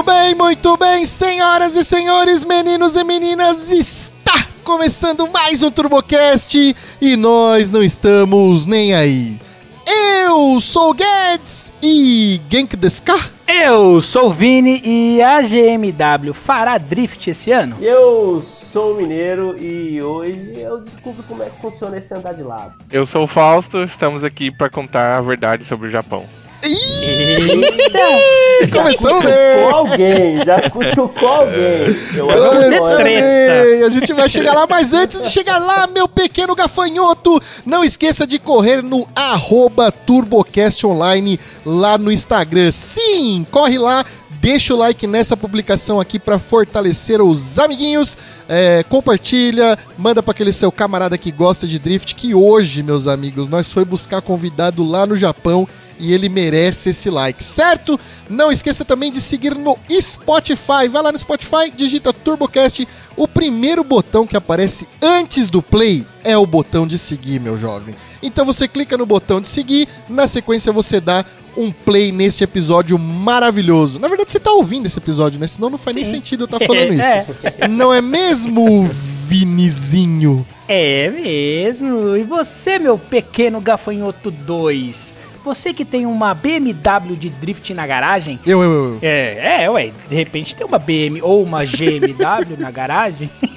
[0.00, 6.74] Muito bem, muito bem, senhoras e senhores, meninos e meninas, está começando mais um TurboCast
[7.02, 9.38] e nós não estamos nem aí.
[9.86, 13.14] Eu sou o Guedes e Genk Deska?
[13.46, 17.76] Eu sou o Vini e a GMW fará drift esse ano?
[17.78, 22.72] Eu sou mineiro e hoje eu descubro como é que funciona esse andar de lado.
[22.90, 26.24] Eu sou o Fausto, estamos aqui para contar a verdade sobre o Japão.
[26.70, 28.68] Eita!
[28.72, 29.72] Começamos Com bem!
[29.72, 31.96] alguém, já cutucou alguém.
[32.16, 33.84] Eu Começamos bem!
[33.84, 38.26] A gente vai chegar lá, mas antes de chegar lá, meu pequeno gafanhoto, não esqueça
[38.26, 42.70] de correr no arroba TurboCast Online lá no Instagram.
[42.70, 44.04] Sim, corre lá,
[44.40, 48.16] deixa o like nessa publicação aqui para fortalecer os amiguinhos,
[48.48, 53.48] é, compartilha, manda para aquele seu camarada que gosta de drift, que hoje, meus amigos,
[53.48, 58.00] nós foi buscar convidado lá no Japão e ele merece esse like, certo?
[58.28, 60.88] Não esqueça também de seguir no Spotify.
[60.90, 62.88] Vai lá no Spotify, digita TurboCast.
[63.16, 67.94] O primeiro botão que aparece antes do play é o botão de seguir, meu jovem.
[68.22, 71.24] Então você clica no botão de seguir, na sequência você dá
[71.56, 73.98] um play neste episódio maravilhoso.
[73.98, 75.46] Na verdade, você tá ouvindo esse episódio, né?
[75.46, 77.68] Senão não faz nem sentido eu estar falando isso.
[77.68, 78.88] Não é mesmo,
[79.26, 80.46] Vinizinho?
[80.68, 82.16] É mesmo.
[82.16, 85.14] E você, meu pequeno gafanhoto 2?
[85.44, 88.38] Você que tem uma BMW de drift na garagem?
[88.44, 88.98] Eu, eu, eu.
[89.00, 93.30] É, é, ué, de repente tem uma BM ou uma GMW na garagem.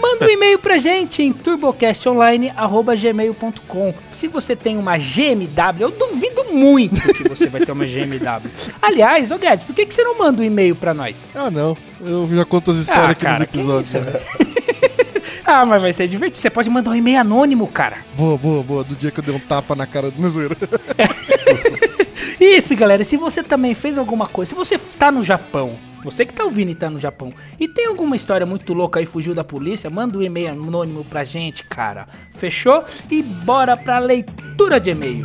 [0.00, 3.94] Manda um e-mail pra gente em turbocastonline.gmail.com.
[4.12, 8.48] Se você tem uma GMW, eu duvido muito que você vai ter uma GMW.
[8.80, 11.16] Aliás, ô Guedes, por que, que você não manda um e-mail pra nós?
[11.34, 11.76] Ah, não.
[12.00, 13.90] Eu já conto as histórias Ah, aqui nos cara, que episódios.
[15.44, 16.40] Ah, mas vai ser divertido.
[16.40, 17.98] Você pode mandar um e-mail anônimo, cara.
[18.16, 18.84] Boa, boa, boa.
[18.84, 20.56] Do dia que eu dei um tapa na cara do zoeira.
[22.40, 23.04] Isso, galera.
[23.04, 26.70] Se você também fez alguma coisa, se você tá no Japão, você que tá ouvindo
[26.70, 30.18] e tá no Japão, e tem alguma história muito louca aí, fugiu da polícia, manda
[30.18, 32.06] um e-mail anônimo pra gente, cara.
[32.32, 32.84] Fechou?
[33.10, 35.24] E bora pra leitura de e-mail.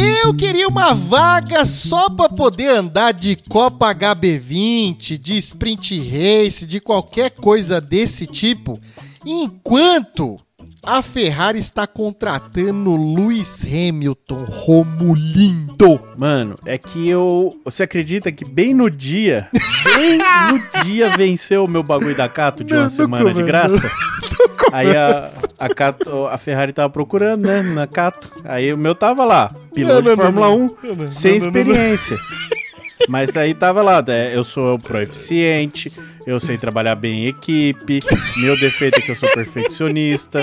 [0.00, 6.80] Eu queria uma vaga só pra poder andar de Copa HB20, de Sprint Race, de
[6.80, 8.80] qualquer coisa desse tipo,
[9.26, 10.40] enquanto
[10.82, 16.00] a Ferrari está contratando Lewis Hamilton, Romulindo.
[16.16, 17.54] Mano, é que eu.
[17.64, 19.48] Você acredita que bem no dia,
[19.84, 23.42] bem no dia venceu o meu bagulho da Cato de Não, uma não semana de
[23.42, 23.90] graça?
[24.72, 25.18] Aí a,
[25.58, 27.62] a, Cato, a Ferrari tava procurando, né?
[27.62, 28.30] Na Cato.
[28.44, 31.36] Aí o meu tava lá, piloto Não, não, de Fórmula não, 1, não, não, sem
[31.36, 32.16] experiência.
[33.08, 35.90] Mas aí tava lá, né, eu sou proeficiente,
[36.26, 38.00] eu sei trabalhar bem em equipe,
[38.36, 40.42] meu defeito é que eu sou perfeccionista.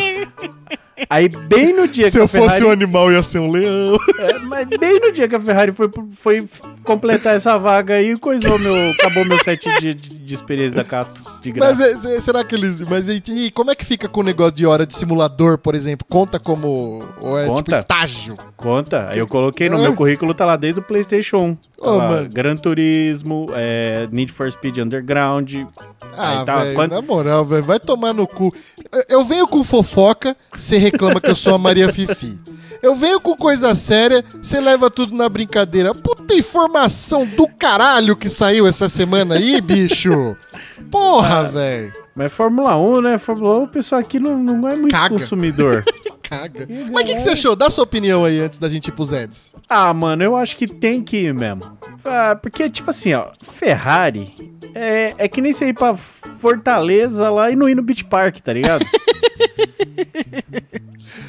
[1.09, 2.49] Aí bem no dia Se que eu a Ferrari...
[2.49, 3.97] fosse um animal, ia ser um leão.
[4.19, 6.49] É, mas bem no dia que a Ferrari foi, foi
[6.83, 8.91] completar essa vaga aí, coisou meu.
[8.91, 12.09] Acabou meu sete dias de, de experiência da Cato de Mas graça.
[12.09, 12.81] é- é- será que eles.
[12.81, 16.05] Mas e, como é que fica com o negócio de hora de simulador, por exemplo?
[16.09, 17.03] Conta como.
[17.21, 17.77] Ou é tipo Conta.
[17.77, 18.37] estágio?
[18.55, 19.09] Conta.
[19.11, 19.81] Aí eu coloquei no Ah.
[19.81, 21.55] meu currículo, tá lá desde o PlayStation 1.
[21.55, 22.29] Tá lá, mano.
[22.29, 25.55] Gran Turismo, é, Need for Speed Underground.
[26.19, 28.53] Ah, tá, velho, quando- na moral, velho, vai tomar no cu.
[28.91, 32.39] Eu- Eu venho com fofoca, você reclama que eu sou a Maria Fifi.
[32.81, 35.95] Eu venho com coisa séria, você leva tudo na brincadeira.
[35.95, 40.35] Puta informação do caralho que saiu essa semana aí, bicho.
[40.91, 41.93] Porra, velho.
[42.15, 43.17] Mas Fórmula 1, né?
[43.17, 45.09] Fórmula 1, o pessoal aqui não, não é muito Caga.
[45.09, 45.83] consumidor.
[46.29, 46.67] Caga.
[46.91, 47.55] Mas o que, que você achou?
[47.55, 49.53] Dá sua opinião aí antes da gente ir pros Eds.
[49.69, 51.63] ah, mano, eu acho que tem que ir mesmo.
[52.03, 54.33] Ah, porque, tipo assim, ó, Ferrari
[54.75, 58.37] é, é que nem você ir pra Fortaleza lá e não ir no Beach Park,
[58.39, 58.85] tá ligado?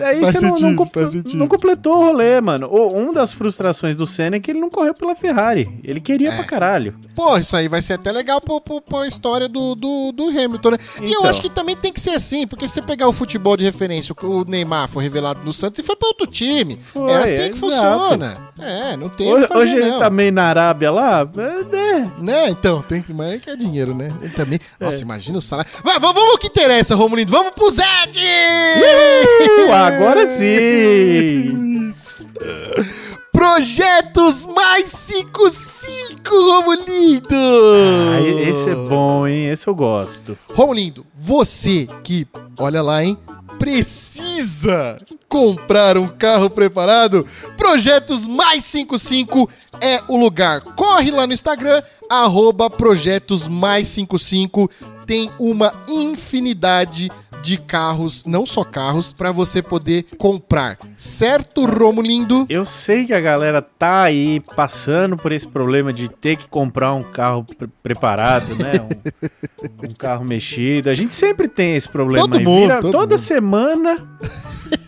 [0.00, 1.38] Aí Faz você não, não, sentido, faz sentido.
[1.38, 2.66] não completou o rolê, mano.
[2.68, 5.80] O, uma das frustrações do Senna é que ele não correu pela Ferrari.
[5.84, 6.34] Ele queria É.
[6.36, 6.96] pra caralho.
[7.14, 10.70] Pô, isso aí vai ser até legal pro, pro, pra história do, do, do Hamilton,
[10.72, 10.78] né?
[11.00, 11.26] E eu Então.
[11.26, 14.12] acho que também tem que ser assim, porque se você pegar o futebol de referência,
[14.20, 16.78] o Neymar foi revelado no Santos e foi pra outro time.
[16.80, 17.58] Foi, é assim que exato.
[17.58, 18.38] funciona.
[18.58, 21.28] É, não tem o Hoje, fazer, hoje ele tá meio na Arábia lá.
[21.36, 22.10] é, é.
[22.18, 23.12] Né, então, tem que.
[23.12, 24.12] Mas é que é dinheiro, né?
[24.20, 24.58] Ele também.
[24.80, 24.84] É.
[24.84, 25.70] Nossa, imagina o salário.
[25.84, 27.30] Vai, vamos, vamos ao que interessa, Romulindo.
[27.30, 28.18] Vamos pro Zed!
[28.18, 31.92] Uh, agora sim!
[33.32, 37.36] Projetos mais 55, Romulindo!
[37.36, 39.48] Ah, esse é bom, hein?
[39.50, 40.36] Esse eu gosto.
[40.52, 42.26] Romulindo, você que,
[42.58, 43.16] olha lá, hein?
[43.58, 47.26] Precisa comprar um carro preparado?
[47.56, 49.48] Projetos Mais 55
[49.80, 50.60] é o lugar.
[50.60, 54.70] Corre lá no Instagram, arroba Projetos Mais 55.
[55.06, 57.27] Tem uma infinidade de
[57.58, 60.76] carros, não só carros, pra você poder comprar.
[60.96, 62.44] Certo, Romulindo?
[62.48, 66.92] Eu sei que a galera tá aí passando por esse problema de ter que comprar
[66.94, 68.72] um carro pre- preparado, né?
[68.82, 70.90] Um, um carro mexido.
[70.90, 72.44] A gente sempre tem esse problema Todo aí.
[72.44, 73.18] mundo, Vira todo toda mundo.
[73.18, 74.08] semana.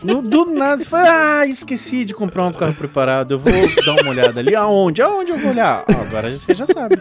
[0.03, 3.33] No, do nada, você fala, ah, esqueci de comprar um carro preparado.
[3.35, 3.53] Eu vou
[3.85, 4.55] dar uma olhada ali.
[4.55, 5.01] Aonde?
[5.01, 5.85] Aonde eu vou olhar?
[5.91, 6.97] Ah, agora você já sabe.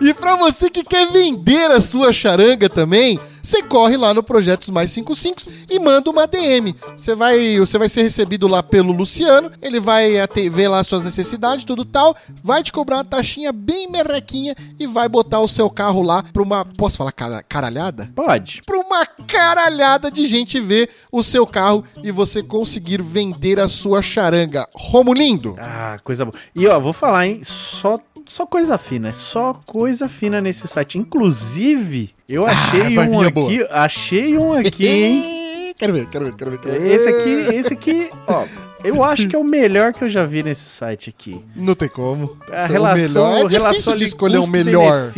[0.00, 4.68] E pra você que quer vender a sua charanga também, você corre lá no Projetos
[4.70, 6.74] Mais 55 e manda uma DM.
[6.96, 10.12] Você vai, você vai ser recebido lá pelo Luciano, ele vai
[10.50, 15.08] ver lá suas necessidades, tudo tal, vai te cobrar uma taxinha bem merrequinha e vai
[15.08, 18.10] botar o seu carro lá pra uma, posso falar cara- caralhada?
[18.14, 18.62] Pode.
[18.66, 24.02] Pra uma caralhada de gente ver o seu carro e você conseguir vender a sua
[24.02, 24.68] charanga.
[24.74, 26.34] Romulindo, Ah, coisa boa.
[26.54, 27.40] E ó, vou falar, hein?
[27.42, 30.98] Só, só coisa fina, é só coisa fina nesse site.
[30.98, 35.74] Inclusive, eu achei Ah, um aqui, achei um aqui, hein?
[35.76, 36.90] Quero ver, quero ver, quero ver, quero ver.
[36.92, 38.44] Esse aqui, esse aqui, ó,
[38.84, 41.44] eu acho que é o melhor que eu já vi nesse site aqui.
[41.56, 42.36] Não tem como.
[42.52, 43.46] A relação, melhor.
[43.46, 45.10] É relação difícil de escolher um melhor.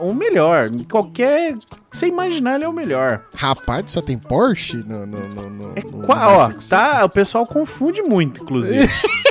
[0.00, 0.68] O melhor.
[0.90, 1.54] Qualquer.
[1.56, 3.22] que Você imaginar, ele é o melhor.
[3.34, 5.06] Rapaz, só tem Porsche no.
[5.06, 6.68] no, no, no É no- qua- no ó, 55?
[6.68, 8.86] tá, o pessoal confunde muito, inclusive.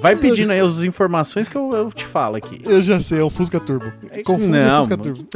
[0.00, 2.60] Vai pedindo aí as informações que eu, eu te falo aqui.
[2.64, 3.92] Eu já sei, é o Fusca Turbo.
[4.24, 4.96] Confunde Não, o Fusca.
[4.96, 5.26] Turbo.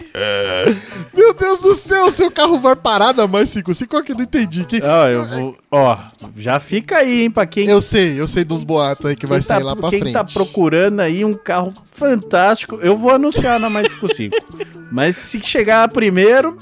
[1.14, 3.90] Meu Deus do céu, seu carro vai parar na mais 55?
[3.90, 4.66] Qual que eu não entendi?
[4.66, 4.82] Que...
[4.84, 5.58] Ó, eu vou.
[5.72, 5.98] Ó,
[6.36, 7.68] já fica aí, hein, pra quem.
[7.68, 10.00] Eu sei, eu sei dos boatos aí que vai quem sair tá, lá pra quem
[10.00, 10.14] frente.
[10.14, 14.36] tá procurando aí um carro fantástico, eu vou anunciar na mais 55.
[14.92, 16.58] Mas se chegar primeiro,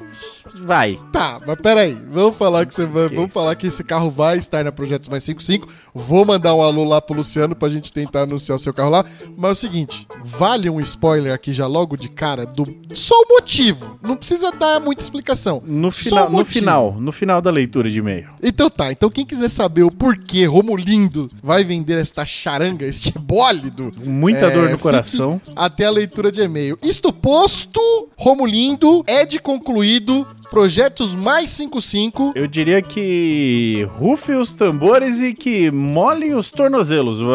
[0.63, 0.99] vai.
[1.11, 4.63] Tá, mas peraí, vamos falar que você vai, vamos falar que esse carro vai estar
[4.63, 5.67] na Projetos Mais 55.
[5.93, 9.05] Vou mandar um alô lá pro Luciano pra gente tentar anunciar o seu carro lá.
[9.37, 13.33] Mas é o seguinte, vale um spoiler aqui já logo de cara do só o
[13.33, 13.99] motivo.
[14.01, 15.61] Não precisa dar muita explicação.
[15.65, 18.29] No final, no final, no final da leitura de e-mail.
[18.41, 23.91] Então tá, então quem quiser saber o porquê Romulindo vai vender esta charanga, este bólido,
[24.03, 25.41] Muita É, dor no coração.
[25.55, 26.77] Até a leitura de e-mail.
[26.83, 27.79] Isto posto,
[28.17, 32.31] Romulindo, é de concluído, projetos mais 55.
[32.35, 37.19] Eu diria que rufem os tambores e que molhem os tornozelos.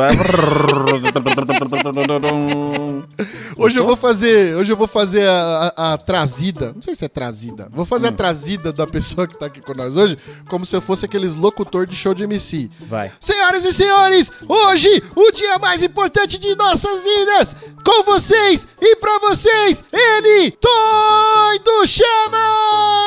[3.56, 7.04] Hoje eu vou fazer, hoje eu vou fazer a, a- a trazida, não sei se
[7.04, 10.16] é trazida, vou fazer a trazida da pessoa que tá aqui com nós hoje,
[10.48, 12.70] como se eu fosse aqueles locutor de show de MC.
[12.80, 13.12] Vai.
[13.20, 19.18] Senhoras e senhores, hoje, o dia mais importante de nossas vidas, com vocês e pra
[19.18, 22.10] vocês, ele, Doido Chamas!
[22.32, 22.99] Ah,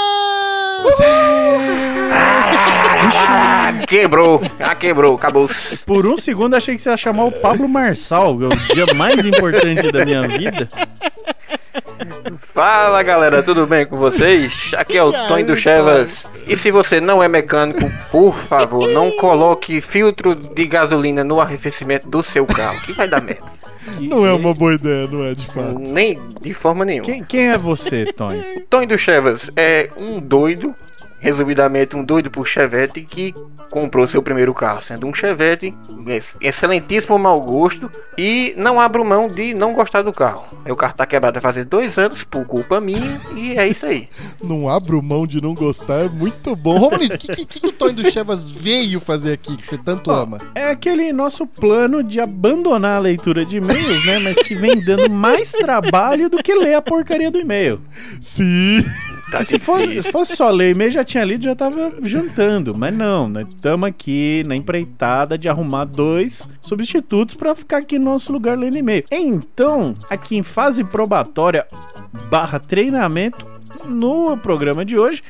[3.94, 4.42] quebrou.
[4.60, 5.16] Ah, quebrou.
[5.16, 5.50] Acabou.
[5.86, 8.94] Por um segundo achei que você ia chamar o Pablo Marçal, que é o dia
[8.96, 10.68] mais importante da minha vida.
[12.54, 13.42] Fala, galera.
[13.44, 14.72] Tudo bem com vocês?
[14.76, 16.26] Aqui é o Tonho do Chevas.
[16.48, 22.08] E se você não é mecânico, por favor, não coloque filtro de gasolina no arrefecimento
[22.08, 23.63] do seu carro, que vai dar merda.
[24.00, 25.80] Não é uma boa ideia, não é de fato.
[25.80, 27.06] Nem de forma nenhuma.
[27.06, 28.42] Quem, quem é você, Tony?
[28.70, 30.76] Tony do Chevas é um doido,
[31.24, 33.34] resumidamente um doido por Chevette que
[33.70, 35.74] comprou seu primeiro carro, sendo um Chevette,
[36.06, 40.44] ex- excelentíssimo mau gosto, e não abro mão de não gostar do carro.
[40.66, 44.08] Meu carro tá quebrado há fazer dois anos, por culpa minha, e é isso aí.
[44.44, 46.78] Não abro mão de não gostar, é muito bom.
[46.78, 50.12] Romulo, o que, que, que o Tony do Chevas veio fazer aqui que você tanto
[50.12, 50.40] ama?
[50.54, 54.20] É aquele nosso plano de abandonar a leitura de e-mails, né?
[54.20, 57.80] Mas que vem dando mais trabalho do que ler a porcaria do e-mail.
[58.22, 58.84] Sim.
[59.34, 62.76] Tá Se fosse, se fosse só ler e-mail, já tinha lido, já tava jantando.
[62.78, 68.06] Mas não, nós estamos aqui na empreitada de arrumar dois substitutos pra ficar aqui no
[68.06, 69.04] nosso lugar lendo e-mail.
[69.10, 71.66] Então, aqui em fase probatória
[72.30, 73.48] barra treinamento,
[73.86, 75.24] no programa de hoje,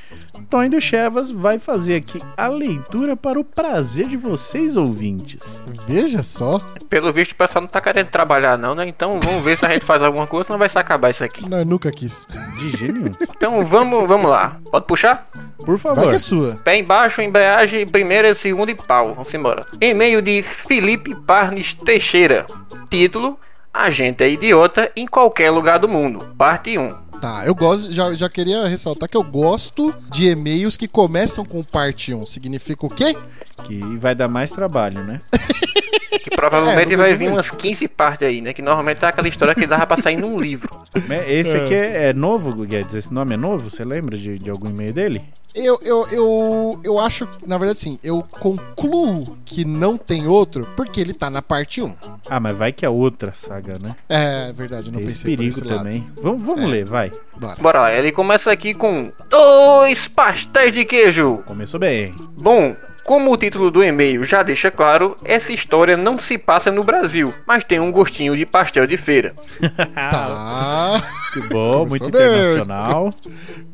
[0.50, 5.62] Tony do Chevas vai fazer aqui a leitura para o prazer de vocês, ouvintes.
[5.88, 6.60] Veja só.
[6.90, 8.88] Pelo visto, o pessoal não tá querendo trabalhar, não, né?
[8.88, 11.48] Então vamos ver se a gente faz alguma coisa, não vai se acabar isso aqui.
[11.50, 12.28] Nós nunca quis.
[12.60, 13.16] De gênio.
[13.36, 14.58] Então vamos, vamos lá.
[14.72, 15.28] Pode puxar?
[15.58, 16.10] Por Vai favor.
[16.10, 16.56] que é sua.
[16.64, 19.14] Pé embaixo, embreagem, primeira, segunda e pau.
[19.16, 19.66] Vamos embora.
[19.82, 22.46] E-mail de Felipe Parnes Teixeira.
[22.90, 23.40] Título:
[23.74, 26.34] A gente é idiota em qualquer lugar do mundo.
[26.38, 27.03] Parte 1.
[27.24, 31.64] Tá, eu gosto, já, já queria ressaltar que eu gosto de e-mails que começam com
[31.64, 32.26] parte 1.
[32.26, 33.16] Significa o quê?
[33.64, 35.22] Que vai dar mais trabalho, né?
[36.22, 38.54] Que provavelmente É, vai vir umas 15 partes aí, né?
[38.54, 40.70] Que normalmente é aquela história que dava pra sair num livro.
[41.08, 42.96] Mas Esse aqui é, é novo, Guedes?
[42.96, 43.70] Esse nome é novo?
[43.70, 45.22] Você lembra de, de algum e-mail dele?
[45.56, 51.00] Eu, eu, eu, eu acho, na verdade, sim, eu concluo que não tem outro porque
[51.00, 51.96] ele tá na parte 1.
[52.28, 53.96] Ah, mas vai que é outra saga, né?
[54.10, 55.78] É verdade, não Tem esse pensei por perigo esse lado.
[55.84, 56.08] também.
[56.22, 56.68] Vamos, vamos É.
[56.68, 57.12] ler, vai.
[57.38, 57.56] Bora.
[57.62, 61.44] Bora lá, ele começa aqui com dois pastéis de queijo.
[61.46, 62.16] Começou bem.
[62.36, 66.84] Bom, como o título do e-mail já deixa claro, essa história não se passa no
[66.84, 69.34] Brasil, mas tem um gostinho de pastel de feira.
[69.94, 71.02] Tá.
[71.34, 72.22] Que bom, Começou muito bem.
[72.22, 73.10] internacional.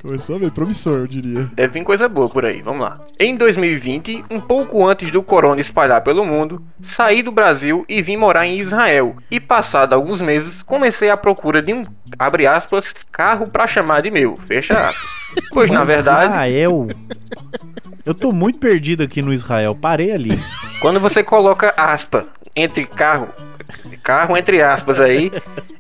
[0.01, 1.49] Começou bem promissor, eu diria.
[1.53, 3.01] Deve vir coisa boa por aí, vamos lá.
[3.19, 8.15] Em 2020, um pouco antes do corona espalhar pelo mundo, saí do Brasil e vim
[8.15, 9.15] morar em Israel.
[9.29, 11.83] E passado alguns meses, comecei a procura de um,
[12.17, 15.19] abre aspas, carro pra chamar de meu, fecha aspas.
[15.51, 16.87] Pois na verdade, Israel.
[18.09, 19.75] Eu tô muito perdido aqui no Israel.
[19.75, 20.31] Parei ali.
[20.81, 22.25] quando você coloca aspa
[22.55, 23.27] entre carro,
[24.03, 25.31] carro entre aspas aí,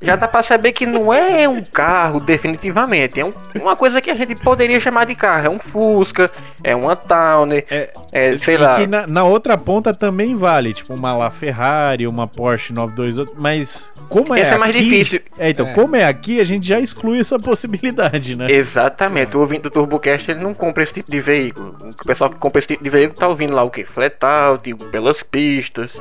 [0.01, 4.09] já dá pra saber que não é um carro definitivamente, é um- uma coisa que
[4.09, 6.29] a gente poderia chamar de carro, é um Fusca,
[6.63, 8.75] é uma Towner, É, é, sei e lá.
[8.75, 13.91] que na, na outra ponta também vale, tipo uma La Ferrari, uma Porsche 928, mas
[14.07, 15.21] como é Esse é mais aqui- difícil.
[15.37, 18.51] É, então, como é aqui, a gente já exclui essa possibilidade, né?
[18.51, 21.75] Exatamente, o ouvinte do TurboCast ele não compra esse tipo de veículo.
[22.01, 23.83] O pessoal que compra esse tipo de veículo tá ouvindo lá o que?
[23.85, 25.95] Flat out, pelas pistas.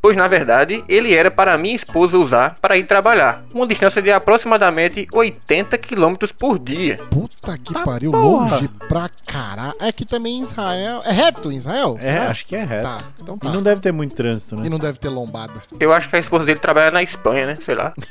[0.00, 4.10] Pois na verdade, ele era para minha esposa usar para ir trabalhar, uma distância de
[4.12, 6.98] aproximadamente 80 km por dia.
[7.10, 8.50] Puta que Ah, pariu, porra.
[8.50, 9.74] longe pra caralho.
[9.80, 11.02] É que também em Israel.
[11.04, 11.98] É reto em Israel?
[12.00, 12.84] É, acho que é reto.
[12.86, 13.48] Tá, então tá.
[13.48, 14.62] E não deve ter muito trânsito, né?
[14.66, 15.54] E não deve ter lombada.
[15.80, 17.58] Eu acho que a esposa dele trabalha na Espanha, né?
[17.64, 17.92] Sei lá.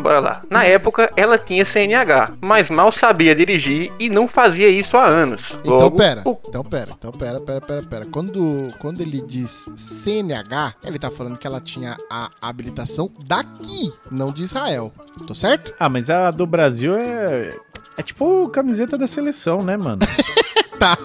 [0.00, 0.42] Bora lá.
[0.50, 5.54] Na época, ela tinha CNH, mas mal sabia dirigir e não fazia isso há anos.
[5.64, 8.06] Então Logo, pera, o então pera, então pera, pera, pera, pera.
[8.06, 14.32] Quando, quando ele diz CNH, ele tá falando que ela tinha a habilitação daqui, não
[14.32, 14.92] de Israel.
[15.26, 15.74] Tô certo?
[15.78, 17.56] Ah, mas a do Brasil é.
[17.96, 20.00] É tipo camiseta da seleção, né, mano?
[20.76, 20.98] Tá,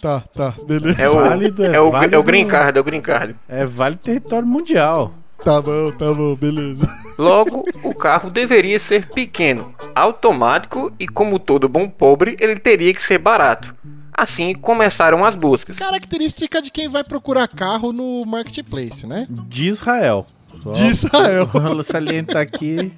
[0.00, 1.00] tá, tá, beleza.
[1.00, 2.16] É o, Válido, é é, o, válido.
[2.16, 3.36] é o green card, é o green card.
[3.48, 5.14] É vale território mundial.
[5.44, 6.88] Tá bom, tá bom, beleza.
[7.16, 13.02] Logo, o carro deveria ser pequeno, automático e, como todo bom pobre, ele teria que
[13.02, 13.72] ser barato.
[14.12, 15.76] Assim começaram as buscas.
[15.76, 19.26] Característica de quem vai procurar carro no marketplace, né?
[19.28, 20.26] De Israel.
[20.62, 21.46] Só De Israel.
[21.46, 22.92] Vou salientar aqui.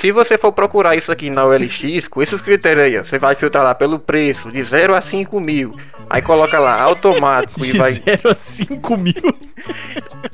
[0.00, 3.34] Se você for procurar isso aqui na OLX, com esses critérios aí, ó, você vai
[3.34, 5.76] filtrar lá pelo preço, de 0 a 5 mil.
[6.10, 7.92] Aí coloca lá automático e De vai.
[7.92, 9.14] 0 a 5 mil.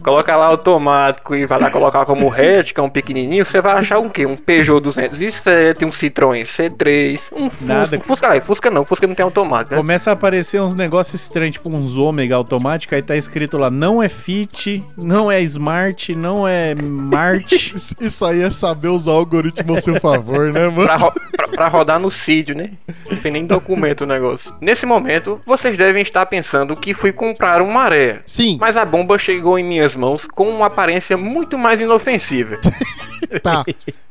[0.02, 3.74] Coloca lá automático e vai lá colocar como hatch, que é um pequenininho, você vai
[3.74, 4.24] achar um quê?
[4.26, 7.66] Um Peugeot 207, um Citroën C3, um Fusca.
[7.74, 7.96] Nada.
[7.98, 9.80] Um Fusca, ah, Fusca não, Fusca não tem automático, né?
[9.80, 14.02] Começa a aparecer uns negócios estranhos, tipo uns ômega automático, aí tá escrito lá, não
[14.02, 17.52] é fit, não é smart, não é mart.
[18.00, 20.84] Isso- aí é saber usar o algoritmo ao seu favor, né, mano?
[20.84, 22.70] pra, ro- pra- pra rodar no sítio, né?
[23.10, 24.52] Não tem nem documento o negócio.
[24.60, 28.20] Nesse momento, vocês devem estar pensando que fui comprar um maré.
[28.24, 28.56] Sim.
[28.60, 32.58] Mas a bomba chegou em minhas mãos com uma aparência muito mais inofensiva.
[33.44, 33.64] Tá.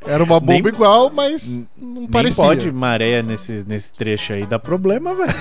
[0.06, 2.42] Era uma bomba igual, mas não Nem parecia.
[2.42, 5.34] pode maré nesse, nesse trecho aí, dá problema, velho.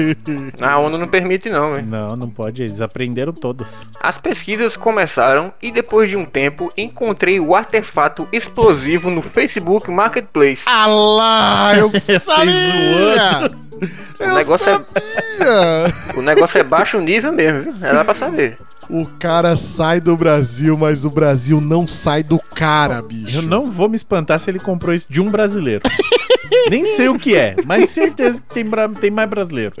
[0.62, 1.86] A ONU não permite não, velho.
[1.86, 3.90] Não, não pode, eles aprenderam todas.
[4.00, 10.62] As pesquisas começaram e depois de um tempo encontrei o artefato explosivo no Facebook Marketplace.
[10.64, 13.67] Ah lá, eu sabia!
[14.18, 15.94] Eu negócio é- sabia!
[16.16, 17.74] O negócio é baixo nível mesmo, viu?
[17.82, 18.58] Era pra saber.
[18.90, 23.36] O cara sai do Brasil, mas o Brasil não sai do cara, bicho.
[23.36, 25.82] Eu não vou me espantar se ele comprou isso de um brasileiro.
[26.70, 28.64] Nem sei o que é, mas certeza que tem,
[29.00, 29.74] tem mais brasileiro.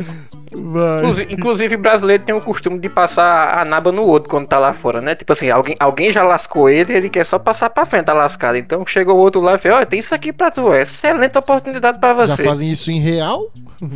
[0.52, 1.00] Vai.
[1.00, 4.72] Inclusive, inclusive, brasileiro tem o costume de passar a naba no outro quando tá lá
[4.72, 5.14] fora, né?
[5.14, 8.58] Tipo assim, alguém, alguém já lascou ele ele quer só passar pra frente a lascada.
[8.58, 11.36] Então chegou o outro lá e fala: Olha, tem isso aqui pra tu, é excelente
[11.36, 12.26] oportunidade pra você.
[12.28, 13.50] Já fazem isso em real?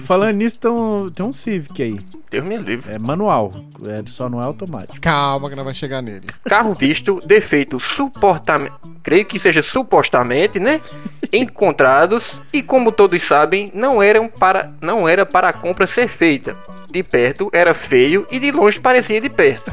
[0.05, 1.99] Falando nisso, tem um, tem um Civic aí.
[2.31, 2.95] Deus me livre.
[2.95, 3.53] É manual,
[3.87, 4.99] é, só não é automático.
[5.01, 6.27] Calma que nós vamos chegar nele.
[6.45, 8.73] Carro visto, defeito suportamente.
[9.03, 10.81] Creio que seja supostamente, né?
[11.31, 16.42] Encontrados e como todos sabem, não eram para não era para a compra ser feita.
[16.91, 19.71] De perto era feio e de longe parecia de perto.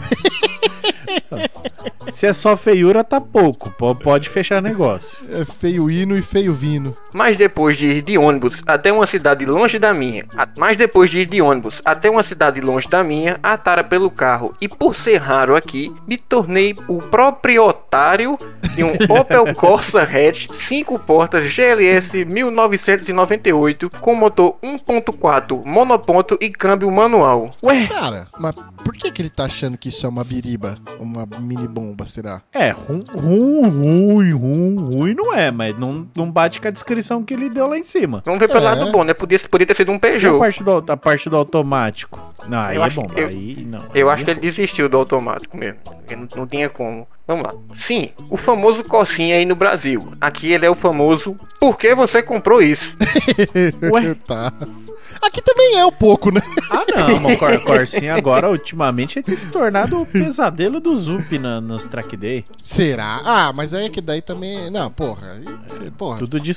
[2.12, 3.70] Se é só feiura, tá pouco.
[3.72, 5.20] po- Pode fechar negócio.
[5.32, 6.96] É feio hino e feio vino.
[7.13, 11.10] Mas depois de ir de ônibus até uma cidade longe da minha, a- mas depois
[11.10, 14.68] de ir de ônibus até uma cidade longe da minha, a tara pelo carro e
[14.68, 18.38] por ser raro aqui, me tornei o proprietário
[18.75, 26.89] de um Opel Corsa Hatch 5 portas GLS 1998 com motor 1.4 monoponto e câmbio
[26.92, 27.50] manual.
[27.88, 30.78] Cara, mas por que, que ele tá achando que isso é uma biriba?
[31.00, 32.42] Uma mini bomba, será?
[32.54, 36.99] É, rum, rum, ruim, rum, ruim não é, mas não, não bate com a descrição
[37.24, 38.22] que ele deu lá em cima.
[38.25, 38.63] Vamos ver pelo É.
[38.63, 39.13] lado bom, né?
[39.13, 40.39] Podia, podia ter sido um E a Peugeot.
[40.39, 42.20] parte do, a parte do automático?
[42.48, 43.12] Não, aí Eu é acho bom.
[43.15, 43.86] eu- aí não.
[43.94, 45.79] Eu aí acho que ele desistiu do automático mesmo.
[45.84, 47.08] Porque não, não tinha como.
[47.27, 47.53] Vamos lá.
[47.75, 50.12] Sim, o famoso Cocinha aí no Brasil.
[50.19, 52.91] Aqui ele é o famoso Por que você comprou isso?
[53.93, 54.15] Ué?
[54.26, 54.52] tá.
[55.21, 56.41] Aqui também é um pouco, né?
[56.69, 61.38] Ah, não, o Cor Corsinha agora, ultimamente, ele tem se tornado o pesadelo do Zup
[61.39, 62.43] na, nos track day.
[62.62, 63.21] Será?
[63.24, 64.69] Ah, mas aí é que daí também.
[64.69, 65.39] Não, porra.
[65.97, 66.17] Porra.
[66.19, 66.54] Tudo de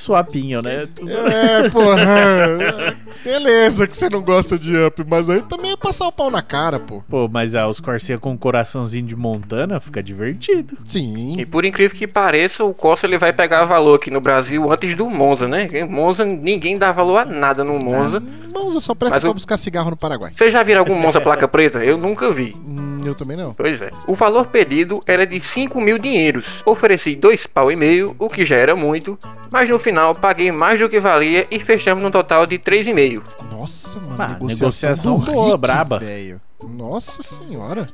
[0.62, 0.88] né?
[0.94, 1.10] Tudo...
[1.10, 2.96] É, porra.
[3.24, 6.42] Beleza que você não gosta de up, mas aí também é passar o pau na
[6.42, 7.02] cara, pô.
[7.08, 10.76] Pô, mas ah, os Corsinha com um coraçãozinho de Montana fica divertido.
[10.84, 11.46] E Sim.
[11.50, 15.08] por incrível que pareça, o Corsa ele vai pegar valor aqui no Brasil antes do
[15.08, 15.64] Monza, né?
[15.64, 18.20] Porque Monza, ninguém dá valor a nada no Monza.
[18.52, 20.32] Monza só presta Mas pra eu- buscar cigarro no Paraguai.
[20.36, 21.84] Vocês já viram algum Monza placa preta?
[21.84, 22.56] Eu nunca vi.
[22.66, 23.54] Hum, eu também não.
[23.54, 23.90] Pois é.
[24.06, 26.62] O valor pedido era de 5 mil dinheiros.
[26.64, 29.18] Ofereci dois pau e meio, o que já era muito,
[29.50, 33.22] mas no final paguei mais do que valia e fechamos num total de 3,5.
[33.50, 34.16] Nossa, mano.
[34.18, 35.98] Ah, negociação, negociação do boa, Rick, braba.
[35.98, 36.40] velho.
[36.68, 37.86] Nossa senhora.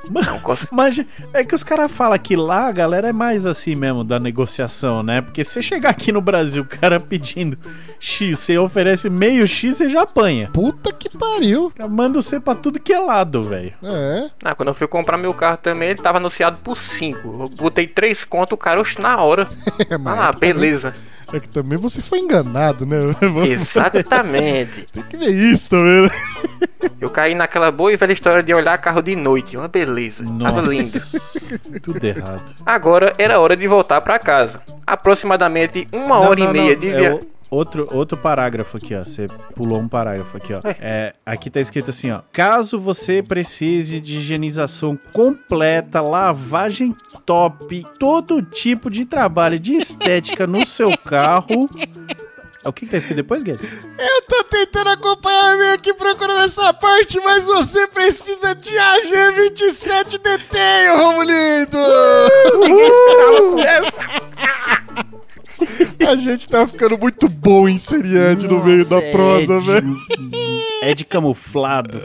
[0.70, 1.00] Mas
[1.32, 5.02] é que os caras falam que lá a galera é mais assim mesmo da negociação,
[5.02, 5.20] né?
[5.20, 7.58] Porque se você chegar aqui no Brasil, o cara pedindo
[7.98, 10.50] X, você oferece meio X, você já apanha.
[10.52, 11.72] Puta que pariu.
[11.90, 13.72] Manda você pra tudo que é lado, velho.
[13.82, 14.30] É.
[14.44, 17.18] Ah, quando eu fui comprar meu carro também, ele tava anunciado por 5.
[17.26, 19.48] Eu botei 3 conto, o cara, oxe, na hora.
[20.00, 20.92] mas Ah, é que também- beleza.
[21.32, 22.96] É que também você foi enganado, né?
[23.48, 24.86] Exatamente.
[24.92, 26.08] Tem que ver isso também, né?
[27.00, 29.56] Eu caí naquela boa e velha história de olhar carro de noite.
[29.56, 30.24] Uma beleza.
[30.40, 30.92] Tava lindo.
[30.94, 31.58] Nossa.
[31.82, 32.54] Tudo errado.
[32.64, 34.60] Agora era hora de voltar pra casa.
[34.86, 37.20] Aproximadamente uma Não, hora não, e meia não, de é viagem.
[37.50, 39.04] O- Outro, outro parágrafo aqui, ó.
[39.04, 40.60] Você pulou um parágrafo aqui, ó.
[40.64, 40.76] É.
[40.80, 42.20] É, aqui tá escrito assim, ó.
[42.32, 46.94] Caso você precise de higienização completa, lavagem
[47.26, 51.68] top, todo tipo de trabalho de estética no seu carro.
[52.64, 53.84] O que, que tá escrito depois, Guedes?
[53.98, 60.58] Eu tô tentando acompanhar meio aqui procurando essa parte, mas você precisa de AG27 DT,
[60.96, 61.78] Romulindo!
[62.60, 64.02] Ninguém esperava por essa.
[66.06, 69.96] A gente tá ficando muito bom em seriante no meio da Nossa, prosa, é velho.
[70.82, 72.00] É de camuflado.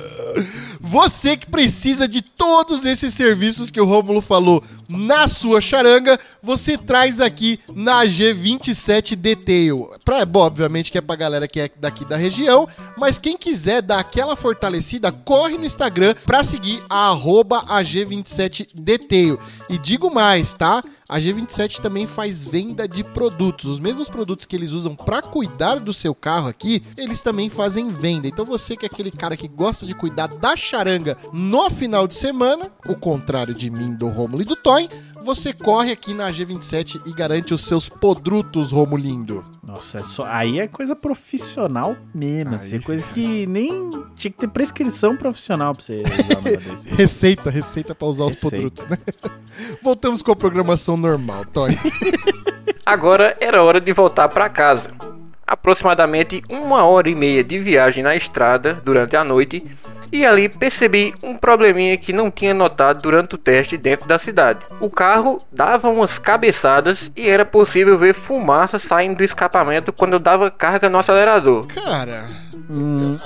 [0.82, 6.78] Você que precisa de todos esses serviços que o Rômulo falou na sua charanga, você
[6.78, 9.90] traz aqui na G27 Detail.
[10.04, 13.82] Pra, bom, obviamente que é pra galera que é daqui da região, mas quem quiser
[13.82, 19.40] dar aquela fortalecida, corre no Instagram pra seguir a arroba AG27 Detail.
[19.70, 20.84] E digo mais, tá?
[21.08, 23.66] A G27 também faz venda de produtos.
[23.66, 27.92] Os mesmos produtos que eles usam pra cuidar do seu carro aqui, eles também fazem
[27.92, 28.28] venda.
[28.28, 32.14] Então você que é aquele cara que gosta de cuidar da charanga no final de
[32.16, 34.90] semana, o contrário de mim, do Romulo e do Toy,
[35.24, 39.44] você corre aqui na G27 e garante os seus podrutos, Romulindo.
[39.64, 42.54] Nossa, é só, aí é coisa profissional mesmo.
[42.56, 46.90] Assim, é coisa que nem tinha que ter prescrição profissional pra você usar um desse.
[46.92, 48.56] Receita, receita pra usar os Receita.
[48.58, 48.98] podrutos, né?
[49.82, 51.76] Voltamos com a programação normal, Tony.
[52.86, 54.92] Agora era hora de voltar para casa.
[55.46, 59.64] Aproximadamente uma hora e meia de viagem na estrada durante a noite,
[60.14, 64.60] e ali percebi um probleminha que não tinha notado durante o teste dentro da cidade.
[64.80, 70.20] O carro dava umas cabeçadas e era possível ver fumaça saindo do escapamento quando eu
[70.20, 71.66] dava carga no acelerador.
[71.66, 72.26] Cara,
[72.70, 73.18] Hum,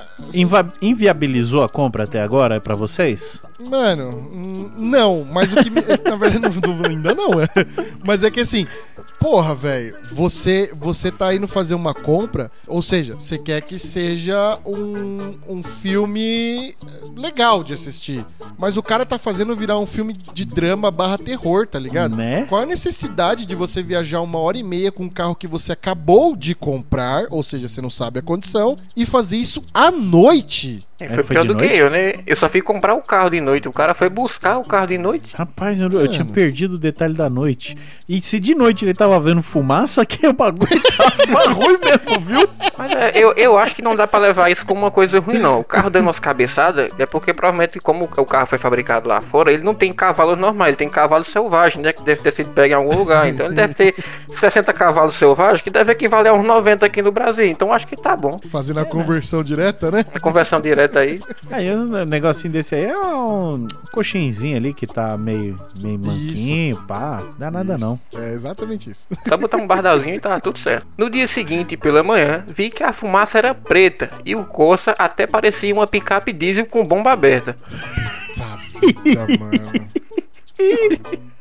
[0.81, 3.41] inviabilizou a compra até agora pra vocês?
[3.59, 5.69] mano, hum, não, mas o que.
[5.69, 7.47] me- Na verdade, não, não- ainda não, é.
[8.05, 8.65] Mas é que assim,
[9.19, 14.59] porra, velho, você, você tá indo fazer uma compra, ou seja, você quer que seja
[14.65, 16.75] um, um filme
[17.15, 18.25] legal de assistir.
[18.57, 22.15] Mas o cara tá fazendo virar um filme de drama barra terror, tá ligado?
[22.15, 22.45] Né?
[22.45, 25.71] Qual a necessidade de você viajar uma hora e meia com um carro que você
[25.71, 30.86] acabou de comprar, ou seja, você não sabe a condição, e fazer isso à noite?
[30.99, 31.71] É, É, foi, foi pior de do noite?
[31.71, 32.13] que eu, né?
[32.25, 33.67] Eu só fui comprar o carro de noite.
[33.67, 35.33] O cara foi buscar o carro de noite.
[35.35, 36.33] Rapaz, eu, eu tinha Mano.
[36.33, 37.77] perdido o detalhe da noite.
[38.09, 40.69] E se de noite ele tava vendo fumaça, que o bagulho
[41.27, 42.49] tava ruim mesmo, viu?
[42.77, 45.37] Mas é, eu, eu acho que não dá pra levar isso como uma coisa ruim,
[45.39, 45.59] não.
[45.59, 49.51] O carro dando umas cabeçadas é porque provavelmente, como o carro foi fabricado lá fora,
[49.51, 51.93] ele não tem cavalos normais, ele tem cavalo selvagem, né?
[51.93, 53.27] Que deve ter sido pego em algum lugar.
[53.27, 53.95] Então ele deve ter
[54.39, 57.45] 60 cavalos selvagens, que deve equivaler a uns 90 aqui no Brasil.
[57.45, 58.39] Então acho que tá bom.
[58.49, 60.05] Fazendo a conversão direta, né?
[60.13, 61.19] A conversão direta aí.
[61.51, 67.23] Aí um negocinho desse aí é um coxinzinho ali que tá meio, meio manquinho, pá.
[67.37, 67.85] Dá nada Isso.
[67.85, 68.21] não.
[68.21, 69.07] É exatamente isso.
[69.27, 70.85] Só botar um bardalzinho e tá tudo certo.
[70.97, 75.25] No dia seguinte, pela manhã, vi que a fumaça era preta e o Corsa até
[75.25, 77.57] parecia uma picape diesel com bomba aberta.
[79.39, 79.89] Mano.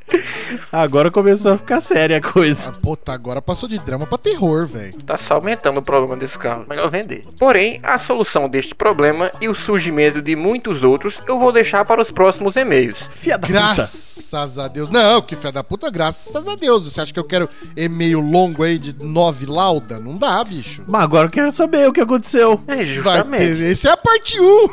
[0.71, 2.71] Agora começou a ficar séria a coisa.
[2.71, 5.03] Ah, puta, agora passou de drama pra terror, velho.
[5.03, 6.65] Tá só aumentando o problema desse carro.
[6.69, 7.25] Melhor vender.
[7.39, 12.01] Porém, a solução deste problema e o surgimento de muitos outros eu vou deixar para
[12.01, 12.99] os próximos e-mails.
[13.11, 13.53] Fia da puta.
[13.53, 14.89] Graças a Deus.
[14.89, 16.85] Não, que fé da puta, graças a Deus.
[16.85, 19.99] Você acha que eu quero e-mail longo aí de nove lauda?
[19.99, 20.85] Não dá, bicho.
[20.87, 22.61] Mas agora eu quero saber o que aconteceu.
[22.69, 23.39] É, Vai justamente.
[23.39, 23.61] ter.
[23.61, 24.69] Esse é a parte 1.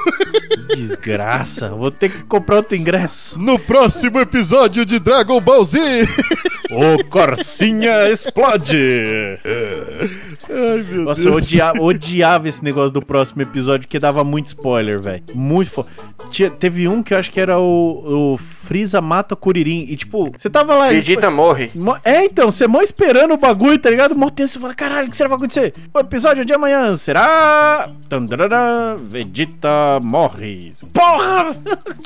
[0.76, 1.70] Desgraça.
[1.70, 3.40] Vou ter que comprar outro ingresso.
[3.40, 5.80] No próximo episódio de Dragon Ball Z.
[6.76, 8.80] O Corsinha explode.
[10.50, 11.46] Ai, meu Nossa, eu Deus.
[11.46, 15.24] odia- odiava esse negócio do próximo episódio, que dava muito spoiler, velho.
[15.36, 15.86] Muito fo...
[16.32, 19.86] Tinha- Teve um que eu acho que era o, o Freeza mata Kuririn.
[19.88, 20.90] E tipo, você tava lá.
[20.90, 21.70] Vegeta morre.
[21.76, 24.16] Mo- É, então, você mó esperando o bagulho, tá ligado?
[24.16, 25.74] Mó tenso, você fala, caralho, o que será que vai acontecer?
[25.94, 27.88] O episódio de amanhã será...
[28.10, 30.72] Tandarara, Vegeta morre.
[30.92, 31.56] Porra!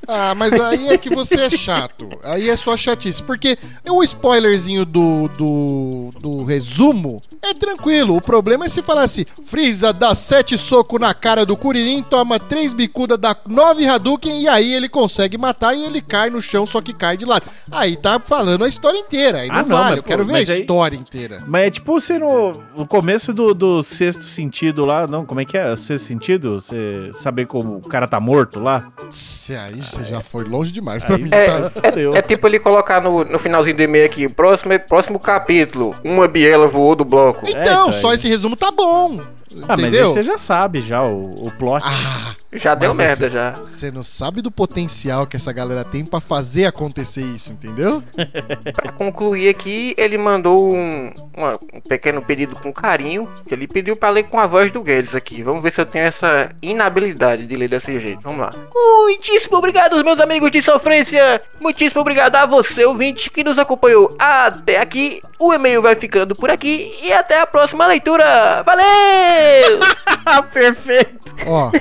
[0.10, 2.10] Ah, mas aí é que você é chato.
[2.24, 3.07] Aí é só chatice.
[3.26, 3.58] Porque
[3.90, 8.16] o spoilerzinho do, do, do resumo é tranquilo.
[8.16, 12.74] O problema é se falasse Freeza dá sete socos na cara do Kuririn, toma três
[12.74, 16.82] bicudas, dá nove Hadouken e aí ele consegue matar e ele cai no chão, só
[16.82, 17.46] que cai de lado.
[17.72, 19.40] Aí tá falando a história inteira.
[19.40, 19.84] Aí não Ah, não, vale.
[19.90, 21.44] mas, Eu quero pô, ver a aí- história inteira.
[21.48, 25.46] Mas é tipo você no, no começo do, do sexto sentido lá, não, como é
[25.46, 25.72] que é?
[25.72, 26.60] O sexto sentido?
[26.62, 28.88] Você saber como o cara tá morto lá?
[29.10, 31.30] Se aí você já foi longe demais pra Aí- mim.
[31.32, 31.70] É, Tá?
[31.70, 32.12] Fudeu.
[32.16, 36.68] é tipo ele colocar no, no finalzinho do e-mail aqui, próximo, próximo capítulo, uma biela
[36.68, 37.42] voou do bloco.
[37.50, 38.16] Então, É, só cara.
[38.16, 39.20] esse resumo tá bom.
[39.64, 40.12] Ah, mas aí Entendeu?
[40.12, 41.84] você já sabe já o, o plot.
[41.86, 43.52] Ah, Já deu Mas merda esse- já.
[43.52, 48.02] Você não sabe do potencial que essa galera tem pra fazer acontecer isso, entendeu?
[48.74, 53.28] Pra concluir aqui, ele mandou um, uma- um pequeno pedido com carinho.
[53.46, 55.44] Que ele pediu pra ler com a voz do Guedes aqui.
[55.44, 58.22] Vamos ver se eu tenho essa inabilidade de ler desse jeito.
[58.24, 58.52] Vamos lá.
[58.74, 61.42] Muitíssimo obrigado, meus amigos de sofrência.
[61.60, 65.22] Muitíssimo obrigado a você, ouvinte, que nos acompanhou até aqui.
[65.38, 66.96] O e-mail vai ficando por aqui.
[67.04, 68.64] E até a próxima leitura.
[68.64, 68.86] Valeu!
[70.54, 71.36] Perfeito!
[71.46, 71.72] Ó,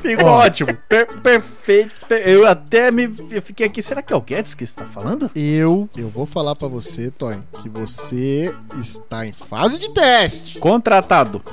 [0.00, 0.38] Ficou Ó.
[0.44, 0.76] ótimo.
[0.88, 2.06] Per- perfeito.
[2.06, 3.82] Per- Eu até me eu fiquei aqui.
[3.82, 5.30] Será que é o Guedes que está falando?
[5.34, 10.58] eu, eu vou falar pra você, Tony, que você está em fase de teste.
[10.58, 11.42] Contratado.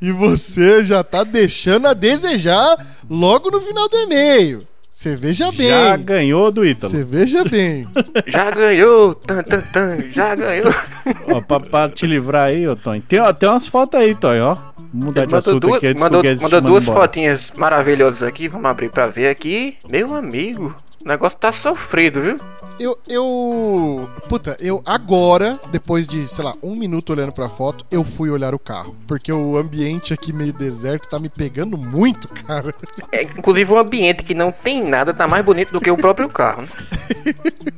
[0.00, 2.76] E você já tá deixando a desejar
[3.08, 4.66] logo no final do e-mail.
[4.96, 6.04] Você veja Já bem.
[6.06, 6.90] ganhou do Ítalo.
[6.90, 7.86] Você veja bem.
[8.26, 9.14] Já ganhou.
[9.14, 10.72] Tan, tan, tan, já ganhou.
[11.28, 13.02] Ó, pra, pra te livrar aí, ô Tony.
[13.02, 14.54] Tem, ó, tem umas fotos aí, Tony, ó.
[14.54, 17.00] Vamos mudar de assunto duas, aqui antes mandou, que o Guedes mandou duas embora.
[17.00, 18.48] fotinhas maravilhosas aqui.
[18.48, 19.76] Vamos abrir pra ver aqui.
[19.86, 20.74] Meu amigo,
[21.06, 22.36] o negócio tá sofrido, viu?
[22.80, 24.10] Eu, eu.
[24.28, 28.56] Puta, eu agora, depois de, sei lá, um minuto olhando pra foto, eu fui olhar
[28.56, 28.96] o carro.
[29.06, 32.74] Porque o ambiente aqui meio deserto tá me pegando muito, cara.
[33.12, 36.28] É, inclusive o ambiente que não tem nada tá mais bonito do que o próprio
[36.28, 36.62] carro.
[36.62, 36.68] né?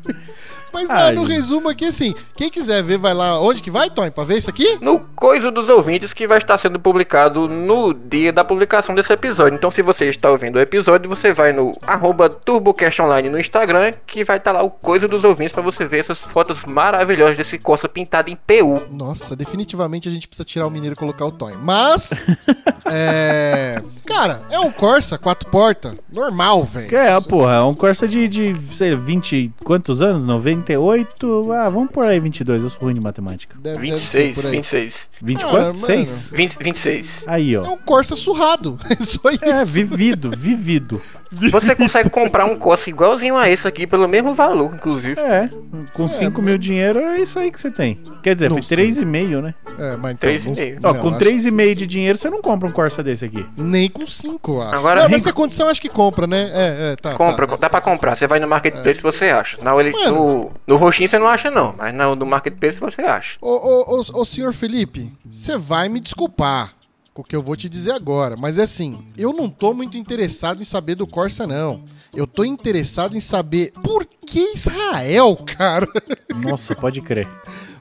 [0.72, 3.40] Mas no resumo aqui, assim, quem quiser ver, vai lá.
[3.40, 4.10] Onde que vai, Tony?
[4.10, 4.78] Pra ver isso aqui?
[4.80, 9.56] No Coisa dos Ouvintes, que vai estar sendo publicado no dia da publicação desse episódio.
[9.56, 13.94] Então, se você está ouvindo o episódio, você vai no arroba TurboCast Online no Instagram,
[14.06, 17.58] que vai estar lá o Coisa dos Ouvintes para você ver essas fotos maravilhosas desse
[17.58, 18.82] Corsa pintado em PU.
[18.90, 21.56] Nossa, definitivamente a gente precisa tirar o mineiro e colocar o Tony.
[21.60, 22.24] Mas.
[22.86, 23.82] é.
[24.06, 25.94] Cara, é um Corsa, quatro portas.
[26.12, 26.96] Normal, velho.
[26.96, 30.24] É, porra, é um Corsa de, de sei, 20 quantos anos?
[30.58, 31.52] 98?
[31.52, 33.56] Ah, vamos por aí 22, eu sou ruim de matemática.
[33.60, 34.52] Deve, deve ser 26, por aí.
[34.52, 35.08] 26.
[35.22, 35.80] 20 Cara, quantos?
[35.82, 35.94] mano.
[36.06, 36.30] 6?
[36.34, 37.10] 20, 26.
[37.26, 37.62] Aí, É ó.
[37.72, 38.78] um Corsa surrado.
[38.90, 39.44] É só isso.
[39.44, 41.00] É, vivido, vivido.
[41.30, 45.18] Você consegue comprar um Corsa igualzinho a esse aqui pelo mesmo valor, inclusive.
[45.20, 45.48] É,
[45.92, 47.98] com 5 mil dinheiro é isso aí que você tem.
[48.22, 48.76] Quer dizer, Não foi sei.
[48.88, 49.54] 3,5, né?
[49.78, 50.16] É, mas então.
[50.18, 50.78] Três e não- meio.
[50.82, 53.44] Ó, não, com acho- 3,5 de dinheiro você não compra um Corsa desse aqui.
[53.56, 54.76] Nem com cinco, eu acho.
[54.76, 56.50] Agora- não, nessa condição acho que compra, né?
[56.52, 57.14] É, é, tá.
[57.14, 58.16] Compra, tá, dá pra comprar.
[58.16, 59.58] Você vai no Marketplace e você acha.
[59.62, 60.47] Na, ele- Mano.
[60.66, 61.74] No, no roxinho você não acha, não.
[61.76, 63.38] Mas no, no Marketplace você acha.
[63.40, 66.74] Ô, ô, ô, ô, senhor Felipe, você vai me desculpar
[67.12, 69.96] com o que eu vou te dizer agora, mas é assim, eu não tô muito
[69.96, 71.82] interessado em saber do Corsa, não.
[72.14, 75.86] Eu tô interessado em saber por que Israel, cara.
[76.34, 77.28] Nossa, pode crer.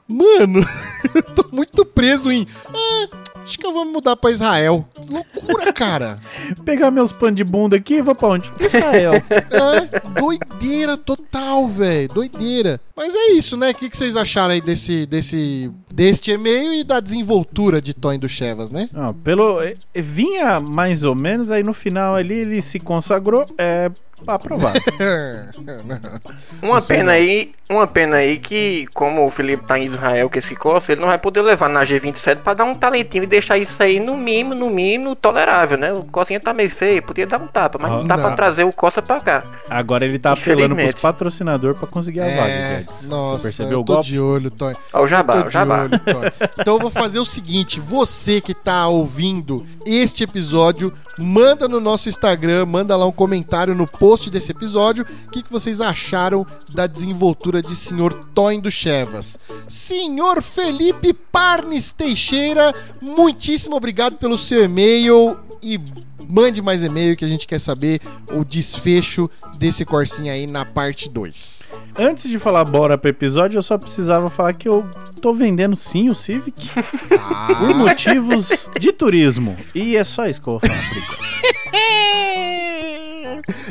[0.06, 0.60] Mano,
[1.14, 2.42] eu tô muito preso em.
[2.42, 3.08] É,
[3.48, 4.86] acho que eu vou me mudar pra Israel.
[5.08, 6.18] Loucura, cara.
[6.64, 8.52] Pegar meus panos de bunda aqui e vou pra onde?
[8.60, 9.14] Israel.
[9.14, 12.08] É, doideira total, velho.
[12.08, 12.80] Doideira.
[12.96, 13.70] Mas é isso, né?
[13.70, 18.18] O que, que vocês acharam aí desse, desse, deste e-mail e da desenvoltura de Tony
[18.18, 18.88] do Chevas, né?
[18.92, 19.62] Não, pelo.
[19.62, 23.46] eh, Vinha mais ou menos, aí no final ali ele se consagrou.
[23.56, 23.90] É.
[24.26, 24.78] Aprovado.
[26.62, 27.10] Uma pena não.
[27.12, 31.00] aí, uma pena aí que, como o Felipe tá em Israel com esse Corsa, ele
[31.00, 34.16] não vai poder levar na G27 pra dar um talentinho e deixar isso aí no
[34.16, 35.92] mínimo, no mínimo, tolerável, né?
[35.92, 38.24] O Corsinha tá meio feio, podia dar um tapa, mas Ah, não dá não.
[38.24, 39.44] pra trazer o Corsa pra cá.
[39.68, 43.08] Agora ele tá apelando pros patrocinadores pra conseguir a vaga, É, Guedes.
[43.08, 44.08] nossa, Você percebeu eu o tô golpe?
[44.08, 44.76] de olho, Tony.
[44.92, 45.82] Ó, o Tô Jabá, o de Jabá.
[45.82, 46.30] olho, Tony.
[46.58, 52.08] Então eu vou fazer o seguinte: você que tá ouvindo este episódio, manda no nosso
[52.08, 55.04] Instagram, manda lá um comentário no post desse episódio.
[55.26, 59.38] O que, que vocês acharam da desenvoltura de senhor Tony do Chevas?
[59.66, 65.80] Senhor Felipe Parnes Teixeira, muitíssimo obrigado pelo seu e-mail e
[66.28, 68.00] mande mais e-mail que a gente quer saber
[68.32, 71.72] o desfecho desse corsinho aí na parte 2.
[71.98, 74.88] Antes de falar bora pro episódio, eu só precisava falar que eu
[75.20, 76.70] tô vendendo sim o Civic
[77.58, 79.56] por motivos de turismo.
[79.74, 80.78] E é só isso que eu vou falar.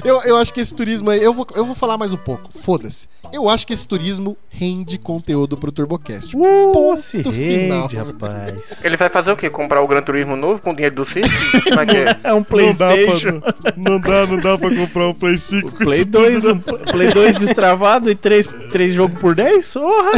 [0.03, 1.21] Eu, eu acho que esse turismo aí.
[1.21, 2.49] Eu vou, eu vou falar mais um pouco.
[2.51, 3.07] Foda-se.
[3.31, 6.35] Eu acho que esse turismo rende conteúdo pro TurboCast.
[6.35, 7.81] Uh, Ponto se final.
[7.87, 8.83] rende, rapaz.
[8.85, 9.49] Ele vai fazer o quê?
[9.49, 11.27] Comprar o Gran Turismo novo com o dinheiro do Cid?
[11.77, 12.19] É que é?
[12.23, 13.41] É um Playstation.
[13.75, 16.59] não, dá, não dá pra comprar um Play 5 com Play isso 2, tudo, um
[16.85, 19.73] Play 2 destravado e 3, três jogos por 10?
[19.73, 20.11] Porra!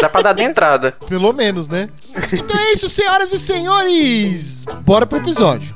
[0.00, 0.94] Dá pra dar de entrada.
[1.00, 1.08] não.
[1.08, 1.88] Pelo menos, né?
[2.32, 4.64] Então é isso, senhoras e senhores.
[4.84, 5.74] Bora pro episódio.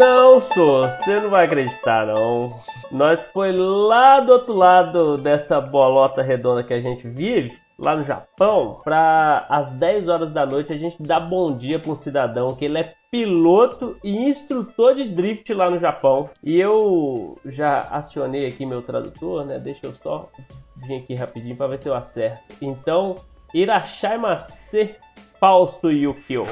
[0.00, 2.58] Não, sou, você não vai acreditar, não.
[2.90, 8.02] Nós foi lá do outro lado dessa bolota redonda que a gente vive, lá no
[8.02, 12.56] Japão, pra às 10 horas da noite a gente dar bom dia pra um cidadão
[12.56, 16.30] que ele é piloto e instrutor de drift lá no Japão.
[16.42, 19.58] E eu já acionei aqui meu tradutor, né?
[19.58, 20.30] Deixa eu só
[20.76, 22.54] vir aqui rapidinho pra ver se eu acerto.
[22.62, 23.16] Então,
[23.52, 24.96] Irashaimase
[25.38, 26.46] Fausto Yukio.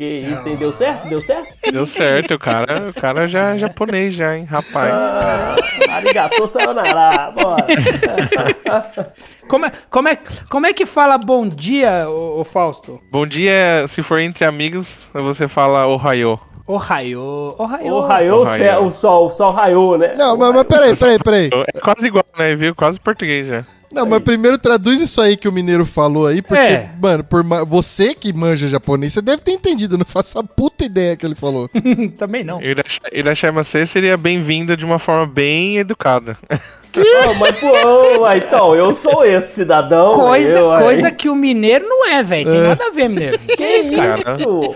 [0.00, 0.56] Que isso, hein?
[0.56, 1.08] Deu certo?
[1.10, 1.56] Deu certo?
[1.70, 4.90] Deu certo, o cara, o cara já é japonês já, hein, rapaz.
[4.94, 5.56] Ah,
[5.90, 7.66] arigatou sayonara, bora.
[9.46, 10.16] Como é, como, é,
[10.48, 12.98] como é que fala bom dia, ô, ô Fausto?
[13.10, 16.40] Bom dia, se for entre amigos, você fala Ohio.
[16.66, 17.94] Ohio, Ohio.
[17.94, 20.14] O raiou o, céu- o sol, o sol raiou, né?
[20.16, 21.50] Não, mas, mas peraí, peraí, peraí.
[21.74, 22.74] É quase igual, né, viu?
[22.74, 23.66] Quase português já.
[23.92, 26.90] Não, mas primeiro traduz isso aí que o mineiro falou aí, porque, É.
[27.02, 30.84] mano, por ma- você que manja japonês, você deve ter entendido, não faço a puta
[30.84, 31.68] ideia que ele falou.
[32.16, 32.62] Também não.
[32.62, 36.38] Irash- Irashimase seria bem-vinda de uma forma bem educada.
[36.52, 40.12] Ah, mas pô, ah, então, eu sou esse cidadão.
[40.14, 40.82] Coisa, eu, aí.
[40.82, 42.50] coisa que o mineiro não é, velho.
[42.50, 43.38] Tem nada a ver, mineiro.
[43.56, 44.74] Que isso?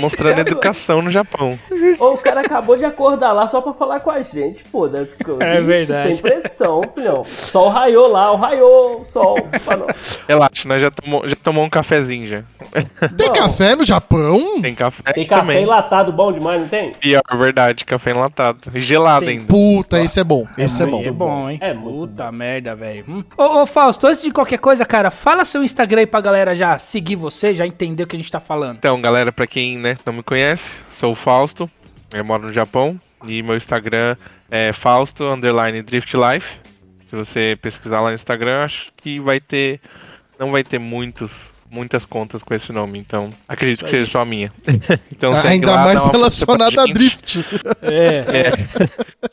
[0.00, 1.58] Mostrando educação no Japão.
[1.98, 4.86] Ô, o cara acabou de acordar lá só pra falar com a gente, pô.
[4.86, 5.06] Né?
[5.40, 6.08] É Ixi, verdade.
[6.14, 7.24] Sem pressão, filhão.
[7.24, 9.36] Sol raiou lá, o raiou, o sol.
[10.28, 12.42] Relaxa, nós já tomou, já tomou um cafezinho já.
[13.16, 14.60] Tem Bom, café no Japão?
[14.60, 15.62] Tem café Tem café também.
[15.62, 16.92] enlatado bom demais, não tem?
[16.94, 18.58] Pior, verdade, café enlatado.
[18.74, 19.38] Gelado Tem.
[19.38, 19.46] ainda.
[19.46, 20.46] Puta, esse é bom.
[20.56, 21.02] Esse é, bom.
[21.02, 21.58] É bom, hein?
[21.60, 23.04] É muito Puta merda, velho.
[23.08, 23.24] Hum.
[23.36, 26.78] Ô, ô, Fausto, antes de qualquer coisa, cara, fala seu Instagram aí pra galera já
[26.78, 28.76] seguir você, já entender o que a gente tá falando.
[28.76, 31.68] Então, galera, pra quem né, não me conhece, sou o Fausto,
[32.12, 34.16] eu moro no Japão e meu Instagram
[34.50, 36.46] é Fausto underline Drift Life.
[37.08, 39.80] Se você pesquisar lá no Instagram, acho que vai ter,
[40.38, 41.32] não vai ter muitos,
[41.70, 44.50] muitas contas com esse nome, então acredito que seja só a minha.
[45.10, 47.42] então Ainda lá, mais relacionada a drift.
[47.80, 48.24] É.
[48.36, 48.50] É,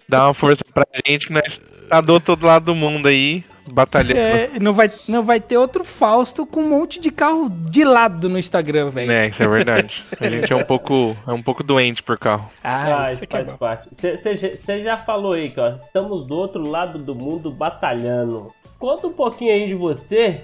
[0.07, 1.59] dá uma força pra gente, que nós
[1.89, 4.17] tá do outro lado do mundo aí, batalhando.
[4.19, 8.29] É, não, vai, não vai ter outro Fausto com um monte de carro de lado
[8.29, 9.11] no Instagram, velho.
[9.11, 10.03] É, isso é verdade.
[10.19, 12.49] A gente é um pouco, é um pouco doente por carro.
[12.63, 13.57] Ah, Ah, isso é faz bom.
[13.57, 13.89] parte.
[13.91, 18.51] Você já falou aí que ó, estamos do outro lado do mundo batalhando.
[18.79, 20.43] Conta um pouquinho aí de você,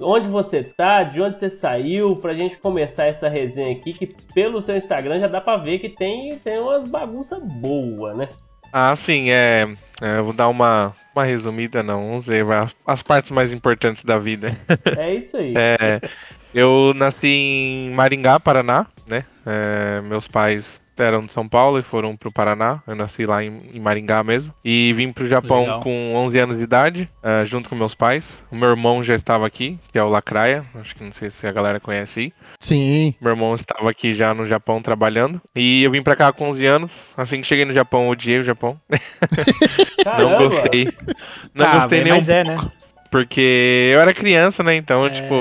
[0.00, 4.62] onde você tá, de onde você saiu, pra gente começar essa resenha aqui, que pelo
[4.62, 8.28] seu Instagram já dá pra ver que tem, tem umas bagunças boas, né?
[8.72, 9.68] Ah, sim, é.
[10.00, 12.44] É, eu vou dar uma, uma resumida, não, vamos ver,
[12.86, 14.56] as partes mais importantes da vida.
[14.98, 15.54] É isso aí.
[15.56, 16.00] É,
[16.54, 19.24] eu nasci em Maringá, Paraná, né?
[19.44, 22.80] É, meus pais eram de São Paulo e foram pro Paraná.
[22.86, 24.52] Eu nasci lá em, em Maringá mesmo.
[24.64, 25.80] E vim pro Japão Legal.
[25.80, 28.38] com 11 anos de idade, ah, junto com meus pais.
[28.50, 30.64] O meu irmão já estava aqui, que é o Lacraia.
[30.76, 32.32] Acho que não sei se a galera conhece aí.
[32.60, 33.14] Sim.
[33.20, 35.40] Meu irmão estava aqui já no Japão trabalhando.
[35.54, 37.06] E eu vim pra cá com 11 anos.
[37.16, 38.80] Assim que cheguei no Japão, odiei o Japão.
[40.18, 40.88] Não gostei.
[41.54, 42.58] Não Ah, gostei velho, nem um mas é, né?
[43.14, 44.74] Porque eu era criança, né?
[44.74, 45.10] Então, É.
[45.10, 45.34] tipo,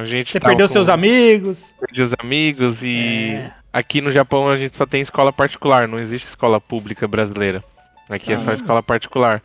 [0.00, 0.32] a gente.
[0.32, 1.74] Você perdeu com- seus amigos.
[1.78, 3.34] Perdi os amigos e.
[3.34, 3.52] É.
[3.70, 7.62] Aqui no Japão a gente só tem escola particular, não existe escola pública brasileira.
[8.08, 9.42] Aqui é só escola particular.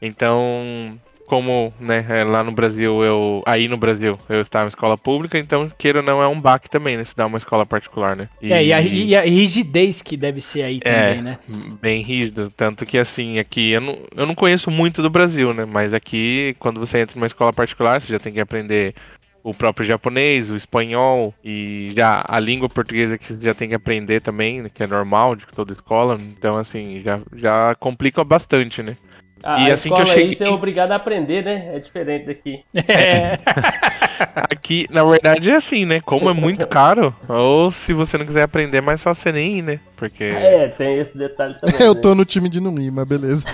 [0.00, 3.42] Então, como, né, é, lá no Brasil eu.
[3.44, 6.70] Aí no Brasil eu estava em escola pública, então, queira ou não, é um baque
[6.70, 7.04] também, né?
[7.04, 8.28] Se dá uma escola particular, né?
[8.42, 11.08] É, e a, e a rigidez que deve ser aí É.
[11.08, 11.38] também, né?
[11.80, 12.52] bem rígido.
[12.56, 15.64] Tanto que assim, aqui eu não, eu não conheço muito do Brasil, né?
[15.64, 18.94] Mas aqui, quando você entra numa escola particular, você já tem que aprender
[19.42, 23.76] o próprio japonês, o espanhol e já a língua portuguesa que você já tem que
[23.76, 24.70] aprender também, né?
[24.74, 26.16] que é normal de toda escola.
[26.20, 28.96] Então, assim, já, já complica bastante, né?
[29.44, 31.70] A, E a assim que eu escola aí cheguei- você é obrigado a aprender, né?
[31.74, 32.60] É diferente daqui.
[32.88, 33.38] É.
[34.50, 36.00] Aqui, na verdade, é assim, né?
[36.00, 39.58] Como é muito caro, ou se você não quiser aprender, é mais só você nem
[39.58, 39.80] ir, né?
[39.96, 40.24] Porque.
[40.24, 41.80] É, tem esse detalhe também.
[41.80, 42.00] Eu né?
[42.00, 43.44] tô no time de não ir, mas beleza.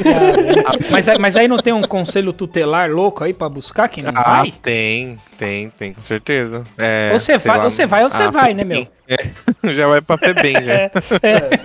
[0.91, 4.13] mas, aí- mas aí não tem um conselho tutelar louco aí pra buscar quem não
[4.15, 4.53] Ah, vai?
[4.63, 6.63] tem, tem, tem, com certeza.
[6.79, 8.89] É, Ou você vai- lá, ou você vai ou você a vai, né, FEBEM.
[9.09, 9.31] É,
[9.75, 10.73] já vai pra FEBEM, já.
[10.73, 10.91] É.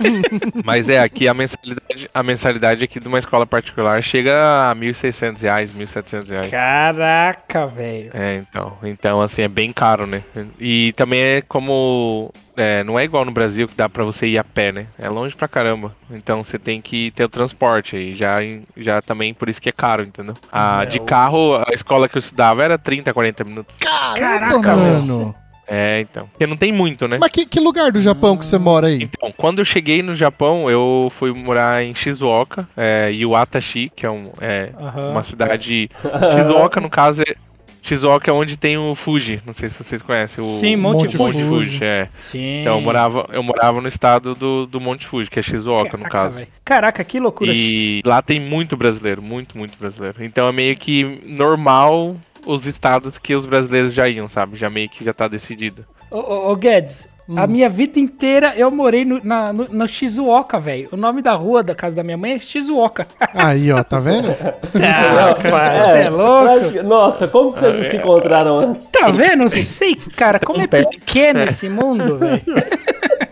[0.64, 5.40] Mas é, aqui a mensalidade, a mensalidade aqui de uma escola particular chega a 1.600
[5.42, 6.50] reais, 1.700 reais.
[6.50, 8.10] Caraca, velho.
[8.12, 10.22] É, então, então, assim, é bem caro, né?
[10.58, 14.38] E também é como, é, não é igual no Brasil que dá pra você ir
[14.38, 14.86] a pé, né?
[14.98, 15.94] É longe pra caramba.
[16.10, 18.36] Então você tem que ter o transporte aí, já,
[18.76, 20.34] já também por isso que é caro, entendeu?
[20.50, 23.76] A, É, de carro, a escola que eu estudava era 30, 40 minutos.
[23.78, 25.34] Caramba, Caraca, mano.
[25.68, 26.26] É, então.
[26.28, 27.18] Porque não tem muito, né?
[27.20, 29.02] Mas que, que lugar do Japão que você mora aí?
[29.02, 34.10] Então, quando eu cheguei no Japão, eu fui morar em Shizuoka, é, Iwatashi, que é,
[34.10, 35.10] um, é Aham.
[35.10, 35.90] uma cidade.
[36.00, 37.34] Shizuoka, no caso, é.
[37.82, 39.40] Shizuoka é onde tem o Fuji.
[39.46, 41.44] Não sei se vocês conhecem o Sim, Monte Monte Monte Fuji.
[41.44, 41.84] Fuji.
[41.84, 42.08] É.
[42.18, 42.60] Sim.
[42.60, 46.04] Então eu morava, eu morava no estado do, do Monte Fuji, que é Shizuoka, no
[46.04, 46.34] Caraca, caso.
[46.36, 46.48] velho.
[46.64, 47.52] Caraca, que loucura.
[47.54, 50.22] E lá tem muito brasileiro, muito, muito brasileiro.
[50.22, 52.16] Então é meio que normal
[52.48, 54.56] os estados que os brasileiros já iam, sabe?
[54.56, 55.84] Já meio que já tá decidido.
[56.10, 57.06] Ô, ô, ô, Guedes,
[57.36, 60.88] a minha vida inteira eu morei no, na, no, no Shizuoka, velho.
[60.90, 63.06] O nome da rua da casa da minha mãe é Shizuoka.
[63.36, 64.34] Aí, ó, tá vendo?
[64.82, 66.82] Ah, rapaz, você é louco?
[66.84, 68.90] Nossa, como que vocês não se encontraram antes?
[68.90, 69.40] Tá vendo?
[69.40, 72.42] Não sei, cara, como é pequeno esse mundo, velho.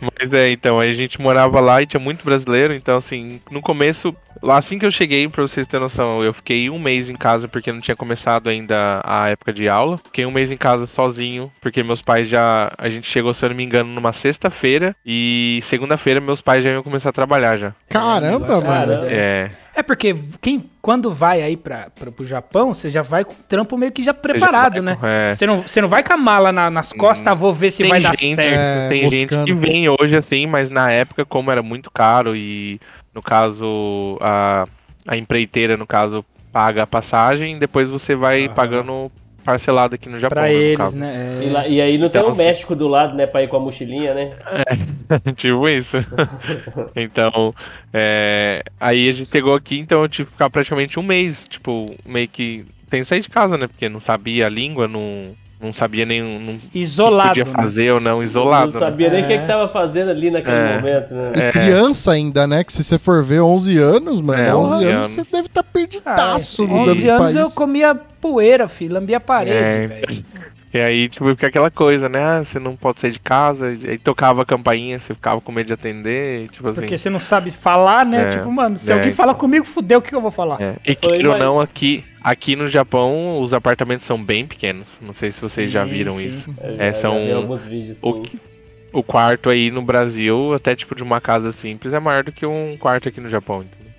[0.00, 3.60] Mas é, então, aí a gente morava lá e tinha muito brasileiro, então assim, no
[3.60, 7.16] começo, lá assim que eu cheguei, pra vocês terem noção, eu fiquei um mês em
[7.16, 9.98] casa porque não tinha começado ainda a época de aula.
[9.98, 12.72] Fiquei um mês em casa sozinho, porque meus pais já.
[12.76, 16.70] A gente chegou, se eu não me engano, numa sexta-feira e segunda-feira meus pais já
[16.70, 17.72] iam começar a trabalhar já.
[17.88, 18.92] Caramba, negócio mano.
[19.06, 19.48] É.
[19.74, 23.78] É porque quem, quando vai aí pra, pro Japão, você já vai com o trampo
[23.78, 24.98] meio que já preparado, né?
[25.02, 25.34] É.
[25.34, 27.84] Você não, você não vai com a mala na- nas costas, ah, vou ver se
[27.84, 28.52] vai dar gente, certo.
[28.58, 29.44] É, tem gente buscando.
[29.46, 32.80] que vem hoje assim, mas na época, como era muito caro e
[33.14, 34.66] no caso a,
[35.06, 39.10] a empreiteira, no caso, paga a passagem, depois você vai pagando
[39.40, 40.36] parcelado aqui no Japão.
[40.36, 40.96] Pra né, no eles, caso.
[40.96, 41.38] né?
[41.40, 41.44] É.
[41.46, 43.48] E, lá- e aí não tem Então, o assim- México do lado, né, pra ir
[43.48, 44.32] com a mochilinha, né?
[45.36, 45.96] tipo isso.
[46.94, 47.54] então,
[47.92, 51.86] é, aí a gente chegou aqui, então eu tive que ficar praticamente um mês, tipo,
[52.06, 53.66] meio que sem sair de casa, né?
[53.66, 57.28] Porque não sabia a língua, não, não sabia nem não, o que Isolado.
[57.30, 57.52] podia né?
[57.52, 58.72] fazer ou não, isolado.
[58.72, 58.86] não né?
[58.86, 59.38] sabia nem o que, É.
[59.38, 60.76] que tava fazendo ali naquele É.
[60.76, 61.32] momento, né?
[61.36, 62.64] E criança ainda, né?
[62.64, 65.06] Que se você for ver 11 anos, mano, É, 11 11 anos anos.
[65.06, 67.36] você deve estar Ah, perdidaço é, mudando 11 de anos país.
[67.36, 70.24] eu comia poeira, filho, lambia a parede, É, velho.
[70.72, 72.22] E aí, tipo, fica aquela coisa, né?
[72.22, 73.66] Ah, você não pode sair de casa.
[73.66, 76.44] Aí tocava a campainha, você ficava com medo de atender.
[76.44, 76.80] e, Tipo assim.
[76.82, 78.22] Porque você não sabe falar, né?
[78.22, 79.16] É, tipo, mano, se é, alguém então.
[79.16, 80.60] fala comigo, fudeu, o que eu vou falar?
[80.62, 80.76] É.
[80.86, 84.86] E queira ou não, aqui, aqui no Japão, os apartamentos são bem pequenos.
[85.00, 86.26] Não sei se vocês já Sim, viram sim.
[86.28, 86.54] isso.
[86.62, 87.98] Eu É, já- são já vi alguns vídeos.
[88.02, 88.22] o
[88.92, 92.44] O quarto aí no Brasil, até tipo de uma casa simples, é maior do que
[92.46, 93.89] um quarto aqui no Japão, entendeu?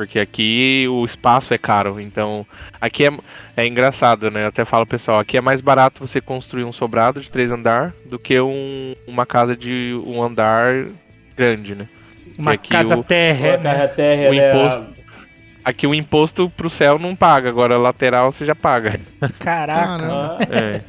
[0.00, 2.46] Porque aqui o espaço é caro, então
[2.80, 3.10] aqui é,
[3.54, 4.44] é engraçado, né?
[4.44, 7.92] Eu até falo pessoal, aqui é mais barato você construir um sobrado de três andar
[8.06, 10.84] do que um, uma casa de um andar
[11.36, 11.86] grande, né?
[12.38, 13.86] Uma aqui casa o- terra, Uma né?
[13.88, 14.48] terra o né?
[14.54, 14.86] imposto-
[15.62, 18.98] Aqui o imposto pro céu não paga, agora lateral você já paga.
[19.38, 20.38] Caraca.
[20.50, 20.80] É.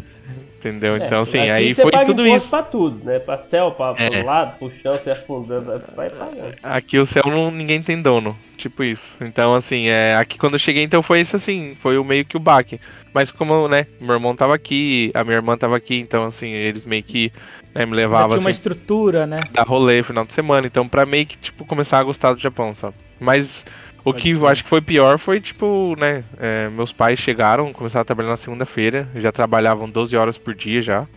[0.64, 0.96] Entendeu?
[0.96, 2.50] É, Então, assim, aqui aí você foi paga tudo isso.
[2.50, 3.18] pra tudo, né?
[3.20, 4.10] Pra céu, pra, É.
[4.10, 6.54] pro lado, pro chão, se afundando, vai pagando.
[6.62, 9.14] Aqui o céu não, ninguém tem dono, tipo isso.
[9.20, 12.38] Então, assim, é, aqui quando eu cheguei, então foi isso assim, foi o meio que
[12.38, 12.80] o baque.
[13.14, 16.86] Mas como, né, meu irmão tava aqui, a minha irmã tava aqui, então, assim, eles
[16.86, 17.32] meio que
[17.74, 19.42] né, me Já levavam, tinha uma assim, estrutura, né?
[19.52, 20.68] dar rolê final de semana.
[20.68, 22.96] Então, pra meio que, tipo, começar a gostar do Japão, sabe?
[23.20, 23.66] Mas
[24.04, 28.02] o que eu acho que foi pior foi, tipo, né, é, meus pais chegaram, começaram
[28.02, 31.08] a trabalhar na segunda-feira, já trabalhavam 12 horas por dia já.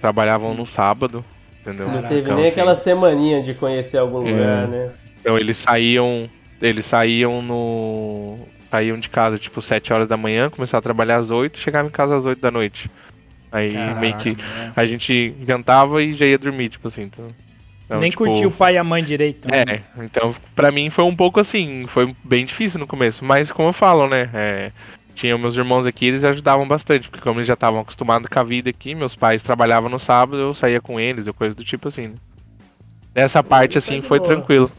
[0.00, 1.24] Trabalhavam no sábado,
[1.60, 1.88] entendeu?
[1.90, 4.32] Não teve Então, nem assim, aquela semaninha de conhecer algum É.
[4.32, 4.90] lugar, né?
[5.20, 6.28] Então eles saíam.
[6.60, 8.38] Eles saíam no.
[8.70, 11.92] Saíam de casa tipo 7 horas da manhã, começavam a trabalhar às 8 chegavam em
[11.92, 12.90] casa às 8 da noite.
[13.50, 14.72] Aí Caraca, meio que né?
[14.74, 17.02] a gente jantava e já ia dormir, tipo assim.
[17.02, 17.28] Então,
[17.94, 19.48] então, Nem tipo, curtiu o pai e a mãe direito.
[19.48, 19.64] né?
[19.66, 23.68] É, então pra mim foi um pouco assim, foi bem difícil no começo, mas como
[23.68, 24.30] eu falo, né?
[24.34, 24.72] É,
[25.14, 28.42] tinha meus irmãos aqui, eles ajudavam bastante, porque como eles já estavam acostumados com a
[28.42, 31.88] vida aqui, meus pais trabalhavam no sábado, eu saía com eles, ou coisa do tipo
[31.88, 32.08] assim.
[32.08, 32.14] Né?
[33.14, 34.70] Nessa parte assim de foi tranquilo.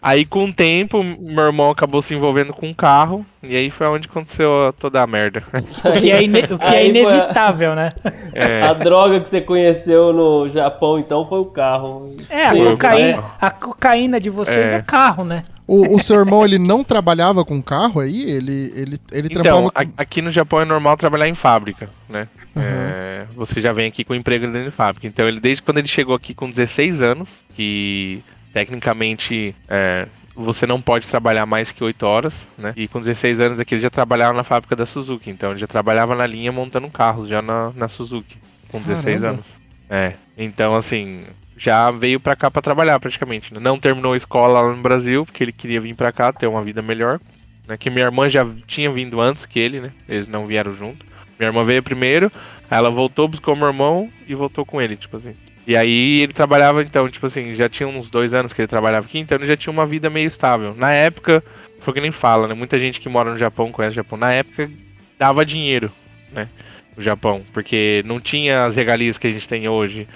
[0.00, 3.86] Aí com o tempo, meu irmão acabou se envolvendo com um carro, e aí foi
[3.88, 5.42] onde aconteceu toda a merda.
[5.84, 7.90] O que é, ine- o que é a- inevitável, né?
[8.32, 12.14] É, A droga que você conheceu no Japão, então, foi o carro.
[12.30, 13.24] É, a cocaína, né?
[13.40, 14.82] a cocaína de vocês é, É.
[14.82, 15.44] carro, né?
[15.66, 18.30] O, o seu irmão, ele não trabalhava com carro aí?
[18.30, 19.78] Ele, ele, ele trampava Então, com...
[19.98, 22.28] a- aqui no Japão é normal trabalhar em fábrica, né?
[22.56, 22.62] Uhum.
[22.62, 25.06] É, você já vem aqui com emprego dentro de fábrica.
[25.08, 28.22] Então, ele desde quando ele chegou aqui com 16 anos, que
[28.52, 32.72] tecnicamente é, você não pode trabalhar mais que 8 horas, né?
[32.76, 35.30] E com 16 anos daqui ele já trabalhava na fábrica da Suzuki.
[35.30, 38.38] Então, ele já trabalhava na linha montando carros, já na, na Suzuki,
[38.68, 39.34] com 16 Caramba.
[39.34, 39.58] anos.
[39.90, 41.24] É, então assim,
[41.56, 43.52] já veio pra cá pra trabalhar praticamente.
[43.52, 43.58] né?
[43.60, 46.62] Não terminou a escola lá no Brasil, porque ele queria vir pra cá ter uma
[46.62, 47.18] vida melhor.
[47.66, 47.76] Né?
[47.76, 49.92] Que minha irmã já tinha vindo antes que ele, né?
[50.08, 51.04] Eles não vieram junto.
[51.38, 52.30] Minha irmã veio primeiro,
[52.70, 55.34] aí ela voltou, buscou meu irmão e voltou com ele, tipo assim.
[55.68, 59.04] E aí ele trabalhava, então, tipo assim, já tinha uns dois anos que ele trabalhava
[59.04, 60.74] aqui, então ele já tinha uma vida meio estável.
[60.74, 61.44] Na época,
[61.80, 62.54] foi que nem fala, né?
[62.54, 64.18] Muita gente que mora no Japão conhece o Japão.
[64.18, 64.70] Na época,
[65.18, 65.92] dava dinheiro,
[66.32, 66.48] né?
[66.96, 70.08] O Japão, porque não tinha as regalias que a gente tem hoje,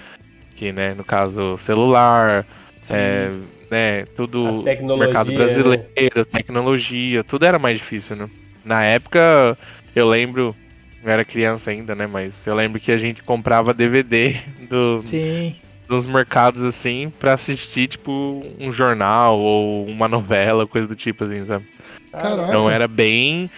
[0.55, 2.47] que, né, no caso, celular,
[2.89, 3.29] é,
[3.69, 4.63] né, tudo,
[4.97, 5.37] mercado né?
[5.37, 8.27] brasileiro, tecnologia, tudo era mais difícil, né?
[8.65, 9.55] Na época,
[9.95, 10.55] eu lembro,
[11.03, 14.39] eu era criança ainda, né, mas eu lembro que a gente comprava DVD
[14.69, 15.55] do, Sim.
[15.89, 21.45] nos mercados, assim, pra assistir, tipo, um jornal ou uma novela, coisa do tipo, assim,
[21.45, 21.65] sabe?
[22.11, 22.47] Caraca.
[22.47, 23.49] Então era bem.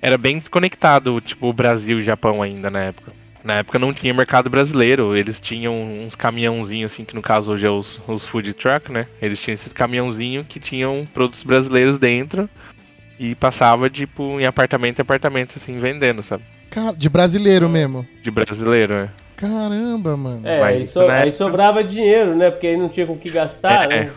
[0.00, 3.12] Era bem desconectado, tipo, o Brasil e Japão ainda na época.
[3.42, 5.74] Na época não tinha mercado brasileiro, eles tinham
[6.04, 9.06] uns caminhãozinhos, assim, que no caso hoje é os, os food truck, né?
[9.22, 12.48] Eles tinham esses caminhãozinhos que tinham produtos brasileiros dentro
[13.18, 16.44] e passava, tipo, em apartamento em apartamento, assim, vendendo, sabe?
[16.70, 18.06] Cara, de brasileiro mesmo.
[18.22, 19.08] De brasileiro, né?
[19.36, 20.40] Caramba, mano.
[20.46, 22.50] É, Mas aí, so- na aí sobrava dinheiro, né?
[22.50, 24.10] Porque aí não tinha com o que gastar, É, né?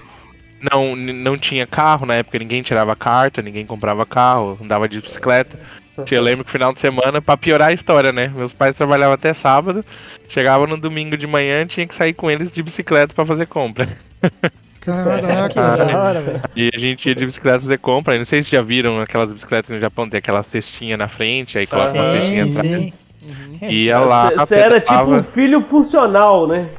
[0.71, 4.99] Não, n- não tinha carro na época, ninguém tirava carta, ninguém comprava carro, andava de
[5.01, 5.57] bicicleta.
[6.11, 8.31] Eu lembro que final de semana, pra piorar a história, né?
[8.33, 9.83] Meus pais trabalhavam até sábado,
[10.29, 13.87] chegava no domingo de manhã, tinha que sair com eles de bicicleta pra fazer compra.
[14.79, 15.75] Caraca.
[15.77, 16.41] da hora, velho.
[16.55, 18.17] E a gente ia de bicicleta fazer compra.
[18.17, 21.67] Não sei se já viram aquelas bicicletas no Japão tem aquela cestinha na frente, aí
[21.67, 22.75] coloca uma cestinha sim, atrás.
[22.75, 22.93] sim.
[23.61, 26.69] E ia lá, Você era tipo pedalava, um filho funcional, né?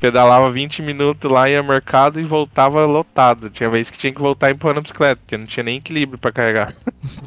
[0.00, 3.48] pedalava 20 minutos lá, ia ao mercado e voltava lotado.
[3.48, 6.30] Tinha vez que tinha que voltar empurrando a bicicleta, porque não tinha nem equilíbrio pra
[6.32, 6.74] carregar.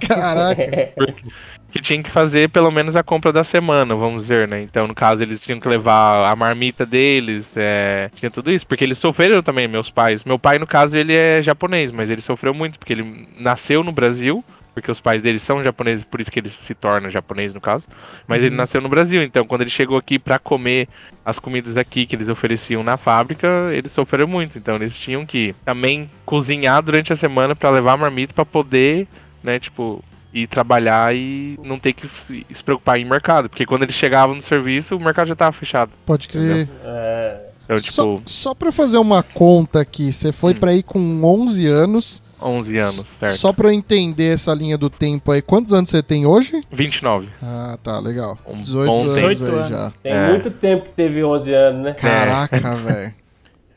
[0.08, 0.62] Caraca.
[1.72, 4.62] que tinha que fazer pelo menos a compra da semana, vamos dizer, né?
[4.62, 8.84] Então, no caso, eles tinham que levar a marmita deles, é, tinha tudo isso, porque
[8.84, 10.24] eles sofreram também, meus pais.
[10.24, 13.92] Meu pai, no caso, ele é japonês, mas ele sofreu muito, porque ele nasceu no
[13.92, 14.44] Brasil,
[14.78, 17.88] porque os pais dele são japoneses, por isso que ele se torna japonês, no caso.
[18.28, 20.88] Mas ele nasceu no Brasil, então quando ele chegou aqui pra comer
[21.26, 24.60] as comidas daqui que eles ofereciam na fábrica, eles sofreram muito.
[24.60, 29.08] Então eles tinham que também cozinhar durante a semana pra levar a marmita pra poder,
[29.44, 30.04] né, tipo,
[30.34, 32.08] e trabalhar e não ter que
[32.54, 33.50] se preocupar em mercado.
[33.50, 35.92] Porque quando eles chegavam no serviço, o mercado já tava fechado.
[36.06, 36.70] Pode crer.
[36.84, 40.60] É, Então, Só, tipo, só pra fazer uma conta aqui, você foi Hum.
[40.60, 42.24] pra ir com 11 anos.
[42.42, 43.34] 11 anos, certo?
[43.34, 45.42] Só pra eu entender essa linha do tempo aí.
[45.42, 46.64] Quantos anos você tem hoje?
[46.72, 47.28] 29.
[47.44, 48.38] Ah, tá, legal.
[48.48, 49.28] Um 18 bom anos tempo.
[49.28, 49.92] aí 18 já.
[50.04, 50.28] tem É.
[50.30, 51.94] muito tempo que teve 11 anos, né?
[51.94, 53.14] Caraca, velho.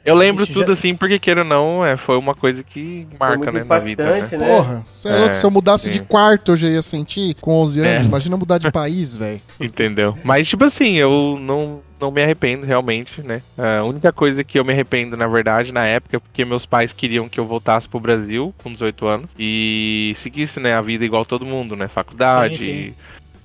[0.04, 3.06] Eu lembro Ixi, tudo já- assim, porque queira ou não, é, foi uma coisa que
[3.18, 4.20] marca, né, na vida, né?
[4.22, 4.28] né?
[4.38, 5.92] Porra, é É, louco, se eu mudasse sim.
[5.92, 8.02] de quarto eu já ia sentir com 11 anos.
[8.04, 8.06] É.
[8.06, 9.40] Imagina mudar de país, velho.
[9.60, 10.16] Entendeu?
[10.24, 13.42] Mas, tipo assim, eu não, não me arrependo realmente, né?
[13.58, 16.94] A única coisa que eu me arrependo, na verdade, na época, é porque meus pais
[16.94, 21.26] queriam que eu voltasse pro Brasil com 18 anos e seguisse, né, a vida igual
[21.26, 21.88] todo mundo, né?
[21.88, 22.94] Faculdade Sim, sim.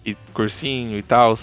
[0.05, 1.37] E, e cursinho e tal.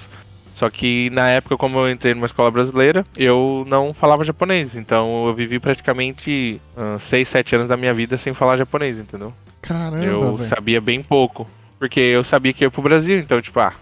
[0.54, 4.76] Só que na época, como eu entrei numa escola brasileira, eu não falava japonês.
[4.76, 6.58] Então eu vivi praticamente
[7.00, 9.32] 6, 7 anos da minha vida sem falar japonês, entendeu?
[9.62, 10.48] Caramba, eu velho.
[10.48, 11.48] sabia bem pouco.
[11.78, 13.72] Porque eu sabia que ia pro Brasil, então, tipo, ah,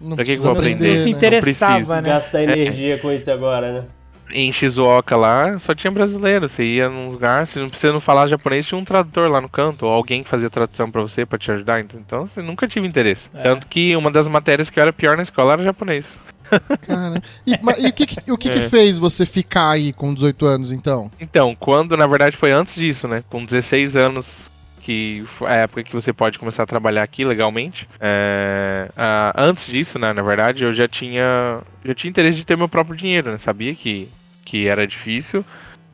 [0.00, 0.88] Não pra que que eu vou aprender?
[0.90, 1.16] Não se né?
[1.16, 1.94] interessava, preciso.
[2.00, 2.08] né?
[2.08, 3.84] Gastar energia com isso agora, né?
[4.32, 6.48] Em Shizuoka lá, só tinha brasileiro.
[6.48, 9.48] Você ia num lugar, você não precisa não falar japonês, tinha um tradutor lá no
[9.48, 11.80] canto, ou alguém que fazia tradução pra você, pra te ajudar.
[11.80, 13.28] Então, você nunca tive interesse.
[13.34, 13.42] É.
[13.42, 16.18] Tanto que uma das matérias que eu era pior na escola era japonês.
[16.86, 17.22] Cara.
[17.46, 18.68] E, mas, e o que, que- o que, que É.
[18.68, 21.10] fez você ficar aí com 18 anos, então?
[21.20, 23.22] Então, quando na verdade foi antes disso, né?
[23.30, 24.50] Com 16 anos,
[24.80, 27.88] que foi a época que você pode começar a trabalhar aqui legalmente.
[28.00, 30.12] É, ah, antes disso, né?
[30.12, 33.38] Na verdade, eu já tinha, já tinha interesse de ter meu próprio dinheiro, né?
[33.38, 34.08] Sabia que,
[34.50, 35.44] que era difícil.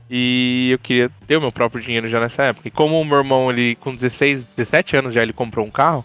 [0.09, 2.68] E eu queria ter o meu próprio dinheiro já nessa época.
[2.68, 6.04] E como o meu irmão, ele com 16, 17 anos já, ele comprou um carro.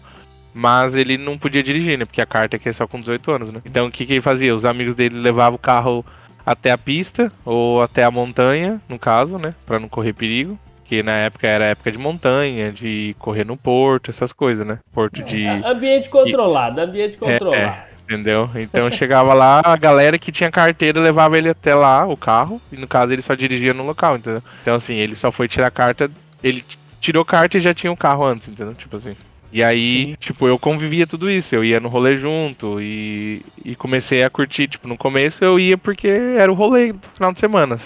[0.52, 2.04] Mas ele não podia dirigir, né?
[2.04, 3.62] Porque a carta aqui é só com 18 anos, né?
[3.64, 4.54] Então o que, que ele fazia?
[4.54, 6.04] Os amigos dele levavam o carro
[6.44, 9.54] até a pista ou até a montanha, no caso, né?
[9.64, 10.58] Pra não correr perigo.
[10.84, 14.78] Que na época era época de montanha, de correr no porto, essas coisas, né?
[14.92, 15.46] Porto de.
[15.46, 17.91] Ambiente controlado, ambiente controlado.
[18.14, 18.50] Entendeu?
[18.54, 22.76] Então chegava lá, a galera que tinha carteira levava ele até lá, o carro, e
[22.76, 24.42] no caso ele só dirigia no local, entendeu?
[24.62, 26.10] Então assim, ele só foi tirar a carta,
[26.42, 26.64] ele
[27.00, 28.74] tirou carta e já tinha um carro antes, entendeu?
[28.74, 29.16] Tipo assim.
[29.52, 30.16] E aí, Sim.
[30.18, 34.66] tipo, eu convivia tudo isso, eu ia no rolê junto e, e comecei a curtir,
[34.66, 37.78] tipo, no começo eu ia porque era o rolê do final de semana.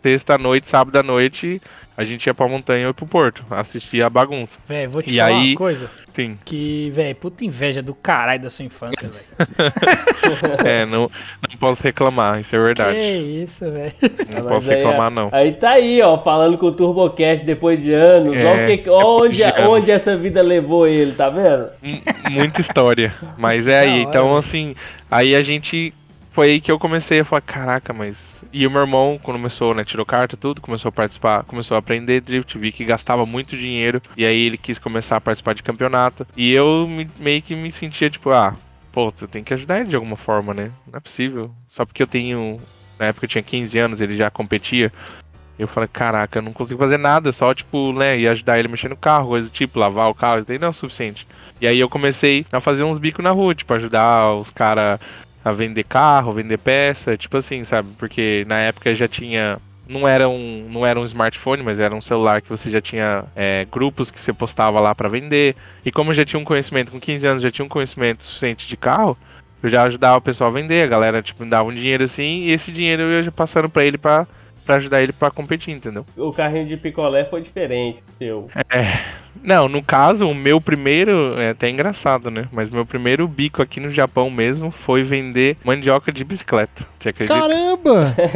[0.00, 1.60] Sexta à noite, sábado à noite,
[1.98, 4.56] a gente ia pra montanha ou pro porto, assistia a bagunça.
[4.66, 5.90] Véi, vou te E falar aí- uma coisa.
[6.14, 9.24] Sim, Que, véi, puta inveja do caralho da sua infância, velho.
[10.64, 11.02] é, não,
[11.48, 12.94] não posso reclamar, isso é verdade.
[12.98, 13.08] Que
[13.44, 13.92] isso, velho.
[14.02, 15.28] Não Mas posso aí, reclamar, não.
[15.32, 18.36] Aí tá aí, ó, falando com o TurboCast depois de anos.
[18.36, 19.74] É, ó, que, depois onde, de anos.
[19.74, 21.68] onde essa vida levou ele, tá vendo?
[21.82, 23.14] M- muita história.
[23.36, 24.02] Mas é aí.
[24.02, 24.36] Então, velho.
[24.38, 24.74] assim,
[25.10, 25.92] aí a gente.
[26.38, 28.40] Foi aí que eu comecei a falar, caraca, mas.
[28.52, 31.78] E o meu irmão, quando começou, né, tirou carta, tudo, começou a participar, começou a
[31.80, 35.64] aprender drift, vi que gastava muito dinheiro, e aí ele quis começar a participar de
[35.64, 36.24] campeonato.
[36.36, 38.54] E eu me- meio que me sentia, tipo, ah,
[38.92, 40.70] pô, eu tenho que ajudar ele de alguma forma, né?
[40.86, 41.50] Não é possível.
[41.68, 42.60] Só porque eu tenho.
[43.00, 44.92] Na época eu tinha 15 anos, ele já competia.
[45.58, 48.70] Eu falei, caraca, eu não consigo fazer nada, só, tipo, né, ia ajudar ele a
[48.70, 51.26] mexer no carro, coisa do tipo, lavar o carro, isso daí não é o suficiente.
[51.60, 55.00] E aí eu comecei a fazer uns bicos na rua, tipo, ajudar os caras
[55.44, 57.88] a vender carro, vender peça, tipo assim, sabe?
[57.98, 59.58] Porque na época já tinha.
[59.88, 63.24] Não era um, não era um smartphone, mas era um celular que você já tinha
[63.34, 65.56] é, grupos que você postava lá pra vender.
[65.82, 68.76] E como já tinha um conhecimento, com 15 anos já tinha um conhecimento suficiente de
[68.76, 69.16] carro,
[69.62, 70.84] eu já ajudava o pessoal a vender.
[70.84, 73.84] A galera, tipo, me dava um dinheiro assim, e esse dinheiro eu ia passando pra
[73.84, 74.26] ele pra,
[74.68, 76.04] pra ajudar ele pra competir, entendeu?
[76.14, 78.48] O carrinho de picolé foi diferente, seu.
[79.42, 82.46] Não, no caso, o meu primeiro, é até engraçado, né?
[82.52, 86.84] Mas meu primeiro bico aqui no Japão mesmo foi vender mandioca de bicicleta.
[86.98, 87.40] Você acredita?
[87.40, 88.14] Caramba!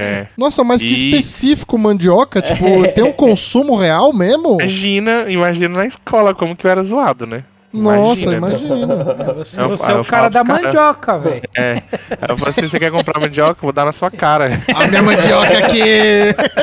[0.00, 0.26] É.
[0.38, 2.40] Nossa, mas que E- específico mandioca.
[2.40, 4.60] Tipo, tem um consumo real mesmo?
[4.60, 7.42] Imagina, imagina na escola como que eu era zoado, né?
[7.72, 8.56] Nossa, Imagina, né?
[8.58, 9.34] imagina.
[9.34, 11.42] Você, Eu- você é eu o cara da cara- mandioca, velho.
[11.56, 11.82] É.
[12.28, 13.58] Eu falei assim, você quer comprar mandioca?
[13.62, 14.60] Vou dar na sua cara.
[14.74, 15.80] A minha mandioca aqui!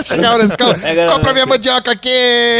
[0.03, 0.75] Chegava na escola,
[1.13, 2.59] compra minha mandioca aqui!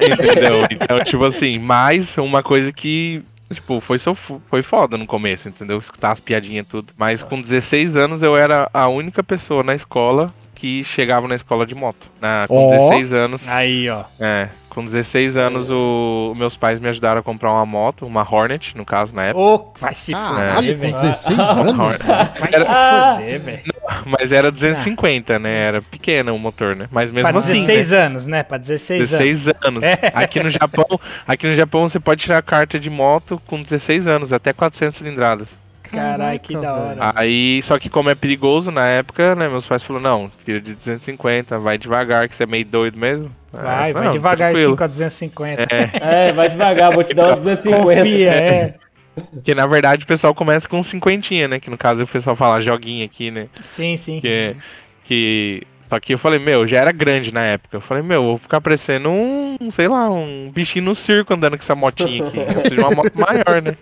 [0.00, 0.66] Entendeu?
[0.70, 3.22] Então, tipo assim, mais uma coisa que.
[3.52, 4.14] Tipo, foi, so,
[4.48, 5.78] foi foda no começo, entendeu?
[5.78, 6.94] Escutar as piadinhas e tudo.
[6.96, 11.66] Mas com 16 anos eu era a única pessoa na escola que chegava na escola
[11.66, 12.08] de moto.
[12.18, 12.70] Na, com Ó.
[12.90, 13.46] 16 anos.
[13.48, 14.04] Aí, ó.
[14.18, 18.74] É, com 16 anos, o, meus pais me ajudaram a comprar uma moto, uma Hornet,
[18.76, 19.38] no caso, na época.
[19.44, 20.92] Ô, vai se Caralho, fuder, com velho.
[20.94, 21.76] 16 anos?
[21.76, 23.16] Vai se Ah.
[23.18, 23.62] fuder, velho.
[24.06, 25.52] Mas era 250, né?
[25.66, 26.86] Era pequena o motor, né?
[26.90, 27.52] Mas mesmo Pra assim.
[27.52, 28.42] 16 anos, né?
[28.42, 29.10] Pra 16, anos.
[29.10, 29.84] 16 anos.
[30.14, 30.86] Aqui no Japão,
[31.26, 34.96] aqui no Japão você pode tirar a carta de moto com 16 anos, até 400
[34.96, 35.48] cilindradas.
[35.92, 37.12] Caralho, que da hora.
[37.14, 40.74] Aí, só que como é perigoso na época, né, meus pais falaram, não, filho de
[40.74, 43.30] 250, vai devagar, que você é meio doido mesmo.
[43.52, 44.72] Vai, É, vai não, devagar tranquilo.
[44.72, 45.62] 5 a 250.
[45.62, 48.00] É, É, vai devagar, vou te dar um 250.
[48.02, 48.74] Confia, é.
[49.14, 52.62] porque na verdade o pessoal começa com cinquentinha, né, que no caso o pessoal fala
[52.62, 54.20] joguinho aqui, né, Sim, sim.
[54.20, 54.56] que,
[55.04, 55.62] que...
[55.92, 57.76] Só que eu falei, meu, já era grande na época.
[57.76, 61.62] Eu falei, meu, vou ficar parecendo um, sei lá, um bichinho no circo andando com
[61.62, 62.38] essa motinha aqui.
[62.38, 63.76] Eu preciso de uma moto maior, né?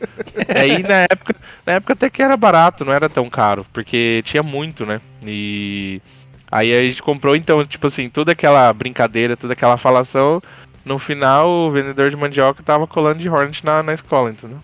[0.53, 4.43] Aí na época, na época até que era barato, não era tão caro, porque tinha
[4.43, 5.01] muito, né?
[5.25, 6.03] E
[6.51, 10.43] aí a gente comprou, então, tipo assim, toda aquela brincadeira, toda aquela falação,
[10.91, 14.59] no final o vendedor de mandioca tava colando de Hornet na, na escola, entendeu?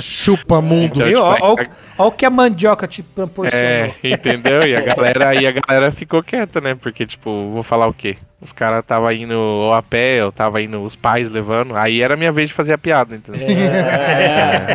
[0.00, 1.02] Chupa mundo.
[1.02, 1.32] Então, Viu?
[1.32, 3.66] tipo, ó o que a mandioca te proporcionou.
[3.66, 4.62] É, entendeu?
[4.62, 6.74] E a galera, aí a galera ficou quieta, né?
[6.74, 8.18] Porque, tipo, vou falar o quê?
[8.40, 11.74] Os caras tava indo ou a pé, ou tava indo os pais levando.
[11.74, 13.46] Aí era a minha vez de fazer a piada, entendeu?
[13.48, 14.74] É.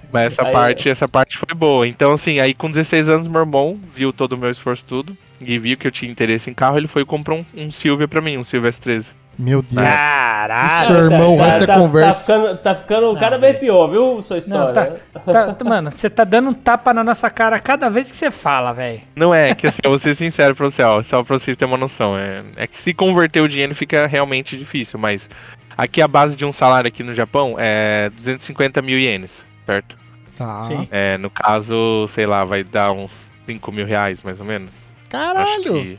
[0.10, 1.86] Mas essa Aí- parte, essa parte foi boa.
[1.86, 5.16] Então, assim, aí com 16 anos, meu irmão viu todo o meu esforço tudo.
[5.40, 8.08] E viu que eu tinha interesse em carro, ele foi e comprou um, um Silvia
[8.08, 9.06] pra mim, um Silvia S13.
[9.38, 9.74] Meu Deus.
[9.82, 10.66] Caralho.
[10.66, 12.32] Isso, irmão, o resto é conversa.
[12.32, 15.00] Tá ficando, tá ficando cada vez pior, viu, sua Não, história?
[15.12, 18.30] tá, tá- Mano, você tá dando um tapa na nossa cara cada vez que você
[18.30, 19.00] fala, velho.
[19.14, 21.70] Não é, que assim, eu vou ser sincero pra você, ó, só pra vocês terem
[21.72, 22.16] uma noção.
[22.16, 25.28] É, é que se converter o dinheiro fica realmente difícil, mas
[25.76, 29.96] aqui a base de um salário aqui no Japão é 250 mil ienes, certo?
[30.34, 30.62] Tá.
[30.64, 30.88] Sim.
[30.90, 33.10] É, no caso, sei lá, vai dar uns
[33.46, 34.70] 5 mil reais, mais ou menos.
[34.72, 35.98] Acho Caralho.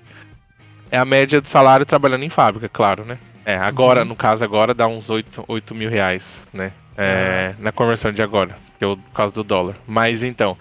[0.92, 3.18] É a média do salário trabalhando em fábrica, claro, né?
[3.46, 6.24] É, agora, no caso agora, dá uns 8, 8 mil reais,
[6.54, 6.72] né?
[6.98, 9.76] É, Na conversão de agora, que é o- por causa do dólar.
[9.88, 10.58] Mas então,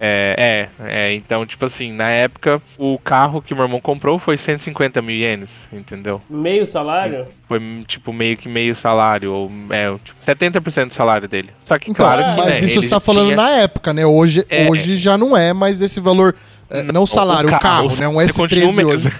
[0.00, 4.36] é, é, é, então, tipo assim, na época, o carro que meu irmão comprou foi
[4.36, 6.20] 150 mil ienes, entendeu?
[6.28, 7.26] Meio salário?
[7.46, 11.50] Foi, tipo, meio que meio salário, ou é, tipo, 70% do salário dele.
[11.64, 14.04] Só que, Então, claro que, mas né, isso você tá falando tinha- na época, né?
[14.04, 14.68] Hoje, É.
[14.68, 16.34] hoje já não é, mas esse valor.
[16.68, 18.08] é, não o salário, o carro, né?
[18.08, 19.12] Um você continua S13 hoje.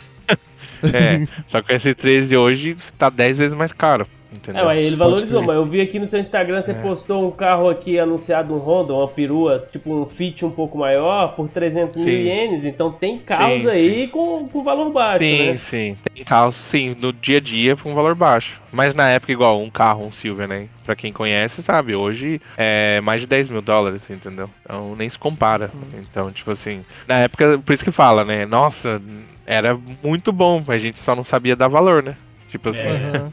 [0.83, 4.63] É, só que o S13 hoje tá 10 vezes mais caro, entendeu?
[4.63, 6.63] É, mas ele valorizou, mas eu vi aqui no seu Instagram, É.
[6.63, 10.77] você postou um carro aqui anunciado, um Honda, uma perua, tipo um Fit um pouco
[10.79, 12.29] maior, por 300 mil Sim.
[12.29, 15.57] ienes, então tem carros Sim, aí com, com valor baixo, Sim, né?
[15.59, 15.97] sim.
[16.15, 18.61] Tem carros, sim, no dia a dia com um valor baixo.
[18.73, 20.67] Mas na época, igual um carro, um Silvia, né?
[20.85, 24.51] Pra quem conhece, sabe, hoje é mais de 10 mil dólares, entendeu?
[24.63, 25.71] Então nem se compara.
[25.99, 28.45] Então, tipo assim, na época, por isso que fala, né?
[28.45, 29.01] Nossa,
[29.47, 32.17] era muito bom, a gente só não sabia dar valor, né?
[32.51, 32.89] Tipo assim.
[32.89, 33.33] Aham.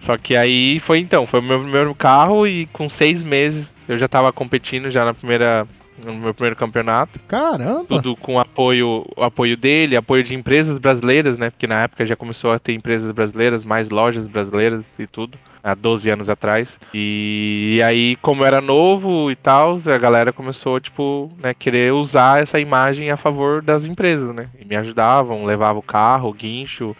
[0.00, 3.96] Só que aí foi então, foi o meu primeiro carro e com seis meses eu
[3.96, 5.66] já tava competindo já na primeira.
[6.04, 7.84] No meu primeiro campeonato Caramba.
[7.86, 11.50] tudo com apoio, o apoio dele, apoio de empresas brasileiras, né?
[11.50, 15.74] Porque na época já começou a ter empresas brasileiras, mais lojas brasileiras e tudo, há
[15.74, 16.78] 12 anos atrás.
[16.92, 22.60] E, aí, como era novo e tal, a galera começou, tipo, né, querer usar essa
[22.60, 24.48] imagem a favor das empresas, né?
[24.60, 26.94] E me ajudavam, levava o carro, o guincho,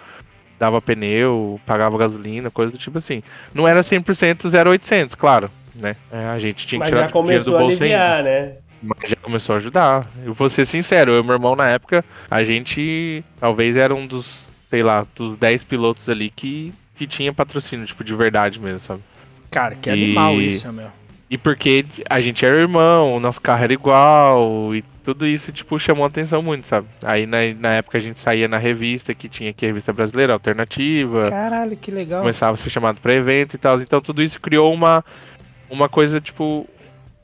[0.58, 3.22] dava pneu, pagava gasolina, coisa do tipo assim.
[3.52, 5.94] Não era 100% 0800, claro, né?
[6.10, 7.84] É, a gente tinha que Mas tirar dinheiro do começou a bolso ainda.
[7.84, 8.52] aliviar, né?
[8.82, 10.06] Mas já começou a ajudar.
[10.24, 14.06] Eu vou ser sincero, eu e meu irmão na época, a gente talvez era um
[14.06, 18.80] dos, sei lá, dos 10 pilotos ali que, que tinha patrocínio, tipo, de verdade mesmo,
[18.80, 19.00] sabe?
[19.50, 20.88] Cara, que E- animal isso, meu.
[21.30, 25.78] E porque a gente era irmão, o nosso carro era igual, e tudo isso, tipo,
[25.80, 26.86] chamou a atenção muito, sabe?
[27.02, 30.32] Aí na, na época a gente saía na revista, que tinha aqui a revista brasileira,
[30.34, 32.20] Alternativa, Caralho, que legal.
[32.20, 33.80] começava a ser chamado pra evento e tal.
[33.80, 35.04] Então tudo isso criou uma,
[35.68, 36.68] uma coisa, tipo,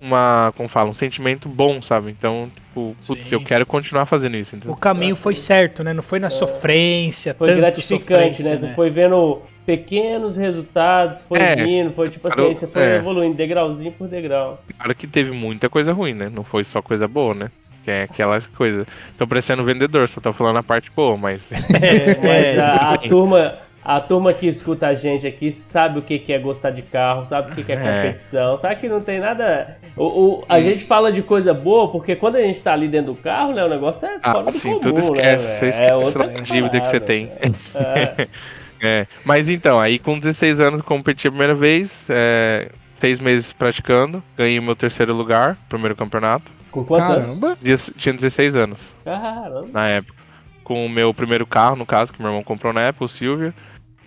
[0.00, 2.10] uma, como fala, um sentimento bom, sabe?
[2.10, 3.34] Então, tipo, putz, Sim.
[3.34, 4.56] eu quero continuar fazendo isso.
[4.66, 5.92] O caminho foi certo, né?
[5.92, 8.56] Não foi na sofrência, Foi tanto gratificante, né?
[8.56, 11.54] Você foi vendo pequenos resultados, foi É.
[11.56, 12.96] vindo, foi tipo assim, Claro, aí você foi é.
[12.96, 14.62] evoluindo degrauzinho por degrau.
[14.76, 16.30] claro que teve muita coisa ruim, né?
[16.32, 17.50] Não foi só coisa boa, né?
[17.84, 18.86] Que é aquelas coisas.
[19.18, 21.50] Tô parecendo vendedor, só tô falando a parte boa, mas.
[21.74, 23.08] É, mas a, a sim.
[23.08, 23.54] turma,
[23.84, 27.24] a turma que escuta a gente aqui sabe o que, que é gostar de carro,
[27.24, 27.78] sabe o que, que é É.
[28.02, 29.78] competição, sabe que não tem nada.
[29.96, 33.12] O, o- a gente fala de coisa boa porque quando a gente tá ali dentro
[33.14, 35.46] do carro, né, o negócio é Ah, fora do sim, comum, tudo né, esquece.
[35.46, 35.58] velho?
[35.58, 37.30] você É esquece outra a dívida que você tem.
[37.74, 38.26] É.
[38.82, 44.22] É, mas então, aí com 16 anos competi a primeira vez, é, seis meses praticando,
[44.38, 46.50] ganhei o meu terceiro lugar, primeiro campeonato.
[46.70, 47.38] Com quantos anos?
[47.38, 47.58] Caramba.
[47.60, 49.66] Dias- Tinha 16 anos Caramba.
[49.70, 50.14] na época.
[50.64, 53.52] Com o meu primeiro carro, no caso, que meu irmão comprou na época, o Silvia.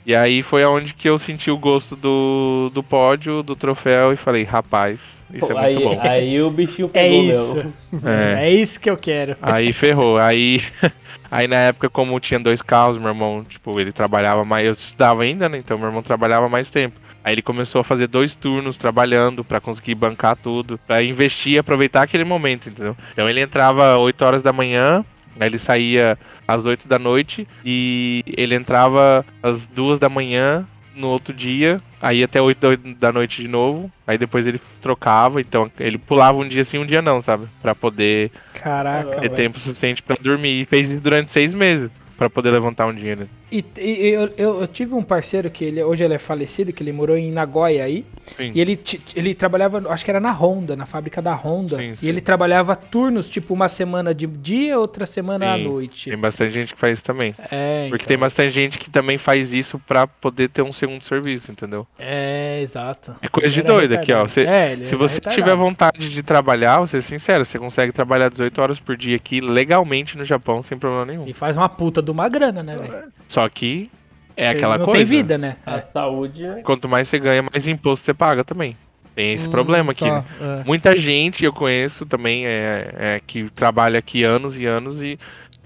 [0.06, 4.18] E aí foi aonde que eu senti o gosto do, do pódio, do troféu e
[4.18, 5.00] falei, rapaz,
[5.34, 6.02] isso é aí, muito bom.
[6.02, 7.56] aí o bichinho É pegou isso.
[7.56, 7.74] mesmo.
[8.08, 8.52] É.
[8.52, 9.36] isso que eu quero.
[9.42, 10.18] Aí ferrou.
[10.20, 10.62] Aí,
[11.32, 14.66] aí na época, como tinha dois carros, meu irmão, tipo, ele trabalhava mais.
[14.66, 15.58] Eu estudava ainda, né?
[15.58, 17.00] Então meu irmão trabalhava mais tempo.
[17.24, 21.58] Aí ele começou a fazer dois turnos trabalhando pra conseguir bancar tudo, pra investir e
[21.58, 22.98] aproveitar aquele momento, entendeu?
[23.14, 25.06] Então ele entrava 8 horas da manhã,
[25.40, 26.18] aí ele saía
[26.48, 30.66] às 8 da noite e ele entrava às 2 da manhã
[30.96, 35.72] no outro dia, aí até 8 da noite de novo, aí depois ele trocava, então
[35.80, 37.48] ele pulava um dia sim, um dia não, sabe?
[37.62, 39.34] Pra poder Caraca, ter velho.
[39.34, 40.62] tempo suficiente pra dormir.
[40.62, 43.28] E fez isso durante seis meses pra poder levantar um dinheiro.
[43.54, 46.82] E, e eu, eu, eu tive um parceiro que ele, hoje ele é falecido, que
[46.82, 48.04] ele morou em Nagoya aí.
[48.36, 48.52] Sim.
[48.56, 48.80] E ele,
[49.16, 51.78] ele trabalhava, acho que era na Honda, na fábrica da Honda.
[51.78, 52.08] Sim, e sim.
[52.08, 56.10] ele trabalhava turnos, tipo uma semana de dia, outra semana à noite.
[56.10, 57.36] Tem bastante gente que faz isso também.
[57.52, 58.08] É, Porque então.
[58.08, 61.86] tem bastante gente que também faz isso pra poder ter um segundo serviço, entendeu?
[62.00, 63.14] É, exato.
[63.22, 64.24] É coisa de Ele era doido aqui, ó.
[64.28, 65.36] Você- É, se você retardado.
[65.36, 69.40] tiver vontade de trabalhar, vou ser sincero, você consegue trabalhar 18 horas por dia aqui
[69.42, 71.28] legalmente no Japão sem problema nenhum.
[71.28, 73.14] E faz uma puta de uma grana, né, velho?
[73.34, 73.90] Só que
[74.38, 75.00] é Você aquela não coisa.
[75.00, 75.58] tem vida, né?
[75.66, 75.82] A É.
[75.82, 76.62] saúde, né?
[76.64, 78.78] Quanto mais você ganha, mais imposto você paga também.
[79.16, 80.06] Tem esse Hum, problema aqui.
[80.08, 80.26] tá, né?
[80.62, 80.64] é.
[80.68, 85.18] Muita gente eu conheço também é, é, que trabalha aqui anos e anos e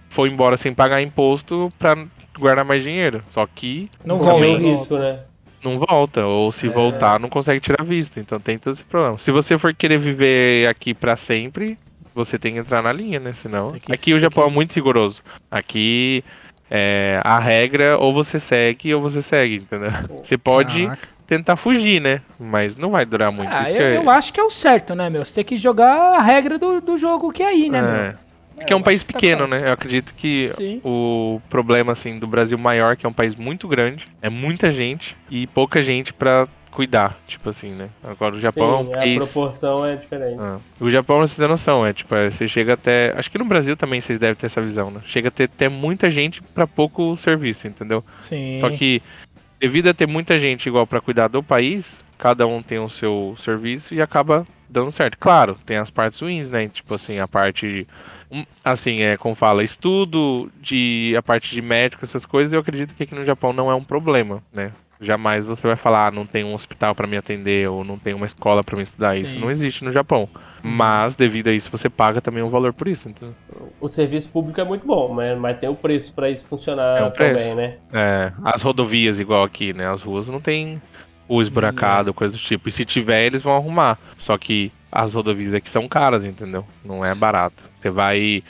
[0.09, 1.97] foi embora sem pagar imposto pra
[2.39, 3.21] guardar mais dinheiro.
[3.33, 4.45] Só que Não volta.
[4.45, 5.19] risco, né?
[5.63, 6.51] não volta, ou É.
[6.53, 8.17] se voltar não consegue tirar vista.
[8.19, 9.17] Então tem todo esse problema.
[9.17, 11.77] Se você for querer viver aqui pra sempre,
[12.15, 13.33] você tem que entrar na linha, né?
[13.33, 13.73] Senão.
[13.89, 15.21] Aqui o Japão é muito rigoroso.
[15.51, 16.23] Aqui
[16.69, 19.91] é, a regra ou você segue ou você segue, entendeu?
[20.23, 21.07] Você pode Caraca.
[21.25, 22.21] tentar fugir, né?
[22.39, 23.51] Mas não vai durar muito.
[23.53, 25.23] Ah, eu, é- eu acho que é o certo, né, meu?
[25.23, 27.81] Você tem que jogar a regra do, do jogo que é aí, né, É.
[27.81, 28.27] meu?
[28.57, 29.61] Porque é um eu país tá pequeno, né?
[29.67, 30.81] Eu acredito que Sim.
[30.83, 35.15] o problema assim do Brasil maior, que é um país muito grande, é muita gente
[35.29, 36.47] e pouca gente pra
[36.77, 37.89] cuidar, tipo assim, né?
[38.03, 40.37] Agora o Japão é um Sim, a país proporção é diferente.
[40.39, 40.59] Ah.
[40.79, 43.15] O Japão, você tem noção, é tipo, é, você chega até.
[43.17, 45.01] Acho que no Brasil também vocês devem ter essa visão, né?
[45.03, 48.05] Chega a ter, ter muita gente pra pouco serviço, entendeu?
[48.19, 48.59] Sim.
[48.61, 49.01] Só que,
[49.59, 53.35] devido a ter muita gente igual pra cuidar do país, cada um tem o seu
[53.39, 55.17] serviço e acaba dando certo.
[55.17, 56.67] Claro, tem as partes ruins, né?
[56.67, 57.87] Tipo assim, a parte.
[58.63, 63.01] Assim, é como fala, estudo, de a parte de médico, essas coisas, eu acredito que
[63.01, 64.71] aqui no Japão não é um problema, né?
[64.99, 68.13] Jamais você vai falar, ah, não tem um hospital pra me atender ou não tem
[68.13, 69.15] uma escola pra me estudar.
[69.15, 69.39] Isso Sim.
[69.39, 70.27] não existe no Japão.
[70.63, 73.07] Mas, devido a isso, você paga também um valor por isso.
[73.07, 73.33] Então,
[73.79, 77.03] O serviço público é muito bom, mas, mas tem o preço pra isso funcionar É
[77.05, 77.37] o preço.
[77.45, 77.77] também, né?
[77.93, 79.87] é, as rodovias, igual aqui, né?
[79.87, 80.81] As ruas não tem
[81.29, 82.67] rua esburacada, coisa do tipo.
[82.67, 83.99] E se tiver, eles vão arrumar.
[84.17, 86.65] Só que as rodovias aqui são caras, entendeu?
[86.83, 87.63] Não é barato.
[87.79, 88.43] Você vai.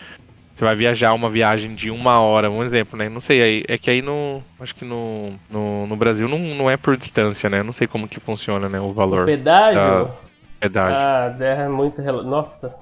[0.58, 3.08] Você vai viajar uma viagem de uma hora, um exemplo, né?
[3.08, 4.41] Não sei, aí, é que aí no.
[4.60, 7.62] Acho que no, no, no Brasil não, não é por distância, né?
[7.62, 8.80] Não sei como que funciona, né?
[8.80, 9.28] O valor.
[9.28, 10.10] Pedágio?
[10.60, 10.97] Pedágio.
[10.97, 12.01] Ah, é muito.
[12.01, 12.74] Nossa.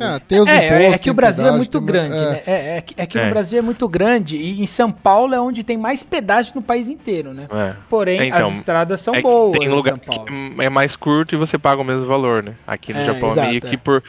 [0.00, 0.94] Ah, tem os É, impostos.
[0.94, 2.30] é que o Brasil é pedágio, muito tem- grande, é.
[2.30, 2.42] né?
[2.46, 3.26] É, é que, é que É.
[3.26, 6.62] o Brasil é muito grande e em São Paulo é onde tem mais pedágio no
[6.62, 7.46] país inteiro, né?
[7.50, 7.74] É.
[7.88, 10.24] Porém, É, então, as estradas são É boas tem em lugar São Paulo.
[10.56, 12.54] que é mais curto e você paga o mesmo valor, né?
[12.66, 13.68] Aqui no É, Japão exato, é meio é.
[13.70, 14.02] que por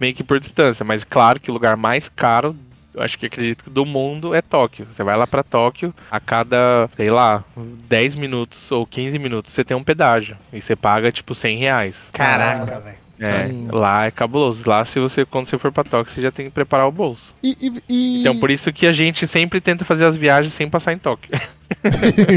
[0.00, 2.54] meio que por distância, mas claro que o lugar mais caro,
[2.94, 4.86] eu acho que acredito que do mundo é Tóquio.
[4.86, 9.64] Você vai lá pra Tóquio, a cada, sei lá, 10 minutos ou 15 minutos você
[9.64, 11.96] tem um pedágio e você paga tipo 100 reais.
[12.12, 13.04] Caraca, velho.
[13.20, 13.74] É, Carinho.
[13.74, 14.68] lá é cabuloso.
[14.68, 17.32] Lá se você quando você for pra Tóquio, você já tem que preparar o bolso.
[17.42, 20.68] E, e- e- Então por isso que a gente sempre tenta fazer as viagens sem
[20.68, 21.30] passar em Tóquio.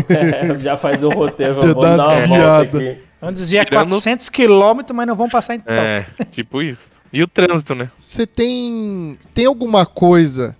[0.09, 2.53] É, já faz um roteiro, vamos dá dar uma desviada.
[2.53, 2.97] volta aqui.
[3.19, 5.79] Vamos desviar Tirando- 400 quilômetros, mas não vão passar em Tóquio.
[5.81, 6.87] É, tipo isso.
[7.13, 7.89] E o trânsito, né?
[7.97, 9.17] Você tem.
[9.33, 10.56] Tem alguma coisa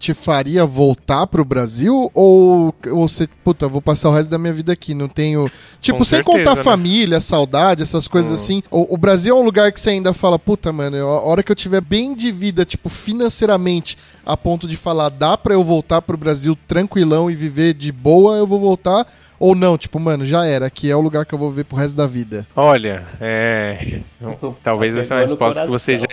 [0.00, 2.10] te faria voltar pro Brasil?
[2.14, 5.50] Ou, ou você, puta, vou passar o resto da minha vida aqui, não tenho.
[5.78, 6.62] Tipo, Com sem certeza, contar né?
[6.62, 8.34] família, saudade, essas coisas Hum.
[8.34, 8.62] assim.
[8.70, 11.52] O, o Brasil é um lugar que você ainda fala, puta, mano, a hora que
[11.52, 16.00] eu tiver bem de vida, tipo, financeiramente, a ponto de falar, dá pra eu voltar
[16.00, 19.06] pro Brasil tranquilão e viver de boa, eu vou voltar.
[19.38, 21.76] Ou não, tipo, mano, já era, aqui é o lugar que eu vou ver pro
[21.76, 22.46] resto da vida.
[22.56, 24.00] Olha, é.
[24.64, 26.06] Talvez essa é uma resposta que vocês já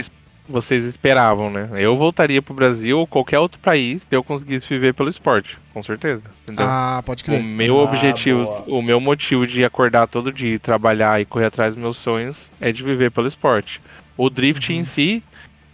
[0.50, 1.70] vocês esperavam, né?
[1.74, 5.84] Eu voltaria pro Brasil ou qualquer outro país se eu conseguisse viver pelo esporte, com
[5.84, 6.24] certeza.
[6.44, 6.66] Entendeu?
[6.68, 7.44] Ah, pode o crer.
[7.44, 8.64] meu Ah, objetivo, boa.
[8.68, 12.72] o meu motivo de acordar todo dia, trabalhar e correr atrás dos meus sonhos é
[12.72, 13.82] de viver pelo esporte.
[14.16, 14.80] O drift Uhum.
[14.80, 15.24] em si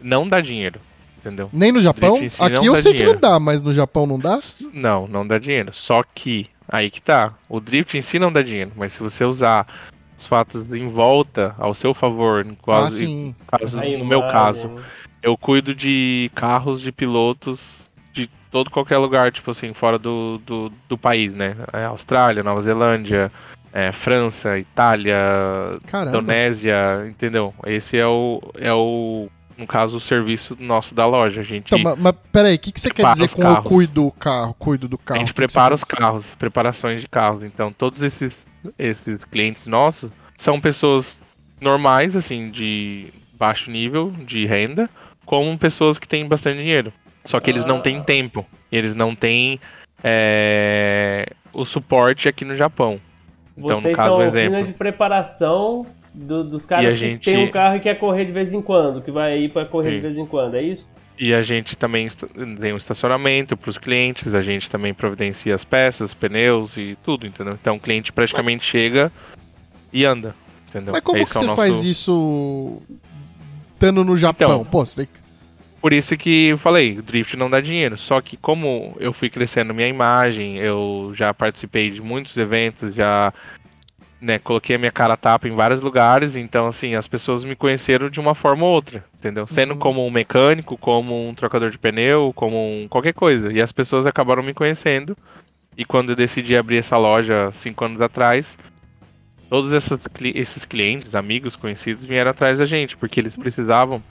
[0.01, 0.80] não dá dinheiro,
[1.17, 1.49] entendeu?
[1.53, 2.17] Nem no Japão?
[2.28, 3.13] Si Aqui eu sei que dinheiro.
[3.13, 4.39] não dá, mas no Japão não dá?
[4.74, 5.71] Não, não dá dinheiro.
[5.74, 7.34] Só que, aí que tá.
[7.47, 9.65] O drift em si não dá dinheiro, mas se você usar
[10.18, 13.36] os fatos em volta ao seu favor, Ah, caso, sim.
[13.47, 14.72] caso- A no meu caso,
[15.22, 17.59] eu cuido de carros de pilotos
[18.14, 21.55] de todo qualquer lugar, tipo assim, fora do, do, do país, né?
[21.74, 23.32] É, Austrália, Nova Zelândia,
[23.74, 25.18] é, França, Itália,
[25.88, 26.18] Caramba.
[26.18, 27.53] Indonésia, entendeu?
[27.66, 31.41] Esse é o, é o, no caso, o serviço nosso da loja.
[31.41, 33.57] A gente, Então, mas, mas peraí, o que, que você quer dizer com carros.
[33.57, 35.20] eu cuido do carro, cuido do a carro?
[35.22, 37.43] gente O que que prepara quer os carros, preparações de carros.
[37.43, 38.32] Então, todos esses,
[38.78, 41.20] esses clientes nossos são pessoas
[41.61, 43.07] normais, assim, de
[43.38, 44.89] baixo nível de renda,
[45.26, 46.91] como pessoas que têm bastante dinheiro.
[47.26, 48.45] Só que eles não têm tempo.
[48.72, 49.59] Eles não têm
[50.03, 52.99] é, o suporte aqui no Japão.
[53.57, 54.64] Então, Vocês no caso, são um exemplo.
[54.66, 58.51] de preparação do- dos caras que gente- tem um carro e quer correr de vez
[58.51, 59.95] em quando, que vai ir pra correr Sim.
[59.95, 60.88] de vez em quando, é isso?
[61.24, 62.09] E a gente também
[62.59, 67.26] tem um estacionamento para os clientes, a gente também providencia as peças, pneus e tudo,
[67.26, 67.53] entendeu?
[67.53, 69.09] Então o cliente praticamente chega
[69.93, 70.36] e anda,
[70.67, 70.91] entendeu?
[70.91, 72.82] Mas como que é você nosso- faz isso
[73.74, 74.49] estando no Japão?
[74.51, 75.21] Então, Pô, você tem que...
[75.80, 77.97] Por isso que eu falei, drift não dá dinheiro.
[77.97, 83.34] Só que como eu fui crescendo minha imagem, eu já participei de muitos eventos, já
[84.24, 88.09] né, coloquei a minha cara tapa em vários lugares, então assim, as pessoas me conheceram
[88.09, 89.45] de uma forma ou outra, entendeu?
[89.47, 89.80] Sendo Uhum.
[89.80, 93.51] como um mecânico, como um trocador de pneu, como um qualquer coisa.
[93.51, 95.17] E as pessoas acabaram me conhecendo.
[95.78, 98.57] E quando eu decidi abrir essa loja cinco anos atrás,
[99.49, 104.01] todos essas cli- esses clientes, amigos, conhecidos, vieram atrás da gente, porque eles precisavam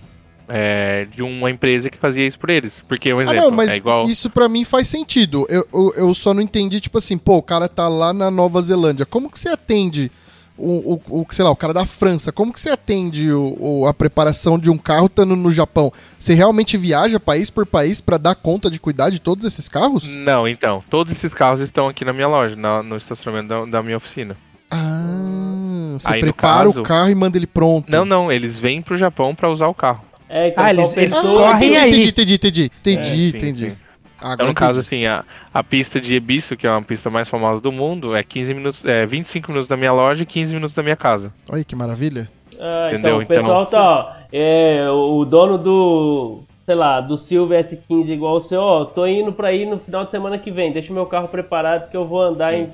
[0.48, 2.82] é, de uma empresa que fazia isso por eles.
[2.88, 4.08] Porque, um Ah, exemplo, não, mas é igual.
[4.08, 5.46] isso pra mim faz sentido.
[5.48, 8.60] Eu, eu, eu só não entendi, tipo assim, pô, o cara tá lá na Nova
[8.60, 9.06] Zelândia.
[9.06, 10.10] Como que você atende
[10.58, 12.30] o, o, o sei lá, o cara da França?
[12.30, 15.90] Como que você atende o, o- a preparação de um carro estando no Japão?
[16.18, 20.06] Você realmente viaja país por país pra dar conta de cuidar de todos esses carros?
[20.14, 23.82] Não, então, todos esses carros estão aqui na minha loja, na- no estacionamento da, da
[23.82, 24.36] minha oficina.
[24.70, 27.90] Ah, você Aí, prepara caso- o carro e manda ele pronto.
[27.90, 30.02] Não, não, eles vêm pro Japão pra usar o carro.
[30.34, 31.88] É, então Ah, eles- eles Ah, correm entendi, aí.
[31.88, 33.70] entendi, entendi, entendi, entendi, É, entendi.
[33.72, 33.76] sim.
[34.18, 34.54] Agora Então, no entendi.
[34.54, 38.14] caso, assim, a, a pista de Ebisu, que é uma pista mais famosa do mundo,
[38.16, 41.32] é 15 minutos, é 25 minutos da minha loja e 15 minutos da minha casa.
[41.50, 42.30] Olha que maravilha.
[42.58, 43.18] Ah, então Entendeu?
[43.18, 46.40] o pesal Então- tá, ó, é, o dono do,
[46.72, 50.06] sei lá, do Silvia S15 igual o seu, ó, tô indo pra ir no final
[50.06, 52.66] de semana que vem, deixa o meu carro preparado que eu vou andar em,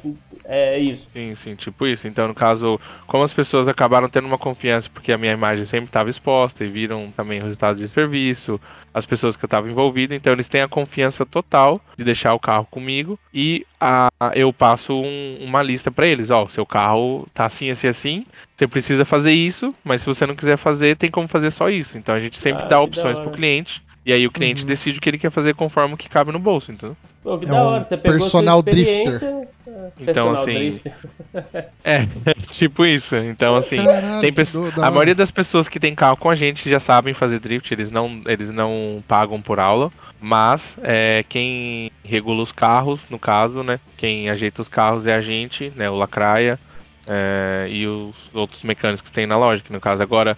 [0.44, 1.10] é isso.
[1.12, 2.06] Sim, sim, tipo isso.
[2.06, 2.78] Então, no caso,
[3.08, 6.68] como as pessoas acabaram tendo uma confiança, porque a minha imagem sempre estava exposta e
[6.68, 8.60] viram também o resultado de serviço,
[8.94, 12.38] as pessoas que eu estava envolvido, então eles têm a confiança total de deixar o
[12.40, 16.30] carro comigo e a, eu passo um- uma lista para eles.
[16.30, 18.26] Ó, o seu carro tá assim, assim, assim,
[18.56, 21.98] você precisa fazer isso, mas se você não quiser fazer, tem como fazer só isso.
[21.98, 23.28] Então a gente sempre Ah, dá opções hora.
[23.28, 23.82] pro cliente.
[24.08, 24.68] E aí o cliente Uhum.
[24.68, 26.96] decide o que ele quer fazer conforme o que cabe no bolso, então.
[27.22, 29.26] Pô, que É da hora, você pegou personal experiência,
[29.66, 30.92] é, Então, personal assim, drifter.
[31.84, 32.06] É,
[32.52, 33.14] tipo isso.
[33.16, 34.32] Então, assim, Caralho, tem
[34.74, 37.70] da a maioria das pessoas que tem carro com a gente já sabem fazer drift,
[37.70, 43.62] eles não, eles não pagam por aula, mas é, quem regula os carros, no caso,
[43.62, 46.58] né, quem ajeita os carros é a gente, né, o Lacraia
[47.06, 50.36] é, e os outros mecânicos que tem na loja, que no caso agora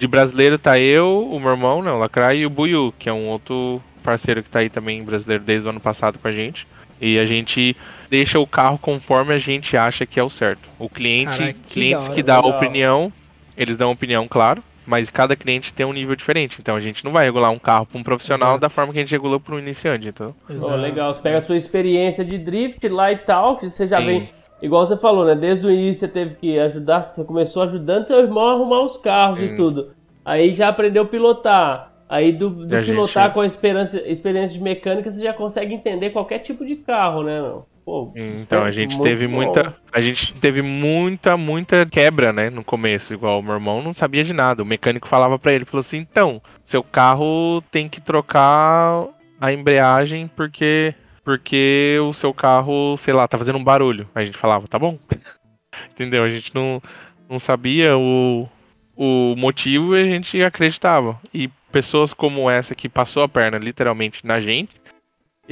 [0.00, 3.12] de brasileiro tá eu, o meu irmão, né, o Lacraia e o Buiu, que é
[3.12, 6.66] um outro parceiro que tá aí também brasileiro desde o ano passado com a gente.
[6.98, 7.76] E a gente
[8.08, 10.70] deixa o carro conforme a gente acha que é o certo.
[10.78, 12.56] O cliente, Caraca, que clientes hora, que dão legal.
[12.56, 13.12] opinião,
[13.54, 16.56] eles dão opinião, claro, mas cada cliente tem um nível diferente.
[16.58, 18.60] Então a gente não vai regular um carro para um profissional Exato.
[18.62, 20.08] da forma que a gente regula para um iniciante.
[20.08, 23.86] Então, Pô, legal, você pega a sua experiência de drift lá e tal, que você
[23.86, 24.06] já Sim.
[24.06, 24.39] vem.
[24.62, 25.34] Igual você falou, né?
[25.34, 28.96] Desde o início você teve que ajudar, você começou ajudando seu irmão a arrumar os
[28.96, 29.56] carros e Sim.
[29.56, 29.90] tudo.
[30.24, 31.90] Aí já aprendeu a pilotar.
[32.08, 35.32] Aí do, do E a pilotar gente- com a experiência, experiência de mecânica, você já
[35.32, 37.40] consegue entender qualquer tipo de carro, né?
[37.40, 37.64] Não?
[37.84, 39.34] Pô, então é a gente teve bom.
[39.36, 43.14] muita, a gente teve muita, muita quebra, né, no começo.
[43.14, 44.62] Igual o meu irmão não sabia de nada.
[44.62, 49.06] O mecânico falava para ele, falou assim: "Então, seu carro tem que trocar
[49.40, 50.94] a embreagem porque
[51.24, 54.08] porque o seu carro, sei lá, tá fazendo um barulho".
[54.14, 54.98] A gente falava: "Tá bom".
[55.92, 56.24] Entendeu?
[56.24, 56.82] A gente não
[57.28, 58.48] não sabia o
[58.96, 61.18] o motivo e a gente acreditava.
[61.32, 64.79] E pessoas como essa que passou a perna literalmente na gente,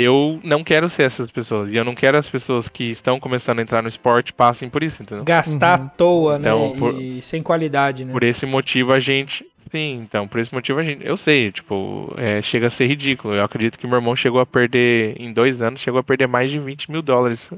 [0.00, 1.68] eu não quero ser essas pessoas.
[1.68, 4.82] E eu não quero as pessoas que estão começando a entrar no esporte passem por
[4.84, 5.24] isso, entendeu?
[5.24, 5.84] Gastar Uhum.
[5.86, 6.78] à toa, Então, né?
[6.78, 8.12] por- E sem qualidade, né?
[8.12, 9.44] Por esse motivo a gente.
[9.70, 11.04] Sim, então, por esse motivo a gente.
[11.04, 13.34] Eu sei, tipo, é, chega a ser ridículo.
[13.34, 16.48] Eu acredito que meu irmão chegou a perder, em dois anos, chegou a perder mais
[16.50, 17.50] de 20 mil dólares,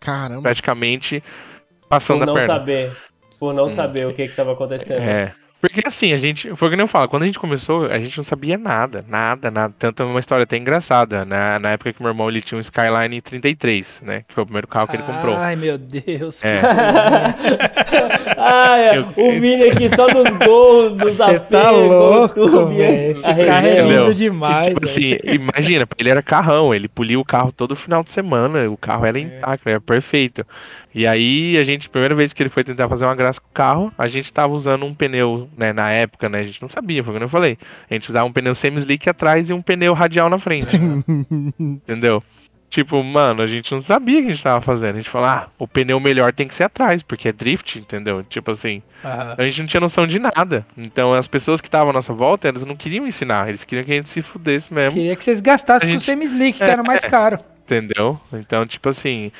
[0.00, 0.40] Caramba.
[0.42, 1.22] praticamente
[1.88, 2.54] passando Por a não perna.
[2.54, 2.96] saber.
[3.38, 5.02] Por não saber o que que tava acontecendo.
[5.02, 5.34] É.
[5.62, 6.54] Porque assim, a gente.
[6.56, 9.04] Foi o que nem eu falo, quando a gente começou, a gente não sabia nada,
[9.08, 9.72] nada, nada.
[9.78, 11.24] Tanto é uma história até engraçada.
[11.24, 14.24] Na, na época que meu irmão ele tinha um Skyline 33, né?
[14.26, 15.36] Que foi o primeiro carro que ele comprou.
[15.36, 16.44] Ai, meu Deus.
[16.44, 16.60] É.
[18.36, 18.98] ah, é.
[18.98, 23.12] Eu- O Vini aqui só nos gols, nos Você tá louco, tudo, velho.
[23.12, 27.24] Esse carro é lindo demais, E, tipo assim, imagina, ele era carrão, ele polia o
[27.24, 29.08] carro todo final de semana, o carro É.
[29.10, 30.44] era intacto, era perfeito.
[30.94, 33.52] E aí, a gente, primeira vez que ele foi tentar fazer uma graça com o
[33.52, 37.02] carro, a gente tava usando um pneu, né, na época, né, a gente não sabia,
[37.02, 37.56] foi o que eu falei.
[37.90, 40.68] A gente usava um pneu semi-slick atrás e um pneu radial na frente.
[41.58, 42.22] entendeu?
[42.72, 44.94] Tipo, mano, a gente não sabia o que a gente tava fazendo.
[44.94, 48.22] A gente falou, ah, o pneu melhor tem que ser atrás, porque é drift, entendeu?
[48.22, 49.34] Tipo assim, Aham.
[49.36, 50.64] a gente não tinha noção de nada.
[50.74, 53.92] Então, as pessoas que estavam à nossa volta, elas não queriam ensinar, eles queriam que
[53.92, 54.98] a gente se fudesse mesmo.
[54.98, 57.38] Queria que vocês gastassem A com o semi-slick, que É, era mais caro.
[57.62, 58.18] Entendeu?
[58.32, 59.30] Então, tipo assim,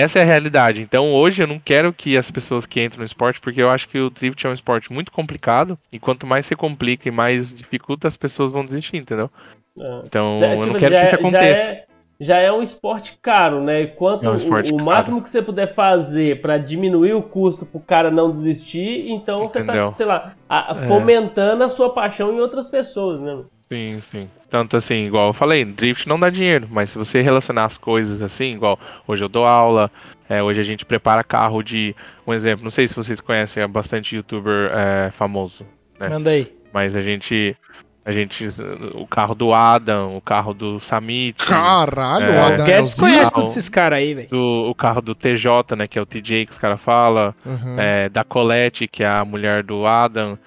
[0.00, 0.80] essa é a realidade.
[0.82, 3.88] Então, hoje eu não quero que as pessoas que entram no esporte, porque eu acho
[3.88, 7.52] que o drift é um esporte muito complicado, e quanto mais você complica e mais
[7.54, 9.30] dificulta, as pessoas vão desistir, entendeu?
[9.78, 10.00] É.
[10.04, 11.72] Então, É, eu tipo, não quero já que isso é- já aconteça.
[11.72, 11.86] é-
[12.18, 13.88] Já é um esporte caro, né?
[13.88, 17.78] Quanto É um o, o máximo que você puder fazer pra diminuir o custo pro
[17.78, 19.94] cara não desistir, então você tá, Entendeu?
[19.98, 20.74] sei lá, a- É.
[20.86, 23.44] fomentando a sua paixão em outras pessoas, né?
[23.70, 24.30] Sim, sim.
[24.48, 28.22] Tanto assim, igual eu falei, drift não dá dinheiro, mas se você relacionar as coisas
[28.22, 29.90] assim, igual hoje eu dou aula,
[30.28, 31.94] é, hoje a gente prepara carro de.
[32.26, 35.66] Um exemplo, não sei se vocês conhecem, é bastante youtuber é, famoso.
[35.98, 36.08] É.
[36.08, 36.52] Manda aí.
[36.72, 37.56] Mas a gente.
[38.04, 38.46] A gente.
[38.94, 41.44] O carro do Adam, o carro do Samit.
[41.44, 42.30] Caralho, É.
[42.30, 43.10] o O Adam Guedes Elzinho.
[43.12, 44.28] conhece todos esses caras aí, velho.
[44.32, 45.88] o carro do TJ, né?
[45.88, 47.34] Que é o TJ que os caras falam.
[47.44, 47.76] Uhum.
[47.80, 50.38] é, da Colette, que é a mulher do Adam.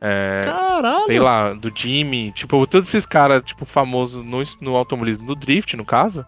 [0.00, 1.06] É, Caralho.
[1.06, 2.32] sei lá, do Jimmy.
[2.32, 6.24] Tipo, todos esses caras, tipo, famosos no, no automobilismo, no drift, no caso.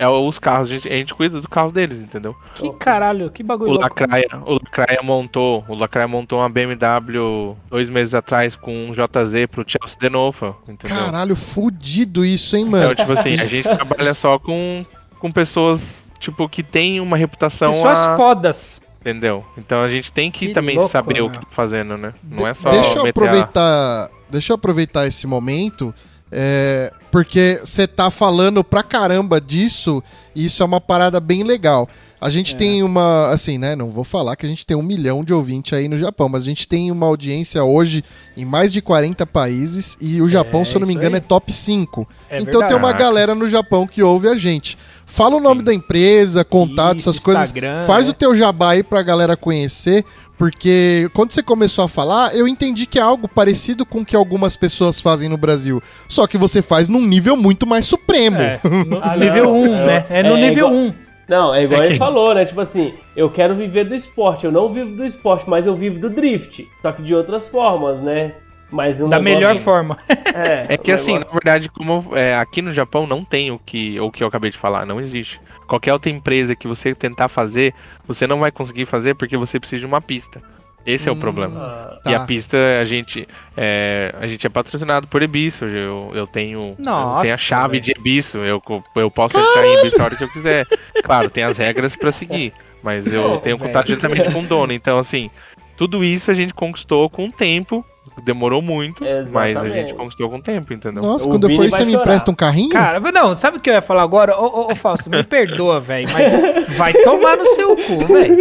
[0.00, 2.32] É os carros, a gente, a gente cuida do carro deles, entendeu?
[2.54, 3.80] Que caralho, que bagulho O.
[3.80, 9.46] Lacraia, o Lacraia montou, o Lacraia montou uma BMW dois meses atrás com um JZ
[9.50, 10.96] pro Chelsea Denofa, entendeu?
[10.96, 12.94] Caralho, fudido isso, hein, Então, mano?
[12.94, 14.86] tipo assim, a gente trabalha só com,
[15.18, 18.80] com pessoas, tipo, que tem uma reputação Pessoas a- fodas.
[19.00, 19.44] Entendeu?
[19.56, 21.34] Então a gente tem que, Que também louco, saber o né?
[21.38, 22.12] que tá fazendo, né?
[22.22, 25.94] Não é só deixa eu meter a- aproveitar, deixa eu aproveitar esse momento,
[26.32, 30.02] é, porque você tá falando pra caramba disso,
[30.34, 31.88] e isso é uma parada bem legal.
[32.20, 32.58] A gente É.
[32.58, 33.76] tem uma, assim, né?
[33.76, 36.42] Não vou falar que a gente tem um milhão de ouvintes aí no Japão, mas
[36.42, 38.02] a gente tem uma audiência hoje
[38.36, 41.18] em mais de 40 países e o Japão, se eu não me engano, aí.
[41.18, 42.08] é top 5.
[42.28, 42.98] É então tem uma verdade.
[43.04, 44.76] galera no Japão que ouve a gente.
[45.06, 47.44] Fala o nome da empresa, contato, Isso, essas coisas.
[47.44, 48.10] Instagram, Faz né?
[48.10, 50.04] o teu jabá aí pra galera conhecer,
[50.36, 54.14] porque quando você começou a falar, eu entendi que é algo parecido com o que
[54.14, 55.82] algumas pessoas fazem no Brasil.
[56.08, 58.36] Só que você faz num nível muito mais supremo.
[58.38, 60.06] É, no nível não, 1, é- né?
[60.10, 61.07] É no é nível igual- 1.
[61.28, 62.44] Não, é igual É ele que- falou, né?
[62.44, 64.46] Tipo assim, eu quero viver do esporte.
[64.46, 66.66] Eu não vivo do esporte, mas eu vivo do drift.
[66.80, 68.32] Só que de outras formas, né?
[68.70, 69.96] Mas um Da melhor forma.
[70.08, 73.50] É, É que um assim, na negócio- verdade, como é, aqui no Japão não tem
[73.50, 75.40] o que, o que eu acabei de falar, não existe.
[75.66, 77.74] Qualquer outra empresa que você tentar fazer,
[78.06, 80.42] você não vai conseguir fazer porque você precisa de uma pista.
[80.90, 81.20] Esse é o Hum.
[81.20, 81.98] problema.
[82.02, 82.10] Tá.
[82.10, 85.66] E a pista, a gente é, a gente é patrocinado por Ebisu.
[85.66, 87.82] Eu, eu tenho, eu Nossa, tenho a chave velho.
[87.82, 88.38] de Ebisu.
[88.38, 88.62] Eu,
[88.96, 90.66] eu posso entrar em Ebisu a hora que eu quiser.
[91.04, 92.52] Claro, tem as regras pra seguir.
[92.82, 93.68] Mas eu Pô, tenho velho.
[93.68, 94.72] contato diretamente com o dono.
[94.72, 95.28] Então, assim,
[95.76, 97.84] tudo isso a gente conquistou com o tempo.
[98.24, 99.74] Demorou muito, mas a Exatamente.
[99.74, 101.02] gente conquistou com o tempo, entendeu?
[101.04, 102.02] Nossa, O quando eu for Vini você vai me chorar.
[102.02, 102.70] empresta um carrinho?
[102.70, 104.36] Cara, não, sabe o que eu ia falar agora?
[104.36, 108.36] Ô, ô, ô Fausto, me perdoa, velho, mas vai tomar no seu cu, velho.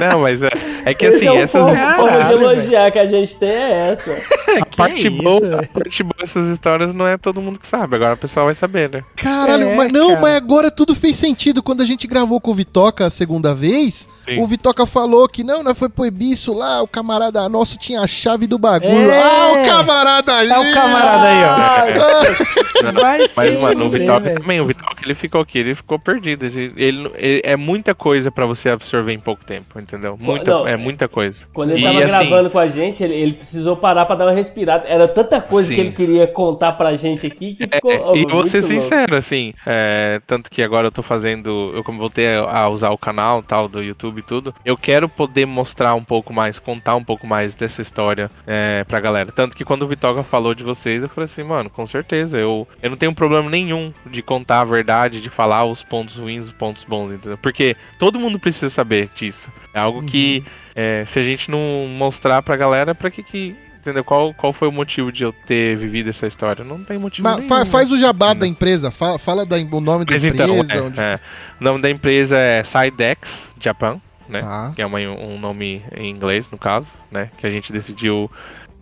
[0.00, 0.50] Não, mas é,
[0.84, 3.48] é que Esse assim, é o essas forma, forma de elogiar que a gente tem
[3.48, 4.10] é essa.
[4.60, 7.96] a parte isso, boa, a parte boa dessas histórias não é todo mundo que sabe.
[7.96, 9.02] Agora o pessoal vai saber, né?
[9.16, 10.20] Caralho, É, mas não, cara.
[10.20, 11.62] mas agora tudo fez sentido.
[11.62, 14.40] Quando a gente gravou com o Vitoca a segunda vez, Sim.
[14.40, 18.06] o Vitoca falou que não, nós foi pro Ebisso lá, o camarada nosso tinha a
[18.06, 19.10] chave do bagulho.
[19.10, 19.18] É.
[19.22, 20.48] Ah, o camarada aí!
[20.48, 21.48] É o camarada aí, ó.
[21.48, 24.06] Ah, Vai Mas, ser, mano, o velho?
[24.06, 26.46] também, o Vitória ele ficou aqui, ele ficou perdido.
[26.46, 30.16] Ele, ele- ele- é muita coisa pra você absorver em pouco tempo, entendeu?
[30.20, 31.46] Muita, não, é muita coisa.
[31.52, 34.26] Quando ele E, tava assim, gravando com a gente, ele, ele precisou parar pra dar
[34.26, 34.86] uma respirada.
[34.86, 35.74] Era tanta coisa Sim.
[35.74, 37.90] que ele queria contar pra gente aqui que ficou.
[37.90, 41.82] É, ó, e vou ser sincero, assim, é, tanto que agora eu tô fazendo, eu
[41.82, 45.46] como voltei a, a usar o canal tal do YouTube e tudo, eu quero poder
[45.46, 49.32] mostrar um pouco mais, contar um pouco mais dessa história é, pra galera.
[49.32, 52.68] Tanto que quando o Vitoga falou de vocês, eu falei assim, mano, com certeza, eu,
[52.82, 56.52] eu não tenho problema nenhum de contar a verdade, de falar os pontos ruins, os
[56.52, 57.38] pontos bons, entendeu?
[57.38, 59.50] Porque todo mundo precisa saber disso.
[59.78, 63.56] É algo que, é, se a gente não mostrar pra galera, pra que que...
[63.80, 64.04] Entendeu?
[64.04, 66.62] Qual, qual foi o motivo de eu ter vivido essa história?
[66.64, 67.48] Não tem motivo mas nenhum.
[67.48, 70.44] fa- faz o jabá da empresa, fala, fala da, o nome da Mas empresa.
[70.52, 71.20] então, é, onde- é.
[71.58, 73.98] o nome da empresa é Sidex Japan.
[74.28, 74.40] né?
[74.40, 74.72] Tá.
[74.76, 77.30] Que é uma- um nome em inglês, no caso, né?
[77.38, 78.30] Que a gente decidiu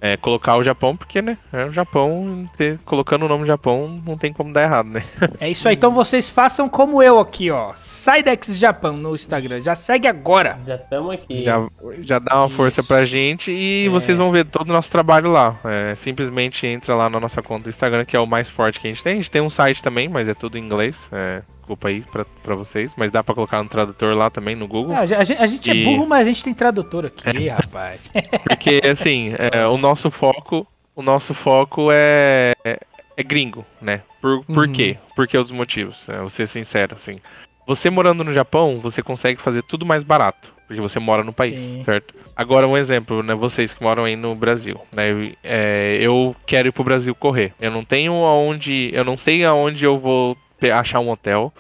[0.00, 1.38] é, colocar o Japão, porque, né?
[1.52, 5.02] É o Japão, ter- colocando o nome Japão, não tem como dar errado, né?
[5.40, 7.72] É isso aí, então vocês façam como eu aqui, ó.
[7.74, 9.60] Sidex Japão no Instagram.
[9.60, 10.58] Já segue agora.
[10.64, 11.42] Já estamos aqui.
[11.44, 11.66] Já,
[12.00, 12.88] já dá uma força Isso.
[12.88, 13.88] pra gente e É.
[13.88, 15.56] vocês vão ver todo o nosso trabalho lá.
[15.64, 18.86] É, simplesmente entra lá na nossa conta do Instagram, que é o mais forte que
[18.86, 19.14] a gente tem.
[19.14, 21.08] A gente tem um site também, mas é tudo em inglês.
[21.12, 24.68] É, desculpa aí pra, pra vocês, mas dá pra colocar no tradutor lá também, no
[24.68, 24.94] Google.
[24.94, 28.12] Ah, a, gente, a gente é E- burro, mas a gente tem tradutor aqui, rapaz.
[28.48, 30.64] Porque, assim, é, o nosso foco,
[30.94, 32.78] o nosso foco é, é,
[33.16, 34.02] é gringo, né?
[34.22, 34.72] Por, por Uhum.
[34.72, 34.96] quê?
[35.16, 36.08] Por que os motivos?
[36.08, 37.18] É, vou ser sincero, assim.
[37.66, 40.54] Você morando no Japão, você consegue fazer tudo mais barato.
[40.68, 41.82] Porque você mora no país, Sim.
[41.84, 42.12] certo?
[42.34, 43.34] Agora, um exemplo, né?
[43.34, 45.10] Vocês que moram aí no Brasil, né?
[45.12, 47.52] Eu, é, eu quero ir pro Brasil correr.
[47.60, 48.90] Eu não tenho aonde...
[48.92, 50.36] Eu não sei aonde eu vou
[50.72, 51.52] achar um hotel.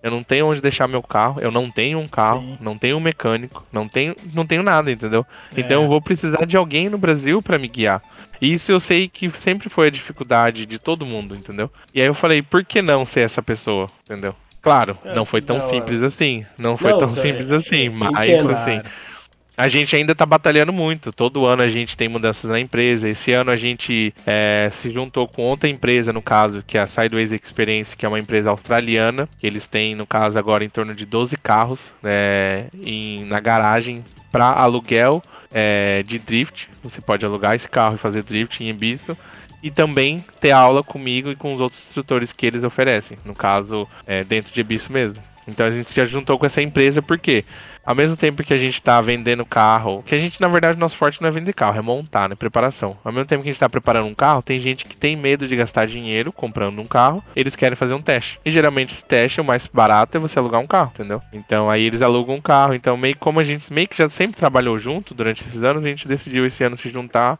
[0.00, 1.40] Eu não tenho onde deixar meu carro.
[1.40, 2.40] Eu não tenho um carro.
[2.40, 2.58] Sim.
[2.60, 3.64] Não tenho um mecânico.
[3.72, 5.26] Não tenho, não tenho nada, entendeu?
[5.54, 5.60] É.
[5.60, 8.00] Então eu vou precisar de alguém no Brasil pra me guiar.
[8.40, 11.68] E Isso eu sei que sempre foi a dificuldade de todo mundo, entendeu?
[11.92, 14.34] E aí eu falei, por que não ser essa pessoa, entendeu?
[14.62, 16.44] Claro, É, não foi tão não, simples assim.
[16.56, 18.50] Não foi Não, tão é, simples assim, mas entendo.
[18.50, 18.80] assim.
[19.58, 21.10] A gente ainda tá batalhando muito.
[21.10, 23.08] Todo ano a gente tem mudanças na empresa.
[23.08, 26.86] Esse ano a gente é, se juntou com outra empresa, no caso, que é a
[26.86, 29.28] Sideways Experience, que é uma empresa australiana.
[29.42, 34.46] Eles têm, no caso, agora em torno de 12 carros né, em, na garagem para
[34.46, 35.20] aluguel
[35.52, 36.70] é, de drift.
[36.80, 39.18] Você pode alugar esse carro e fazer drift em Ibiza.
[39.60, 43.18] E também ter aula comigo e com os outros instrutores que eles oferecem.
[43.24, 45.20] No caso, é, dentro de Ibiza mesmo.
[45.48, 47.44] Então a gente já juntou com essa empresa porque
[47.88, 50.94] ao mesmo tempo que a gente tá vendendo carro, que a gente, na verdade, nosso
[50.94, 52.34] forte não é vender carro, é montar, né?
[52.34, 52.98] Preparação.
[53.02, 55.48] Ao mesmo tempo que a gente tá preparando um carro, tem gente que tem medo
[55.48, 58.38] de gastar dinheiro comprando um carro, eles querem fazer um teste.
[58.44, 61.22] E geralmente esse teste, o mais barato é você alugar um carro, entendeu?
[61.32, 62.74] Então aí eles alugam um carro.
[62.74, 65.88] Então, meio como a gente meio que já sempre trabalhou junto durante esses anos, a
[65.88, 67.38] gente decidiu esse ano se juntar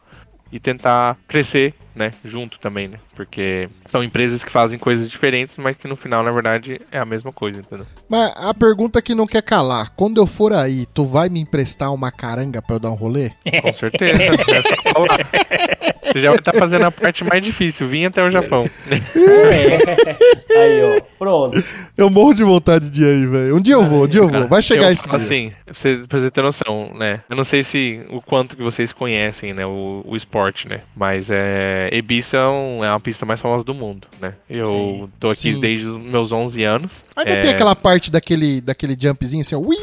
[0.51, 2.97] e tentar crescer, né, junto também, né?
[3.13, 7.05] Porque são empresas que fazem coisas diferentes, mas que no final, na verdade, é a
[7.05, 7.85] mesma coisa, entendeu?
[8.07, 11.93] Mas a pergunta que não quer calar: quando eu for aí, tu vai me emprestar
[11.93, 13.31] uma caranga pra eu dar um rolê?
[13.61, 14.19] Com certeza.
[14.23, 15.99] é.
[16.11, 18.63] Você já vai estar fazendo a parte mais difícil, vim até o Japão.
[20.49, 21.01] Aí, ó.
[21.19, 21.61] Pronto.
[21.97, 23.57] Eu morro de vontade de ir aí, velho.
[23.57, 24.47] Um dia eu vou, um dia eu vou.
[24.47, 25.25] Vai chegar Eu esse falo dia.
[25.25, 27.19] Assim, pra você, pra você ter noção, né?
[27.29, 29.65] Eu não sei se o quanto que vocês conhecem, né?
[29.65, 30.77] O, o esporte, né?
[30.95, 34.33] Mas é, Ibiza é, um- é uma pista mais famosa do mundo, né?
[34.49, 35.59] Eu tô aqui Sim.
[35.59, 37.03] desde os meus 11 anos.
[37.15, 39.55] Ainda É, tem aquela parte daquele, daquele jumpzinho assim.
[39.55, 39.75] Ui!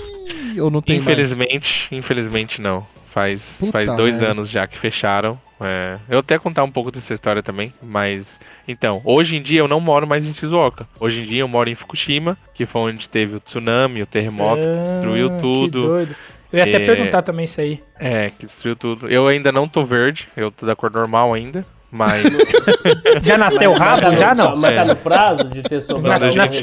[0.60, 1.18] Ou não tem mais?
[1.18, 2.86] Infelizmente, infelizmente não.
[3.10, 5.40] Faz, Puta faz dois anos já que fecharam.
[5.58, 8.38] É, eu até contar um pouco dessa história também, mas
[8.68, 10.86] então, hoje em dia eu não moro mais em Shizuoka.
[11.00, 14.60] Hoje em dia eu moro em Fukushima, que foi onde teve o tsunami, o terremoto,
[14.68, 15.80] que destruiu Ah, tudo.
[15.80, 16.16] Que doido.
[16.52, 16.86] Eu ia até É.
[16.86, 17.82] perguntar também isso aí.
[17.98, 19.08] É, que destruiu tudo.
[19.08, 21.62] Eu ainda não tô verde, eu tô da cor normal ainda,
[21.96, 22.22] mas
[23.22, 24.10] Já nasceu Mas tá rabo?
[24.12, 24.56] no- Já não?
[24.56, 24.84] Mas tá É.
[24.84, 26.62] no prazo de ter sobrado Nasce-?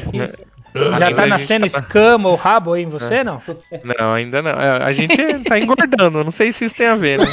[0.76, 3.40] Já ainda a tá nascendo tá- escama ou rabo aí em você, não?
[3.84, 4.52] Não, ainda não.
[4.52, 5.16] É, A gente
[5.48, 7.26] tá engordando, eu não sei se isso tem a ver, né?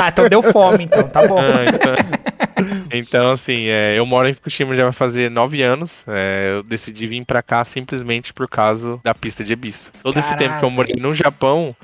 [0.00, 1.38] Ah, então deu fome, então, tá bom.
[1.38, 6.02] Ah, então, então, assim, é, eu moro em Fukushima já vai fazer nove anos.
[6.08, 9.90] é, eu decidi vir pra cá simplesmente por causa da pista de Ibiza.
[10.02, 11.74] Todo esse tempo que eu morei no Japão,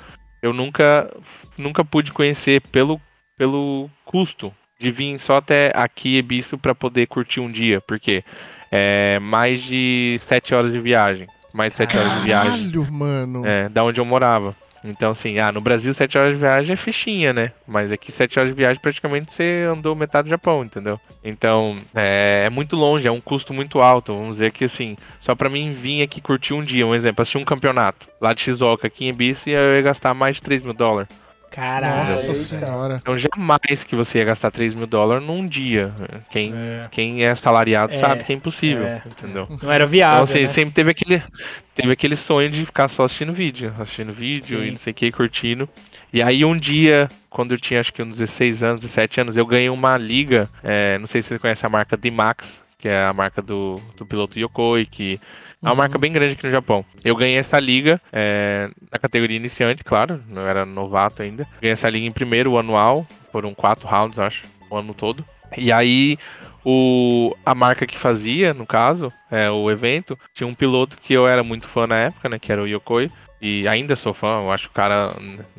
[0.43, 1.09] eu nunca,
[1.57, 3.01] nunca pude conhecer pelo,
[3.39, 8.25] pelo custo de vir só até aqui Ibiza pra poder curtir um dia, porque
[8.73, 11.29] é mais de sete horas de viagem.
[11.53, 13.47] Mais de sete horas de viagem Caralho, mano.
[13.47, 14.57] é, da onde eu morava.
[14.83, 17.53] Então, assim, ah, no Brasil, 7 horas de viagem é fichinha, né?
[17.67, 20.99] Mas aqui, 7 horas de viagem, praticamente você andou metade do Japão, entendeu?
[21.23, 24.15] Então, é, é muito longe, é um custo muito alto.
[24.15, 27.37] Vamos dizer que, assim, só pra mim vir aqui curtir um dia, um exemplo, assistir
[27.37, 30.73] um campeonato lá de Shizuoka, aqui em Ibiza, eu ia gastar mais de 3 mil
[30.73, 31.11] dólares.
[31.51, 32.01] Caralho.
[32.01, 32.97] Nossa senhora.
[33.01, 35.93] Então, jamais que você ia gastar 3 mil dólares num dia.
[36.31, 39.03] Quem É, quem é assalariado É, sabe que é impossível, é.
[39.07, 39.47] entendeu?
[39.63, 40.47] não era Então, viável, assim, né?
[40.49, 41.23] sempre teve aquele,
[41.75, 44.67] teve aquele sonho de ficar só assistindo vídeo, assistindo vídeo Sim.
[44.67, 45.69] e não sei o que, curtindo.
[46.13, 49.47] E aí um dia, quando eu tinha acho que uns 16 anos, 17 anos, eu
[49.47, 53.13] ganhei uma liga, é, não sei se você conhece a marca D-Max, que é a
[53.13, 55.21] marca do, do piloto Yokoi, que
[55.63, 55.77] é uma Uhum.
[55.77, 56.85] marca bem grande aqui no Japão.
[57.05, 61.47] Eu ganhei essa liga é, na categoria iniciante, claro, não era novato ainda.
[61.61, 65.25] Ganhei essa liga em primeiro, o anual, foram quatro rounds, acho, o ano todo.
[65.57, 66.17] E aí,
[66.65, 71.27] o, a marca que fazia, no caso, é, o evento, tinha um piloto que eu
[71.27, 72.39] era muito fã na época, né?
[72.39, 73.09] Que era o Yokoi.
[73.43, 75.13] E ainda sou fã, eu acho que o cara,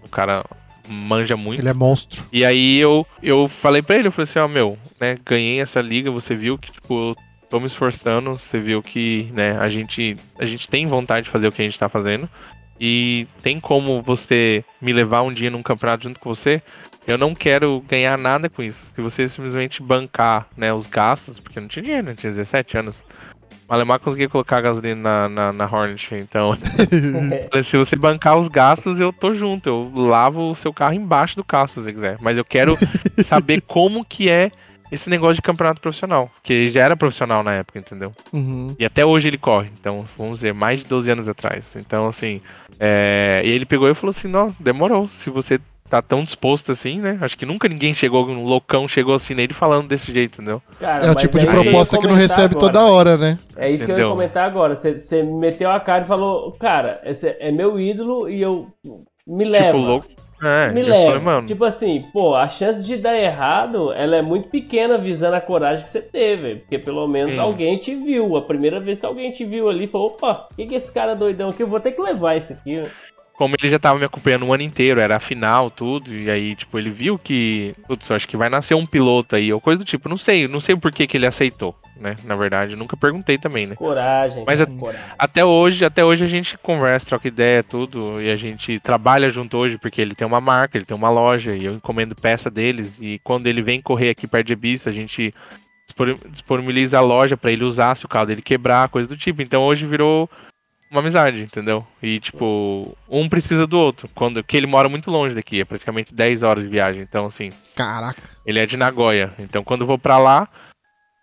[0.04, 0.46] o cara
[0.88, 1.60] manja muito.
[1.62, 2.24] Ele é monstro.
[2.32, 5.82] E aí eu, eu falei pra ele, eu falei assim, ó, meu, né, ganhei essa
[5.82, 7.16] liga, você viu que, tipo, eu
[7.52, 11.50] tô me esforçando, você viu que, né, a gente, a gente tem vontade de fazer
[11.50, 12.28] o que a gente tá fazendo.
[12.80, 16.64] e tem como você me levar um dia num campeonato junto com você,
[17.06, 18.82] eu não quero ganhar nada com isso.
[18.96, 22.78] Se você simplesmente bancar né, os gastos, porque eu não tinha dinheiro, eu tinha 17
[22.78, 23.04] anos.
[23.68, 26.58] O Alemar conseguia colocar gasolina na, na, na Hornet, então.
[27.64, 29.70] se você bancar os gastos, eu tô junto.
[29.70, 32.18] Eu lavo o seu carro embaixo do carro, se você quiser.
[32.20, 32.76] Mas eu quero
[33.24, 34.52] saber como que é
[34.92, 36.30] esse negócio de campeonato profissional.
[36.44, 38.12] Que ele já era profissional na época, entendeu?
[38.34, 38.76] Uhum.
[38.78, 39.70] E até hoje ele corre.
[39.80, 41.66] Então, vamos dizer, mais de 12 anos atrás.
[41.76, 42.42] Então, assim.
[42.80, 43.42] É...
[43.46, 45.08] E ele pegou e falou assim: não, demorou.
[45.08, 45.60] Se você
[45.90, 47.18] tá tão disposto assim, né?
[47.20, 50.62] Acho que nunca ninguém chegou, um loucão chegou assim nele falando desse jeito, entendeu?
[50.80, 52.60] Cara, É o tipo de eu ia proposta que não recebe agora.
[52.74, 53.38] toda hora, né?
[53.58, 54.10] É isso que eu ia Entendeu?
[54.12, 54.74] comentar agora.
[54.78, 58.68] Você, você meteu a cara e falou, cara, esse é meu ídolo e eu
[59.28, 59.66] me leva.
[59.78, 60.08] Tipo, louco.
[60.42, 61.06] É, Me leva.
[61.06, 65.36] falei, mano, Tipo assim, pô, a chance de dar errado, ela é muito pequena visando
[65.36, 66.56] a coragem que você teve.
[66.58, 67.40] Porque pelo menos Sim.
[67.40, 68.36] alguém te viu.
[68.36, 71.14] A primeira vez que alguém te viu ali, falou, opa, o que, que esse cara
[71.16, 71.62] doidão aqui?
[71.62, 72.78] Eu vou ter que levar isso aqui.
[72.78, 72.90] né?"
[73.34, 76.56] como ele já tava me acompanhando o ano inteiro, era a final, tudo, e aí,
[76.56, 79.86] tipo, ele viu que, putz, acho que vai nascer um piloto aí, ou coisa do
[79.86, 83.38] tipo, não sei, não sei por que que ele aceitou, né, na verdade, nunca perguntei
[83.38, 83.76] também, né.
[83.76, 84.44] Coragem.
[84.46, 85.06] Mas cara, a- coragem.
[85.18, 89.56] Até hoje, até hoje a gente conversa, troca ideia, tudo, e a gente trabalha junto
[89.58, 92.98] hoje, porque ele tem uma marca, ele tem uma loja, e eu encomendo peça deles,
[93.00, 95.34] e quando ele vem correr aqui perto de Ebisto, a gente
[96.30, 99.42] disponibiliza a loja pra ele usar se o carro dele quebrar, coisa do tipo.
[99.42, 100.30] Então hoje virou
[100.90, 101.86] uma amizade, entendeu?
[102.02, 104.10] E tipo, um precisa do outro.
[104.16, 107.02] Quando que ele mora muito longe daqui, é praticamente 10 horas de viagem.
[107.02, 108.22] Então assim, Caraca.
[108.46, 109.34] ele é de Nagoya.
[109.40, 110.48] Então quando eu vou pra lá,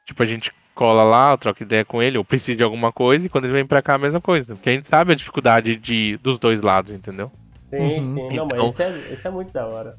[0.06, 3.26] tipo, a gente cola lá, eu troco ideia com ele, eu preciso de alguma coisa,
[3.26, 4.54] e quando ele vem pra cá a mesma coisa.
[4.54, 7.32] Porque a gente sabe a dificuldade de, dos dois lados, entendeu?
[7.68, 8.14] Sim, Uhum.
[8.14, 8.36] sim.
[8.36, 9.96] Não, Então- mas isso é, isso é muito da hora.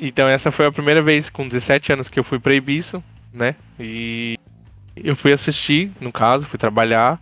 [0.00, 3.00] Então essa foi a primeira vez com 17 anos que eu fui pra Ibiza,
[3.32, 3.54] né?
[3.78, 4.36] E
[4.96, 7.20] eu fui assistir, no caso, fui trabalhar.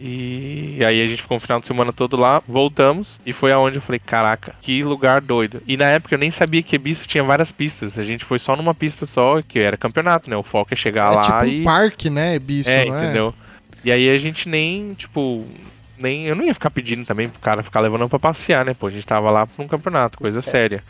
[0.00, 3.78] E aí a gente ficou um final de semana todo lá, voltamos e foi aonde
[3.78, 5.60] eu falei, caraca, que lugar doido.
[5.66, 7.98] E na época eu nem sabia que Ibiza tinha várias pistas.
[7.98, 10.36] A gente foi só numa pista só, que era campeonato, né?
[10.36, 13.04] O foco é chegar é lá tipo e um parque, né, bicho, é, não é?
[13.04, 13.34] entendeu?
[13.84, 15.44] E aí a gente nem, tipo,
[15.96, 16.26] nem.
[16.26, 18.74] Eu não ia ficar pedindo também pro cara ficar levando pra passear, né?
[18.74, 20.82] Pô, a gente tava lá pra um campeonato, coisa séria.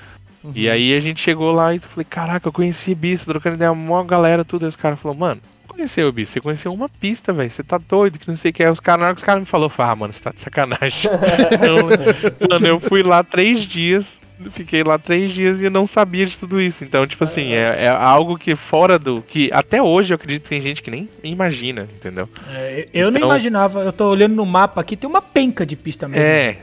[0.43, 0.53] Uhum.
[0.55, 3.73] E aí a gente chegou lá e eu falei, caraca, eu conheci Ibiza, trocando ideia,
[3.73, 4.65] uma galera, tudo.
[4.65, 5.41] Aí os caras falaram, mano,
[5.79, 8.63] conheceu Ibiza, você conheceu uma pista, velho, você tá doido, que não sei o que.
[8.63, 10.21] Aí os caras, na hora que os caras me falaram, eu falei, ah, mano, você
[10.21, 11.11] tá de sacanagem.
[11.53, 14.19] Então, mano, eu fui lá três dias,
[14.53, 16.83] fiquei lá três dias e eu não sabia de tudo isso.
[16.85, 19.23] Então, tipo assim, é, é algo que fora do.
[19.23, 22.29] que até hoje eu acredito que tem gente que nem imagina, entendeu?
[22.51, 25.77] É, eu nem Então- imaginava, eu tô olhando no mapa aqui, tem uma penca de
[25.77, 26.25] pista mesmo.
[26.25, 26.57] É.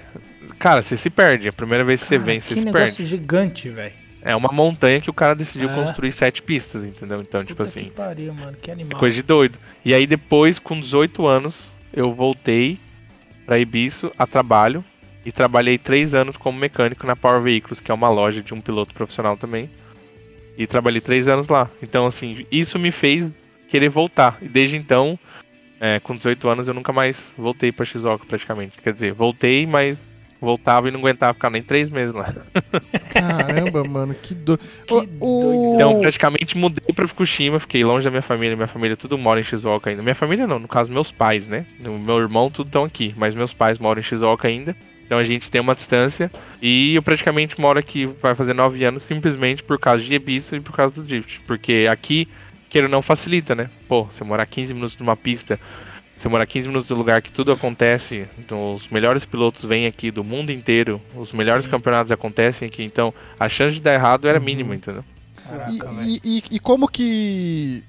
[0.60, 1.50] Cara, você se perde.
[1.50, 3.10] A primeira vez que você Cara, vem, você que se negócio perde.
[3.10, 3.94] gigante, velho.
[4.26, 5.74] É uma montanha que o cara decidiu É.
[5.76, 7.22] construir sete pistas, entendeu?
[7.22, 7.86] Então, tipo Puta assim.
[7.86, 9.00] que pariu, mano, que É animal.
[9.00, 9.58] coisa de doido.
[9.86, 11.56] E aí depois, com 18 anos,
[11.94, 12.80] eu voltei
[13.46, 14.84] pra Ibiço a trabalho.
[15.24, 18.60] E trabalhei três anos como mecânico na Power Vehicles, que é uma loja de um
[18.60, 19.70] piloto profissional também.
[20.58, 21.68] E trabalhei três anos lá.
[21.82, 23.28] Então, assim, isso me fez
[23.68, 24.38] querer voltar.
[24.42, 25.18] E desde então,
[25.80, 28.80] é, com 18 anos, eu nunca mais voltei pra Shizuoka praticamente.
[28.82, 30.00] Quer dizer, voltei, mas
[30.46, 32.34] voltava e não aguentava ficar nem três meses lá.
[33.10, 34.62] Caramba, mano, que doido.
[34.86, 35.18] Que O- doido.
[35.22, 38.56] o- Então, praticamente mudei pra Fukushima, fiquei longe da minha família.
[38.56, 40.02] Minha família tudo mora em Shizuoka ainda.
[40.02, 41.66] Minha família não, no caso, meus pais, né?
[41.80, 44.76] Meu irmão, tudo estão aqui, mas meus pais moram em Shizuoka ainda.
[45.06, 46.32] Então a gente tem uma distância.
[46.62, 50.60] E eu praticamente moro aqui, vai fazer nove anos, simplesmente por causa de Ibiza e
[50.62, 51.42] por causa do Drift.
[51.46, 52.28] Porque aqui,
[52.70, 53.70] queira ou não, facilita, né?
[53.88, 55.60] Pô, você morar 15 minutos numa pista,
[56.18, 60.12] você morar 15 minutos do lugar que tudo acontece, então os melhores pilotos vêm aqui
[60.12, 61.72] do mundo inteiro, os melhores Sim.
[61.72, 64.46] campeonatos acontecem aqui, então a chance de dar errado era Uhum.
[64.46, 65.04] mínima, entendeu?
[65.48, 65.72] Caraca,
[66.04, 67.84] E, e- e- e como que.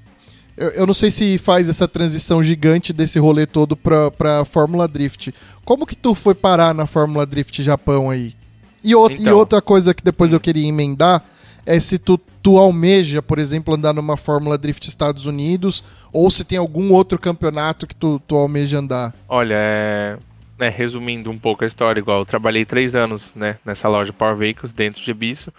[0.56, 4.88] Eu, eu não sei se faz essa transição gigante desse rolê todo pra, pra Fórmula
[4.88, 5.32] Drift.
[5.64, 8.34] Como que tu foi parar na Fórmula Drift Japão aí?
[8.82, 9.36] E, e Então.
[9.36, 11.22] outra coisa que depois eu queria emendar
[11.66, 16.44] é se tu, tu almeja, por exemplo, andar numa Fórmula Drift Estados Unidos ou se
[16.44, 19.12] tem algum outro campeonato que tu, tu almeja andar.
[19.28, 20.16] Olha, é,
[20.58, 24.36] né, resumindo um pouco a história, igual eu trabalhei três anos né, nessa loja Power
[24.36, 25.52] Vehicles dentro de Ibiza.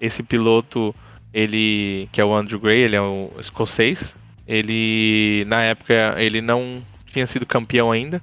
[0.00, 0.94] Esse piloto,
[1.34, 4.14] ele que é o Andrew Gray, ele é um escocês.
[4.46, 6.82] Ele na época ele não
[7.12, 8.22] tinha sido campeão ainda,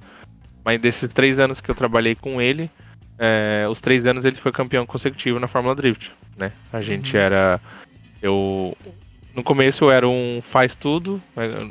[0.64, 2.70] mas desses três anos que eu trabalhei com ele,
[3.18, 6.52] é, os três anos ele foi campeão consecutivo na Fórmula Drift, né?
[6.72, 7.60] A gente era
[8.22, 8.76] eu
[9.34, 11.22] no começo eu era um faz tudo,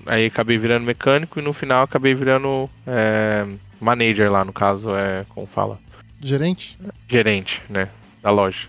[0.05, 3.45] aí acabei virando mecânico e no final acabei virando é,
[3.79, 5.79] manager lá, no caso, é como fala,
[6.21, 6.77] Gerente?
[7.09, 7.89] gerente, né,
[8.21, 8.67] da loja,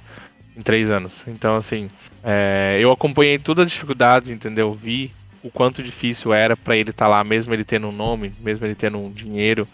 [0.57, 1.25] em três anos.
[1.27, 1.89] Então, assim,
[2.25, 4.75] é, eu acompanhei todas as dificuldades, entendeu?
[4.75, 8.67] Vi o quanto difícil era pra ele estar lá, mesmo ele tendo um nome, mesmo
[8.67, 9.67] ele tendo um dinheiro.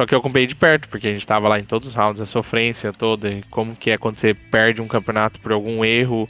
[0.00, 2.22] Só que eu acompanhei de perto, porque a gente tava lá em todos os rounds,
[2.22, 6.26] a sofrência toda, como que é quando você perde um campeonato por algum erro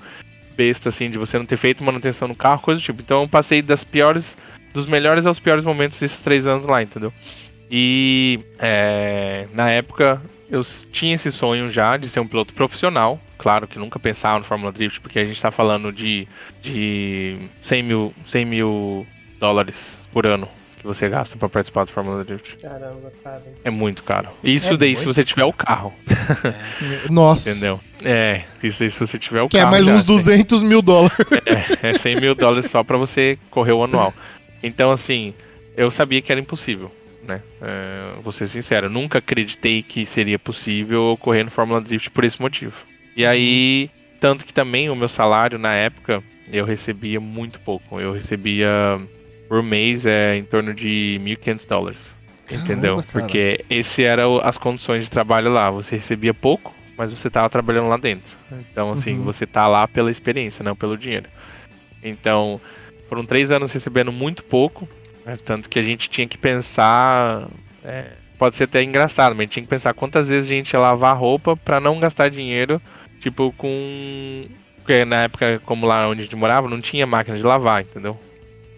[0.56, 3.00] besta, assim, de você não ter feito manutenção no carro, coisa do tipo.
[3.00, 4.36] Então eu passei das piores,
[4.74, 7.12] dos melhores aos piores momentos desses três anos lá, entendeu?
[7.70, 10.20] E é, na época
[10.50, 13.20] eu tinha esse sonho já de ser um piloto profissional.
[13.38, 16.26] Claro que nunca pensava no Fórmula Drift, porque a gente está falando de,
[16.60, 19.06] de 100, mil, 100 mil
[19.38, 20.48] dólares por ano
[20.80, 22.56] que você gasta para participar do Fórmula Drift.
[22.58, 23.42] Caramba, cara.
[23.64, 24.28] É muito caro.
[24.42, 25.00] Isso É daí muito?
[25.00, 25.92] se você tiver o carro,
[27.10, 27.50] Nossa.
[27.50, 27.80] entendeu?
[28.04, 29.72] É, isso aí se você tiver o Que é carro.
[29.72, 31.16] mais já, uns 200 mil dólares.
[31.82, 34.12] É, é 100 mil dólares só pra você correr o anual.
[34.62, 35.34] Então, assim,
[35.76, 36.90] eu sabia que era impossível,
[37.26, 37.40] né?
[37.62, 42.24] É, vou ser sincero, eu nunca acreditei que seria possível correr no Fórmula Drift por
[42.24, 42.74] esse motivo.
[43.16, 43.90] E aí,
[44.20, 48.00] tanto que também o meu salário na época, eu recebia muito pouco.
[48.00, 48.98] Eu recebia
[49.50, 51.98] por mês é, em torno de 1.500 dólares.
[52.48, 52.96] Entendeu?
[52.96, 53.08] Cara.
[53.10, 55.70] Porque esse eram as condições de trabalho lá.
[55.72, 58.30] Você recebia pouco, mas você tava trabalhando lá dentro.
[58.70, 59.24] Então, assim, Uhum.
[59.24, 61.26] você tá lá pela experiência, não pelo dinheiro.
[62.00, 62.60] Então,
[63.08, 64.88] foram três anos recebendo muito pouco,
[65.26, 65.36] né?
[65.44, 67.48] tanto que a gente tinha que pensar.
[67.84, 68.04] é,
[68.38, 70.78] pode ser até engraçado, mas a gente tinha que pensar quantas vezes a gente ia
[70.78, 72.80] lavar roupa pra não gastar dinheiro,
[73.20, 74.46] tipo, com.
[74.76, 78.16] Porque na época, como lá onde a gente morava, não tinha máquina de lavar, entendeu?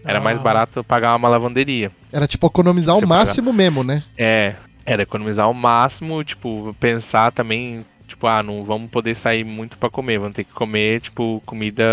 [0.05, 0.41] Era mais Ah.
[0.41, 1.91] barato pagar uma lavanderia.
[2.11, 4.03] Era tipo economizar o Você máximo mesmo, né?
[4.17, 4.55] É,
[4.85, 9.89] era economizar ao máximo, tipo, pensar também, tipo, ah, não vamos poder sair muito pra
[9.89, 11.83] comer, vamos ter que comer, tipo, comida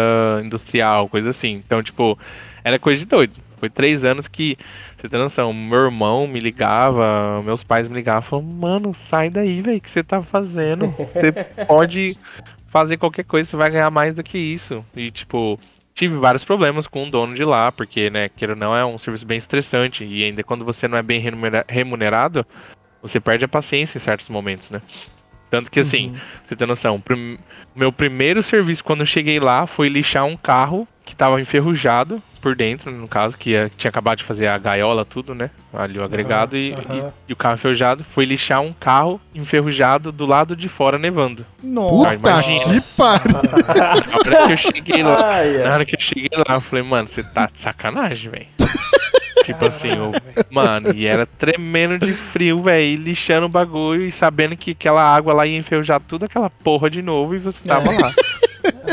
[0.45, 1.63] industrial, coisa assim.
[1.65, 2.19] Então, tipo,
[2.65, 3.35] era coisa de doido.
[3.59, 4.57] Foi três anos que,
[4.97, 9.61] você tem noção, meu irmão me ligava, meus pais me ligavam, falavam, mano, sai daí,
[9.61, 10.89] velho, o que você tá fazendo?
[10.97, 11.31] Você
[11.69, 12.17] pode
[12.69, 14.83] fazer qualquer coisa, você vai ganhar mais do que isso.
[14.97, 15.61] E, tipo,
[15.95, 18.97] tive vários problemas com o dono de lá, porque, né, queira ou não, é um
[18.99, 20.05] serviço bem estressante.
[20.05, 22.47] E ainda quando você não é bem remunera- remunerado,
[23.03, 24.81] você perde a paciência em certos momentos, né?
[25.51, 26.21] Tanto que, assim, Uhum.
[26.47, 27.39] você tem noção, prim-
[27.75, 32.57] meu primeiro serviço quando eu cheguei lá foi lixar um carro que tava enferrujado por
[32.57, 35.51] dentro, no caso, que eh, tinha acabado de fazer a gaiola, tudo, né?
[35.73, 37.13] Ali o agregado e, aham.
[37.27, 38.05] e- e o carro enferrujado.
[38.13, 41.45] Foi lixar um carro enferrujado do lado de fora nevando.
[41.63, 41.95] Nossa.
[41.95, 42.81] Puta imagina.
[42.81, 43.31] que pariu.
[44.31, 46.83] Na hora que eu cheguei lá, Ai, na hora que eu cheguei lá, eu falei,
[46.85, 48.47] mano, você tá de sacanagem, velho.
[49.45, 50.13] tipo assim, eu,
[50.51, 55.33] mano, e era tremendo de frio, velho, lixando o bagulho e sabendo que aquela água
[55.33, 58.13] lá ia enferrujar tudo aquela porra de novo e você tava lá.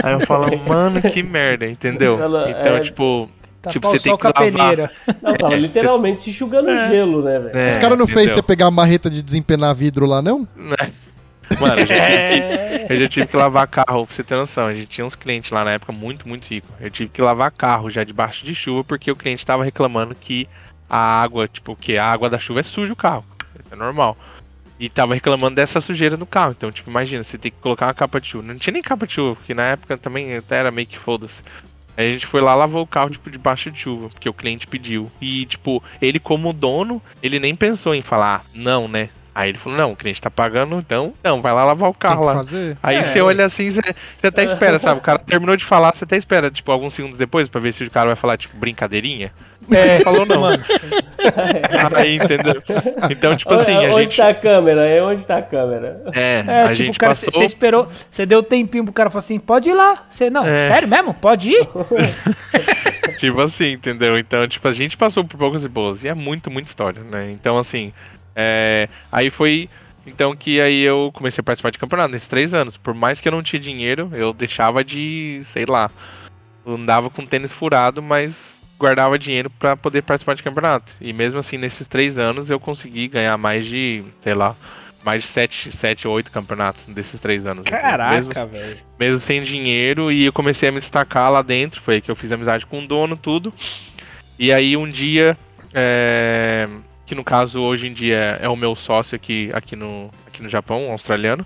[0.04, 2.20] Aí eu falo, mano, que merda, entendeu?
[2.22, 3.30] Ela- Então, é- tipo,
[3.68, 4.52] Tá tipo, você tem que com a lavar.
[4.52, 4.92] peneira.
[5.22, 7.58] Não, tava É, literalmente se enxugando gelo, né, velho?
[7.58, 8.36] é, Os caras não fez entendeu?
[8.36, 10.48] você pegar a marreta de desempenar vidro lá, não?
[10.56, 10.92] Né?
[11.62, 14.68] Mano, eu já, tive que, eu já tive que lavar carro, pra você ter noção.
[14.68, 16.70] A gente tinha uns clientes lá na época muito, muito ricos.
[16.80, 20.48] Eu tive que lavar carro já debaixo de chuva porque o cliente tava reclamando que
[20.90, 23.24] a água, tipo, que a água da chuva é suja o carro.
[23.58, 24.18] Isso é normal.
[24.80, 26.54] E tava reclamando dessa sujeira no carro.
[26.56, 28.44] Então, tipo, imagina, você tem que colocar uma capa de chuva.
[28.46, 31.42] Não tinha nem capa de chuva, porque na época também até era meio que foda-se.
[31.98, 34.68] Aí a gente foi lá, lavou o carro, tipo, debaixo de chuva, porque o cliente
[34.68, 35.12] pediu.
[35.20, 39.10] E, tipo, ele como dono, ele nem pensou em falar, não, né?
[39.34, 42.00] Aí ele falou, não, o cliente tá pagando, então, não, vai lá lavar o Tem
[42.00, 42.34] carro que lá.
[42.36, 42.76] fazer.
[42.82, 43.04] Aí É.
[43.04, 43.82] você olha assim, você,
[44.20, 45.00] você até espera, sabe?
[45.00, 47.84] O cara terminou de falar, você até espera, tipo, alguns segundos depois pra ver se
[47.84, 49.32] o cara vai falar, tipo, brincadeirinha.
[49.72, 50.42] É, Falou não.
[50.42, 50.64] Mano,
[51.96, 52.62] Aí, entendeu?
[53.10, 54.18] Então, tipo assim, a onde gente.
[54.18, 54.82] tá a câmera?
[54.82, 56.02] É onde tá a câmera?
[56.14, 57.32] É, é, a tipo, gente o cara, passou.
[57.32, 60.06] você esperou, você deu tempinho pro cara falar assim, pode ir lá.
[60.10, 60.66] Você, não, É.
[60.66, 61.14] sério mesmo?
[61.14, 61.68] Pode ir?
[63.20, 64.18] Tipo assim, entendeu?
[64.18, 66.04] Então, tipo, a gente passou por poucas e boas.
[66.04, 67.32] E é muito, muita história, né?
[67.32, 67.92] Então, assim,
[68.36, 68.88] é...
[69.12, 69.70] aí foi.
[70.06, 72.78] Então que aí eu comecei a participar de campeonato nesses três anos.
[72.78, 75.92] Por mais que eu não tinha dinheiro, eu deixava de, sei lá,
[76.66, 80.92] andava com tênis furado, mas guardava dinheiro pra poder participar de campeonato.
[81.02, 84.56] E mesmo assim, nesses três anos, eu consegui ganhar mais de, sei lá,
[85.04, 87.64] mais de sete, sete ou oito campeonatos desses três anos.
[87.70, 88.78] Mesmo Caraca, velho.
[89.00, 91.82] mesmo sem dinheiro, e eu comecei a me destacar lá dentro.
[91.82, 93.54] Foi aí que eu fiz amizade com o dono, tudo.
[94.38, 95.38] E aí um dia,
[95.74, 96.68] é,
[97.06, 100.50] que no caso hoje em dia é o meu sócio aqui, aqui, no, aqui no
[100.50, 101.46] Japão, um australiano.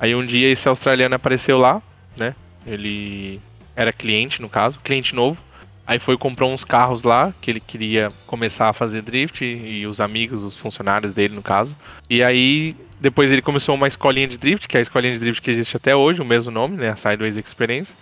[0.00, 1.80] Aí um dia esse australiano apareceu lá,
[2.16, 2.34] né?
[2.66, 3.40] Ele
[3.76, 5.38] era cliente, no caso, cliente novo.
[5.86, 10.00] Aí foi comprou uns carros lá, que ele queria começar a fazer drift, e os
[10.00, 11.76] amigos, os funcionários dele, no caso.
[12.08, 15.42] E aí, depois ele começou uma escolinha de drift, que é a escolinha de drift
[15.42, 16.90] que existe até hoje, o mesmo nome, né?
[16.90, 17.94] A Sideways Experience.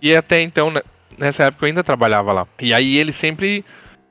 [0.00, 0.82] E até então, né,
[1.16, 2.46] nessa época eu ainda trabalhava lá.
[2.60, 3.64] E aí ele sempre,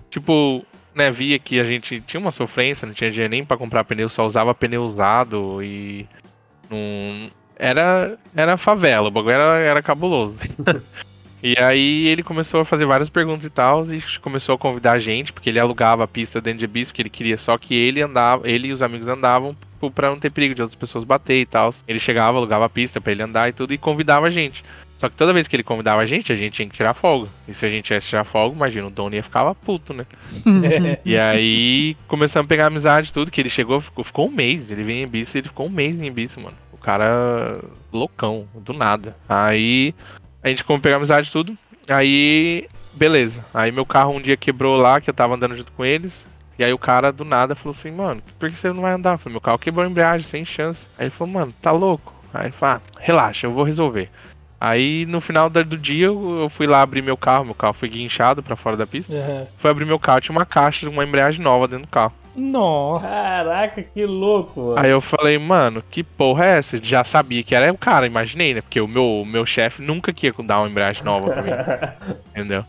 [0.09, 0.65] tipo,
[0.95, 4.09] né, via que a gente tinha uma sofrência, não tinha dinheiro nem pra comprar pneu,
[4.09, 6.07] só usava pneu usado e.
[6.69, 10.37] Não, era, era favela, o bagulho era, era cabuloso.
[11.43, 14.99] E aí ele começou a fazer várias perguntas e tal, e começou a convidar a
[14.99, 18.01] gente, porque ele alugava a pista dentro de Abyss, que ele queria só que ele
[18.01, 19.55] andava, ele e os amigos andavam
[19.95, 21.73] pra não ter perigo de outras pessoas bater e tal.
[21.87, 24.63] Ele chegava, alugava a pista pra ele andar e tudo, e convidava a gente.
[24.99, 27.27] Só que toda vez que ele convidava a gente, a gente tinha que tirar folga.
[27.47, 30.05] E se a gente tivesse tirar folga, imagina, o dono ia ficar puto, né?
[31.03, 34.69] e aí começamos a pegar amizade e tudo, que ele chegou, ficou, ficou um mês.
[34.69, 36.55] Ele veio em Ibiza, ele ficou um mês em Ibiza, mano.
[36.71, 37.59] O cara
[37.91, 39.17] loucão, do nada.
[39.27, 39.95] Aí
[40.43, 41.57] a gente começou a pegar amizade e tudo.
[41.87, 43.45] Aí, beleza.
[43.53, 46.25] Aí meu carro um dia quebrou lá, que eu tava andando junto com eles.
[46.57, 49.13] E aí o cara do nada falou assim, mano, por que você não vai andar?
[49.13, 50.85] Eu falei, meu carro quebrou a embreagem, sem chance.
[50.97, 52.13] Aí ele falou, mano, tá louco?
[52.33, 54.09] Aí ele falou, ah, relaxa, eu vou resolver.
[54.59, 58.43] Aí no final do dia eu fui lá abrir meu carro, meu carro foi guinchado
[58.43, 59.11] pra fora da pista.
[59.11, 59.47] Uhum.
[59.57, 62.13] Fui abrir meu carro, tinha uma caixa, uma embreagem nova dentro do carro.
[62.35, 63.07] Nossa.
[63.07, 64.79] Caraca, que louco, mano.
[64.79, 66.81] Aí eu falei, mano, que porra é essa?
[66.81, 68.61] Já sabia que era o cara, imaginei, né?
[68.61, 71.51] Porque o meu, meu chefe nunca queria dar uma embreagem nova pra mim.
[72.31, 72.65] entendeu?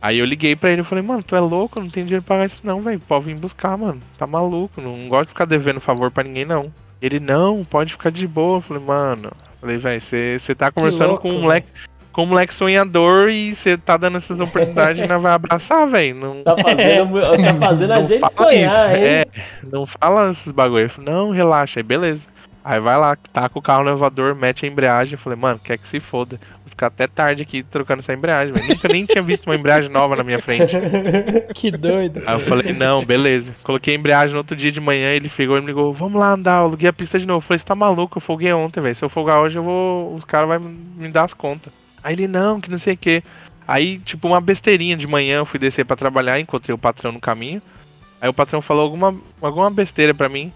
[0.00, 2.36] Aí eu liguei pra ele e falei, mano, tu é louco, não tem dinheiro pra
[2.36, 3.00] pagar isso não, velho.
[3.00, 4.00] Pode vir buscar, mano.
[4.16, 6.72] Tá maluco, não gosto de ficar devendo favor pra ninguém, não.
[7.00, 8.58] Ele, não, pode ficar de boa.
[8.58, 11.68] Eu falei, mano, falei, velho, você tá conversando louco, com um moleque.
[11.72, 16.14] Com um moleque sonhador e você tá dando essas oportunidades e não vai abraçar, velho.
[16.16, 19.04] Não, Tá fazendo, tá fazendo a gente sonhar, isso, hein?
[19.04, 19.26] É,
[19.70, 20.88] não fala esses bagulho.
[20.90, 22.26] Falei, não, relaxa, aí beleza.
[22.64, 25.14] Aí vai lá, taca o carro no elevador, mete a embreagem.
[25.14, 26.38] Eu falei, mano, quer que se foda.
[26.62, 28.68] Vou ficar até tarde aqui trocando essa embreagem, velho.
[28.68, 30.76] Nunca nem tinha visto uma embreagem nova na minha frente.
[31.54, 32.20] Que doido.
[32.26, 33.56] Aí eu falei, não, beleza.
[33.62, 36.32] Coloquei a embreagem no outro dia de manhã, ele pegou e me ligou, vamos lá
[36.32, 37.38] andar, eu aluguei a pista de novo.
[37.38, 38.94] Eu falei, você tá maluco, eu folguei ontem, velho.
[38.94, 40.14] Se eu folgar hoje, eu vou.
[40.14, 41.72] Os caras vão me dar as contas.
[42.08, 43.22] Aí ele, não, que não sei o que.
[43.66, 47.20] Aí, tipo, uma besteirinha de manhã, eu fui descer pra trabalhar, encontrei o patrão no
[47.20, 47.60] caminho.
[48.18, 50.50] Aí o patrão falou alguma, alguma besteira pra mim.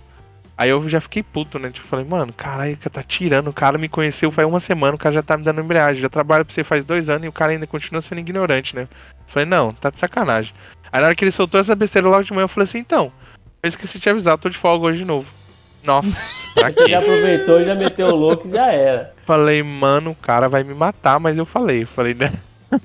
[0.56, 1.70] Aí eu já fiquei puto, né?
[1.70, 3.48] Tipo, falei, mano, caralho, que tá tirando.
[3.48, 6.00] O cara me conheceu faz uma semana, o cara já tá me dando embreagem.
[6.00, 8.88] Já trabalho pra você faz dois anos e o cara ainda continua sendo ignorante, né?
[9.26, 10.54] Falei, não, tá de sacanagem.
[10.90, 13.12] Aí na hora que ele soltou essa besteira logo de manhã, eu falei assim, então,
[13.62, 15.28] eu esqueci de te avisar, tô de folga hoje de novo.
[15.82, 16.10] Nossa,
[16.54, 19.14] Você já aproveitou e já meteu o louco e já era.
[19.26, 22.32] Falei, mano, o cara vai me matar, mas eu falei, falei, né?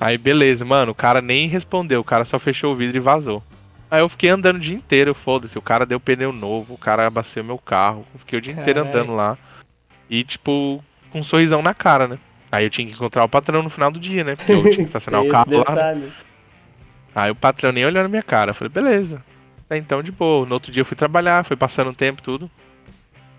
[0.00, 3.42] Aí beleza, mano, o cara nem respondeu, o cara só fechou o vidro e vazou.
[3.90, 7.06] Aí eu fiquei andando o dia inteiro, foda-se, o cara deu pneu novo, o cara
[7.06, 9.00] abasteceu meu carro, eu fiquei o dia inteiro Caralho.
[9.00, 9.38] andando lá.
[10.08, 12.18] E tipo, com um sorrisão na cara, né?
[12.52, 14.36] Aí eu tinha que encontrar o patrão no final do dia, né?
[14.36, 15.58] Porque eu tinha que estacionar o carro lá.
[15.58, 15.64] né?
[15.64, 16.12] detalhe.
[17.14, 18.50] Aí o patrão nem olhou na minha cara.
[18.50, 19.24] Eu falei, beleza.
[19.70, 20.46] É, então, de boa.
[20.46, 22.50] No outro dia eu fui trabalhar, foi passando o tempo, tudo.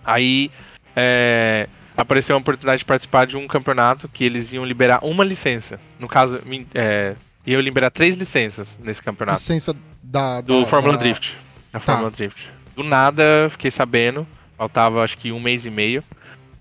[0.05, 0.51] Aí
[0.95, 5.79] é, apareceu uma oportunidade de participar de um campeonato que eles iam liberar uma licença.
[5.99, 6.39] No caso,
[6.73, 7.15] é,
[7.45, 9.37] iam liberar três licenças nesse campeonato.
[9.39, 10.41] Licença da.
[10.41, 11.35] Do da- Fórmula da- Drift.
[11.71, 11.85] Da Tá.
[11.93, 12.49] Fórmula Drift.
[12.75, 14.25] Do nada, fiquei sabendo.
[14.57, 16.03] Faltava acho que um mês e meio.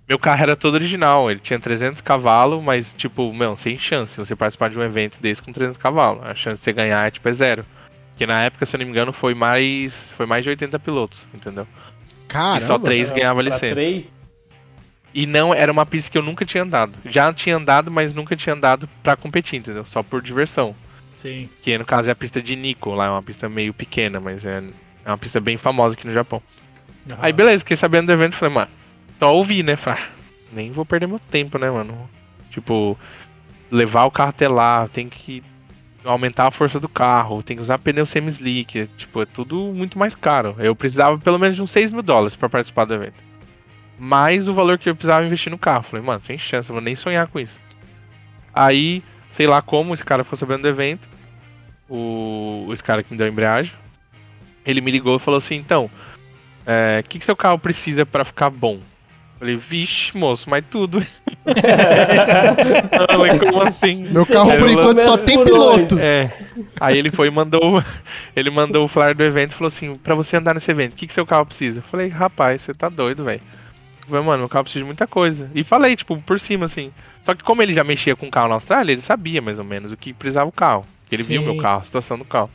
[0.08, 4.34] Meu carro era todo original, ele tinha 300 cavalos, mas tipo, meu, sem chance você
[4.34, 6.24] participar de um evento desse com 300 cavalos.
[6.24, 7.66] A chance de você ganhar é tipo é zero.
[8.18, 11.20] Porque na época, se eu não me engano, foi mais foi mais de 80 pilotos,
[11.32, 11.68] entendeu?
[12.26, 12.58] Caramba.
[12.64, 13.74] e só três ganhavam Pra licença.
[13.76, 14.12] três,
[15.14, 16.92] E não era uma pista que eu nunca tinha andado.
[17.04, 19.84] Já tinha andado, mas nunca tinha andado pra competir, entendeu?
[19.84, 20.74] Só por diversão.
[21.16, 21.48] Sim.
[21.62, 24.44] Que no caso é a pista de Nico, lá é uma pista meio pequena, mas
[24.44, 24.64] é,
[25.04, 26.42] é uma pista bem famosa aqui no Japão.
[27.20, 28.70] Aí beleza, fiquei sabendo do evento, falei, mano,
[29.20, 29.76] só ouvi, né?
[29.76, 30.08] Falei, ah,
[30.52, 32.10] nem vou perder meu tempo, né, mano?
[32.50, 32.98] Tipo,
[33.70, 35.40] levar o carro até lá, tem que
[36.12, 39.98] aumentar a força do carro, tem que usar pneu semi-slick, é, tipo, é tudo muito
[39.98, 40.54] mais caro.
[40.58, 43.16] Eu precisava pelo menos de uns 6 mil dólares pra participar do evento.
[43.98, 45.82] Mais o valor que eu precisava investir no carro.
[45.82, 47.58] Falei, mano, sem chance, eu vou nem sonhar com isso.
[48.54, 49.02] Aí,
[49.32, 51.08] sei lá como, esse cara ficou sabendo do evento,
[51.88, 53.72] o, esse cara que me deu a embreagem,
[54.64, 55.90] ele me ligou e falou assim, então,
[56.66, 58.80] é, o que, que seu carro precisa pra ficar bom?
[59.38, 60.98] Falei, vixe, moço, mas tudo.
[60.98, 61.54] Eu
[63.06, 64.02] falei, como assim?
[64.08, 65.96] Meu carro, por enquanto, só tem piloto.
[66.00, 66.30] É.
[66.80, 67.82] Aí ele foi e mandou.
[68.34, 70.96] Ele mandou o flyer do evento e falou assim: pra você andar nesse evento, o
[70.96, 71.78] que, que seu carro precisa?
[71.78, 73.40] Eu falei, rapaz, você tá doido, velho.
[74.08, 75.50] Falei, mano, meu carro precisa de muita coisa.
[75.54, 76.90] E falei, tipo, por cima, assim.
[77.24, 79.64] Só que como ele já mexia com o carro na Austrália, ele sabia mais ou
[79.64, 80.84] menos o que precisava o carro.
[81.12, 81.46] Ele viu Sim.
[81.46, 82.50] meu carro, a situação do carro.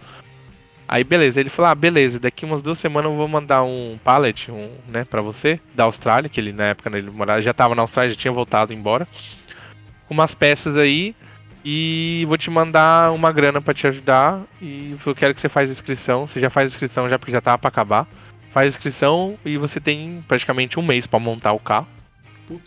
[0.87, 4.51] Aí beleza, ele falou, ah, beleza, daqui umas duas semanas eu vou mandar um pallet,
[4.51, 7.73] um, né, pra você, da Austrália, que ele na época né, ele morava, já tava
[7.73, 9.07] na Austrália, já tinha voltado embora.
[10.07, 11.15] Com umas peças aí,
[11.65, 14.41] e vou te mandar uma grana pra te ajudar.
[14.61, 16.27] E eu quero que você faça inscrição.
[16.27, 18.05] Você já faz inscrição já porque já tava pra acabar.
[18.51, 21.87] Faz inscrição e você tem praticamente um mês pra montar o carro.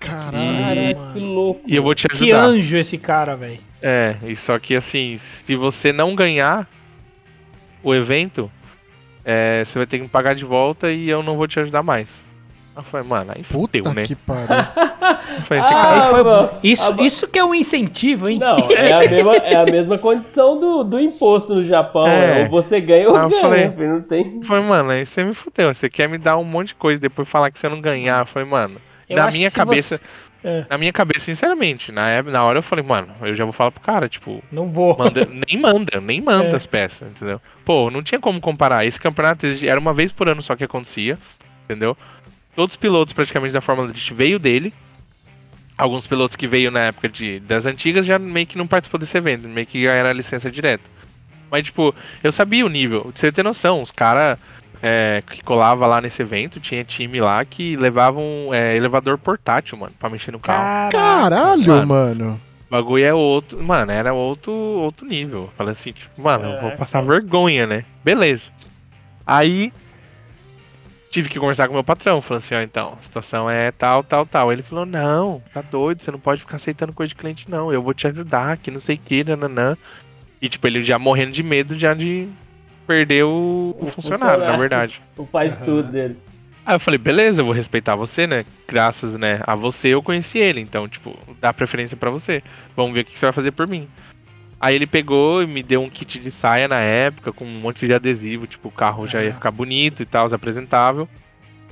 [0.01, 0.97] Caralho.
[0.97, 1.61] Caraca, que louco.
[1.67, 2.45] E eu vou te Que ajudar.
[2.47, 3.61] anjo esse cara, velho.
[3.83, 6.67] É, e só que assim, se você não ganhar
[7.89, 8.51] o evento,
[9.25, 11.83] é, você vai ter que me pagar de volta e eu não vou te ajudar
[11.83, 12.09] mais.
[12.77, 14.03] Eu falei, mano, aí Puta fudeu, né?
[14.03, 14.47] que pariu.
[15.49, 16.51] Falei, Ah, cara- foi- mano.
[16.63, 18.39] isso, Ah, isso que é um incentivo, hein?
[18.39, 22.07] Não, é a mesma, é a mesma condição do, do imposto no Japão.
[22.07, 22.43] É.
[22.43, 22.45] É.
[22.45, 23.41] Ou você ganha ou Ah, eu ganha.
[23.41, 24.43] falei- filho, Não tem.
[24.43, 25.73] Falei, mano, aí você me fudeu.
[25.73, 28.21] Você quer me dar um monte de coisa e depois falar que você não ganhar.
[28.21, 28.77] Eu falei, mano,
[29.09, 29.97] Eu na minha cabeça.
[29.97, 30.03] você-
[30.49, 30.65] É.
[30.71, 33.81] Na minha cabeça, sinceramente, na, na hora eu falei, mano, eu já vou falar pro
[33.81, 34.97] cara, tipo, Não vou.
[34.97, 36.55] manda, nem manda, nem manda É.
[36.55, 37.41] as peças, entendeu?
[37.65, 38.87] Pô, não tinha como comparar.
[38.87, 41.19] Esse campeonato era uma vez por ano só que acontecia,
[41.65, 41.97] entendeu?
[42.55, 44.73] Todos os pilotos praticamente da Fórmula Drift veio dele.
[45.77, 49.19] Alguns pilotos que veio na época de, das antigas já meio que não participou desse
[49.19, 50.85] evento, meio que já era licença direta.
[51.51, 51.95] Mas, tipo,
[52.25, 54.39] eu sabia o nível, pra você ter noção, os caras
[55.27, 60.09] que colava lá nesse evento, tinha time lá que levavam é, elevador portátil, mano, pra
[60.11, 60.91] mexer no carro.
[60.91, 61.87] Caralho, Mano.
[61.87, 62.41] mano.
[62.69, 63.63] O bagulho é outro.
[63.63, 65.49] Mano, era outro, outro nível.
[65.57, 66.77] Falei assim, tipo, mano, eu vou É.
[66.77, 67.85] passar vergonha, né?
[68.05, 68.51] Beleza.
[69.27, 69.73] Aí.
[71.11, 72.21] Tive que conversar com meu patrão.
[72.21, 74.53] Falando assim, ó, então, a situação é tal, tal, tal.
[74.53, 77.73] Ele falou, não, tá doido, você não pode ficar aceitando coisa de cliente, não.
[77.73, 79.77] Eu vou te ajudar, que não sei o que, nananã.
[80.43, 82.29] E, tipo, ele já morrendo de medo já de
[82.87, 84.59] perder o, o O funcionário, na funcionário.
[84.61, 85.01] verdade.
[85.17, 86.17] O faz tudo dele.
[86.65, 88.45] Aí eu falei, beleza, eu vou respeitar você, né?
[88.67, 92.43] Graças, né, a você eu conheci ele, então, tipo, dá preferência pra você.
[92.75, 93.87] Vamos ver o que você vai fazer por mim.
[94.61, 97.87] Aí ele pegou e me deu um kit de saia na época, com um monte
[97.87, 101.09] de adesivo, tipo, o carro já ia ficar bonito e tal, apresentável.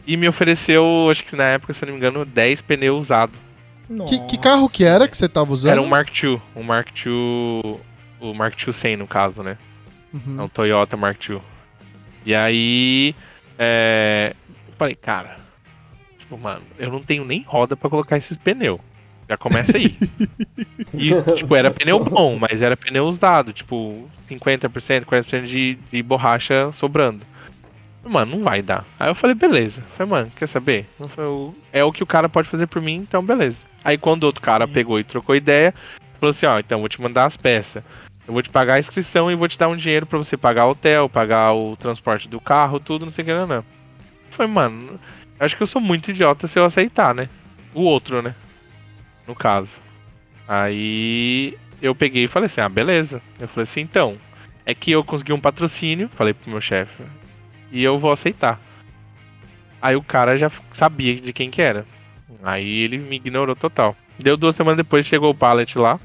[0.06, 3.36] E me ofereceu, acho que na época, se eu não me engano, 10 pneus usados.
[4.06, 5.72] Que, que carro que era que você tava usando?
[5.72, 7.80] Era um Mark II, um Mark II,
[8.20, 9.56] o Mark II 100 no caso, né?
[10.14, 10.36] Uhum.
[10.40, 11.40] É um Toyota Mark II.
[12.24, 13.14] E aí,
[13.58, 14.32] é,
[14.68, 15.36] eu falei, cara,
[16.18, 18.80] tipo, mano, eu não tenho nem roda pra colocar esses pneus.
[19.28, 19.96] Já começa aí.
[20.94, 26.70] e, tipo, era pneu bom, mas era pneu usado, tipo, 50%, 40% de, de borracha
[26.72, 27.20] sobrando.
[28.04, 28.84] Mano, não vai dar.
[29.00, 29.82] Aí eu falei, beleza.
[29.96, 30.86] Falei, mano, quer saber?
[31.00, 33.58] Eu falei, "O- é o que o cara pode fazer por mim, então beleza.
[33.82, 35.72] Aí quando outro cara pegou e trocou ideia,
[36.20, 37.82] falou assim, ó, então eu vou te mandar as peças.
[38.26, 40.66] Eu vou te pagar a inscrição e vou te dar um dinheiro pra você pagar
[40.66, 43.64] o hotel, pagar o transporte do carro, tudo, não sei o que, não, não.
[44.30, 44.98] Foi, mano,
[45.38, 47.28] acho que eu sou muito idiota se eu aceitar, né?
[47.74, 48.34] O outro, né?
[49.26, 49.78] No caso.
[50.48, 53.20] Aí eu peguei e falei assim, ah, beleza.
[53.38, 54.16] Eu falei assim, então,
[54.64, 57.02] é que eu consegui um patrocínio, falei pro meu chefe,
[57.70, 58.58] e eu vou aceitar.
[59.82, 61.84] Aí o cara já sabia de quem que era.
[62.42, 63.94] Aí ele me ignorou total.
[64.18, 66.00] Deu duas semanas depois, chegou o pallet lá,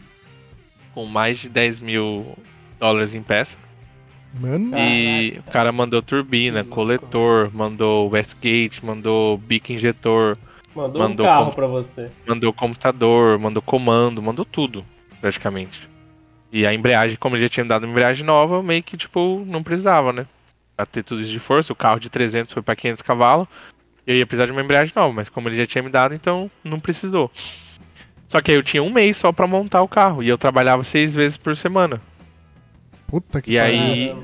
[0.93, 2.37] com mais de 10 mil
[2.79, 3.57] dólares em peça.
[4.39, 10.37] Mano, E o cara mandou turbina, coletor, mandou Westgate, mandou bico injetor,
[10.75, 12.11] Mandou, Mandou um carro pra você.
[12.27, 14.85] mandou computador, mandou comando, mandou tudo,
[15.19, 15.89] praticamente.
[16.51, 19.43] E a embreagem, como ele já tinha me dado uma embreagem nova, meio que, tipo,
[19.47, 20.27] não precisava, né?
[20.75, 23.47] Pra ter tudo isso de força, o carro de 300 foi pra 500 cavalos,
[24.05, 26.13] e eu ia precisar de uma embreagem nova, mas como ele já tinha me dado,
[26.13, 27.31] então não precisou.
[28.29, 30.83] Só que aí eu tinha um mês só pra montar o carro, e eu trabalhava
[30.83, 31.99] seis vezes por semana.
[33.07, 34.15] puta que E aí,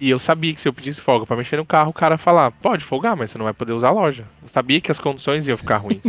[0.00, 2.18] e eu sabia que se eu pedisse folga pra mexer no carro, o cara ia
[2.18, 4.24] falar, pode folgar, mas você não vai poder usar a loja.
[4.42, 6.02] Eu sabia que as condições iam ficar ruins.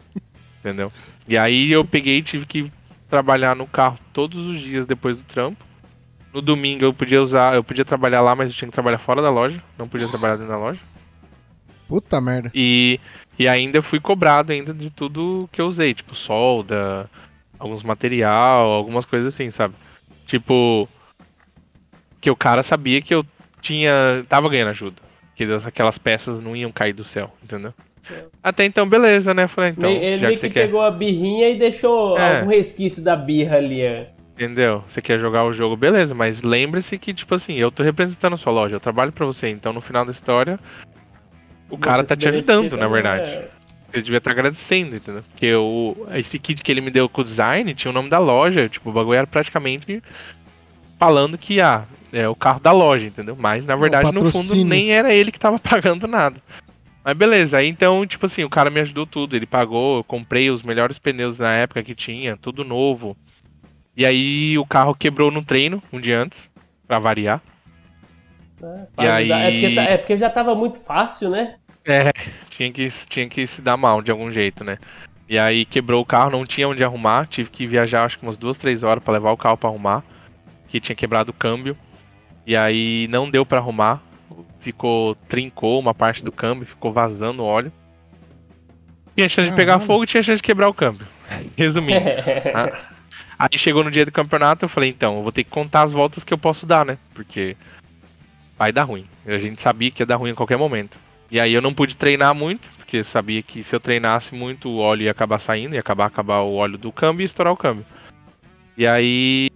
[0.60, 0.90] Entendeu?
[1.28, 2.72] E aí eu peguei e tive que
[3.10, 5.62] trabalhar no carro todos os dias depois do trampo.
[6.32, 9.20] No domingo eu podia usar, eu podia trabalhar lá, mas eu tinha que trabalhar fora
[9.20, 10.80] da loja, não podia trabalhar dentro da loja.
[11.88, 12.50] Puta merda.
[12.54, 12.98] E,
[13.38, 17.08] e ainda fui cobrado ainda de tudo que eu usei, tipo solda,
[17.58, 19.74] alguns material, algumas coisas assim, sabe?
[20.26, 20.88] Tipo
[22.20, 23.24] que o cara sabia que eu
[23.60, 24.96] tinha tava ganhando ajuda,
[25.34, 27.72] que aquelas peças não iam cair do céu, entendeu?
[28.42, 29.46] Até então beleza, né?
[29.48, 32.38] Falei, então, Me- ele meio que que quer, pegou a birrinha e deixou É.
[32.38, 33.80] algum resquício da birra ali.
[33.82, 34.10] é.
[34.34, 34.84] entendeu?
[34.86, 38.36] Você quer jogar o jogo, beleza, mas lembre-se que tipo assim, eu tô representando a
[38.36, 40.60] sua loja, eu trabalho pra você, então no final da história
[41.70, 43.30] o cara tá te ajudando, na também, verdade.
[43.30, 43.48] é.
[43.90, 45.22] Você devia estar agradecendo, entendeu?
[45.30, 48.18] Porque o, esse kit que ele me deu com o design tinha o nome da
[48.18, 48.68] loja.
[48.68, 50.02] Tipo, o bagulho era praticamente
[50.98, 53.36] falando que, ah, é o carro da loja, entendeu?
[53.38, 56.42] Mas, na verdade, no fundo, nem era ele que tava pagando nada.
[57.04, 59.36] Mas beleza, aí então, tipo assim, o cara me ajudou tudo.
[59.36, 63.16] Ele pagou, eu comprei os melhores pneus na época que tinha, tudo novo.
[63.96, 66.50] E aí o carro quebrou no treino, um dia antes,
[66.86, 67.40] pra variar.
[68.58, 69.40] Pra E ajudar.
[69.40, 71.56] É aí- porque, tá- é porque já tava muito fácil, né?
[71.84, 72.10] É,
[72.50, 74.78] tinha que, tinha que se dar mal de algum jeito, né?
[75.28, 78.36] E aí quebrou o carro, não tinha onde arrumar, tive que viajar acho que umas
[78.36, 80.02] duas, três horas pra levar o carro pra arrumar,
[80.68, 81.76] que tinha quebrado o câmbio.
[82.46, 84.00] E aí não deu pra arrumar,
[84.60, 87.72] ficou trincou uma parte do câmbio, ficou vazando óleo.
[89.16, 91.06] Tinha chance de pegar fogo, tinha chance de quebrar o câmbio.
[91.56, 92.00] Resumindo.
[92.54, 92.96] Ah,
[93.38, 95.92] Aí chegou no dia do campeonato, eu falei, então, eu vou ter que contar as
[95.92, 96.96] voltas que eu posso dar, né?
[97.14, 97.54] Porque
[98.58, 99.06] vai dar ruim.
[99.26, 100.96] A gente sabia que ia dar ruim a qualquer momento.
[101.30, 104.78] E aí eu não pude treinar muito, porque sabia que se eu treinasse muito o
[104.78, 107.84] óleo ia acabar saindo, ia acabar acabar o óleo do câmbio e estourar o câmbio.
[108.76, 109.50] E aí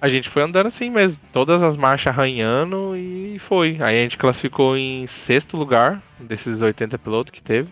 [0.00, 3.78] a gente foi andando assim mesmo, todas as marchas arranhando e foi.
[3.80, 7.68] Aí a gente classificou em sexto lugar desses 80 pilotos que teve.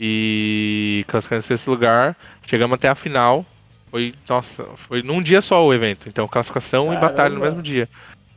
[0.00, 2.16] E classificando em sexto lugar,
[2.46, 3.44] chegamos até a final.
[3.90, 6.08] Foi, nossa, foi num dia só o evento.
[6.08, 7.08] Então classificação e Caramba.
[7.08, 7.88] batalha no mesmo dia.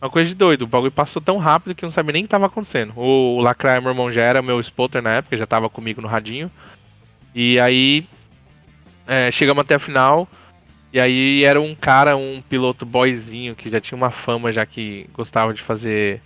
[0.01, 2.25] Uma coisa de doido, o bagulho passou tão rápido que eu não sabia nem o
[2.25, 2.91] que tava acontecendo.
[2.95, 6.49] O, Lacraia, meu irmão, já era meu spotter na época, já tava comigo no radinho.
[7.35, 8.07] E aí
[9.05, 10.27] é, chegamos até a final.
[10.91, 15.07] E aí era um cara, um piloto boyzinho, que já tinha uma fama, já que
[15.13, 16.19] gostava de fazer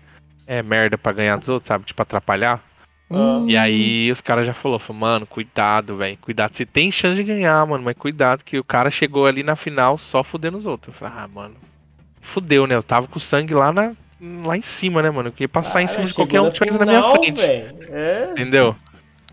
[0.47, 1.83] é, merda pra ganhar dos outros, sabe?
[1.83, 2.63] Tipo, atrapalhar.
[3.11, 3.45] Hum.
[3.47, 6.55] E aí os caras já falou, falou, mano, cuidado, velho, cuidado.
[6.55, 9.97] Você tem chance de ganhar, mano, mas cuidado que o cara chegou ali na final
[9.97, 10.95] só fudendo os outros.
[10.95, 11.55] Eu falei, ah, mano,
[12.25, 12.75] fudeu, né?
[12.75, 15.29] Eu tava com o sangue lá, na, lá em cima, né, mano?
[15.29, 17.41] Eu queria passar em Cara, cima de qualquer um na que tivesse na minha frente.
[17.41, 18.29] É.
[18.31, 18.75] Entendeu?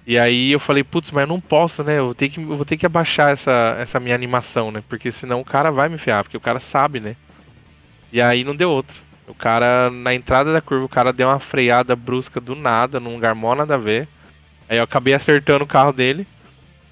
[0.06, 1.98] E aí eu falei, putz, mas eu não posso, né?
[1.98, 4.82] Eu vou ter que, eu vou ter que abaixar essa, essa minha animação, né?
[4.88, 7.16] Porque senão o cara vai me ferrar, porque o cara sabe, né?
[8.12, 9.00] E aí não deu outro.
[9.28, 13.14] O cara, na entrada da curva, o cara deu uma freada brusca do nada, num
[13.14, 14.08] lugar mó nada a ver.
[14.68, 16.26] Aí eu acabei acertando o carro dele,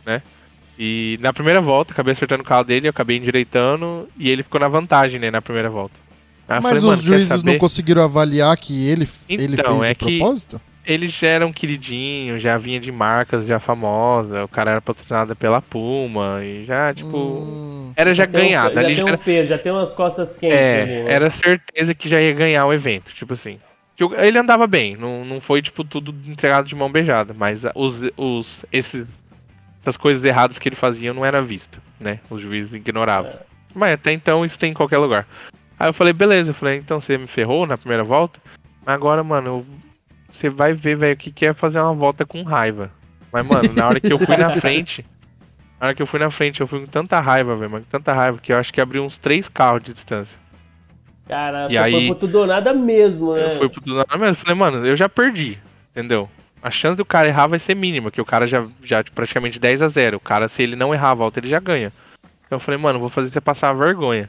[0.07, 0.23] né?
[0.83, 4.59] E na primeira volta, acabei acertando o carro dele, eu acabei endireitando e ele ficou
[4.59, 5.93] na vantagem, né, na primeira volta.
[6.49, 9.81] Aí eu Mas falei, "Mano, os juízes saber?" não conseguiram avaliar que ele, ele Então,
[9.81, 10.59] fez é de que- propósito?
[10.87, 15.37] ele já era um queridinho, já vinha de marcas já famosa, o cara era patrocinado
[15.37, 17.93] pela Puma e já, tipo, Hum.
[17.95, 18.73] era já um- ganhado.
[18.75, 21.13] já ali tem já um era, peso, já tem umas costas quentes é, ali, né?
[21.13, 23.59] era certeza que já ia ganhar o evento, tipo assim.
[24.19, 28.65] Ele andava bem, não, não foi, tipo, tudo entregado de mão beijada, mas os, os,
[28.73, 29.07] esses,
[29.91, 32.21] essas coisas erradas que ele fazia não era vista, né?
[32.31, 33.33] Os juízes ignoravam.
[33.75, 35.27] Mas até então isso tem em qualquer lugar.
[35.79, 38.39] Aí eu falei, beleza, eu falei, então você me ferrou na primeira volta,
[38.87, 39.67] agora, mano,
[40.31, 42.91] você vai ver, velho, o que, que é fazer uma volta com raiva.
[43.33, 45.05] Mas, mano, na hora que eu fui na frente,
[45.81, 47.91] na hora que eu fui na frente, eu fui com tanta raiva, velho, mas com
[47.91, 50.39] tanta raiva, que eu acho que abriu uns três carros de distância.
[51.27, 53.47] Cara, E você aí- foi pro tudo ou nada mesmo, né?
[53.47, 54.29] Eu fui pro tudo na mesma.
[54.29, 55.59] Eu falei, mano, eu já perdi,
[55.93, 56.29] entendeu?
[56.63, 59.83] A chance do cara errar vai ser mínima, que o cara já, já praticamente 10
[59.83, 61.93] a 0 O cara, se ele não errar a volta, ele já ganha.
[62.45, 64.29] Então eu falei, mano, vou fazer você passar vergonha.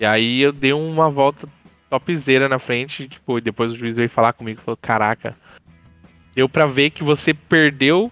[0.00, 1.46] E aí eu dei uma volta
[1.88, 5.36] topzera na frente, tipo, e depois o juiz veio falar comigo e falou, caraca,
[6.34, 8.10] deu pra ver que você perdeu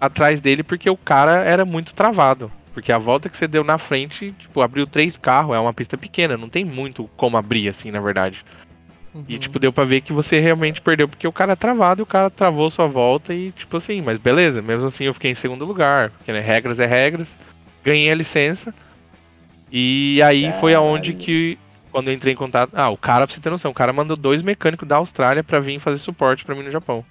[0.00, 2.50] atrás dele porque o cara era muito travado.
[2.74, 5.96] Porque a volta que você deu na frente, tipo, abriu três carros, é uma pista
[5.96, 8.44] pequena, não tem muito como abrir assim, na verdade.
[9.28, 12.04] E, tipo, deu pra ver que você realmente perdeu, porque o cara é travado e
[12.04, 15.34] o cara travou sua volta e, tipo assim, mas beleza, mesmo assim eu fiquei em
[15.34, 17.36] segundo lugar, porque, né, regras é regras,
[17.84, 18.74] ganhei a licença,
[19.70, 21.58] e aí foi aonde que,
[21.90, 24.16] quando eu entrei em contato, ah, o cara, pra você ter noção, o cara mandou
[24.16, 27.04] dois mecânicos da Austrália pra vir fazer suporte pra mim no Japão.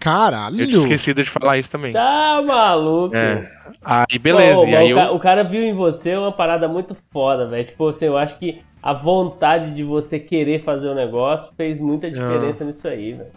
[0.00, 0.60] Caralho!
[0.60, 1.92] Eu tinha esquecido de falar isso também.
[1.92, 3.14] Tá maluco.
[3.14, 3.48] É.
[3.84, 5.14] Aí, beleza, Pô, e aí o, eu...
[5.14, 7.64] o cara viu em você uma parada muito foda, velho.
[7.64, 12.10] Tipo assim, eu acho que a vontade de você querer fazer o negócio fez muita
[12.10, 13.30] diferença nisso aí, velho.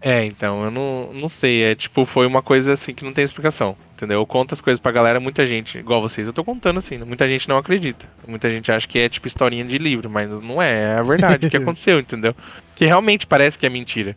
[0.00, 1.62] É, então, eu não, não sei.
[1.64, 3.76] É tipo, foi uma coisa assim que não tem explicação.
[3.94, 4.20] Entendeu?
[4.20, 7.26] Eu conto as coisas pra galera, muita gente, igual vocês, eu tô contando assim, muita
[7.26, 8.06] gente não acredita.
[8.28, 11.46] Muita gente acha que é tipo historinha de livro, mas não é, é a verdade
[11.46, 12.32] o que aconteceu, entendeu?
[12.76, 14.16] Que realmente parece que é mentira.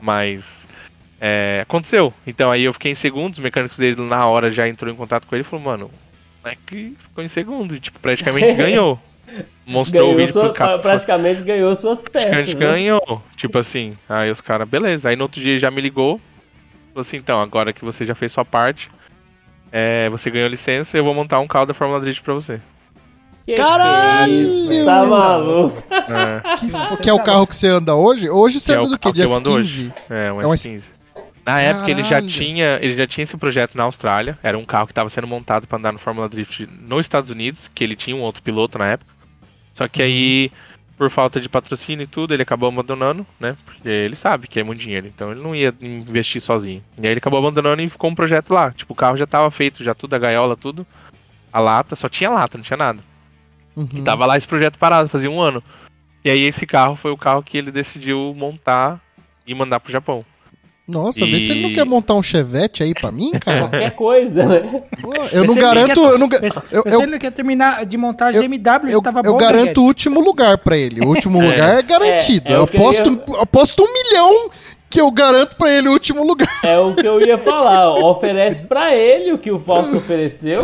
[0.00, 0.66] Mas
[1.20, 2.12] é, aconteceu.
[2.26, 5.26] Então aí eu fiquei em segundo, os mecânicos dele na hora já entrou em contato
[5.26, 5.90] com ele e falou, mano,
[6.42, 8.98] é que ficou em segundo, e tipo, praticamente ganhou.
[9.66, 12.44] Mostrou o Ganhou vídeo sua- pro praticamente ganhou suas peças.
[12.46, 12.66] gente né?
[12.66, 13.22] ganhou.
[13.36, 15.08] Tipo assim, aí os caras, beleza.
[15.08, 16.20] Aí no outro dia ele já me ligou.
[16.92, 18.90] Falou assim, então, agora que você já fez sua parte,
[19.70, 22.60] é, você ganhou licença, eu vou montar um carro da Fórmula Drift pra você.
[23.46, 24.30] Que Caralho!
[24.32, 24.84] que é isso?
[24.84, 25.82] Tá maluco?
[25.90, 28.28] É, Que, que é o carro que você anda hoje?
[28.30, 29.12] Hoje você Que é anda o do que?
[29.12, 29.92] Dia ando 15?
[30.10, 30.82] é, um É um S15.
[31.44, 32.28] Na época ele já Caralho.
[32.28, 34.38] tinha, ele já tinha esse projeto na Austrália.
[34.44, 37.68] Era um carro que estava sendo montado para andar no Fórmula Drift nos Estados Unidos,
[37.74, 39.11] que ele tinha um outro piloto na época.
[39.74, 40.52] Só que aí,
[40.96, 43.56] por falta de patrocínio e tudo, ele acabou abandonando, né?
[43.64, 46.82] Porque ele sabe que é muito dinheiro, então ele não ia investir sozinho.
[46.98, 48.70] E aí ele acabou abandonando e ficou um projeto lá.
[48.70, 50.86] Tipo, o carro já tava feito, já tudo, a gaiola, tudo.
[51.52, 53.00] A lata, só tinha lata, não tinha nada.
[53.76, 53.88] Uhum.
[53.94, 55.62] E tava lá esse projeto parado, fazia um ano.
[56.24, 59.00] E aí esse carro foi o carro que ele decidiu montar
[59.46, 60.24] e mandar pro Japão.
[60.92, 63.60] Nossa, vê se ele não E- quer montar um chevette aí pra mim, cara.
[63.60, 64.82] Qualquer coisa, né?
[65.00, 66.28] Pô, eu não Vê se ele garanto, quer- eu não,
[66.70, 69.38] eu, eu, ele quer terminar de montar a eu- GMW, eu, que tava eu bom,
[69.38, 71.00] garanto o último lugar pra ele.
[71.00, 72.48] O último lugar é garantido.
[72.48, 74.50] É, é eu, o que eu aposto, ia- eu aposto um milhão
[74.92, 76.48] que eu garanto pra ele o último lugar.
[76.62, 77.94] É o que eu ia falar.
[77.94, 80.62] Oferece pra ele o que o Fausto ofereceu.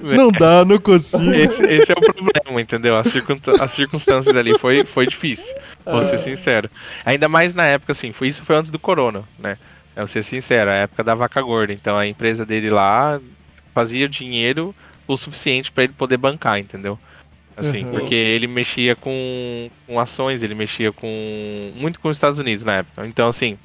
[0.00, 1.34] Não dá, não consigo.
[1.34, 2.96] Esse, esse é o problema, entendeu?
[2.96, 5.52] As, circun- as circunstâncias ali foi, foi difícil,
[5.84, 6.70] vou ser sincero.
[7.04, 9.58] Ainda mais na época, assim, foi, isso foi antes do corona, né?
[9.96, 11.72] Eu vou ser sincero, a época da vaca gorda.
[11.72, 13.20] Então a empresa dele lá
[13.74, 14.72] fazia dinheiro
[15.08, 16.96] o suficiente pra ele poder bancar, entendeu?
[17.56, 17.92] Assim, Uhum.
[17.92, 21.72] porque ele mexia com, com ações, ele mexia com.
[21.76, 23.06] muito com os Estados Unidos na época.
[23.06, 23.56] Então, assim,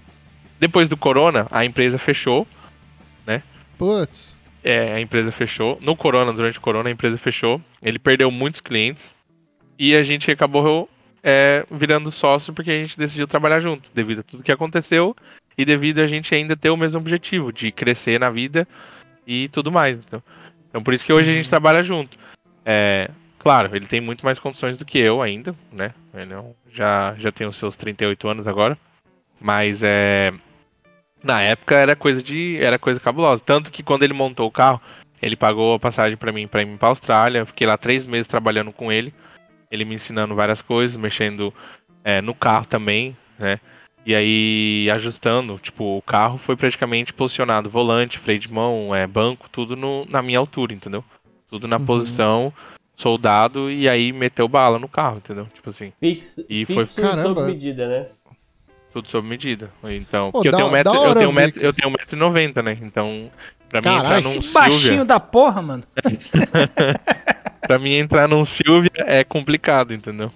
[0.60, 2.48] depois do corona, a empresa fechou.
[3.78, 4.38] Putz.
[4.62, 5.78] É, a empresa fechou.
[5.82, 7.62] No corona, durante o corona, a empresa fechou.
[7.82, 9.14] Ele perdeu muitos clientes.
[9.78, 10.90] E a gente acabou
[11.24, 15.16] é, virando sócio porque a gente decidiu trabalhar junto, devido a tudo que aconteceu
[15.58, 18.68] e devido a gente ainda ter o mesmo objetivo, de crescer na vida
[19.26, 19.96] e tudo mais.
[19.96, 20.22] Então,
[20.70, 22.18] então por isso que hoje a gente trabalha junto.
[22.66, 23.10] É,
[23.40, 25.94] claro, ele tem muito mais condições do que eu ainda, né?
[26.14, 28.78] Ele não- já, já tem os seus 38 anos agora.
[29.42, 30.32] Mas é.
[31.24, 32.58] Na época era coisa de.
[32.62, 33.42] era coisa cabulosa.
[33.46, 34.82] Tanto que quando ele montou o carro,
[35.22, 37.40] ele pagou a passagem pra mim pra ir pra Austrália.
[37.40, 39.14] Eu fiquei lá três meses trabalhando com ele.
[39.72, 41.54] Ele me ensinando várias coisas, mexendo
[42.04, 43.60] é, no carro também, né?
[44.06, 49.50] E aí ajustando, tipo, o carro foi praticamente posicionado, volante, freio de mão, é, banco,
[49.50, 51.04] tudo no- na minha altura, entendeu?
[51.50, 51.86] Tudo na Uhum.
[51.86, 52.54] posição,
[53.02, 55.48] soldado, e aí meteu bala no carro, entendeu?
[55.54, 57.42] Tipo assim, Fixo, E foi- fixo Caramba.
[57.42, 58.06] sob medida, né?
[58.92, 59.70] tudo sob medida.
[59.84, 62.16] Então, Pô, porque eu da- tenho um metro, eu tenho metro, eu tenho um metro
[62.16, 62.76] e noventa, né?
[62.82, 63.30] Então,
[63.70, 65.84] pra mim entrar num Que baixinho Silvia, da porra, mano.
[67.62, 70.32] pra mim entrar num Silvia é complicado, entendeu?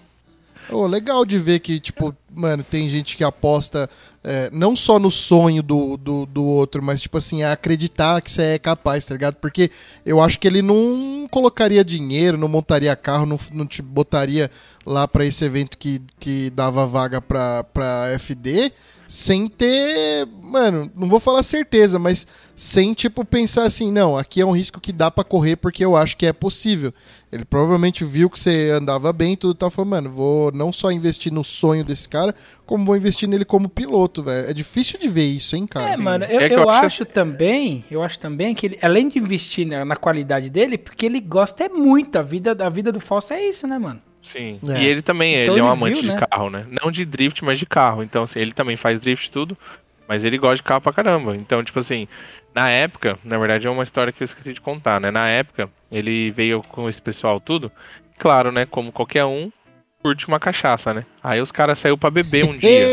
[0.74, 3.90] Ô, legal de ver que, tipo, mano, tem gente que aposta
[4.24, 8.42] é, não só no sonho do, do, do outro, mas, tipo assim, acreditar que você
[8.44, 9.36] é capaz, tá ligado?
[9.36, 9.70] Porque
[10.06, 14.50] eu acho que ele não colocaria dinheiro, não montaria carro, não, não te botaria
[14.86, 18.72] lá pra esse evento que, que dava vaga pra, pra FD
[19.14, 22.26] sem ter, mano, não vou falar certeza, mas
[22.56, 25.96] sem, tipo, pensar assim, não, aqui é um risco que dá pra correr porque eu
[25.96, 26.92] acho que é possível.
[27.32, 30.74] Ele provavelmente viu que você andava bem e tudo e tal, falou, mano, vou não
[30.74, 32.34] só investir no sonho desse cara,
[32.66, 34.50] como vou investir nele como piloto, velho.
[34.50, 35.92] É difícil de ver isso, hein, cara?
[35.92, 39.68] É, mano, eu, É eu acho também, eu acho também que ele, além de investir
[39.68, 43.32] na, na qualidade dele, porque ele gosta é muito, a vida, a vida do Fausto
[43.34, 44.02] é isso, né, mano?
[44.24, 44.60] Sim.
[44.70, 44.82] É.
[44.82, 46.26] E ele também, Então ele é um ele amante viu, de né?
[46.28, 46.66] carro, né?
[46.82, 48.02] Não de drift, mas de carro.
[48.02, 49.58] Então, assim, ele também faz drift tudo,
[50.08, 51.36] mas ele gosta de carro pra caramba.
[51.36, 52.08] Então, tipo assim,
[52.56, 55.12] na época, na verdade é uma história que eu esqueci de contar, né?
[55.12, 57.72] Na época, ele veio com esse pessoal tudo.
[58.18, 58.66] Claro, né?
[58.66, 59.52] Como qualquer um,
[60.02, 61.04] curte uma cachaça, né?
[61.24, 62.86] Aí os caras saiu pra beber um dia.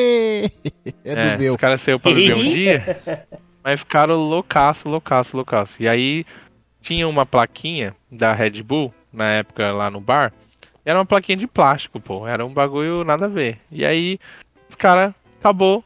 [1.04, 1.54] é dos meus.
[1.54, 3.26] Os caras saiu pra beber um dia,
[3.62, 5.82] mas ficaram loucaço, loucaço, loucaço.
[5.82, 6.24] E aí
[6.80, 10.32] tinha uma plaquinha da Red Bull, na época lá no bar.
[10.90, 12.26] Era uma plaquinha de plástico, pô.
[12.26, 13.58] Era um bagulho nada a ver.
[13.70, 14.18] E aí
[14.68, 15.84] os caras acabou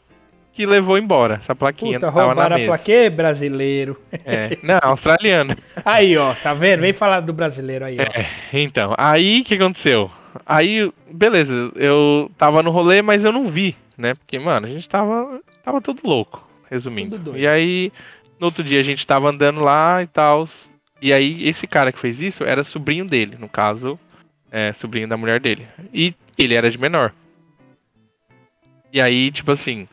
[0.55, 1.35] que levou embora.
[1.35, 2.71] Essa plaquinha Puta, tava na roubaram a mesa.
[2.71, 4.01] plaquê, brasileiro.
[4.25, 4.57] É.
[4.63, 5.57] Não, australiano.
[5.85, 6.81] Aí, ó, tá vendo?
[6.81, 8.03] Vem falar do brasileiro aí, ó.
[8.03, 8.27] É.
[8.53, 10.11] Então, aí o que aconteceu?
[10.47, 14.15] Aí, beleza, eu tava no rolê, mas eu não vi, né?
[14.15, 17.17] Porque, mano, a gente tava, tava tudo louco, resumindo.
[17.17, 17.39] Tudo doido.
[17.39, 17.93] E aí,
[18.41, 20.49] no outro dia a gente tava andando lá e tal.
[21.03, 23.99] E aí, esse cara que fez isso era sobrinho dele, no caso,
[24.55, 25.67] é, sobrinho da mulher dele.
[25.93, 27.13] E ele era de menor.
[28.93, 29.89] E aí, tipo assim,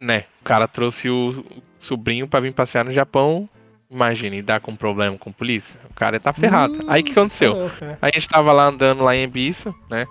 [0.00, 0.24] né?
[0.40, 1.44] O cara trouxe o
[1.78, 3.48] sobrinho pra vir passear no Japão.
[3.88, 5.78] Imagina, e dar com problema com a polícia.
[5.88, 6.74] O cara tá ferrado.
[6.74, 7.70] Hum, aí o que aconteceu?
[7.78, 7.98] Tá né?
[8.02, 10.04] A gente tava lá andando lá em Ibiça, né?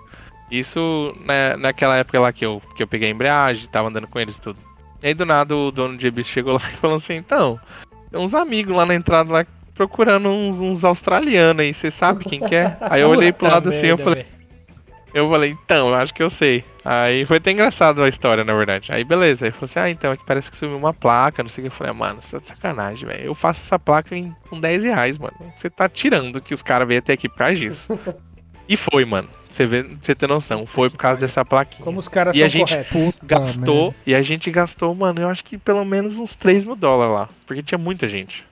[0.50, 4.18] Isso né, naquela época lá que eu, que eu peguei a embreagem, tava andando com
[4.18, 4.58] eles e tudo.
[5.02, 7.60] E aí do nada o dono de Ibiça chegou lá e falou assim, então,
[8.10, 9.44] tem uns amigos lá na entrada lá
[9.76, 12.76] procurando uns, uns australianos aí, você sabe quem que é?
[12.80, 14.24] Aí eu olhei pro Puta lado assim, eu falei,
[15.14, 16.64] eu falei, então, eu acho que eu sei.
[16.84, 18.90] Aí foi até engraçado a história, na verdade.
[18.92, 21.62] Aí beleza, aí falou assim, ah, então, aqui parece que sumiu uma placa, não sei
[21.62, 21.72] o que.
[21.72, 23.24] Eu falei, ah, mano, você tá de sacanagem, velho.
[23.24, 25.34] Eu faço essa placa em, com 10 reais, mano.
[25.54, 27.98] Você tá tirando que os caras veio até aqui por causa disso.
[28.68, 29.28] e foi, mano.
[29.50, 31.82] Você vê, você ter noção, foi por causa dessa plaquinha.
[31.82, 33.18] Como os caras E são a gente corretos.
[33.22, 33.96] Gastou, merda.
[34.06, 37.28] e a gente gastou, mano, eu acho que pelo menos uns 3 mil dólares lá.
[37.46, 38.44] Porque tinha muita gente.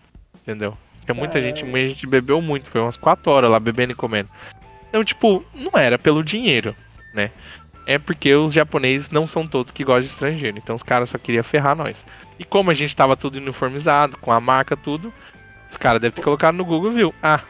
[0.42, 0.76] Entendeu?
[1.04, 4.28] Tinha muita gente, a gente bebeu muito, foi umas 4 horas lá bebendo e comendo.
[4.88, 6.74] Então, tipo, não era pelo dinheiro,
[7.12, 7.30] né?
[7.86, 10.56] É porque os japoneses não são todos que gostam de estrangeiro.
[10.56, 12.02] Então os caras só queriam ferrar nós.
[12.38, 15.12] E como a gente tava tudo uniformizado, com a marca, tudo,
[15.70, 17.14] os caras devem ter colocado no Google, viu?
[17.22, 17.40] Ah,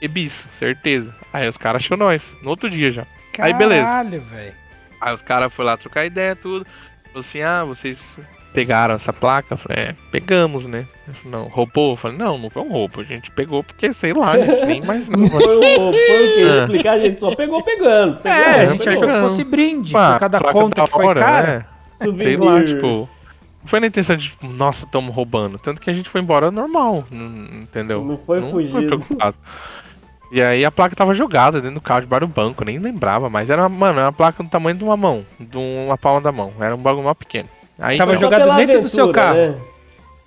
[0.00, 1.14] Ebis, certeza.
[1.32, 3.06] Aí os caras achou nós, no outro dia já.
[3.38, 3.84] Aí, beleza.
[3.84, 4.54] Caralho, velho.
[5.00, 6.66] Aí os caras foram lá trocar ideia, tudo.
[7.06, 8.18] Falou assim, ah, vocês
[8.52, 9.54] pegaram essa placa?
[9.54, 10.86] Eu falei, é, pegamos, né?
[11.06, 11.92] Falei, não, roubou?
[11.92, 13.00] Eu falei, não, não foi um roubo.
[13.00, 15.26] A gente pegou porque, sei lá, a gente nem imaginava.
[15.26, 16.42] Foi o, foi o que?
[16.42, 16.62] Ah.
[16.64, 18.16] Explicar, a gente só pegou pegando.
[18.18, 18.92] Pegou, É, a É, gente pegou.
[19.02, 21.46] achou que fosse brinde Pá, por cada placa conta que foi hora, cara.
[21.46, 21.64] né?
[21.98, 23.08] Sei lá, tipo.
[23.62, 25.56] Não foi na intenção de, tipo, nossa, tamo roubando.
[25.56, 27.04] Tanto que a gente foi embora normal,
[27.62, 28.04] entendeu?
[28.04, 28.82] Não foi fugido.
[28.86, 29.36] preocupado.
[30.32, 33.50] E aí a placa tava jogada dentro do carro debaixo do banco, nem lembrava, mas
[33.50, 36.32] era, uma- mano, era uma placa do tamanho de uma mão, de uma palma da
[36.32, 36.52] mão.
[36.58, 37.48] Era um bagulho mó pequeno.
[37.78, 39.36] Aí Tava então, jogado dentro do seu aventura, carro.
[39.38, 39.60] né?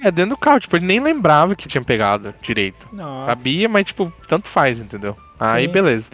[0.01, 2.87] É, dentro do carro, tipo, ele nem lembrava que tinha pegado direito.
[2.91, 3.27] Nossa.
[3.27, 5.15] Sabia, mas, tipo, tanto faz, entendeu?
[5.39, 5.71] Aí, Sim.
[5.71, 6.09] beleza.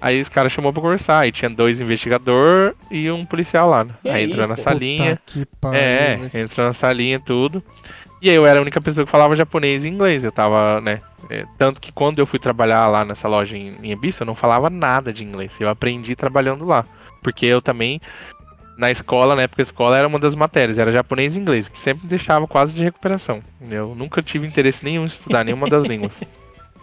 [0.00, 3.84] Aí os caras chamou pra conversar, aí tinha dois investigador e um policial lá.
[3.84, 3.94] Né?
[4.02, 5.10] Que aí entrou isso, na salinha.
[5.16, 6.44] Puta que pariu, É, velho.
[6.44, 7.62] entrou na salinha e tudo.
[8.20, 10.22] E aí eu era a única pessoa que falava japonês e inglês.
[10.24, 11.00] Eu tava, né?
[11.30, 14.34] é, tanto que quando eu fui trabalhar lá nessa loja em, em Ibiza, eu não
[14.34, 15.56] falava nada de inglês.
[15.60, 16.84] Eu aprendi trabalhando lá.
[17.22, 18.00] Porque eu também,
[18.82, 21.78] na escola, na época da escola, era uma das matérias, era japonês e inglês, que
[21.78, 23.40] sempre deixava quase de recuperação.
[23.70, 26.20] Eu nunca tive interesse nenhum em estudar nenhuma das línguas.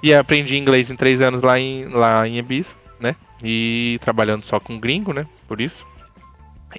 [0.01, 3.17] E aprendi inglês em três anos lá em, lá em Ibiza, né?
[3.43, 5.27] E trabalhando só com gringo, né?
[5.45, 5.85] Por isso.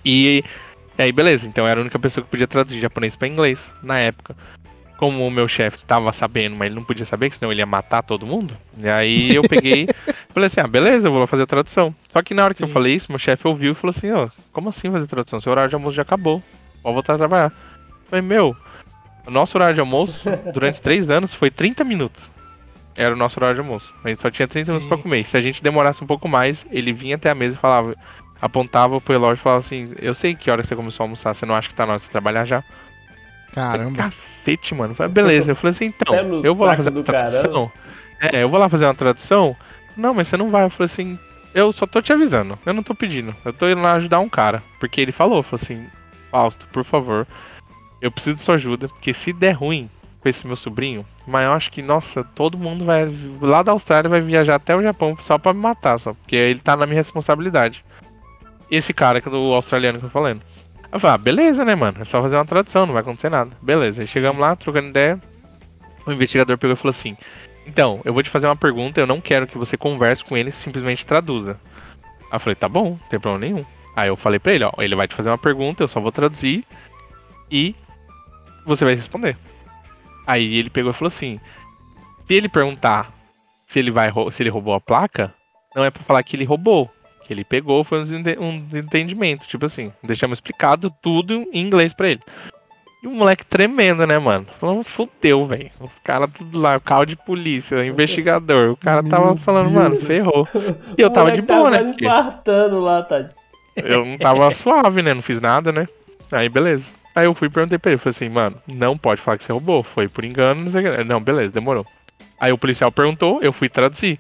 [0.03, 0.43] E
[0.99, 1.47] e aí, beleza.
[1.47, 4.35] Então eu era a única pessoa que podia traduzir japonês pra inglês na época.
[4.97, 7.67] Como o meu chefe tava sabendo, mas ele não podia saber, que senão ele ia
[7.67, 8.57] matar todo mundo.
[8.79, 9.87] E aí eu peguei
[10.33, 11.95] falei assim: ah, beleza, eu vou lá fazer a tradução.
[12.13, 12.73] Só que na hora que eu Sim.
[12.73, 15.41] falei isso, meu chefe ouviu e falou assim: ó, como assim fazer tradução?
[15.41, 16.43] Seu horário de almoço já acabou.
[16.83, 17.53] Pode voltar a trabalhar.
[17.53, 18.57] Eu falei: meu,
[19.27, 22.31] o nosso horário de almoço durante três anos foi 30 minutos.
[22.97, 23.95] Era o nosso horário de almoço.
[24.05, 24.89] A gente só tinha 30 minutos Sim.
[24.89, 25.25] pra comer.
[25.25, 27.95] Se a gente demorasse um pouco mais, ele vinha até a mesa e falava,
[28.41, 31.47] apontava pro relógio e falava assim: Eu sei que hora você começou a almoçar, você
[31.47, 32.65] não acha que tá na hora de trabalhar já?
[33.53, 33.97] Caramba.
[33.97, 34.93] Cacete, mano.
[34.93, 35.53] Eu falei, beleza.
[35.53, 37.73] Eu falei assim, então, eu vou lá fazer uma tradução.
[38.21, 39.57] É, eu vou lá fazer uma tradução.
[39.97, 40.65] Não, mas você não vai.
[40.65, 41.19] Eu falei assim,
[41.55, 42.59] eu só tô te avisando.
[42.65, 43.35] Eu não tô pedindo.
[43.45, 44.63] Eu tô indo lá ajudar um cara.
[44.79, 45.87] Porque ele falou, falou assim,
[46.31, 47.27] Fausto, por favor,
[48.01, 48.89] eu preciso de sua ajuda.
[48.89, 49.91] Porque se der ruim
[50.21, 53.13] com esse meu sobrinho, mas eu acho que, nossa, todo mundo vai.
[53.41, 56.15] Lá da Austrália vai viajar até o Japão só pra me matar, só.
[56.15, 57.85] Porque ele tá na minha responsabilidade.
[58.71, 60.43] Esse cara que é do australiano que eu tô falando.
[60.93, 61.99] Eu falei, ah, beleza, né, mano?
[62.01, 63.51] É só fazer uma tradução, não vai acontecer nada.
[63.63, 65.21] Beleza, aí chegamos lá, trocando ideia.
[66.07, 67.17] O investigador pegou e falou assim:
[67.71, 70.51] Então, eu vou te fazer uma pergunta, eu não quero que você converse com ele,
[70.51, 71.57] simplesmente traduza.
[72.23, 73.65] Aí eu falei, tá bom, não tem problema nenhum.
[73.95, 76.11] Aí eu falei pra ele, ó, ele vai te fazer uma pergunta, eu só vou
[76.11, 76.65] traduzir
[77.49, 77.77] e
[78.67, 79.37] você vai responder.
[80.27, 81.39] Aí ele pegou e falou assim:
[82.27, 83.13] se ele perguntar
[83.69, 85.33] se ele vai se ele roubou a placa,
[85.75, 86.91] não é pra falar que ele roubou.
[87.25, 92.21] Que ele pegou foi um entendimento, tipo assim, deixamos explicado tudo em inglês pra ele.
[93.03, 94.47] E o moleque tremendo, né, mano?
[94.61, 95.71] Falando, fudeu, velho.
[95.81, 98.73] Os caras tudo lá, carro de polícia, investigador.
[98.73, 99.75] O cara tava Meu falando, Deus.
[99.75, 100.47] mano, ferrou.
[100.99, 101.79] E eu O tava de boa, né?
[101.79, 103.29] tava porque- infartando lá, tá?
[103.77, 105.15] eu não tava suave, né?
[105.15, 105.89] Não fiz nada, né?
[106.31, 106.89] Aí, beleza.
[107.15, 109.53] Aí eu fui e perguntei pra ele, falei assim, mano, não pode falar que você
[109.53, 111.05] roubou, foi por engano, não sei o que.
[111.05, 111.87] Não, beleza, demorou.
[112.39, 114.19] Aí o policial perguntou, eu fui traduzir.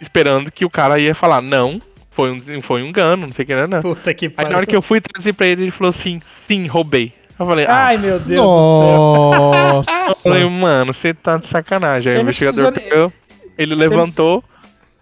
[0.00, 1.80] Esperando que o cara ia falar, não,
[2.10, 3.80] foi um, foi um engano, não sei o que, não, não.
[3.80, 4.50] Puta que Aí pariu.
[4.50, 7.12] na hora que eu fui traduzir pra ele, ele falou assim, sim, roubei.
[7.40, 9.82] Eu falei, ah, Ai, meu Deus do céu.
[10.08, 10.50] eu falei, Nossa.
[10.50, 12.12] mano, você tá de sacanagem.
[12.12, 13.12] Aí o investigador precisou pegou,
[13.56, 14.44] ele levantou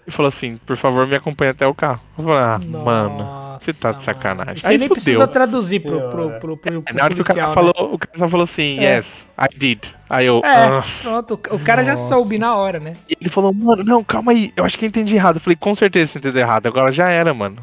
[0.09, 2.01] e falou assim, por favor, me acompanhe até o carro.
[2.18, 3.18] Eu falei, ah, mano.
[3.18, 4.05] Nossa, você tá de mano.
[4.05, 4.60] sacanagem.
[4.62, 5.02] Você Aí nem fudeu.
[5.02, 6.40] precisou traduzir pro, pro, Senhora.
[6.40, 7.55] pro, pro, pro Aí na hora que o cara policial, né?
[7.55, 8.97] falou, o cara só falou assim, É.
[8.97, 9.85] yes, I did.
[10.09, 11.35] Aí eu, É, pronto.
[11.51, 12.14] O cara já Nossa.
[12.16, 12.94] soube na hora, né?
[13.09, 15.36] E ele falou, mano, não, calma aí, eu acho que eu entendi errado.
[15.36, 17.56] Eu falei, com certeza você entendeu errado, agora já era, mano.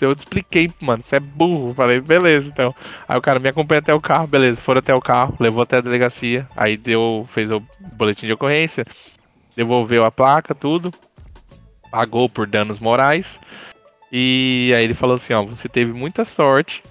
[0.00, 1.70] Eu te expliquei, mano, você é burro.
[1.70, 2.72] Eu Falei, beleza, então.
[3.08, 5.78] Aí o cara me acompanha até o carro, beleza, foram até o carro, levou até
[5.78, 7.60] a delegacia, aí deu, fez o
[7.94, 8.84] boletim de ocorrência,
[9.56, 10.92] devolveu a placa, tudo,
[11.90, 13.40] pagou por danos morais.
[14.10, 16.82] E aí ele falou assim, ó, você teve muita sorte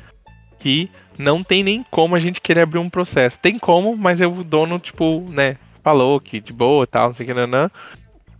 [0.60, 3.40] que não tem nem como a gente querer abrir um processo.
[3.40, 7.24] Tem como, mas o dono, tipo, né, falou que de boa e tal, não sei
[7.24, 7.72] o que, nanã,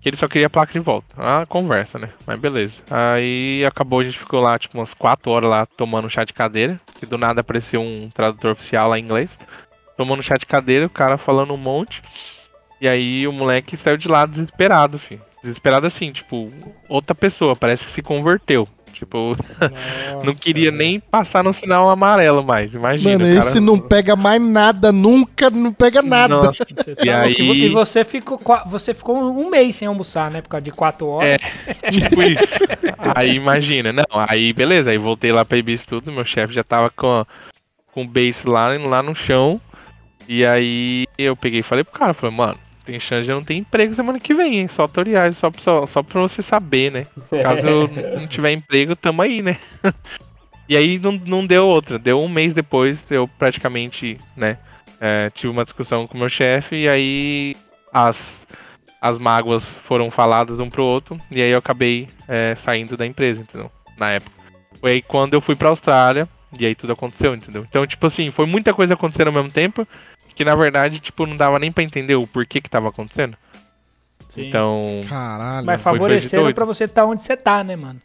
[0.02, 1.08] que ele só queria a placa de volta.
[1.18, 2.10] Ah, conversa, né?
[2.26, 2.84] Mas beleza.
[2.90, 6.80] Aí acabou, a gente ficou lá, tipo, umas 4 horas lá tomando chá de cadeira,
[7.00, 9.40] que do nada apareceu um tradutor oficial lá em inglês.
[9.98, 12.04] Tomando chá de cadeira, o cara falando um monte.
[12.80, 15.22] E aí o moleque saiu de lá desesperado, filho.
[15.42, 16.52] Desesperado assim, tipo,
[16.90, 18.68] outra pessoa, parece que se converteu.
[18.94, 19.36] Tipo,
[20.26, 23.12] não queria nem passar no sinal amarelo mais, imagina.
[23.12, 26.36] Mano, cara- esse não pega mais nada, nunca, não pega nada.
[26.36, 27.42] Nossa, E tá louco.
[27.42, 30.42] aí- E você ficou, você ficou um mês sem almoçar, né?
[30.42, 31.40] Por causa de quatro horas.
[31.92, 32.42] tipo isso.
[33.16, 36.90] Aí imagina, não, aí beleza, aí voltei lá pra Ibis tudo, meu chefe já tava
[36.90, 37.24] com,
[37.94, 39.62] com o base lá, lá no chão.
[40.28, 42.58] E aí eu peguei e falei pro cara, falei, mano,
[42.88, 44.68] tem chance de eu não ter emprego semana que vem, hein?
[44.70, 47.08] Só tutoriais, só, só, só pra você saber, né?
[47.44, 47.88] Caso eu
[48.18, 49.58] não tiver emprego, tamo aí, né?
[50.70, 52.00] E aí não, não deu outra.
[52.00, 54.58] Deu um mês depois, eu praticamente, né,
[55.00, 57.56] é, tive uma discussão com o meu chefe e aí
[57.94, 58.46] as,
[59.02, 63.42] as mágoas foram faladas um pro outro e aí eu acabei é, saindo da empresa,
[63.42, 63.72] entendeu?
[63.98, 64.36] Na época.
[64.80, 66.28] Foi aí quando eu fui pra Austrália
[66.58, 67.66] e aí tudo aconteceu, entendeu?
[67.68, 69.88] Então, tipo assim, foi muita coisa acontecendo ao mesmo tempo
[70.38, 73.36] que na verdade, tipo, não dava nem pra entender o porquê que tava acontecendo.
[74.30, 74.48] Sim.
[74.48, 75.66] Então, Caralho.
[75.66, 78.00] Mas favoreceram pra você estar onde você tá, né, mano?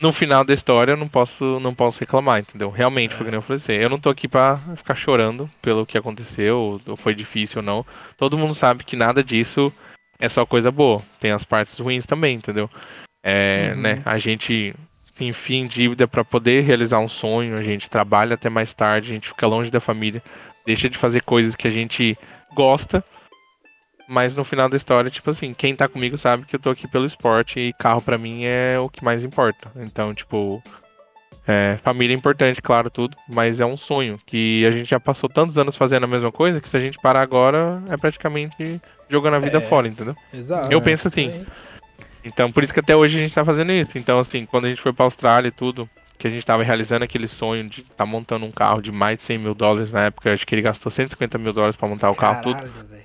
[0.00, 2.70] no final da história eu não posso, não posso reclamar, entendeu?
[2.70, 5.48] Realmente, foi o que nem eu falei assim, eu não tô aqui pra ficar chorando
[5.62, 7.86] pelo que aconteceu, ou foi difícil ou não.
[8.16, 9.72] Todo mundo sabe que nada disso
[10.20, 11.00] é só coisa boa.
[11.20, 12.68] Tem as partes ruins também, entendeu?
[13.24, 13.80] É, Uhum.
[13.80, 14.74] né, a gente
[15.14, 19.12] se enfia em dívida pra poder realizar um sonho, a gente trabalha até mais tarde,
[19.12, 20.20] a gente fica longe da família,
[20.66, 22.16] deixa de fazer coisas que a gente
[22.54, 23.04] gosta.
[24.08, 26.86] Mas no final da história, tipo assim, quem tá comigo sabe que eu tô aqui
[26.88, 29.70] pelo esporte e carro pra mim é o que mais importa.
[29.76, 30.60] Então, tipo,
[31.46, 35.30] é, família é importante, claro, tudo, mas é um sonho que a gente já passou
[35.30, 39.34] tantos anos fazendo a mesma coisa que se a gente parar agora é praticamente jogando
[39.34, 39.60] a vida É.
[39.62, 40.16] fora, entendeu?
[40.34, 40.70] Exato.
[40.70, 41.46] Eu penso assim.
[42.24, 43.96] Então, por isso que até hoje a gente tá fazendo isso.
[43.96, 47.04] Então, assim, quando a gente foi pra Austrália e tudo, que a gente tava realizando
[47.04, 50.02] aquele sonho de estar tá montando um carro de mais de 100 mil dólares na
[50.02, 52.56] época, acho que ele gastou 150 mil dólares pra montar o carro, tudo.
[52.56, 53.02] Caralho, velho.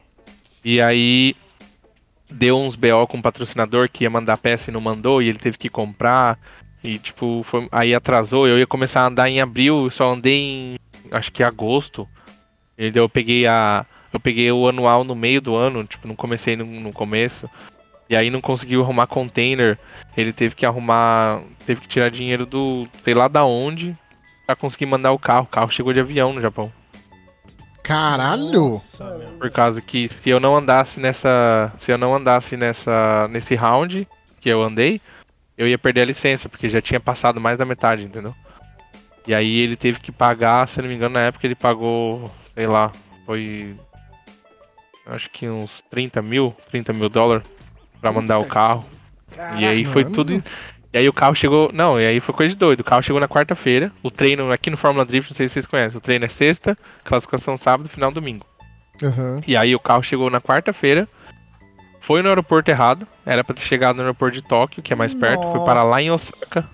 [0.63, 1.35] E aí
[2.29, 5.39] deu uns BO com o patrocinador que ia mandar peça e não mandou, e ele
[5.39, 6.37] teve que comprar.
[6.83, 8.47] E tipo, foi- aí atrasou.
[8.47, 10.75] Eu ia começar a andar em abril, só andei em
[11.11, 12.07] acho que agosto.
[12.77, 13.85] E daí eu peguei a.
[14.13, 17.49] Eu peguei o anual no meio do ano, tipo, não comecei no, no começo.
[18.09, 19.77] E aí não conseguiu arrumar container.
[20.15, 21.41] Ele teve que arrumar.
[21.65, 22.87] Teve que tirar dinheiro do.
[23.03, 23.97] sei lá da onde.
[24.45, 25.43] Pra conseguir mandar o carro.
[25.43, 26.71] O carro chegou de avião no Japão.
[27.83, 28.69] Caralho!
[28.69, 29.05] Nossa.
[29.39, 31.73] Por causa que se eu não andasse nessa.
[31.77, 33.27] Se eu não andasse nessa.
[33.29, 34.07] nesse round
[34.39, 35.01] que eu andei,
[35.57, 38.35] eu ia perder a licença, porque já tinha passado mais da metade, entendeu?
[39.25, 42.23] E aí ele teve que pagar, se eu não me engano, na época ele pagou,
[42.53, 42.91] sei lá,
[43.25, 43.75] foi.
[45.05, 47.56] Acho que uns 30 mil, 30 mil dólares
[48.01, 48.85] pra mandar o carro.
[49.57, 50.43] E aí foi tudo.
[50.93, 51.69] E aí o carro chegou.
[51.73, 52.79] Não, e aí foi coisa de doido.
[52.81, 53.91] O carro chegou na quarta-feira.
[54.01, 55.97] O treino aqui no Fórmula Drift, não sei se vocês conhecem.
[55.97, 58.45] O treino é sexta, classificação sábado, final domingo.
[59.03, 59.41] Aham.
[59.45, 61.07] E aí o carro chegou na quarta-feira,
[62.01, 65.13] foi no aeroporto errado, era pra ter chegado no aeroporto de Tóquio, que é mais
[65.13, 66.67] perto, foi parar lá em Osaka.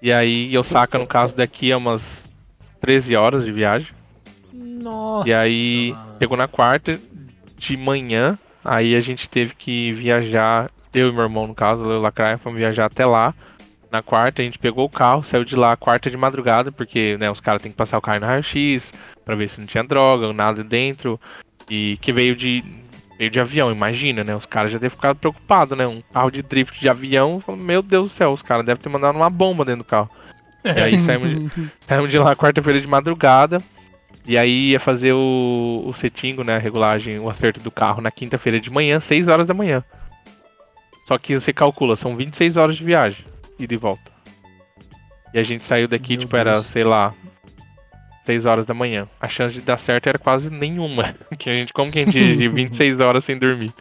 [0.00, 2.24] E aí Osaka, no caso daqui, é umas
[2.80, 3.88] 13 horas de viagem.
[4.52, 5.28] Nossa.
[5.28, 6.98] E aí chegou na quarta
[7.56, 11.92] de manhã, aí a gente teve que viajar, eu e meu irmão no caso, eu
[11.92, 13.34] e o Lacraia, fomos viajar até lá.
[13.90, 17.30] Na quarta a gente pegou o carro, saiu de lá quarta de madrugada, porque né,
[17.30, 18.92] os caras têm que passar o carro no raio-x
[19.24, 21.20] pra ver se não tinha droga, nada dentro.
[21.70, 22.64] E que veio de
[23.18, 24.36] veio de avião, imagina, né?
[24.36, 25.86] Os caras já devem ficar preocupados, né?
[25.86, 29.16] Um carro de drift de avião, meu Deus do céu, os caras devem ter mandado
[29.16, 30.10] uma bomba dentro do carro.
[30.66, 33.62] E aí saímos de, saímos de lá quarta-feira de madrugada.
[34.26, 36.56] E aí ia fazer o, o setingo, né?
[36.56, 39.84] A regulagem, o acerto do carro na quinta-feira de manhã, 6 horas da manhã.
[41.06, 43.24] Só que você calcula, são 26 horas de viagem,
[43.58, 44.10] ida e volta.
[45.32, 46.66] E a gente saiu daqui, Meu tipo, era, Deus.
[46.66, 47.14] sei lá,
[48.24, 49.06] 6 horas da manhã.
[49.20, 51.14] A chance de dar certo era quase nenhuma.
[51.38, 53.72] Que a gente, como que a gente dirige 26 horas sem dormir?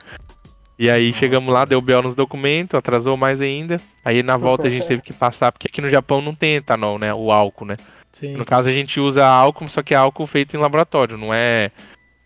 [0.77, 3.80] E aí chegamos lá, deu BO nos documentos, atrasou mais ainda.
[4.03, 6.99] Aí na volta a gente teve que passar, porque aqui no Japão não tem etanol,
[6.99, 7.13] né?
[7.13, 7.77] O álcool, né?
[8.16, 8.38] Sim.
[8.38, 11.70] No caso a gente usa álcool, só que é álcool feito em laboratório, não é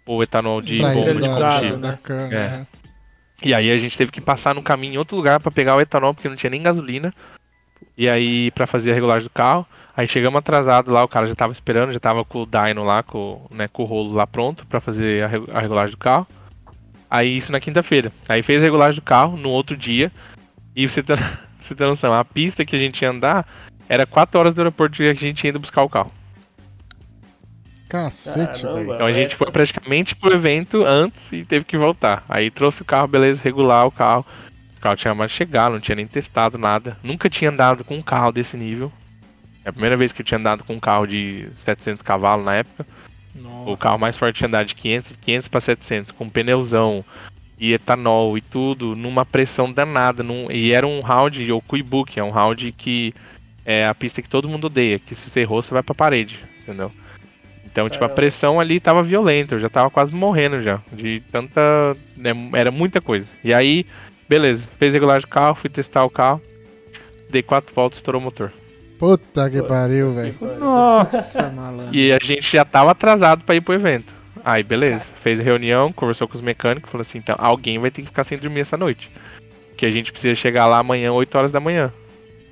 [0.07, 1.40] o etanol de bomba de combustível.
[1.49, 1.78] da, né?
[1.78, 2.24] da cana.
[2.36, 2.48] É.
[2.49, 2.68] né?
[3.41, 5.82] E aí a gente teve que passar no caminho em outro lugar pra pegar o
[5.82, 7.11] etanol, porque não tinha nem gasolina.
[7.98, 9.66] E aí pra fazer a regulagem do carro.
[9.98, 13.02] Aí chegamos atrasado lá, o cara já tava esperando, já tava com o dyno lá,
[13.02, 16.28] com, né, com o rolo lá pronto pra fazer a, regu- a regulagem do carro.
[17.10, 18.11] Aí isso na quinta-feira.
[18.28, 20.11] Aí fez a regulagem do carro no outro dia.
[20.76, 21.16] E você tem,
[21.60, 23.48] você tem noção, a pista que a gente ia andar
[23.90, 26.11] era 4 horas do aeroporto que a gente ia indo buscar o carro.
[27.90, 28.94] Cacete, velho.
[28.94, 32.24] Então a gente foi praticamente pro evento antes e teve que voltar.
[32.30, 34.24] Aí trouxe o carro, beleza, regular o carro.
[34.78, 36.98] O carro tinha mais de chegar, não tinha nem testado nada.
[37.02, 38.91] Nunca tinha andado com um carro desse nível.
[39.66, 42.56] É a primeira vez que eu tinha andado com um carro de 700 cavalos na
[42.56, 42.86] época.
[43.34, 43.72] Nossa.
[43.72, 47.03] O carro mais forte tinha andado de 500, 500 para 700, com pneuzão
[47.57, 50.22] e etanol e tudo, numa pressão danada.
[50.22, 53.14] Num, e era um round, o Kuibuki, é um round que
[53.65, 56.40] é a pista que todo mundo odeia, que se você errou, você vai pra parede,
[56.61, 56.91] entendeu?
[57.65, 58.15] Então, tipo, a Caramba.
[58.15, 61.95] pressão ali tava violenta, eu já tava quase morrendo já, de tanta...
[62.18, 63.27] né, era muita coisa.
[63.44, 63.86] E aí,
[64.27, 66.41] beleza, fez regulagem do carro, fui testar o carro,
[67.30, 68.52] dei quatro voltas, estourou o motor.
[68.98, 70.36] Puta que pariu, velho.
[70.60, 71.95] Nossa, malandro.
[71.95, 74.14] E a gente já tava atrasado pra ir pro evento.
[74.44, 75.06] Aí, beleza.
[75.22, 78.23] Fez a reunião, conversou com os mecânicos, falou assim, então, alguém vai ter que ficar
[78.23, 79.10] sem dormir essa noite.
[79.77, 81.94] Que a gente precisa chegar lá amanhã, 8 horas da manhã.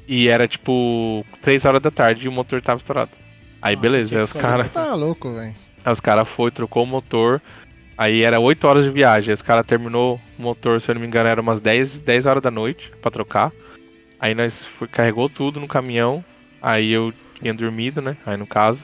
[0.07, 3.11] E era tipo 3 horas da tarde e o motor tava estourado.
[3.61, 4.19] Aí, Nossa, beleza.
[4.19, 5.55] Aí que os caras Tá louco, velho.
[5.83, 7.41] Aí os caras foi, trocou o motor.
[7.97, 9.31] Aí era 8 horas de viagem.
[9.31, 12.25] Aí os caras terminou o motor, se eu não me engano, era umas 10, 10
[12.25, 13.51] horas da noite pra trocar.
[14.19, 16.23] Aí nós foi, carregou tudo no caminhão.
[16.61, 18.15] Aí eu tinha dormido, né?
[18.25, 18.83] Aí no caso.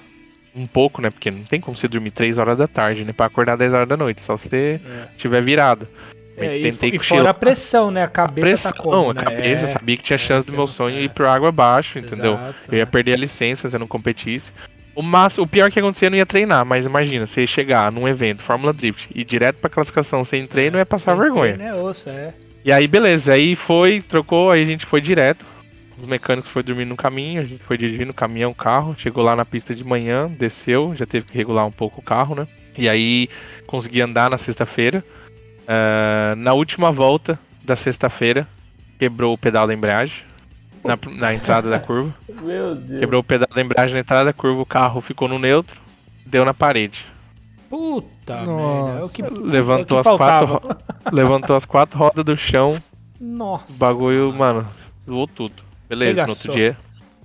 [0.56, 1.10] Um pouco, né?
[1.10, 3.12] Porque não tem como você dormir 3 horas da tarde, né?
[3.14, 4.22] Pra acordar 10 horas da noite.
[4.22, 5.08] Só se você É.
[5.18, 5.88] tiver virado.
[6.36, 8.04] É, e, tentei e fora a pressão, né?
[8.04, 9.22] A cabeça tá como, a né?
[9.22, 9.72] cabeça, É.
[9.72, 11.02] sabia que tinha chance do meu não- sonho é.
[11.04, 12.34] ir pro água abaixo, entendeu?
[12.34, 12.86] Exato, Eu ia é.
[12.86, 14.52] perder a licença se eu não competisse.
[14.96, 18.08] O, máximo, o pior que acontecia, eu não ia treinar, mas imagina, você chegar num
[18.08, 21.54] evento, Fórmula Drift, e ir direto pra classificação sem treino, ia passar vergonha.
[21.56, 22.34] treino É osso, é.
[22.66, 25.46] E aí, beleza, aí foi, trocou, aí a gente foi direto.
[26.00, 29.24] Os mecânicos foram dormir no caminho, a gente foi dirigindo o caminhão, o carro, chegou
[29.24, 32.48] lá na pista de manhã, desceu, já teve que regular um pouco o carro, né?
[32.78, 33.30] E aí
[33.68, 35.04] consegui andar na sexta-feira.
[35.68, 38.48] Ah, na última volta da sexta-feira,
[39.00, 40.24] quebrou o pedal da embreagem
[40.84, 42.14] na, na entrada da curva.
[42.42, 43.00] Meu Deus.
[43.00, 45.80] Quebrou o pedal da embreagem na entrada da curva, o carro ficou no neutro,
[46.26, 47.06] deu na parede.
[47.70, 49.24] Puta Nossa.
[49.24, 49.30] merda.
[49.30, 50.62] É que, Levantou é as quatro,
[51.12, 52.82] levantou as quatro rodas do chão,
[53.20, 53.72] Nossa.
[53.74, 54.68] O bagulho, mano,
[55.06, 55.64] zoou tudo.
[55.90, 56.78] Beleza, no outro dia.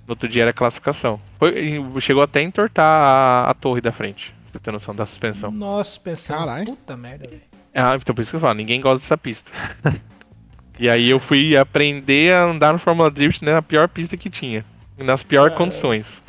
[0.07, 1.19] No outro dia era classificação.
[1.37, 1.53] Foi,
[2.01, 4.33] chegou até a entortar a, a torre da frente.
[4.51, 5.51] Pra você ter noção da suspensão.
[5.51, 6.39] Nossa, pensando.
[6.39, 6.65] Caralho.
[6.65, 7.48] Puta merda, velho.
[7.73, 9.51] Ah, então por isso que eu falo, ninguém gosta dessa pista.
[10.79, 14.65] e aí eu fui aprender a andar no Fórmula Drift na pior pista que tinha.
[14.97, 16.21] Nas piores condições.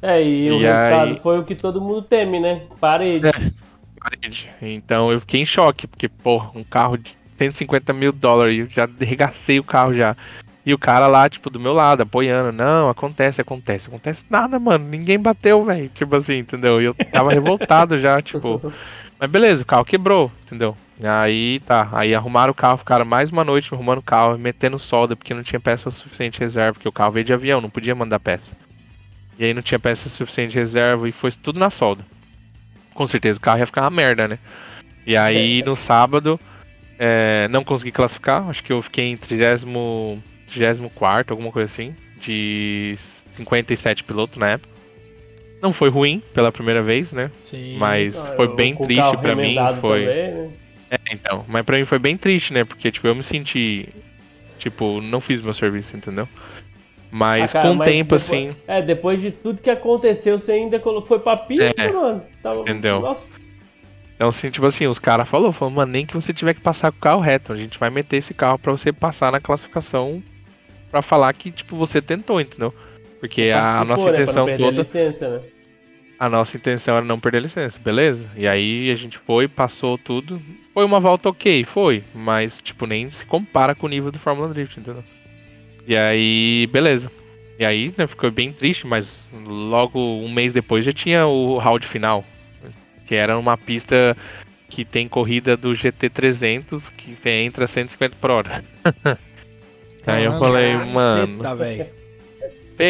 [0.00, 2.62] É, e, o E resultado aí- foi o que todo mundo teme, né?
[2.80, 3.30] Parede.
[4.00, 4.48] Parede.
[4.60, 8.88] Então eu fiquei em choque, porque, porra, um carro de 150 mil dólares, eu já
[9.00, 10.16] arregacei o carro já.
[10.64, 12.52] E o cara lá, tipo, do meu lado, apoiando.
[12.52, 13.88] Não, acontece, acontece.
[13.88, 14.84] Acontece nada, mano.
[14.88, 15.88] Ninguém bateu, velho.
[15.88, 16.80] Tipo assim, entendeu?
[16.80, 18.60] E eu tava revoltado já, tipo.
[19.22, 20.76] Mas beleza, o carro quebrou, entendeu?
[21.00, 21.88] Aí tá.
[21.92, 25.44] Aí arrumaram o carro, ficaram mais uma noite arrumando o carro, metendo solda, porque não
[25.44, 28.50] tinha peça suficiente de reserva, porque o carro veio de avião, não podia mandar peça.
[29.38, 32.04] E aí não tinha peça suficiente de reserva e foi tudo na solda.
[32.94, 34.40] Com certeza o carro ia ficar uma merda, né?
[35.06, 36.40] E aí no sábado
[36.98, 39.68] é, não consegui classificar, acho que eu fiquei em 30,
[40.52, 42.96] 34, alguma coisa assim, de
[43.34, 44.71] 57 pilotos na época.
[45.62, 47.30] Não foi ruim pela primeira vez, né?
[47.36, 47.76] Sim.
[47.78, 50.00] Mas Ah, foi bem triste pra mim, foi.
[50.00, 50.50] também, né?
[50.90, 52.64] É, então, mas pra mim foi bem triste, né?
[52.64, 53.88] Porque tipo, eu me senti
[54.58, 56.28] tipo, não fiz meu serviço, entendeu?
[57.10, 60.52] Mas Ah, cara, com o tempo depois- assim, É, depois de tudo que aconteceu, você
[60.52, 62.22] ainda foi pra pista, É, mano.
[62.42, 62.60] Tava...
[62.62, 63.00] entendeu?
[63.00, 63.30] Nossa,
[64.16, 66.90] Então, assim, tipo assim, os caras falaram, falou, mano, nem que você tiver que passar
[66.92, 70.22] com o carro reto, a gente vai meter esse carro pra você passar na classificação
[70.90, 72.72] pra falar que, tipo, você tentou, entendeu?
[73.18, 75.40] Porque a, participou, nossa né, pra não intenção a toda, licença, né?
[76.22, 78.24] A nossa intenção era não perder a licença, beleza?
[78.36, 80.40] E aí a gente foi, passou tudo,
[80.72, 84.46] foi uma volta ok, foi, mas, tipo, nem se compara com o nível do Fórmula
[84.46, 85.02] Drift, entendeu?
[85.84, 87.10] E aí, beleza.
[87.58, 91.84] E aí, né, ficou bem triste, mas logo um mês depois já tinha o round
[91.88, 92.24] final.
[93.04, 94.16] Que era uma pista
[94.68, 98.64] que tem corrida do GT300, que você entra 150 por hora.
[100.06, 102.01] aí eu falei, mano, Caceta, velho.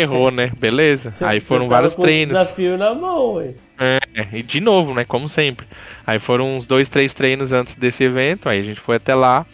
[0.00, 0.50] Ferrou, né?
[0.58, 1.12] Beleza.
[1.14, 2.36] Você- aí foram vários treinos.
[2.36, 3.54] desafio na mão, ué.
[3.78, 4.00] É,
[4.32, 5.04] e de novo, né?
[5.04, 5.66] Como sempre.
[6.06, 8.48] Aí foram uns dois, três treinos antes desse evento.
[8.48, 9.44] Aí a gente foi até lá.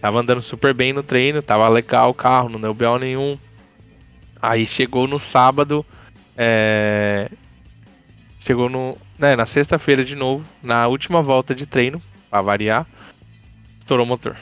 [0.00, 3.38] Tava andando super bem no treino, tava legal o carro, não deu BO nenhum.
[4.42, 5.84] Aí chegou no sábado.
[6.36, 7.28] é,
[8.40, 8.98] Chegou no.
[9.18, 12.84] Né, na sexta-feira de novo, na última volta de treino, pra variar,
[13.78, 14.36] estourou o motor.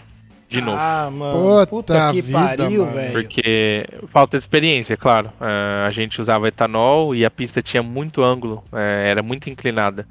[0.53, 0.77] De novo.
[0.81, 1.33] Ah, mano.
[1.33, 2.95] Puta Puta, que vida, pariu, mano.
[2.95, 3.13] velho.
[3.13, 5.31] Porque falta de experiência, claro.
[5.41, 10.07] É, a gente usava etanol e a pista tinha muito ângulo, é, era muito inclinada.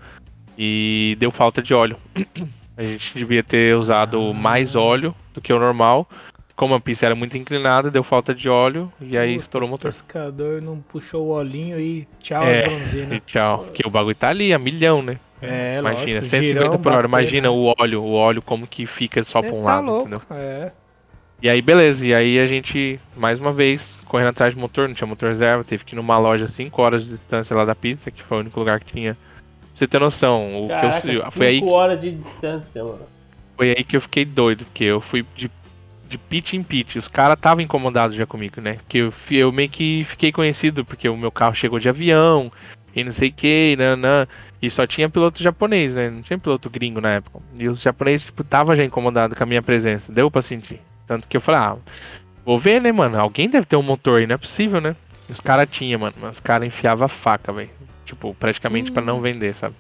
[0.58, 1.98] E deu falta de óleo.
[2.78, 6.08] A gente devia ter usado mais óleo do que o normal.
[6.56, 9.70] Como a pista era muito inclinada, deu falta de óleo e aí Puta, estourou o
[9.70, 9.92] O motor.
[9.92, 13.18] pescador não puxou o olhinho e tchau É, as bronzinas.
[13.18, 13.66] E tchau.
[13.66, 15.18] Porque o bagulho tá ali, a milhão, né?
[15.42, 17.08] É, Imagina, lógico, 150 girão, por hora.
[17.08, 17.50] Imagina né?
[17.50, 20.22] o óleo, o óleo como que fica só Cê pra um tá lado, louco, entendeu?
[20.32, 20.72] É.
[21.42, 22.06] E aí, beleza.
[22.06, 25.64] E aí a gente, mais uma vez, correndo atrás de motor, não tinha motor reserva,
[25.64, 28.42] teve que ir numa loja 5 horas de distância lá da pista, que foi o
[28.42, 29.16] único lugar que tinha.
[29.16, 33.08] Pra você ter noção, o Caraca, que eu, cinco foi, aí, horas de distância, mano.
[33.58, 35.50] foi aí que eu fiquei doido, porque eu fui de,
[36.08, 37.00] de pit em pit.
[37.00, 38.74] Os caras estavam incomodados já comigo, né?
[38.74, 42.52] Porque eu, eu meio que fiquei conhecido, porque o meu carro chegou de avião,
[42.96, 44.28] e não sei o que, nanã.
[44.62, 46.10] E só tinha piloto japonês, né?
[46.10, 47.40] Não tinha piloto gringo na época.
[47.58, 50.12] E os japoneses, tipo, tava já incomodado com a minha presença.
[50.12, 50.80] Deu pra sentir.
[51.08, 51.78] Tanto que eu falei, ah,
[52.46, 53.20] vou ver, né, mano?
[53.20, 54.96] Alguém deve ter um motor aí, não é possível, né?
[55.28, 56.16] E os caras tinham, mano.
[56.22, 57.70] Mas os caras enfiavam a faca, velho.
[58.06, 59.76] Tipo, praticamente pra não vender, sabe?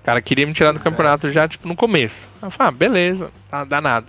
[0.00, 2.28] O cara queria me tirar do campeonato já, tipo, no começo.
[2.40, 4.06] Eu falei, ah, beleza, tá danado.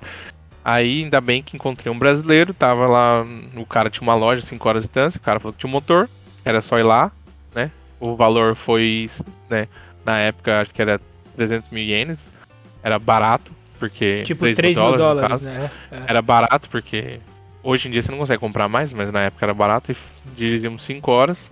[0.63, 3.25] Aí, ainda bem que encontrei um brasileiro, tava lá,
[3.55, 5.71] o cara tinha uma loja, 5 horas de distância, o cara falou que tinha um
[5.71, 6.09] motor,
[6.43, 7.11] era só ir lá,
[7.53, 7.71] né?
[7.99, 9.09] O valor foi,
[9.49, 9.67] né,
[10.05, 10.99] na época, acho que era
[11.35, 12.29] 300 mil ienes,
[12.83, 14.21] era barato, porque...
[14.23, 15.71] Tipo 3 3 mil no dólares, né?
[15.91, 16.03] É.
[16.07, 17.19] Era barato porque
[17.63, 19.97] hoje em dia você não consegue comprar mais, mas na época era barato e
[20.35, 21.51] dirigimos 5 horas.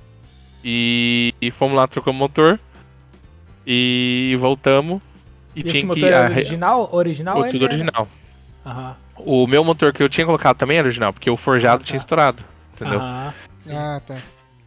[0.64, 2.60] E, e fomos lá, trocamos motor
[3.65, 5.02] e voltamos.
[5.56, 5.86] E tinha esse que.
[5.86, 6.90] motor é original?
[6.91, 7.40] Original?
[7.40, 7.74] o tudo era?
[7.74, 8.07] original.
[8.65, 8.95] Aham.
[9.18, 11.99] O meu motor que eu tinha colocado também era original, porque o forjado Ah, tinha
[11.99, 12.03] tá.
[12.03, 12.44] estourado.
[12.74, 12.99] Entendeu?
[12.99, 13.34] Aham.
[13.72, 14.18] Ah, tá.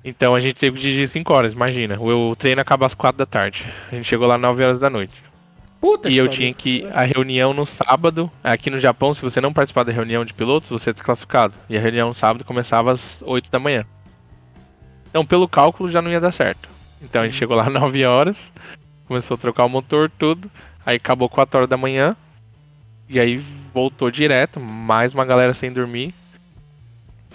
[0.09, 1.99] Então a gente teve que dirigir 5 horas, imagina.
[1.99, 3.67] O, o treino acaba às 4 da tarde.
[3.91, 5.21] A gente chegou lá 9 horas da noite.
[5.81, 6.87] Puta E que eu tinha que.
[6.93, 8.31] A reunião no sábado.
[8.43, 11.55] Aqui no Japão, se você não participar da reunião de pilotos, você é desclassificado.
[11.69, 13.85] E a reunião no sábado começava às 8 da manhã.
[15.11, 16.69] Então, pelo cálculo, já não ia dar certo.
[17.03, 18.53] Então a gente chegou lá 9 horas,
[19.09, 20.49] começou a trocar o motor, tudo.
[20.85, 22.17] Aí acabou 4 horas da manhã.
[23.09, 23.43] E aí
[23.75, 26.15] voltou direto, mais uma galera sem dormir.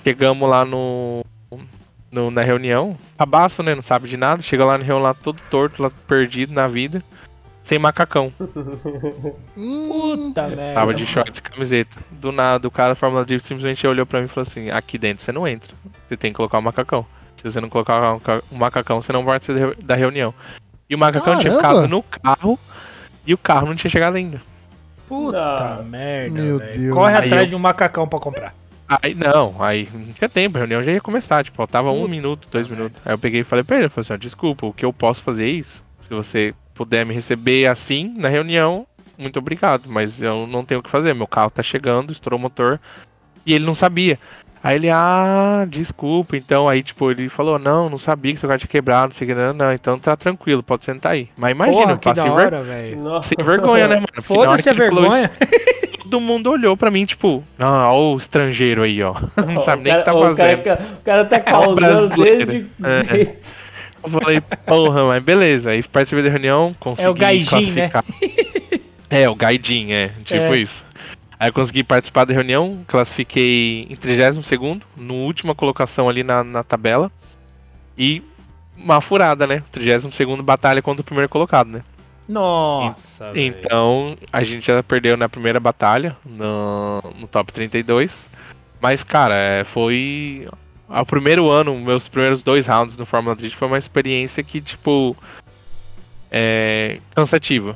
[0.03, 1.23] Chegamos lá no,
[2.12, 2.98] no- na reunião.
[3.18, 3.74] Cabaço, né?
[3.76, 4.42] Não sabe de nada.
[4.42, 7.04] Chega lá na reunião lá todo torto, lá perdido na vida.
[7.64, 8.34] Sem macacão.
[9.58, 9.90] Hum,
[10.34, 10.74] Puta merda.
[10.74, 11.98] Tava de shorts e camiseta.
[12.12, 14.98] Do nada, o cara da Fórmula Drift simplesmente olhou pra mim e falou assim: aqui
[14.98, 15.74] dentro você não entra.
[16.08, 17.06] Você tem que colocar o macacão.
[17.36, 18.22] Se você não colocar o
[18.52, 20.34] o macacão, você não vai da reu- da reunião.
[20.90, 21.74] E o macacão tinha Caramba!
[21.82, 22.60] ficado no carro
[23.26, 24.42] e o carro não tinha chegado ainda.
[25.08, 25.90] Puta Nossa.
[25.90, 26.42] merda.
[26.42, 26.80] Meu velho.
[26.80, 26.94] Deus.
[26.96, 28.54] Corre Aí atrás eu- de um macacão pra comprar.
[29.00, 32.50] Aí não, aí não tinha tempo, a reunião já ia começar, tipo, faltava um minuto,
[32.52, 33.02] dois minutos.
[33.06, 34.92] Aí eu peguei e falei pra ele, eu falei assim, ó, desculpa, o que eu
[34.92, 35.82] posso fazer é isso.
[36.02, 38.86] Se você puder me receber assim na reunião,
[39.18, 42.42] muito obrigado, mas eu não tenho o que fazer, meu carro tá chegando, estourou o
[42.42, 42.82] motor,
[43.46, 44.20] e ele não sabia.
[44.64, 48.60] Aí ele, ah, desculpa, então, aí tipo, ele falou, não, não sabia que seu carro
[48.60, 51.30] tinha quebrado, não sei o que, não, não, então tá tranquilo, pode sentar aí.
[51.36, 53.24] Mas imagina, Porra, eu que da ver- hora, velho.
[53.24, 54.08] Sem vergonha, né, mano?
[54.22, 55.32] Foda-se a vergonha.
[55.42, 59.16] isso, todo mundo olhou pra mim, tipo, ah, ó o estrangeiro aí, ó.
[59.48, 60.64] Não sabe O nem o que tá cara- o fazendo.
[60.64, 62.66] cara- O cara tá causando desde.
[62.84, 63.36] É.
[64.04, 65.72] Eu falei, porra, mas beleza.
[65.72, 67.90] Aí participei da reunião, consegui É o Gaijin, né?
[67.90, 68.04] classificar.
[69.14, 70.58] É, o Gaidin, é, tipo É.
[70.60, 70.86] isso.
[71.42, 76.64] Aí eu consegui participar da reunião, classifiquei em 32º, no última colocação ali na, na
[76.64, 77.12] tabela.
[77.98, 78.22] E
[78.78, 79.64] uma furada, né?
[79.74, 81.84] 32º batalha contra o primeiro colocado, né?
[82.30, 83.42] Nossa, velho.
[83.44, 88.30] Então, a gente já perdeu na primeira batalha, no, no top 32.
[88.80, 90.48] Mas, cara, é, foi.
[90.88, 95.18] Ao primeiro ano, meus primeiros dois rounds no Fórmula Drift foi uma experiência que, tipo.
[96.30, 97.00] É.
[97.16, 97.76] cansativa.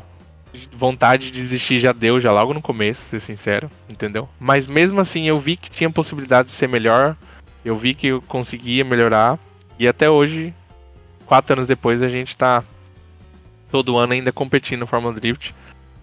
[0.74, 4.28] Vontade de desistir já deu, já logo no começo, ser sincero, entendeu?
[4.40, 7.16] Mas mesmo assim, eu vi que tinha possibilidade de ser melhor.
[7.64, 9.40] Eu vi que eu conseguia melhorar.
[9.80, 10.54] E até hoje,
[11.26, 12.64] quatro anos depois, a gente tá
[13.72, 15.54] todo ano ainda competindo no Fórmula Drift,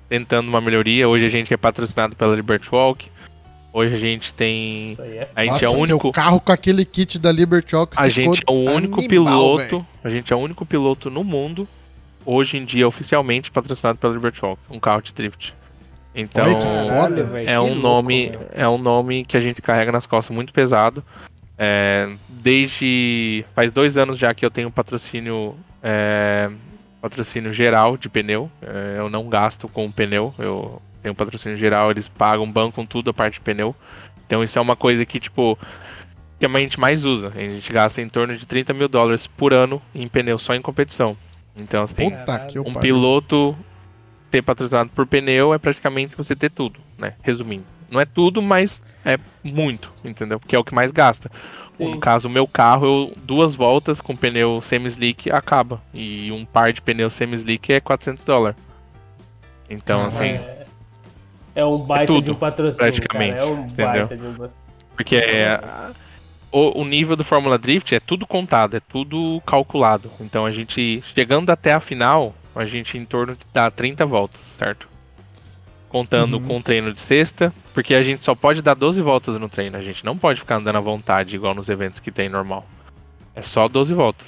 [0.09, 1.09] tentando uma melhoria.
[1.09, 3.09] Hoje a gente é patrocinado pela Liberty Walk.
[3.73, 4.97] Hoje a gente tem.
[5.01, 6.13] É A gente Nossa, é o seu único.
[6.13, 9.57] carro com aquele kit da Liberty Walk A ficou gente é o único animal, piloto.
[9.59, 9.87] velho.
[10.05, 11.67] A gente é o único piloto no mundo,
[12.25, 15.55] hoje em dia, oficialmente patrocinado pela Liberty Walk, um carro de drift.
[16.15, 16.45] Então.
[16.45, 17.43] Olha foda.
[17.43, 18.49] É um louco, nome, meu.
[18.53, 21.03] é um nome que a gente carrega nas costas muito pesado.
[21.57, 26.51] É, desde faz dois anos já que eu tenho patrocínio, é,
[27.01, 28.51] patrocínio geral de pneu.
[28.61, 33.15] É, eu não gasto com pneu, eu tenho patrocínio geral, eles pagam, bancam tudo a
[33.15, 33.75] parte de pneu.
[34.27, 35.59] Então isso é uma coisa que tipo
[36.39, 37.33] que a gente mais usa.
[37.35, 40.61] A gente gasta em torno de 30 mil dólares por ano em pneu só em
[40.61, 41.17] competição.
[41.57, 42.81] Então assim, Puta um pariu.
[42.81, 43.57] piloto
[44.31, 47.15] ter patrocinado por pneu é praticamente você ter tudo, né?
[47.23, 47.65] Resumindo.
[47.91, 50.41] Não é tudo, mas é muito, entendeu?
[50.41, 51.31] Porque é o que mais gasta.
[51.77, 51.91] Sim.
[51.91, 55.83] No caso, o meu carro, eu, duas voltas com pneu semi-slick acaba.
[55.93, 58.57] E um par de pneu semi-slick é 400 dólares.
[59.69, 60.37] Então, Caralho.
[60.37, 60.45] assim,
[61.55, 62.79] É um baita tudo, de um patrocínio.
[62.93, 63.43] praticamente, Cara.
[63.43, 63.87] É um entendeu?
[63.87, 64.53] baita de um patrocínio.
[64.97, 65.61] porque é,
[66.53, 70.11] o, o nível do Fórmula Drift é tudo contado, é tudo calculado.
[70.21, 74.41] Então, a gente, chegando até a final, a gente em torno de dá 30 voltas,
[74.59, 74.89] certo?
[75.89, 76.47] Contando Uhum.
[76.49, 79.77] com o treino de sexta, porque a gente só pode dar 12 voltas no treino,
[79.77, 82.67] a gente não pode ficar andando à vontade, igual nos eventos que tem normal.
[83.35, 84.27] É só 12 voltas.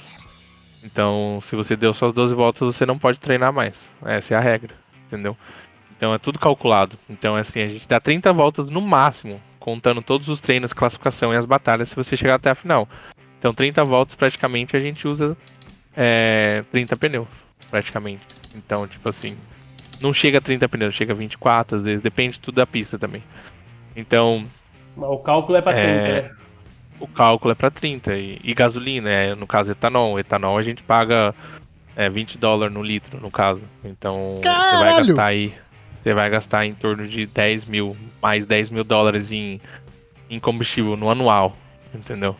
[0.83, 3.89] Então, se você deu só as 12 voltas, você não pode treinar mais.
[4.03, 4.75] Essa é a regra,
[5.07, 5.35] entendeu?
[5.97, 6.97] Então é tudo calculado.
[7.09, 11.37] Então, assim, a gente dá 30 voltas no máximo, contando todos os treinos, classificação e
[11.37, 12.87] as batalhas, se você chegar até a final.
[13.39, 15.35] Então, 30 voltas praticamente a gente usa
[15.97, 17.27] é, 30 pneus,
[17.71, 18.21] praticamente.
[18.55, 19.35] Então, tipo assim,
[19.99, 23.23] não chega a 30 pneus, chega a 24 às vezes, depende tudo da pista também.
[23.95, 24.45] Então,
[24.95, 26.21] O cálculo é pra 30, É.
[26.21, 26.31] né?
[26.99, 30.83] o cálculo é para 30 e, e gasolina, é, no caso etanol, etanol a gente
[30.83, 31.33] paga
[31.95, 33.61] é, 20 dólares no litro, no caso.
[33.83, 35.07] Então você vai Caralho!
[35.07, 35.53] gastar aí,
[36.05, 39.59] você vai gastar em torno de 10 mil, mais 10 mil dólares em,
[40.29, 41.57] em combustível no anual,
[41.95, 42.35] entendeu?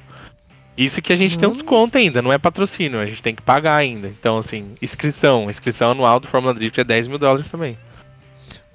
[0.77, 3.41] Isso que a gente tem um desconto ainda, não é patrocínio, a gente tem que
[3.41, 4.07] pagar ainda.
[4.07, 7.75] Então, assim, inscrição, inscrição anual do Fórmula Drift é 10 mil dólares também.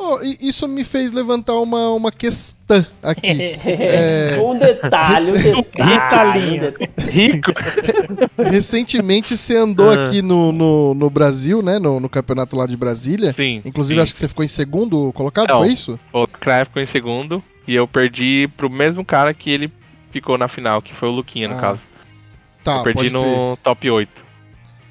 [0.03, 3.59] Oh, e isso me fez levantar uma, uma questão aqui.
[3.67, 5.63] É, Um detalhe, detalhe.
[5.63, 6.65] Detalhinho.
[6.65, 7.11] um detalhe.
[7.11, 7.53] Rico.
[8.39, 10.05] recentemente você andou Ah.
[10.05, 11.79] aqui no, no, no Brasil, né?
[11.79, 13.33] No, no campeonato lá de Brasília.
[13.33, 13.61] Sim.
[13.65, 14.03] Inclusive, sim.
[14.03, 15.59] acho que você ficou em segundo colocado, Não.
[15.59, 15.99] foi isso?
[16.13, 19.71] O Kraft ficou em segundo e eu perdi pro mesmo cara que ele
[20.11, 21.81] ficou na final, que foi o Luquinha, no Ah, caso.
[22.65, 23.21] Tá, eu perdi pode crer.
[23.39, 24.31] no top 8.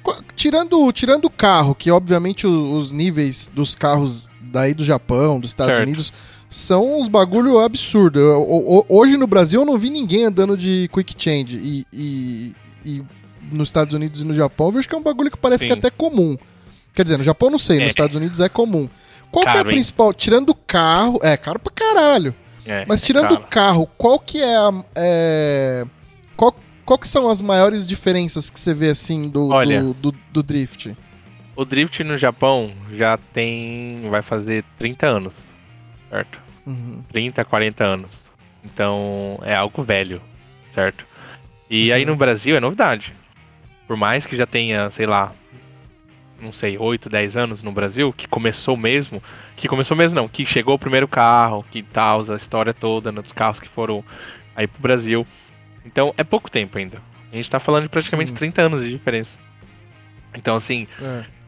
[0.02, 5.38] Qu- Tirando, tirando o carro, que obviamente o- os níveis dos carros daí do Japão,
[5.40, 5.86] dos Estados Certo.
[5.86, 6.12] Unidos,
[6.48, 8.18] são uns bagulho absurdo.
[8.18, 11.58] Eu- o- o- hoje no Brasil eu não vi ninguém andando de quick change.
[11.62, 12.54] E, e-
[12.84, 13.02] e
[13.52, 15.70] nos Estados Unidos e no Japão eu vejo que é um bagulho que parece que
[15.72, 15.78] é Sim.
[15.78, 16.36] até comum.
[16.94, 17.80] Quer dizer, no Japão eu não sei, É.
[17.80, 18.88] nos Estados Unidos é comum.
[19.30, 19.74] Qual que é a Caro, hein?
[19.76, 20.12] principal?
[20.12, 21.20] Tirando o carro.
[21.22, 22.34] É, caro pra caralho.
[22.66, 23.46] É, Mas é tirando o caro.
[23.48, 24.84] carro, qual que é a.
[24.96, 25.84] É,
[26.36, 26.54] qual,
[26.84, 29.82] qual que são as maiores diferenças que você vê assim do, Olha.
[29.82, 30.96] do, do, do drift?
[31.60, 34.08] O drift no Japão já tem.
[34.08, 35.34] vai fazer 30 anos.
[36.08, 36.40] Certo?
[36.64, 37.04] Uhum.
[37.12, 38.10] 30, 40 anos.
[38.64, 40.22] Então é algo velho,
[40.74, 41.06] certo?
[41.68, 43.12] E aí no Brasil é novidade.
[43.86, 45.34] Por mais que já tenha, sei lá,
[46.40, 49.22] não sei, 8, 10 anos no Brasil, que começou mesmo,
[49.54, 53.20] que começou mesmo não, que chegou o primeiro carro, que tal, a história toda né,
[53.20, 54.02] dos carros que foram
[54.56, 55.26] aí pro Brasil.
[55.84, 57.02] Então é pouco tempo ainda.
[57.30, 58.36] A gente tá falando de praticamente Sim.
[58.36, 59.38] 30 anos de diferença.
[60.34, 61.39] Então assim, É.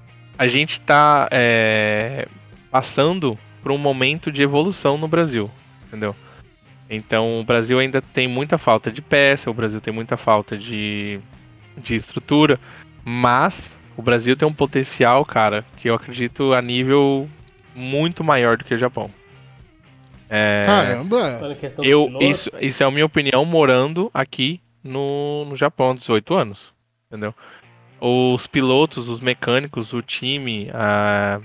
[0.43, 2.27] a gente está é,
[2.69, 5.48] passando por um momento de evolução no Brasil,
[5.86, 6.16] entendeu?
[6.90, 11.20] Então o Brasil ainda tem muita falta de peça, o Brasil tem muita falta de,
[11.77, 12.59] de estrutura,
[13.05, 17.31] mas o Brasil tem um potencial, cara, que eu acredito a nível
[17.73, 19.12] muito maior do que o Japão.
[20.28, 21.56] É, Caramba!
[21.85, 26.74] Eu, isso, isso é a minha opinião morando aqui no, no Japão há 18 anos.
[27.12, 27.32] Entendeu?
[28.05, 31.41] Os pilotos, os mecânicos, o time, ah,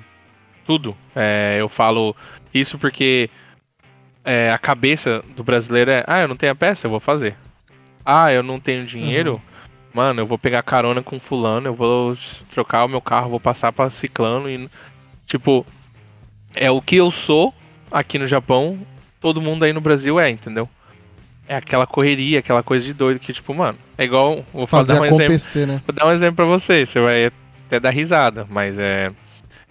[0.65, 0.97] tudo.
[1.15, 2.15] É, eu falo
[2.51, 3.29] isso porque
[4.25, 7.35] é, a cabeça do brasileiro é: ah, eu não tenho a peça, eu vou fazer.
[8.03, 9.39] Ah, eu não tenho dinheiro.
[9.93, 12.15] Mano, eu vou pegar carona com fulano, eu vou
[12.49, 14.69] trocar o meu carro, vou passar pra ciclano e
[15.27, 15.65] tipo,
[16.55, 17.53] é o que eu sou
[17.91, 18.79] aqui no Japão,
[19.21, 20.67] todo mundo aí no Brasil é, entendeu?
[21.47, 24.43] É aquela correria, aquela coisa de doido que, tipo, mano, é igual.
[24.51, 25.23] Vou Fazer dar um exemplo.
[25.23, 25.81] acontecer, né?
[25.87, 27.31] Vou dar um exemplo pra você, você vai
[27.67, 29.11] até dar risada, mas é.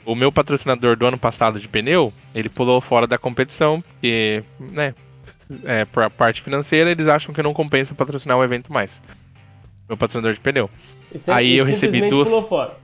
[0.05, 4.95] O meu patrocinador do ano passado de pneu, ele pulou fora da competição, porque, né,
[5.65, 9.03] é, pra parte financeira, eles acham que não compensa patrocinar o evento mais.
[9.89, 10.71] Meu patrocinador de pneu.
[11.13, 12.75] E sim- aí eu recebi duas- pulou fora.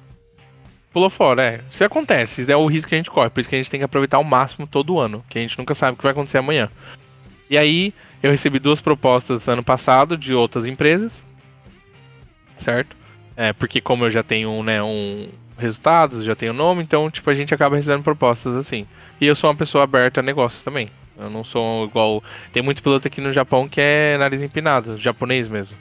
[0.92, 1.60] Pulou fora, é.
[1.70, 3.70] Isso acontece, isso é o risco que a gente corre, por isso que a gente
[3.70, 6.12] tem que aproveitar ao máximo todo ano, que a gente nunca sabe o que vai
[6.12, 6.68] acontecer amanhã.
[7.48, 11.22] E aí, eu recebi duas propostas ano passado de outras empresas,
[12.56, 12.96] certo?
[13.36, 15.28] É, porque como eu já tenho, né, um
[15.58, 18.86] resultados, já tenho nome, então, tipo, a gente acaba recebendo propostas assim.
[19.20, 20.88] E eu sou uma pessoa aberta a negócios também.
[21.18, 22.22] Eu não sou igual...
[22.52, 25.76] Tem muito piloto aqui no Japão que é nariz empinado, japonês mesmo.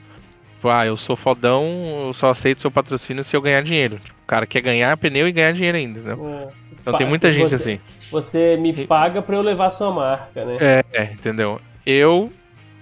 [0.55, 3.97] Tipo, ah, eu sou fodão, eu só aceito seu patrocínio se eu ganhar dinheiro.
[4.03, 6.13] Tipo, o cara quer ganhar pneu e ganhar dinheiro ainda, né?
[6.13, 6.47] É.
[6.79, 7.79] Então tem muita gente você- assim.
[8.11, 10.57] Você me paga pra eu levar sua marca, né?
[10.59, 11.59] É, é, entendeu?
[11.85, 12.31] Eu.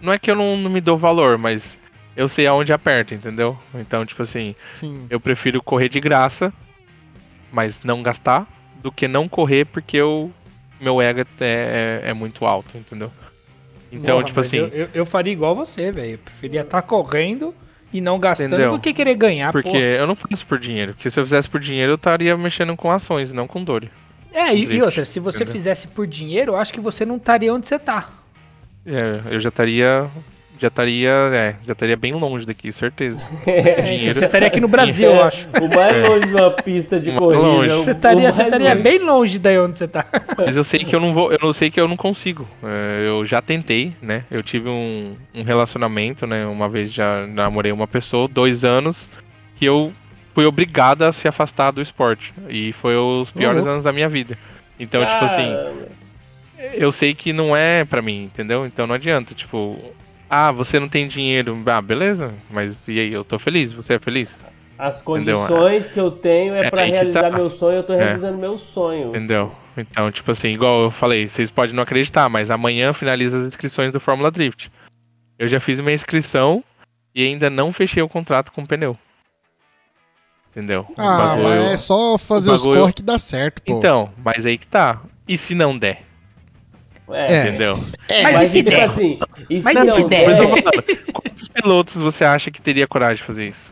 [0.01, 1.77] Não é que eu não, não me dou valor, mas
[2.15, 3.57] eu sei aonde aperta, entendeu?
[3.76, 5.07] Então, tipo assim, Sim.
[5.09, 6.53] eu prefiro correr de graça,
[7.51, 8.47] mas não gastar,
[8.81, 10.31] do que não correr porque eu,
[10.80, 13.11] meu ego é, é, é muito alto, entendeu?
[13.91, 16.11] Então, Porra, tipo assim, Eu, eu, eu faria igual você, velho.
[16.13, 17.53] Eu preferia estar correndo
[17.91, 18.71] e não gastando Entendeu?
[18.71, 19.77] do que querer ganhar, porque pô.
[19.77, 20.93] eu não faço por dinheiro.
[20.93, 23.89] Porque se eu fizesse por dinheiro, eu estaria mexendo com ações, não com dor.
[24.31, 25.53] É, e, e outra, se você entendeu?
[25.53, 28.09] fizesse por dinheiro, eu acho que você não estaria onde você tá.
[28.85, 30.07] É, eu já estaria.
[30.60, 31.10] Já estaria.
[31.10, 33.22] É, já estaria bem longe daqui, certeza.
[33.47, 34.14] É, Dinheiro.
[34.14, 35.47] Você estaria aqui no Brasil, eu acho.
[35.49, 37.41] O mais longe de uma pista de corrida.
[37.41, 37.69] longe.
[37.69, 38.81] Você estaria, você estaria longe.
[38.81, 40.06] bem longe daí onde você tá.
[40.38, 42.45] Mas eu sei que eu não vou, eu não sei que eu não consigo.
[42.64, 44.26] É, eu já tentei, né?
[44.30, 46.45] Eu tive um, um relacionamento, né?
[46.45, 49.10] Uma vez já namorei uma pessoa, dois anos,
[49.56, 49.93] que eu
[50.35, 52.34] fui obrigada a se afastar do esporte.
[52.49, 53.72] E foi os piores louco.
[53.72, 54.38] anos da minha vida.
[54.80, 55.53] Então, tipo assim.
[56.73, 58.65] Eu sei que não é pra mim, entendeu?
[58.65, 59.77] Então não adianta, tipo,
[60.30, 61.61] ah, você não tem dinheiro.
[61.65, 64.30] Ah, beleza, mas e aí, eu tô feliz, você é feliz?
[64.77, 65.40] As Entendeu?
[65.40, 67.31] condições que eu tenho é, É pra aí que realizar tá.
[67.38, 67.98] meu sonho, eu tô É.
[67.98, 69.10] realizando meu sonho.
[69.10, 69.52] Entendeu?
[69.77, 73.91] Então, tipo assim, igual eu falei, vocês podem não acreditar, mas amanhã finaliza as inscrições
[73.91, 74.72] do Fórmula Drift.
[75.38, 76.64] Eu já fiz minha inscrição
[77.14, 78.98] e ainda não fechei o contrato com o pneu.
[80.52, 80.86] Entendeu?
[80.98, 83.77] Ah, bagulho- mas é só fazer o os bagulho- corre que dá certo, pô.
[83.77, 85.02] Então, mas aí que tá.
[85.27, 86.03] E se não der?
[87.11, 87.48] É.
[87.48, 87.77] Entendeu?
[88.23, 88.84] Mas Mas, e se tipo der?
[88.84, 89.19] assim,
[89.49, 90.27] e Mas se e não se der?
[90.27, 90.44] Mas der?
[90.44, 93.72] eu falo, quantos pilotos você acha que teria coragem de fazer isso?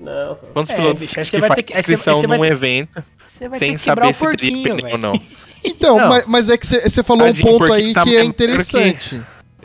[0.00, 2.26] Não, só- Quantos É, pilotos bicho, que você vai faz ter que- você- inscrição você
[2.26, 5.20] vai num ter- evento Você vai sem que saber o se teria pneu ou não?
[5.64, 6.08] Então, Não.
[6.08, 9.20] mas, mas é que você falou um Tadinho, ponto porque aí tá que é interessante.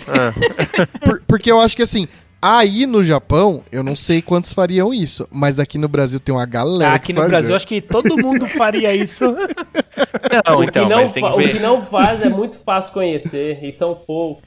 [0.08, 0.34] Ah,
[1.06, 2.08] Por- porque eu acho que assim,
[2.44, 6.45] aí no Japão, eu não sei quantos fariam isso, mas aqui no Brasil tem uma
[6.45, 7.30] galera Aqui que no faria.
[7.30, 9.26] Brasil, acho que todo mundo faria isso.
[10.45, 12.57] não, o, então, que não mas tem fa- que o que não faz é muito
[12.60, 14.44] fácil conhecer, e são poucos.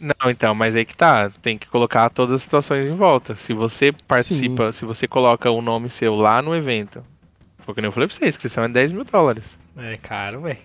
[0.00, 1.30] Não, então, mas aí que tá.
[1.42, 3.34] Tem que colocar todas as situações em volta.
[3.34, 7.02] Se você participa, se você coloca o nome seu lá no evento,
[7.58, 9.58] foi que nem eu falei pra você, a inscrição é 10 mil dólares.
[9.76, 10.56] É caro, velho.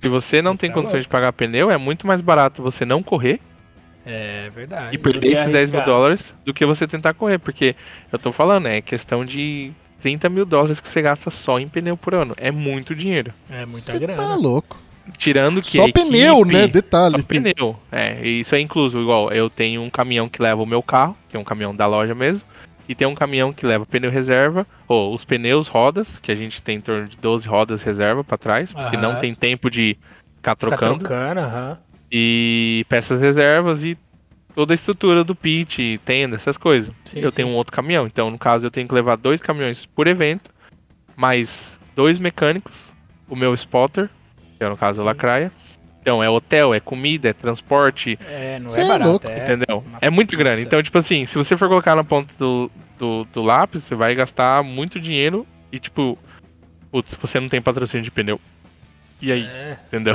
[0.00, 1.08] Se você não tem Tá condições louco.
[1.08, 3.40] de pagar pneu, é muito mais barato você não correr
[4.06, 4.98] É e verdade.
[4.98, 7.38] perder que esses 10 mil dólares do que você tentar correr.
[7.38, 7.74] Porque
[8.12, 11.96] eu tô falando, é questão de 30 mil dólares que você gasta só em pneu
[11.96, 12.34] por ano.
[12.36, 13.32] É muito dinheiro.
[13.50, 14.22] É muita Você grana.
[14.22, 14.78] tá louco.
[15.18, 15.68] Tirando que.
[15.76, 16.66] Só a pneu, equipe- né?
[16.68, 17.16] Detalhe.
[17.16, 17.76] Só pneu.
[17.92, 21.16] É, e isso é incluso, igual, eu tenho um caminhão que leva o meu carro,
[21.28, 22.42] que é um caminhão da loja mesmo,
[22.88, 26.60] e tem um caminhão que leva pneu reserva, ou os pneus rodas, que a gente
[26.62, 29.02] tem em torno de 12 rodas reserva pra trás, porque Aham.
[29.12, 29.96] não tem tempo de
[30.36, 31.78] ficar Fica trocando, trocando, aham.
[32.10, 33.96] E peças reservas e
[34.54, 36.92] toda a estrutura do pit, tenda, essas coisas.
[37.04, 37.36] Sim, eu sim.
[37.36, 40.50] tenho um outro caminhão, então no caso eu tenho que levar dois caminhões por evento,
[41.16, 42.90] mais dois mecânicos,
[43.28, 44.08] o meu spotter,
[44.58, 45.52] que é no caso a lacraia.
[46.00, 49.10] Então é hotel, é comida, é transporte, É, não Cê é é barato.
[49.10, 49.26] louco.
[49.28, 49.84] é entendeu?
[49.84, 50.42] uma É muito pizza.
[50.44, 50.62] grande.
[50.62, 54.14] Então, tipo assim, se você for colocar na ponta do, do, do lápis, você vai
[54.14, 56.16] gastar muito dinheiro e, tipo,
[56.92, 58.40] putz, você não tem patrocínio de pneu.
[59.20, 59.76] E aí, É.
[59.86, 60.14] entendeu?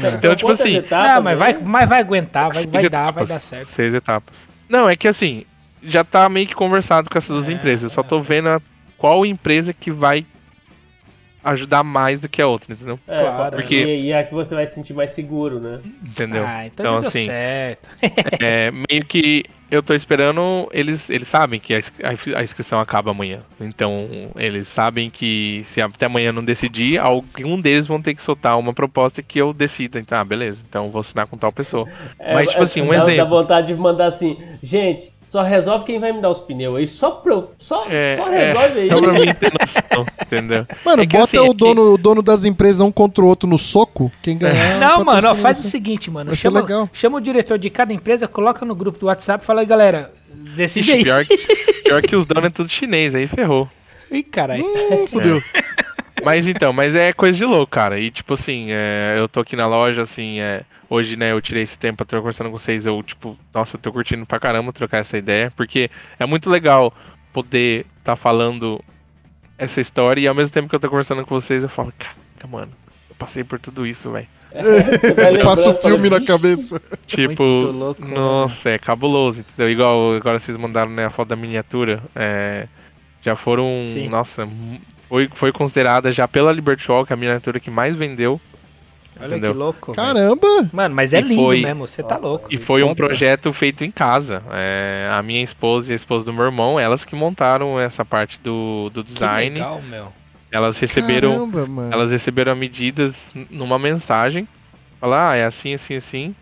[0.00, 3.24] São Então, tipo assim, etapas Não, mas vai, mas vai aguentar, vai, vai dar, vai
[3.26, 3.68] dar certo.
[3.70, 4.36] Seis etapas.
[4.68, 5.44] Não, é que assim,
[5.82, 7.84] já tá meio que conversado com essas duas É, empresas.
[7.84, 8.60] Eu só é, tô vendo a-
[8.98, 10.26] qual empresa que vai
[11.44, 12.98] ajudar mais do que a outra, entendeu?
[13.08, 13.84] É, Claro, porque...
[13.84, 15.80] E, e é que você vai se sentir mais seguro, né?
[16.04, 16.44] Entendeu?
[16.46, 17.88] Ah, então, Então, assim, certo.
[18.40, 22.78] É, meio que eu tô esperando, eles, eles sabem que a, a ins- a inscrição
[22.78, 23.40] acaba amanhã.
[23.60, 24.06] Então,
[24.36, 28.74] eles sabem que se até amanhã não decidir, algum deles vão ter que soltar uma
[28.74, 29.98] proposta que eu decida.
[29.98, 31.88] Então, ah, beleza, então eu vou assinar com tal pessoa.
[32.18, 33.30] É, Mas, tipo assim, um dá, Dá exemplo.
[33.30, 36.86] vontade de mandar assim, gente, só resolve quem vai me dar os pneus aí.
[36.86, 38.88] Só, pro, só, É, só é, resolve aí.
[38.90, 40.66] Só pra mim ter noção, entendeu?
[40.84, 43.24] Mano, É que, bota assim, o, é que- dono, o dono das empresas um contra
[43.24, 44.12] o outro no soco.
[44.20, 44.78] Quem ganhar.
[44.78, 45.70] Não, mano, ó, faz o você.
[45.70, 46.28] seguinte, mano.
[46.28, 46.90] Vai ser Chama, legal.
[46.92, 50.12] chama o diretor de cada empresa, coloca no grupo do WhatsApp e fala aí, galera,
[50.54, 51.02] decide Ixi, aí.
[51.02, 51.38] pior, que-
[51.82, 53.66] pior que os donos é tudo chinês, aí ferrou.
[54.10, 54.62] Ih, caralho.
[54.62, 55.42] Hum, fudeu.
[56.22, 57.98] Mas então, mas é coisa de louco, cara.
[57.98, 60.60] E tipo assim, é, eu tô aqui na loja, assim, é,
[60.92, 62.86] hoje, né, eu tirei esse tempo pra estar conversando com vocês.
[62.86, 66.92] Eu, tipo, nossa, eu tô curtindo pra caramba trocar essa ideia, porque é muito legal
[67.32, 68.82] poder tá falando
[69.56, 72.46] essa história e ao mesmo tempo que eu tô conversando com vocês, eu falo, caraca,
[72.50, 72.72] mano,
[73.08, 74.26] eu passei por tudo isso, velho.
[75.42, 76.82] Passa o fala, filme na "Vixe, cabeça.
[77.06, 78.14] Tipo, louco, né?
[78.14, 79.70] nossa, é cabuloso, entendeu?
[79.70, 82.02] Igual agora vocês mandaram né, a foto da miniatura.
[82.14, 82.68] é,
[83.22, 84.08] já foram, Sim.
[84.08, 84.46] nossa,
[85.08, 88.38] foi, foi considerada já pela Liberty Walk a miniatura que mais vendeu.
[89.20, 89.52] Olha Entendeu?
[89.52, 89.92] que louco.
[89.92, 90.46] Caramba!
[90.72, 92.48] Mano, mas é E lindo foi- mesmo, você tá louco.
[92.50, 94.42] E foi um projeto feito em casa.
[94.50, 98.40] É, a minha esposa e a esposa do meu irmão, elas que montaram essa parte
[98.40, 99.50] do, do Que design.
[99.54, 100.08] legal, meu.
[100.50, 101.92] Elas receberam, Caramba, mano.
[101.94, 103.14] elas receberam medidas
[103.50, 104.46] numa mensagem.
[105.00, 106.34] Falar, ah, é assim, assim, assim.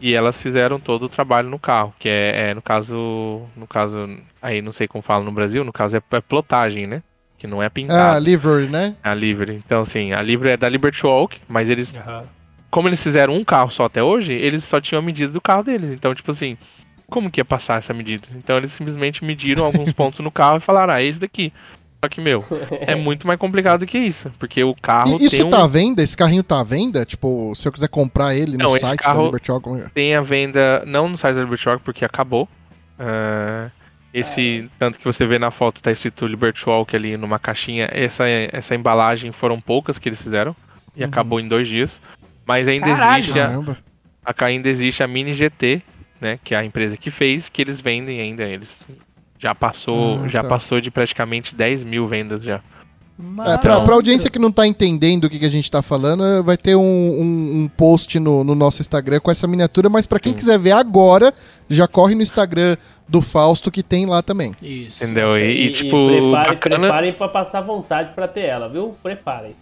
[0.00, 4.08] E elas fizeram todo o trabalho no carro, que é, é, no caso, no caso,
[4.40, 7.02] aí não sei como fala no Brasil, no caso é, é plotagem, né?
[7.38, 8.96] Que não é Ah, pintado, livery, né?
[9.02, 9.62] a Livery.
[9.64, 12.24] Então assim, a Livery é da Liberty Walk, mas eles Aham.
[12.70, 15.62] como eles fizeram um carro só até hoje, eles só tinham a medida do carro
[15.62, 15.90] deles.
[15.92, 16.58] Então, tipo assim,
[17.08, 18.26] como que ia passar essa medida?
[18.34, 21.52] Então eles simplesmente mediram alguns pontos no carro e falaram, ah, é esse daqui.
[22.04, 22.44] Só que, meu,
[22.80, 24.30] é muito mais complicado que isso.
[24.38, 26.02] Porque o carro E isso tem, um, tá à venda?
[26.02, 27.04] Esse carrinho tá à venda?
[27.04, 29.64] Tipo, se eu quiser comprar ele no Não, site carro- da Liberty Walk.
[29.64, 29.88] como é?
[29.94, 32.48] tem a venda, não no site da Liberty Walk, porque acabou.
[32.98, 33.70] Ah,
[34.12, 37.88] esse, tanto que você vê na foto, tá escrito Liberty Walk ali numa caixinha.
[37.92, 40.54] Essa, essa embalagem foram poucas que eles fizeram.
[40.96, 41.08] E Uhum.
[41.08, 42.00] acabou em dois dias.
[42.46, 43.22] Mas ainda Caralho.
[43.22, 43.76] existe a,
[44.24, 45.82] a ainda existe a Mini GT,
[46.20, 48.42] né, que é a empresa que fez, que eles vendem ainda.
[48.44, 48.76] Eles
[49.38, 50.48] já passou, Ah, já tá.
[50.48, 52.60] passou de praticamente 10 mil vendas já.
[53.46, 56.22] É, pra, pra audiência que não tá entendendo o que, que a gente tá falando,
[56.24, 60.06] eh, vai ter um, um- um post no, no nosso Instagram com essa miniatura, mas
[60.06, 61.34] pra quem quiser ver agora,
[61.68, 62.76] já corre no Instagram
[63.08, 64.54] do Fausto que tem lá também.
[64.60, 65.02] Isso.
[65.02, 65.38] Entendeu?
[65.38, 66.78] E, e, tipo, preparem, bacana.
[66.80, 68.94] preparem pra passar vontade pra ter ela, viu?
[69.02, 69.56] Preparem.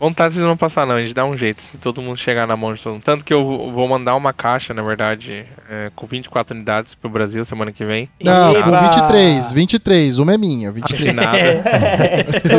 [0.00, 0.94] Vontade vocês não passar, não.
[0.94, 1.60] A gente dá um jeito.
[1.60, 3.02] Se todo mundo chegar na mão de todo mundo.
[3.02, 7.44] Tanto que eu vou mandar uma caixa, na verdade, é, com 24 unidades pro Brasil
[7.44, 8.08] semana que vem.
[8.18, 8.62] Não, Eba!
[8.62, 10.18] com 23, 23.
[10.18, 11.18] Uma é minha, 23.
[11.18, 11.36] Assinada.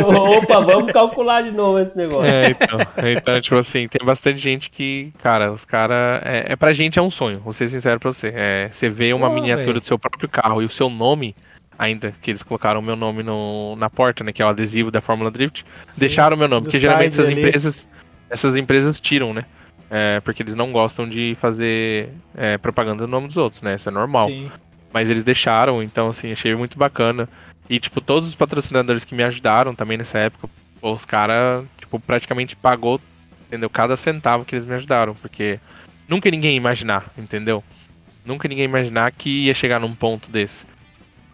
[0.38, 2.26] Opa, vamos calcular de novo esse negócio.
[2.26, 2.80] É, então,
[3.18, 6.22] então, tipo assim, tem bastante gente que, cara, os caras.
[6.24, 8.32] É, é pra gente é um sonho, vou ser sincero pra você.
[8.36, 9.82] É, você vê uma Pô, miniatura velho.
[9.82, 11.36] do seu próprio carro e o seu nome,
[11.82, 14.32] ainda que eles colocaram o meu nome no, na porta, né?
[14.32, 15.66] Que é o adesivo da Fórmula Drift.
[15.98, 17.42] Deixaram o meu nome, porque geralmente essas ali.
[17.42, 17.88] empresas.
[18.30, 19.46] essas empresas tiram, né?
[19.90, 23.76] É, porque eles não gostam de fazer é, propaganda no nome dos outros, né?
[23.76, 24.28] Isso é normal.
[24.28, 24.52] Sim.
[24.94, 27.28] Mas eles deixaram, então assim, achei muito bacana.
[27.68, 30.48] E, tipo, todos os patrocinadores que me ajudaram também nessa época,
[30.84, 33.02] os caras, tipo, praticamente pagou,
[33.48, 33.70] entendeu?
[33.72, 35.60] Cada centavo que eles me ajudaram, porque
[36.08, 37.64] nunca ninguém ia imaginar, entendeu?
[38.24, 40.70] Nunca ninguém ia imaginar que ia chegar num ponto desse.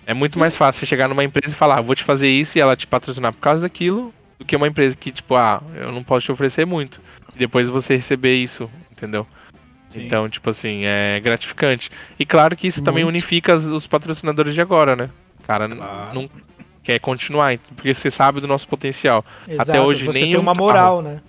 [0.07, 2.57] É muito mais fácil você chegar numa empresa e falar, "Ah, vou te fazer isso
[2.57, 5.91] e ela te patrocinar por causa daquilo, do que uma empresa que, tipo, ah, eu
[5.91, 7.01] não posso te oferecer muito.
[7.35, 9.27] E depois você receber isso, entendeu?
[9.89, 10.05] Sim.
[10.05, 11.91] Então, tipo assim, é gratificante.
[12.17, 13.15] E claro que isso também Muito.
[13.15, 15.09] unifica as- os patrocinadores de agora, né?
[15.45, 16.13] Cara, Claro.
[16.15, 16.29] não
[16.83, 19.25] quer continuar, porque você sabe do nosso potencial.
[19.45, 20.65] Exato, hoje você nem tem um uma carro.
[20.65, 21.19] moral, né?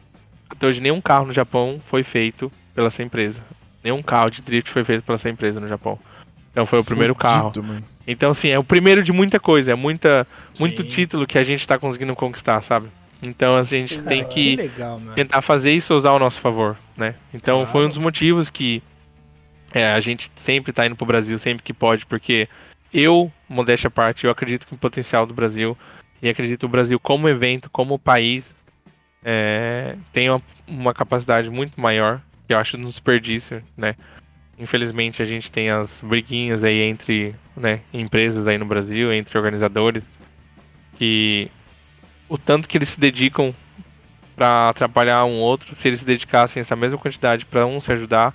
[0.48, 3.42] Até hoje nenhum carro no Japão foi feito pela essa empresa.
[3.82, 5.98] Nenhum carro de drift foi feito pela essa empresa no Japão.
[6.52, 7.48] Então foi o primeiro carro.
[7.52, 7.84] Fudido, mano.
[8.10, 10.26] Então, assim, é o primeiro de muita coisa, é muita,
[10.58, 12.88] muito título que a gente tá conseguindo conquistar, sabe?
[13.22, 17.16] Então a gente tem Cara, que legal, tentar fazer isso usar ao nosso favor, né?
[17.34, 17.72] Então Claro.
[17.72, 18.82] foi um dos motivos que
[19.74, 22.48] é, a gente sempre tá indo pro Brasil sempre que pode, porque
[22.94, 25.76] eu, modéstia à parte, eu acredito que o potencial do Brasil
[26.22, 28.48] e acredito que o Brasil como evento, como país,
[29.22, 33.94] é, tem uma, uma capacidade muito maior, que eu acho um desperdício, né?
[34.58, 40.02] Infelizmente a gente tem as briguinhas aí entre né, empresas aí no Brasil, entre organizadores,
[40.96, 41.50] que
[42.28, 43.54] o tanto que eles se dedicam
[44.34, 48.34] para atrapalhar um outro, se eles se dedicassem essa mesma quantidade para um se ajudar,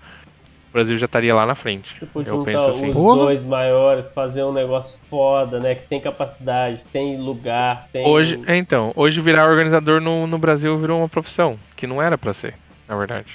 [0.70, 1.94] o Brasil já estaria lá na frente.
[1.96, 2.90] Tipo, eu penso assim.
[2.90, 3.22] os Porra.
[3.22, 5.76] dois maiores, fazer um negócio foda, né?
[5.76, 8.06] Que tem capacidade, tem lugar, tem.
[8.08, 12.18] Hoje, é, então, hoje virar organizador no, no Brasil virou uma profissão, que não era
[12.18, 12.56] pra ser,
[12.88, 13.28] na verdade.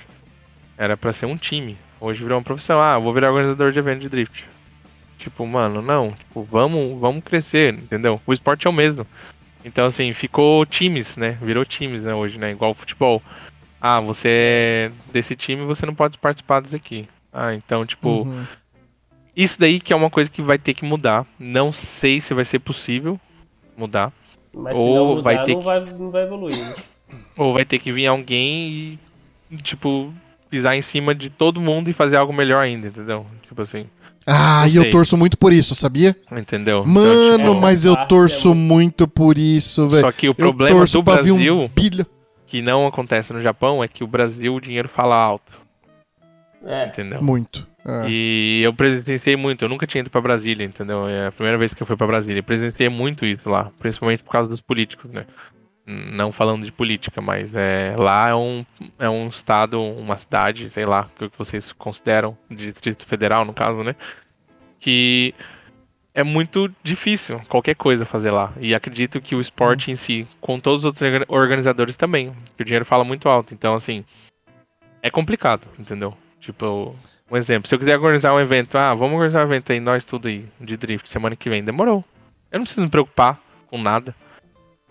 [0.77, 1.79] Era pra ser um time.
[2.01, 2.81] Hoje virou uma profissão.
[2.81, 4.47] Ah, vou virar organizador de evento de drift.
[5.19, 6.13] Tipo, mano, não.
[6.13, 8.21] Tipo, vamos, vamos crescer, entendeu?
[8.27, 9.07] O esporte é o mesmo.
[9.65, 11.37] Então, assim, ficou times, né?
[11.43, 12.53] Virou times, né, hoje, né?
[12.53, 13.21] Igual o futebol.
[13.81, 17.09] Ah, você é desse time, você não pode participar desse aqui.
[17.33, 18.47] Ah, então, tipo, Uhum.
[19.37, 21.27] isso daí que é uma coisa que vai ter que mudar.
[21.39, 23.21] Não sei se vai ser possível
[23.77, 24.13] mudar.
[24.55, 26.57] Mas se ou não mudar, vai ter não, que- vai, não vai evoluir.
[26.57, 26.75] Né?
[27.37, 28.99] Ou vai ter que vir alguém
[29.51, 30.13] e, tipo,
[30.51, 33.27] pisar em cima de todo mundo e fazer algo melhor ainda, entendeu?
[33.47, 33.87] Tipo assim,
[34.27, 36.17] Ah, e eu torço muito por isso, sabia?
[36.37, 36.85] entendeu?
[36.85, 40.03] Mano, Então, tipo, mas eu parte torço é muito por isso, velho.
[40.03, 42.07] só que o Eu problema torço do Brasil, um bilhão.
[42.47, 45.53] que não acontece no Japão, é que o Brasil, o dinheiro fala alto,
[46.65, 46.87] É.
[46.87, 47.23] entendeu?
[47.23, 47.67] Muito.
[47.85, 48.05] Ah.
[48.07, 51.09] E eu presenciei muito, eu nunca tinha ido pra Brasília, entendeu?
[51.09, 52.41] É a primeira vez que eu fui pra Brasília.
[52.41, 55.25] Eu presenciei muito isso lá, principalmente por causa dos políticos, né?
[55.91, 58.67] Não falando de política, mas é, lá é um,
[58.99, 63.83] é um estado, uma cidade, sei lá, o que vocês consideram, Distrito Federal, no caso,
[63.83, 63.97] né?
[64.79, 65.35] Que
[66.15, 68.53] é muito difícil qualquer coisa fazer lá.
[68.61, 72.63] E acredito que o esporte em si, com todos os outros orga- organizadores também, que
[72.63, 73.55] o dinheiro fala muito alto.
[73.55, 74.05] Então, assim,
[75.01, 76.15] é complicado, entendeu?
[76.39, 76.95] Tipo,
[77.31, 80.05] um exemplo, se eu quiser organizar um evento, ah, vamos organizar um evento aí, nós
[80.05, 82.05] tudo aí, de drift, semana que vem, demorou.
[82.53, 84.15] Eu não preciso me preocupar com nada.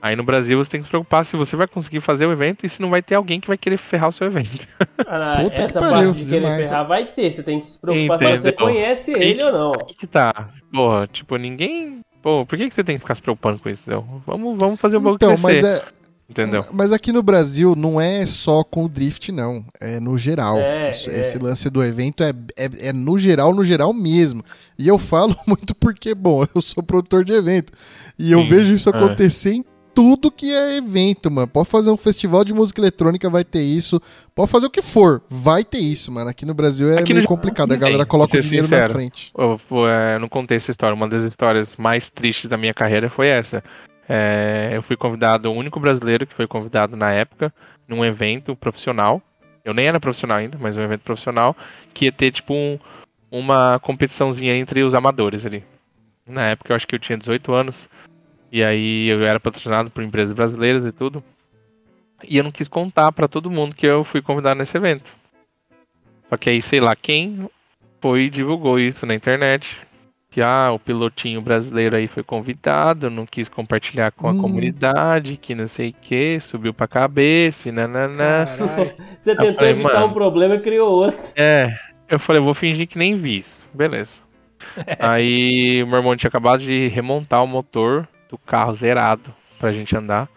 [0.02, 2.66] Aí no Brasil você tem que se preocupar se você vai conseguir fazer o evento
[2.66, 4.68] e se não vai ter alguém que vai querer ferrar o seu evento.
[5.08, 6.70] Ah, Puta que essa pariu, parte de querer demais.
[6.70, 7.34] ferrar vai ter.
[7.34, 8.66] Você tem que se preocupar se você Entendeu?
[8.68, 9.74] conhece ele ou não.
[9.74, 10.50] Aí que tá.
[10.72, 12.02] Porra, tipo, ninguém.
[12.22, 13.82] Pô, por que, que você tem que ficar se preocupando com isso?
[13.84, 14.06] Entendeu?
[14.26, 15.44] Vamos, vamos fazer o bagulho Então, crescer.
[15.44, 15.84] mas é,
[16.30, 16.66] Entendeu?
[16.74, 19.64] Mas aqui no Brasil não é só com o drift, não.
[19.80, 20.58] É no geral.
[20.58, 21.22] É, Isso- é.
[21.22, 24.44] Esse lance do evento é, é, é no geral, no geral mesmo.
[24.78, 27.72] E eu falo muito porque, bom, eu sou produtor de evento.
[28.20, 28.96] E eu Sim, vejo isso é.
[28.96, 29.66] acontecer em
[29.98, 31.48] tudo que é evento, mano.
[31.48, 34.00] Pode fazer um festival de música eletrônica, vai ter isso.
[34.36, 36.30] Pode fazer o que for, vai ter isso, mano.
[36.30, 37.72] Aqui no Brasil é Aqui meio complicado.
[37.72, 38.94] A galera coloca o dinheiro na sincero.
[38.94, 39.32] frente.
[39.36, 40.94] Eu, vou, é, não contei essa história.
[40.94, 43.64] Uma das histórias mais tristes da minha carreira foi essa.
[44.08, 47.52] É, eu fui convidado, o único brasileiro que foi convidado na época,
[47.88, 49.20] num evento profissional.
[49.66, 51.58] Eu nem era profissional ainda, mas um evento profissional,
[51.92, 52.78] que ia ter tipo um-
[53.32, 55.64] uma competiçãozinha entre os amadores ali.
[56.30, 57.90] Na época eu acho que eu tinha 18 anos.
[58.52, 61.24] E aí eu era patrocinado por empresas brasileiras e tudo.
[62.28, 65.12] E eu não quis contar pra todo mundo que eu fui convidado nesse evento.
[66.30, 67.50] Só que aí, sei lá, quem
[68.02, 69.82] foi e divulgou isso na internet.
[70.30, 74.42] Que ah, o pilotinho brasileiro aí foi convidado, não quis compartilhar com a Hum.
[74.42, 78.46] comunidade, que não sei o que, subiu pra cabeça, e nananã.
[78.46, 78.94] Caralho.
[79.20, 80.08] Você tentou falei, evitar mano.
[80.08, 81.24] um problema e criou outro.
[81.36, 81.66] É,
[82.10, 83.66] eu falei, vou fingir que nem vi isso.
[83.74, 84.20] Beleza.
[85.00, 89.96] Aí o meu irmão tinha acabado de remontar o motor do carro zerado pra gente
[89.96, 90.30] andar.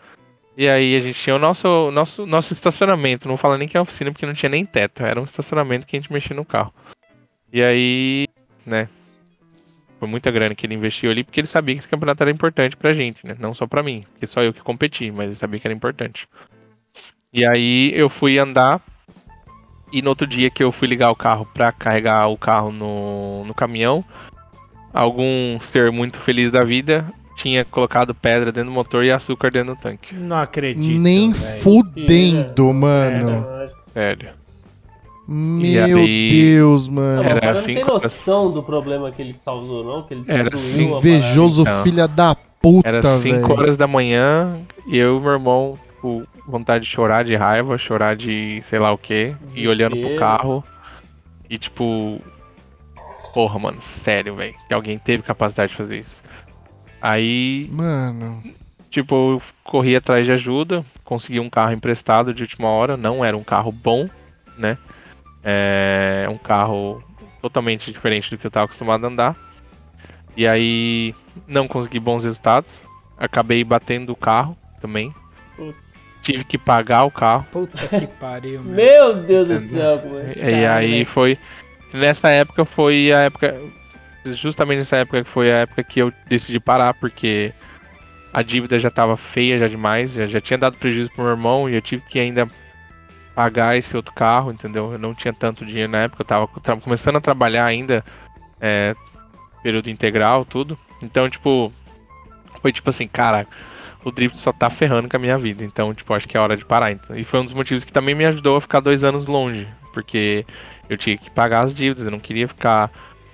[0.57, 3.81] E aí a gente tinha o nosso, nosso, nosso estacionamento, não fala nem que é
[3.81, 6.75] oficina porque não tinha nem teto, era um estacionamento que a gente mexia no carro.
[7.53, 8.27] E aí,
[8.67, 8.89] né,
[9.99, 12.77] foi muita grana que ele investiu ali porque ele sabia que esse campeonato era importante
[12.77, 15.61] pra gente, né, não só pra mim, porque só eu que competi, mas ele sabia
[15.61, 16.29] que era importante.
[17.33, 18.83] E aí eu fui andar.
[19.93, 23.45] E no outro dia que eu fui ligar o carro pra carregar o carro no,
[23.45, 24.05] no caminhão,
[24.93, 27.05] algum ser muito feliz da vida
[27.43, 30.15] tinha colocado pedra dentro do motor e açúcar dentro do tanque.
[30.15, 30.99] Não acredito.
[31.01, 31.61] Nem velho.
[31.61, 33.47] fudendo, mano.
[33.93, 34.31] Sério.
[35.27, 37.23] Meu aí- Deus, mano.
[37.23, 40.03] Era cara não assim tem noção do problema que ele causou, não?
[40.03, 40.83] Que ele Era assim.
[40.83, 41.83] Invejoso Então.
[41.83, 43.53] filha da puta, Era 5 velho.
[43.53, 48.17] horas da manhã e eu e meu irmão, com vontade de chorar de raiva, chorar
[48.17, 50.65] de sei lá o que, e olhando pro carro.
[51.49, 52.21] E tipo.
[53.33, 54.55] Porra, mano, sério, velho.
[54.67, 56.21] Que alguém teve capacidade de fazer isso.
[57.01, 58.43] Aí, Mano.
[58.91, 62.97] tipo, eu corri atrás de ajuda, consegui um carro emprestado de última hora.
[62.97, 64.09] Não era um carro bom,
[64.57, 64.77] né?
[65.43, 67.03] É um carro
[67.41, 69.37] totalmente diferente do que eu tava acostumado a andar.
[70.37, 71.15] E aí
[71.47, 72.83] não consegui bons resultados.
[73.19, 75.15] Acabei batendo o carro também.
[75.57, 75.77] Puta.
[76.23, 77.47] Tive que pagar o carro.
[77.51, 78.75] Puta que pariu, meu.
[78.75, 81.39] Meu Deus do céu, como é E aí foi.
[81.93, 83.61] Nessa época foi a época.
[84.25, 87.53] Justamente nessa época que foi a época que eu decidi parar, porque
[88.33, 91.69] a dívida já tava feia já demais, já, já tinha dado prejuízo pro meu irmão
[91.69, 92.49] e eu tive que ainda
[93.35, 94.93] pagar esse outro carro, entendeu?
[94.93, 98.05] Eu não tinha tanto dinheiro na época, eu tava tra- começando a trabalhar ainda,
[98.61, 98.95] é,
[99.63, 100.79] período integral, tudo.
[101.03, 101.73] Então, tipo,
[102.61, 103.47] foi tipo assim, cara,
[104.05, 106.57] o drift só tá ferrando com a minha vida, então, tipo, acho que é hora
[106.57, 106.93] de parar.
[106.93, 109.67] Então, e foi um dos motivos que também me ajudou a ficar dois anos longe,
[109.93, 110.45] porque
[110.89, 112.91] eu tinha que pagar as dívidas, eu não queria ficar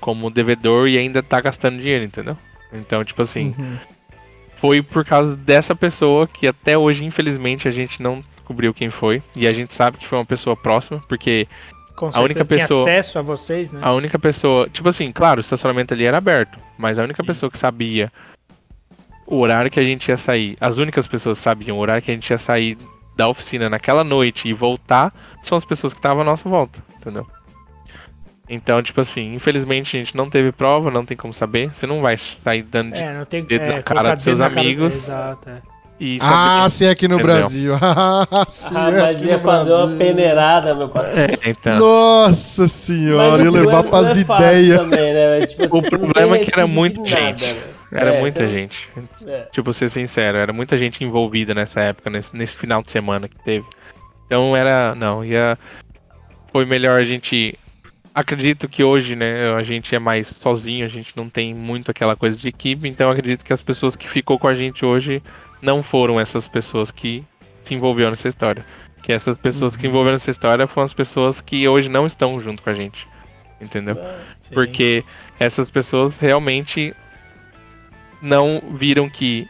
[0.07, 2.39] como devedor e ainda tá gastando dinheiro, entendeu?
[2.73, 3.77] Então, tipo assim, Uhum.
[4.61, 9.20] foi por causa dessa pessoa que até hoje, infelizmente, a gente não descobriu quem foi.
[9.35, 11.49] E a gente sabe que foi uma pessoa próxima, porque
[11.97, 13.81] Com a única certeza tinha pessoa- acesso a vocês, né?
[13.83, 14.69] a única pessoa.
[14.69, 18.12] Tipo assim, claro, o estacionamento ali era aberto, mas a única pessoa que sabia
[19.27, 22.12] o horário que a gente ia sair, as únicas pessoas que sabiam o horário que
[22.12, 22.78] a gente ia sair
[23.16, 25.12] da oficina naquela noite e voltar,
[25.43, 27.27] são as pessoas que estavam à nossa volta, entendeu?
[28.48, 31.68] Então, tipo assim, infelizmente a gente não teve prova, não tem como saber.
[31.74, 34.39] Você não vai sair dando de É, não tem dedo é, na cara dos seus
[34.40, 34.94] amigos.
[34.94, 35.62] Exato, é.
[35.98, 37.35] e Ah, saber- se é aqui no Entendeu?
[37.35, 37.73] Brasil.
[37.82, 39.98] Ah, se Ah, é mas ia fazer uma Brasil.
[39.98, 41.39] peneirada, meu parceiro.
[41.44, 41.78] É, então.
[41.78, 44.78] Nossa senhora, ia assim, levar não é- pras não é ideias.
[44.78, 45.36] também, né?
[45.40, 47.44] Mas, tipo, O assim, não problema é que era muita gente.
[47.44, 47.62] né?
[47.93, 48.89] Era É, muita gente.
[49.27, 49.40] É.
[49.52, 53.36] Tipo, ser sincero, era muita gente envolvida nessa época, nesse, nesse final de semana que
[53.44, 53.64] teve.
[54.27, 54.94] Então era.
[54.94, 55.56] Não, ia.
[56.52, 57.56] Foi melhor a gente.
[58.16, 62.16] Acredito que hoje, né, a gente é mais sozinho, a gente não tem muito aquela
[62.16, 65.22] coisa de equipe, então acredito que as pessoas que ficou com a gente hoje
[65.60, 67.22] não foram essas pessoas que
[67.62, 68.64] se envolveram nessa história.
[69.02, 72.62] Que essas pessoas que envolveram nessa história foram as pessoas que hoje não estão junto
[72.62, 73.06] com a gente.
[73.60, 73.94] Entendeu?
[74.40, 74.55] Sim.
[74.55, 75.05] Porque
[75.38, 76.97] essas pessoas realmente
[78.22, 79.47] não viram que.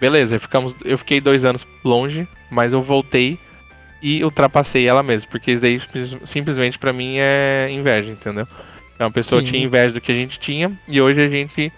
[0.00, 3.38] Beleza, ficamos, eu fiquei dois anos longe, mas eu voltei
[4.02, 5.28] e ultrapassei ela mesma.
[5.30, 8.46] Porque isso daí sim- simplesmente pra mim é inveja, entendeu?
[8.94, 9.48] Então a pessoa Sim.
[9.48, 11.72] tinha inveja do que a gente tinha e hoje a gente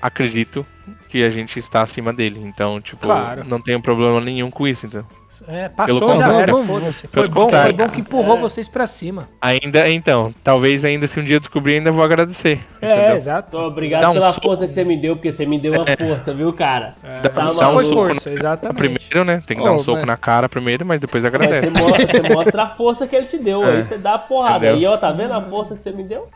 [0.00, 0.64] acredito
[1.08, 2.40] que a gente está acima dele.
[2.42, 3.44] Então, tipo, Claro.
[3.44, 5.06] não tenho problema nenhum com isso, então.
[5.48, 7.06] É, passou, Pelo já era, foda-se.
[7.08, 8.40] Foi bom, foi bom que empurrou É.
[8.40, 9.28] vocês pra cima.
[9.40, 12.60] Ainda, então, talvez ainda se um dia eu descobrir, ainda vou agradecer.
[12.80, 13.16] É, entendeu?
[13.16, 13.48] exato.
[13.50, 14.46] Então, obrigado um pela soco.
[14.46, 16.94] força que você me deu, porque você me deu uma força, viu, cara?
[17.02, 18.78] É, Dá um só foi força, exatamente.
[18.78, 19.42] Primeiro, né?
[19.46, 21.70] Tem que dar Oh, um soco mas- na cara primeiro, mas depois Mas agradece.
[21.70, 23.76] você mostra, você mostra a força que ele te deu, É.
[23.76, 24.66] aí você dá a porrada.
[24.66, 24.90] Entendeu?
[24.90, 26.28] Aí, ó, tá vendo a força que você me deu?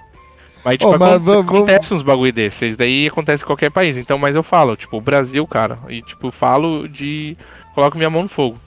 [0.62, 2.76] Mas, tipo, Ô, mas acon- vamos- acontece uns bagulho desses.
[2.76, 3.96] Daí acontece em qualquer país.
[3.96, 5.78] Então, mas eu falo, tipo, o Brasil, cara.
[5.88, 7.34] E, tipo, falo de.
[7.74, 8.58] Coloco minha mão no fogo.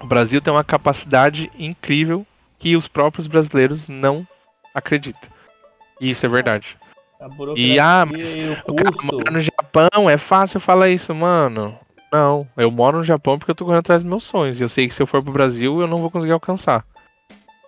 [0.00, 2.26] O Brasil tem uma capacidade incrível
[2.58, 4.26] que os próprios brasileiros não
[4.74, 5.30] acreditam.
[6.00, 6.76] E isso é verdade.
[7.20, 9.04] A E, ah, mas e o custo.
[9.04, 11.78] mora no Japão, é fácil falar isso, mano.
[12.10, 14.58] Não, eu moro no Japão porque eu tô correndo atrás dos meus sonhos.
[14.58, 16.84] E eu sei que se eu for pro Brasil, eu não vou conseguir alcançar.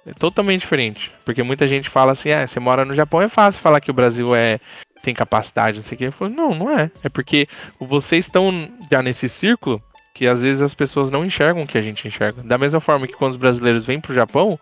[0.07, 1.13] É totalmente diferente.
[1.25, 3.95] Porque muita gente fala assim, ah, você mora no Japão, é fácil falar que o
[3.95, 4.59] Brasil é
[5.03, 6.05] tem capacidade, não sei o que.
[6.05, 6.91] Eu falo, não, não é.
[7.03, 9.83] É porque vocês estão já nesse círculo
[10.15, 12.43] que às vezes as pessoas não enxergam o que a gente enxerga.
[12.43, 14.59] Da mesma forma que quando os brasileiros vêm pro Japão,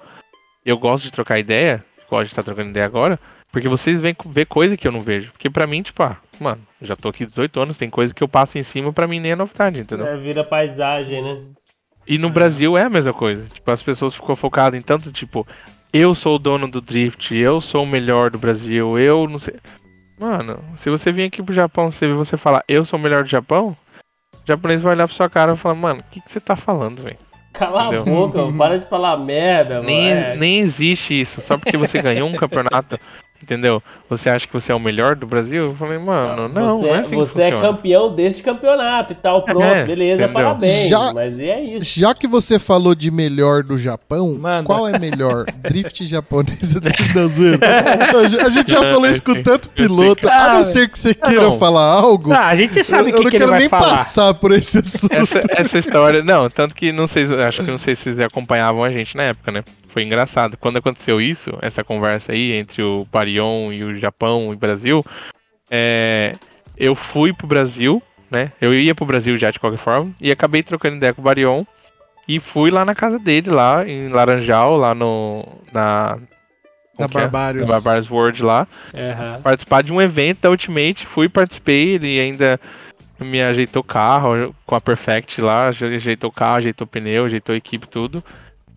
[0.65, 3.19] eu gosto de trocar ideia, igual a gente tá trocando ideia agora,
[3.51, 5.33] porque vocês vêm ver coisa que eu não vejo.
[5.33, 8.29] Porque pra mim, tipo, ah, mano, já tô aqui 18 anos, tem coisa que eu
[8.29, 10.07] passo em cima, pra mim nem é novidade, entendeu?
[10.07, 11.41] É, vira paisagem, né?
[12.07, 13.47] E no Brasil é a mesma coisa.
[13.49, 15.47] Tipo, as pessoas ficam focadas em tanto, tipo,
[15.93, 19.55] eu sou o dono do drift, eu sou o melhor do Brasil, eu não sei.
[20.19, 23.29] Mano, se você vir aqui pro Japão, você você falar, eu sou o melhor do
[23.29, 23.77] Japão,
[24.45, 26.57] o japonês vai olhar pra sua cara e falar, mano, o que, que você tá
[26.57, 27.19] falando, velho?
[27.53, 28.03] Cala Entendeu?
[28.03, 28.57] a boca, mano.
[28.59, 30.27] Para de falar merda, Nem, mano.
[30.27, 30.37] É.
[30.37, 31.41] nem existe isso.
[31.43, 32.97] Só porque você ganhou um campeonato
[33.43, 33.83] Entendeu?
[34.11, 35.65] Você acha que você é o melhor do Brasil?
[35.65, 39.17] Eu falei, mano, não, você não é assim que você é campeão deste campeonato e
[39.17, 40.33] tal, pronto, É, beleza, entendeu?
[40.35, 40.89] parabéns.
[40.89, 41.99] Já- Mas é isso.
[41.99, 44.65] Já que você falou de melhor do Japão, Manda.
[44.65, 45.47] qual é melhor?
[45.71, 47.59] Drift japonês ou drift da zoeira?
[48.13, 50.29] Não, A gente já falou isso com tanto piloto.
[50.29, 51.59] A não ser que você queira não.
[51.59, 52.33] falar algo.
[52.33, 53.89] Ah, a gente sabe eu o que, não que ele quero vai nem falar.
[53.91, 55.13] passar por esse assunto.
[55.15, 56.23] essa, essa história.
[56.23, 59.23] Não, tanto que não sei, acho que não sei se vocês acompanhavam a gente na
[59.25, 59.63] época, né?
[59.93, 60.57] Foi engraçado.
[60.57, 65.05] Quando aconteceu isso, essa conversa aí entre o Parion e o Japão e o Brasil,
[65.71, 66.35] é,
[66.77, 68.53] eu fui pro Brasil, né?
[68.61, 71.65] Eu ia pro Brasil já de qualquer forma, e acabei trocando ideia com o Barion.
[72.29, 75.45] E fui lá na casa dele, lá em Laranjal, lá no.
[75.73, 76.19] Na.
[76.99, 77.23] Na que é?
[77.23, 77.29] Na
[77.67, 79.41] Barbarians World lá Aham.
[79.43, 82.61] participar de um evento da Ultimate, fui, participei, ele ainda
[83.19, 87.55] me ajeitou o carro com a Perfect lá, ajeitou o carro, ajeitou o pneu, ajeitou
[87.55, 88.23] a equipe, tudo.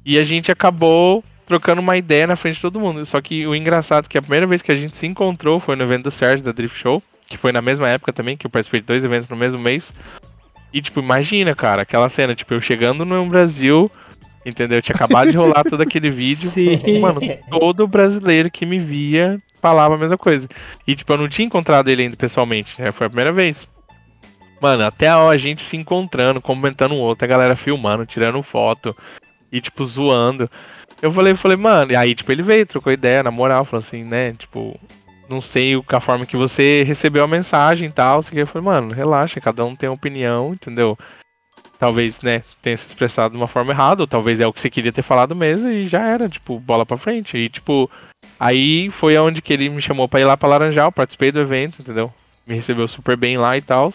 [0.05, 3.05] E a gente acabou trocando uma ideia na frente de todo mundo.
[3.05, 5.75] Só que o engraçado é que a primeira vez que a gente se encontrou foi
[5.75, 8.49] no evento do Sérgio da Drift Show, que foi na mesma época também, que eu
[8.49, 9.93] participei de dois eventos no mesmo mês.
[10.73, 13.91] E tipo, imagina, cara, aquela cena, tipo, eu chegando no Brasil,
[14.45, 14.79] entendeu?
[14.79, 16.49] Eu tinha acabado de rolar todo aquele vídeo.
[16.49, 16.99] Sim.
[16.99, 20.47] Mano, todo brasileiro que me via falava a mesma coisa.
[20.87, 22.91] E, tipo, eu não tinha encontrado ele ainda pessoalmente, né?
[22.91, 23.67] Foi a primeira vez.
[24.59, 28.95] Mano, até a a gente se encontrando, comentando um outro, a galera filmando, tirando foto
[29.53, 30.49] e, tipo, zoando.
[30.99, 34.03] Eu falei, falei, mano, e aí, tipo, ele veio, trocou ideia, na moral, falou assim,
[34.03, 34.33] né?
[34.33, 34.79] Tipo,
[35.29, 38.19] não sei a forma que você recebeu a mensagem e tal.
[38.19, 40.97] Assim, eu falei, mano, relaxa, cada um tem opinião, entendeu?
[41.77, 44.69] Talvez, né, tenha se expressado de uma forma errada, ou talvez é o que você
[44.69, 47.37] queria ter falado mesmo, e já era, tipo, bola pra frente.
[47.37, 47.91] E, tipo,
[48.39, 51.81] aí foi aonde que ele me chamou pra ir lá pra Laranjal, participei do evento,
[51.81, 52.11] entendeu?
[52.47, 53.93] Me recebeu super bem lá e tal.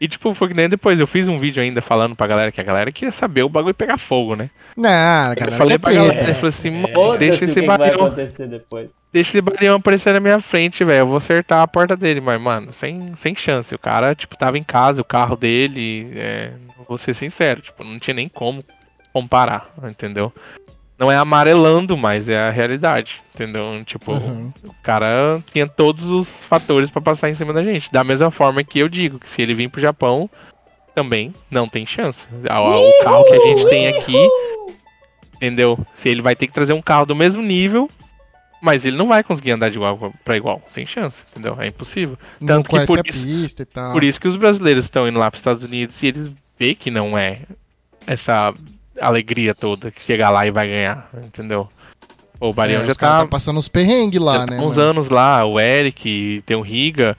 [0.00, 2.60] E, tipo, foi que nem depois, eu fiz um vídeo ainda falando pra galera que
[2.60, 4.48] a galera queria saber o bagulho pegar fogo, né?
[4.76, 6.30] Não, a Eu galera falei quer pra galera, treta.
[6.30, 8.88] eu falei assim, mano, Foda-se deixa esse depois.
[9.12, 11.00] Deixa esse barião aparecer na minha frente, velho.
[11.00, 13.74] Eu vou acertar a porta dele, mas, mano, sem, sem chance.
[13.74, 16.12] O cara, tipo, tava em casa, o carro dele.
[16.14, 16.52] É,
[16.86, 18.60] vou ser sincero, tipo, não tinha nem como
[19.12, 20.32] comparar, entendeu?
[20.98, 23.82] Não é amarelando, mas é a realidade, entendeu?
[23.84, 24.52] Tipo, Uhum.
[24.64, 27.90] o cara tinha todos os fatores pra passar em cima da gente.
[27.92, 30.28] Da mesma forma que eu digo que se ele vir pro Japão,
[30.96, 32.26] também não tem chance.
[32.32, 34.28] O carro que a gente tem aqui,
[35.36, 35.78] entendeu?
[35.98, 37.88] Se ele vai ter que trazer um carro do mesmo nível,
[38.60, 41.56] mas ele não vai conseguir andar de igual pra igual, sem chance, entendeu?
[41.60, 42.18] É impossível.
[42.40, 43.92] Não Tanto que conhece por isso- pista e tal.
[43.92, 46.90] Por isso que os brasileiros estão indo lá pros Estados Unidos e eles vê que
[46.90, 47.42] não é
[48.04, 48.52] essa
[49.00, 51.68] alegria toda que chegar lá e vai ganhar, entendeu?
[52.40, 54.58] O Barião É, já tá, tá passando uns perrengues lá, tá né?
[54.58, 54.90] há uns mano?
[54.90, 57.16] anos lá, o Eric, tem o Riga,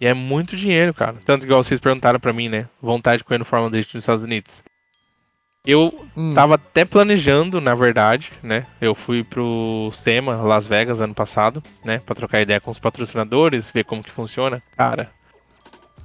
[0.00, 1.16] e é muito dinheiro, cara.
[1.24, 2.66] Tanto igual vocês perguntaram pra mim, né?
[2.80, 4.62] Vontade de correr no Fórmula Drift nos Estados Unidos.
[5.66, 6.34] Eu Hum.
[6.34, 8.66] tava até planejando, na verdade, né?
[8.80, 12.00] Eu fui pro SEMA, Las Vegas, ano passado, né?
[12.06, 14.62] Pra trocar ideia com os patrocinadores, ver como que funciona.
[14.76, 15.10] Cara,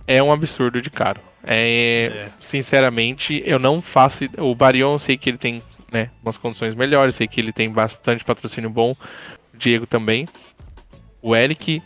[0.07, 1.21] é um absurdo de caro.
[1.45, 4.23] É, sinceramente, eu não faço.
[4.37, 7.69] O Barion, eu sei que ele tem, né, umas condições melhores, sei que ele tem
[7.69, 8.91] bastante patrocínio bom.
[9.53, 10.25] O Diego também.
[11.21, 11.81] O Eric,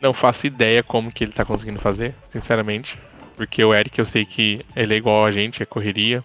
[0.00, 2.98] não faço ideia como que ele tá conseguindo fazer, sinceramente.
[3.36, 6.22] Porque o Eric, eu sei que ele é igual a gente, é correria.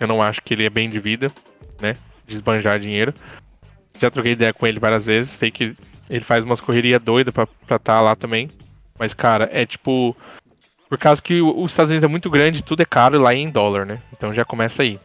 [0.00, 1.30] Eu não acho que ele é bem de vida,
[1.80, 1.92] né?
[2.26, 3.12] De esbanjar dinheiro.
[4.00, 5.30] Já troquei ideia com ele várias vezes.
[5.30, 5.76] Sei que
[6.08, 8.48] ele faz umas correrias doidas pra estar lá também.
[8.98, 10.16] Mas, cara, é tipo.
[10.88, 13.36] Por causa que os Estados Unidos é muito grande, tudo é caro e lá é
[13.36, 14.00] em dólar, né?
[14.12, 14.98] Então já começa aí.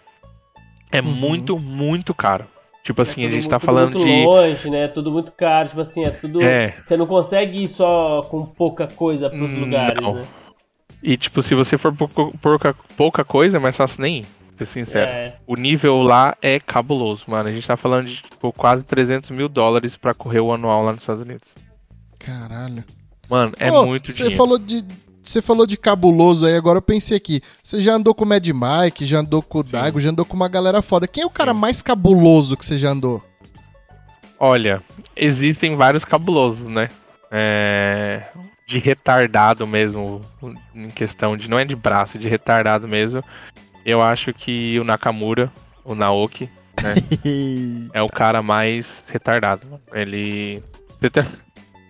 [0.91, 1.07] É Uhum.
[1.07, 2.45] muito, muito caro.
[2.83, 4.25] Tipo assim, É a tudo gente tá tudo falando muito de.
[4.25, 4.87] longe, né?
[4.87, 6.41] Tudo muito caro, tipo assim, é tudo.
[6.41, 6.75] É.
[6.85, 10.15] Você não consegue ir só com pouca coisa pros Hum, lugares, não.
[10.15, 10.21] né?
[11.01, 14.25] E tipo, se você for pouca, pouca coisa, é mais fácil nem ir.
[14.55, 15.09] Pra ser sincero.
[15.09, 15.35] É.
[15.47, 17.49] O nível lá é cabuloso, mano.
[17.49, 20.91] A gente tá falando de tipo, quase 300 mil dólares pra correr o anual lá
[20.93, 21.49] nos Estados Unidos.
[22.19, 22.83] Caralho.
[23.29, 24.37] Mano, é Ô, muito Você dinheiro.
[24.37, 24.83] falou de.
[25.23, 27.41] Você falou de cabuloso aí, agora eu pensei aqui.
[27.63, 30.35] Você já andou com o Mad Mike, já andou com o Daigo, já andou com
[30.35, 31.07] uma galera foda.
[31.07, 33.23] Quem é o cara mais cabuloso que você já andou?
[34.37, 34.83] Olha,
[35.15, 36.89] existem vários cabulosos, né?
[37.31, 38.23] É,
[38.67, 40.19] De retardado mesmo,
[40.75, 41.49] em questão de.
[41.49, 43.23] Não é de braço, de retardado mesmo.
[43.85, 45.51] Eu acho que o Nakamura,
[45.85, 46.49] o Naoki,
[47.93, 49.79] é o cara mais retardado.
[49.93, 50.61] Ele.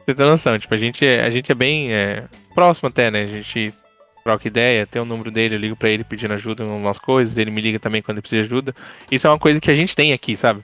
[0.05, 3.21] Você tem, noção, tipo, a gente é, a gente é bem é, próximo até, né?
[3.21, 3.73] A gente
[4.23, 7.37] troca ideia, tem o número dele, eu ligo pra ele pedindo ajuda em umas coisas,
[7.37, 8.75] ele me liga também quando ele precisa de ajuda.
[9.11, 10.63] Isso é uma coisa que a gente tem aqui, sabe?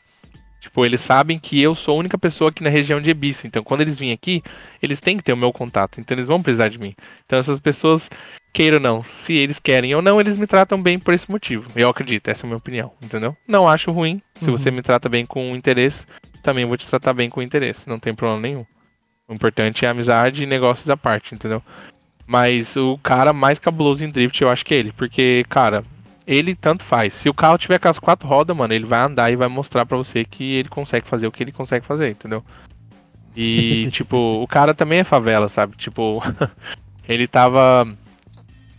[0.59, 3.47] Tipo, eles sabem que eu sou a única pessoa aqui na região de Ebisso.
[3.47, 4.43] Então, quando eles virem aqui,
[4.81, 6.01] eles têm que ter o meu contato.
[6.01, 6.93] Então, eles vão precisar de mim.
[7.25, 8.09] Então, essas pessoas,
[8.51, 11.69] queiram ou não, se eles querem ou não, eles me tratam bem por esse motivo.
[11.75, 13.37] Eu acredito, essa é a minha opinião, entendeu?
[13.47, 14.21] Não acho ruim.
[14.35, 16.05] Se você me trata bem com interesse,
[16.43, 17.87] também vou te tratar bem com interesse.
[17.87, 18.65] Não tem problema nenhum.
[19.29, 21.61] O importante é amizade e negócios à parte, entendeu?
[22.25, 25.83] Mas o cara mais cabuloso em drift eu acho que é ele, porque, cara,
[26.25, 27.13] ele tanto faz.
[27.13, 29.85] Se o carro tiver com as quatro rodas, mano, ele vai andar e vai mostrar
[29.85, 32.43] pra você que ele consegue fazer o que ele consegue fazer, entendeu?
[33.35, 35.77] E, tipo, o cara também é favela, sabe?
[35.77, 36.23] Tipo,
[37.07, 37.87] ele tava.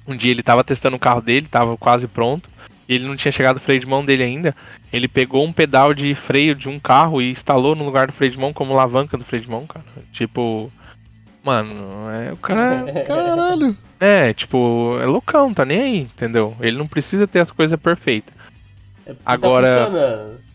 [0.04, 2.49] Um dia ele tava testando o carro dele, tava quase pronto.
[2.90, 4.52] E ele não tinha chegado o freio de mão dele ainda.
[4.92, 8.32] Ele pegou um pedal de freio de um carro e instalou no lugar do freio
[8.32, 9.84] de mão como alavanca do freio de mão, cara.
[10.12, 10.72] Tipo.
[11.44, 12.84] Mano, é, o cara.
[13.06, 13.76] Caralho.
[14.00, 16.56] É, tipo, é loucão, tá nem aí, entendeu?
[16.60, 18.34] Ele não precisa ter as coisas perfeitas.
[19.06, 20.50] É porque Agora- Tá.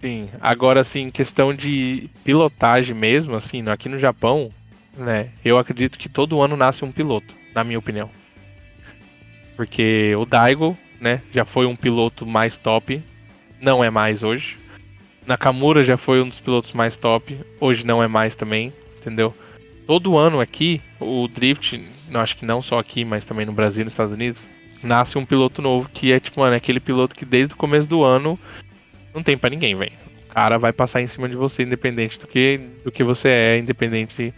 [0.00, 4.50] Sim, agora assim, questão de pilotagem mesmo, assim, aqui no Japão,
[4.96, 5.28] né?
[5.44, 8.10] Eu acredito que todo ano nasce um piloto, na minha opinião.
[9.56, 13.02] Porque o Daigo, né, já foi um piloto mais top,
[13.60, 14.58] não é mais hoje.
[15.26, 19.34] Nakamura já foi um dos pilotos mais top, hoje não é mais também, entendeu?
[19.86, 23.82] Todo ano aqui, o Drift, não acho que não só aqui, mas também no Brasil
[23.82, 24.48] e nos Estados Unidos,
[24.82, 27.88] nasce um piloto novo que é tipo, mano, é aquele piloto que desde o começo
[27.88, 28.38] do ano
[29.14, 29.92] não tem pra ninguém, velho.
[30.30, 33.58] O cara vai passar em cima de você, independente do que, do que você é,
[33.58, 34.32] independente.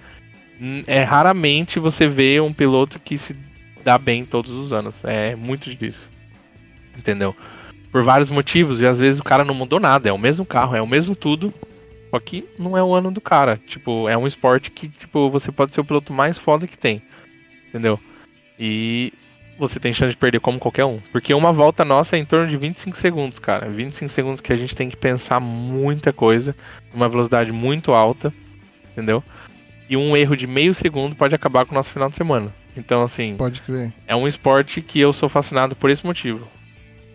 [0.86, 3.36] É raramente você vê um piloto que se
[3.84, 5.04] dá bem todos os anos.
[5.04, 6.08] É muito difícil.
[6.96, 7.34] Entendeu?
[7.90, 10.76] Por vários motivos, e às vezes o cara não mudou nada, é o mesmo carro,
[10.76, 11.52] é o mesmo tudo.
[12.10, 13.60] Só que não é o ano do cara.
[13.66, 17.02] Tipo, é um esporte que, tipo, você pode ser o piloto mais foda que tem.
[17.68, 17.98] Entendeu?
[18.58, 19.12] E
[19.58, 21.00] você tem chance de perder como qualquer um.
[21.12, 23.68] Porque uma volta nossa é em torno de 25 segundos, cara.
[23.68, 26.54] 25 segundos que a gente tem que pensar muita coisa,
[26.92, 28.32] numa velocidade muito alta,
[28.92, 29.22] entendeu?
[29.88, 32.52] E um erro de meio segundo pode acabar com o nosso final de semana.
[32.76, 33.92] Então, assim, Pode crer.
[34.06, 36.48] é um esporte que eu sou fascinado por esse motivo.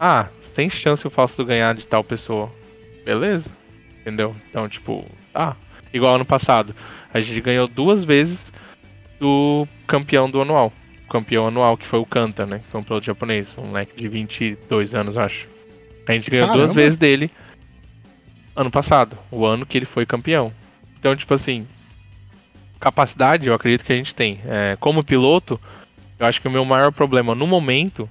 [0.07, 2.51] Ah, tem chance o Fausto ganhar de tal pessoa.
[3.03, 3.49] Beleza.
[4.01, 4.35] Entendeu?
[4.47, 5.03] Então, tipo,
[5.33, 5.55] ah,
[5.91, 6.75] igual ano passado.
[7.11, 8.39] A gente ganhou duas vezes
[9.19, 10.71] do campeão do anual.
[11.07, 12.59] O campeão anual, que foi o Kanta, né?
[12.59, 15.47] Que foi um piloto japonês, um moleque de 22 anos, acho.
[16.07, 16.73] A gente ganhou duas Caramba.
[16.75, 17.31] vezes dele
[18.55, 20.53] ano passado, o ano que ele foi campeão.
[20.99, 21.65] Então, tipo assim,
[22.79, 24.39] capacidade eu acredito que a gente tem.
[24.45, 25.59] É, como piloto,
[26.19, 28.07] eu acho que o meu maior problema no momento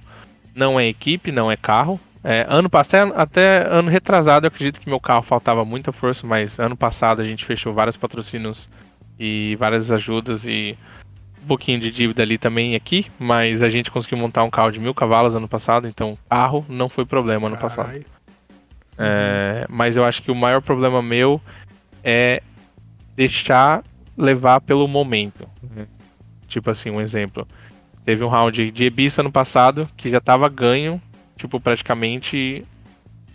[0.55, 1.99] não é equipe, não é carro.
[2.23, 6.57] É, ano passado, até ano retrasado, eu acredito que meu carro faltava muita força, mas
[6.57, 8.67] ano passado a gente fechou vários patrocínios
[9.19, 10.75] e várias ajudas e
[11.43, 14.79] um pouquinho de dívida ali também aqui, mas a gente conseguiu montar um carro de
[14.79, 18.03] mil cavalos ano passado, então carro não foi problema ano passado.
[18.97, 21.39] É, mas eu acho que o maior problema meu
[22.03, 22.41] é
[23.15, 23.83] deixar
[24.17, 25.47] levar pelo momento.
[26.47, 27.47] Tipo assim, um exemplo.
[28.05, 31.01] Teve um round de Ebissa ano passado que já tava ganho.
[31.35, 32.63] Tipo, praticamente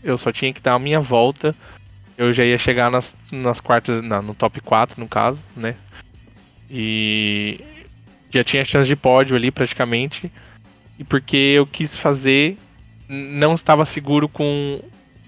[0.02, 1.54] eu só tinha que dar a minha volta.
[2.16, 5.74] Eu já ia chegar nas, nas quartas, no top 4 no caso, né?
[6.70, 7.60] E
[8.30, 10.30] já tinha chance de pódio ali praticamente.
[10.98, 12.56] E porque eu quis fazer,
[13.08, 14.80] não estava seguro com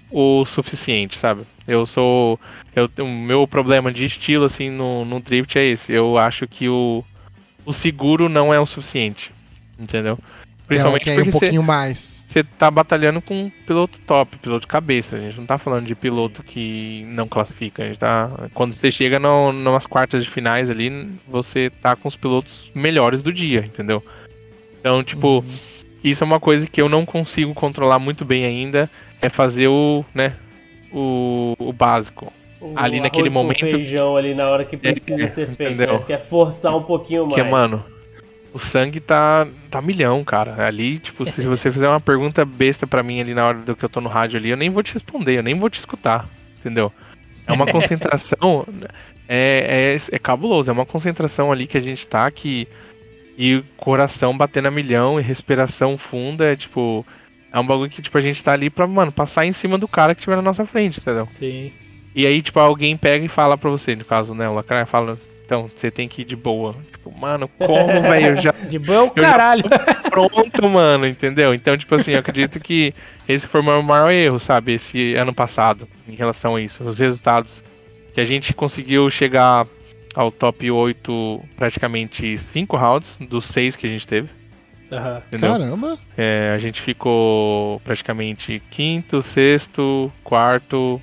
[0.09, 1.43] o suficiente, sabe?
[1.67, 2.39] Eu sou.
[2.75, 5.91] Eu, o meu problema de estilo, assim, no, no drift é esse.
[5.91, 7.03] Eu acho que o,
[7.65, 9.31] o seguro não é o suficiente.
[9.79, 10.17] Entendeu?
[10.67, 12.25] Principalmente ir porque um você- pouquinho mais.
[12.27, 15.17] você tá batalhando com um piloto top, piloto de cabeça.
[15.17, 17.83] A gente não tá falando de piloto que não classifica.
[17.83, 18.29] A gente tá.
[18.53, 23.21] Quando você chega no, numas quartas de finais ali, você tá com os pilotos melhores
[23.21, 24.01] do dia, entendeu?
[24.79, 25.55] Então, tipo, Uhum.
[26.03, 28.89] isso é uma coisa que eu não consigo controlar muito bem ainda.
[29.21, 30.33] É fazer o, né?
[30.93, 32.31] O, o básico.
[32.63, 35.73] O Ali naquele momento- feijão ali na hora que precisa É, ser feito.
[35.73, 35.99] entendeu?
[35.99, 36.03] né?
[36.07, 37.35] Quer forçar um pouquinho mais.
[37.35, 37.83] Porque, mano,
[38.53, 40.65] o sangue tá, tá milhão, cara.
[40.65, 43.83] Ali, tipo, se você fizer uma pergunta besta pra mim ali na hora do que
[43.83, 46.27] eu tô no rádio ali, eu nem vou te responder, eu nem vou te escutar,
[46.59, 46.91] entendeu?
[47.45, 48.65] É uma concentração,
[49.27, 52.67] é, é, é cabuloso, é uma concentração ali que a gente tá que.
[53.37, 57.05] E o coração batendo a milhão e respiração funda, é tipo.
[57.51, 59.87] É um bagulho que, tipo, a gente tá ali pra, mano, passar em cima do
[59.87, 61.27] cara que tiver na nossa frente, entendeu?
[61.29, 61.71] Sim.
[62.15, 65.17] E aí, tipo, alguém pega e fala pra você, no caso, né, o Lacraia fala,
[65.45, 66.75] então, você tem que ir de boa.
[66.91, 69.63] Tipo, mano, como, velho, eu já De boa é o caralho.
[70.09, 71.53] pronto, mano, entendeu?
[71.53, 72.93] Então, tipo assim, eu acredito que
[73.27, 76.83] esse foi o meu maior erro, sabe, esse ano passado, em relação a isso.
[76.83, 77.63] Os resultados
[78.13, 79.67] que a gente conseguiu chegar
[80.15, 84.29] ao top 8 praticamente 5 rounds dos 6 que a gente teve,
[85.27, 85.51] entendeu?
[85.51, 85.97] Caramba.
[86.17, 91.01] É, a gente ficou praticamente quinto, sexto, quarto,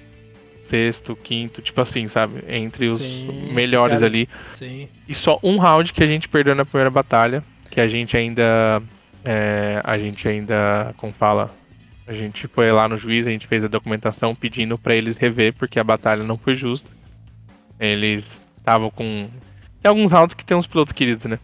[0.70, 2.44] sexto, quinto, tipo assim, sabe?
[2.48, 4.28] Entre os Sim, melhores ali.
[4.52, 4.88] Sim.
[5.08, 8.80] E só um round que a gente perdeu na primeira batalha, que a gente ainda.
[9.24, 10.94] é, a gente ainda.
[10.96, 11.50] Como fala?
[12.06, 15.52] A gente foi lá no juiz, a gente fez a documentação pedindo pra eles rever,
[15.54, 16.88] porque a batalha não foi justa.
[17.78, 19.28] Eles estavam com.
[19.82, 21.38] E alguns rounds que tem uns pilotos queridos, né?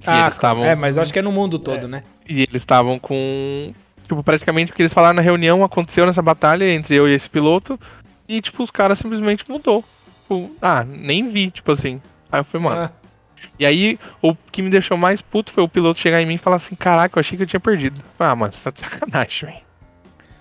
[0.00, 0.64] E Ah, eles estavam.
[0.64, 2.02] é, mas acho que é no mundo todo, né?
[2.28, 3.72] E eles estavam com.
[4.02, 7.28] Tipo, praticamente o que eles falaram na reunião aconteceu nessa batalha entre eu e esse
[7.30, 7.78] piloto.
[8.32, 9.84] E, tipo, os caras simplesmente mudou.
[10.22, 12.00] Tipo, ah, nem vi, tipo assim.
[12.30, 12.82] Aí eu falei, mano.
[12.82, 12.90] Ah.
[13.58, 16.38] E aí, o que me deixou mais puto foi o piloto chegar em mim e
[16.38, 18.00] falar assim: Caraca, eu achei que eu tinha perdido.
[18.18, 19.60] Ah, mano, você tá de sacanagem, velho.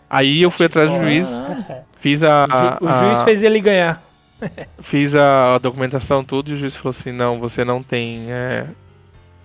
[0.10, 1.28] Aí eu fui atrás do juiz,
[2.02, 2.46] fiz a.
[2.46, 4.04] O, ju- o a- juiz fez ele ganhar.
[4.82, 8.32] Fiz a documentação, tudo, e o juiz falou assim: Não, você não tem.
[8.32, 8.66] É,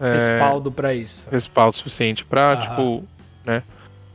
[0.00, 1.28] é, Respaldo pra isso.
[1.30, 2.60] respaldo suficiente pra, Aham.
[2.60, 3.04] tipo.
[3.44, 3.62] Pra,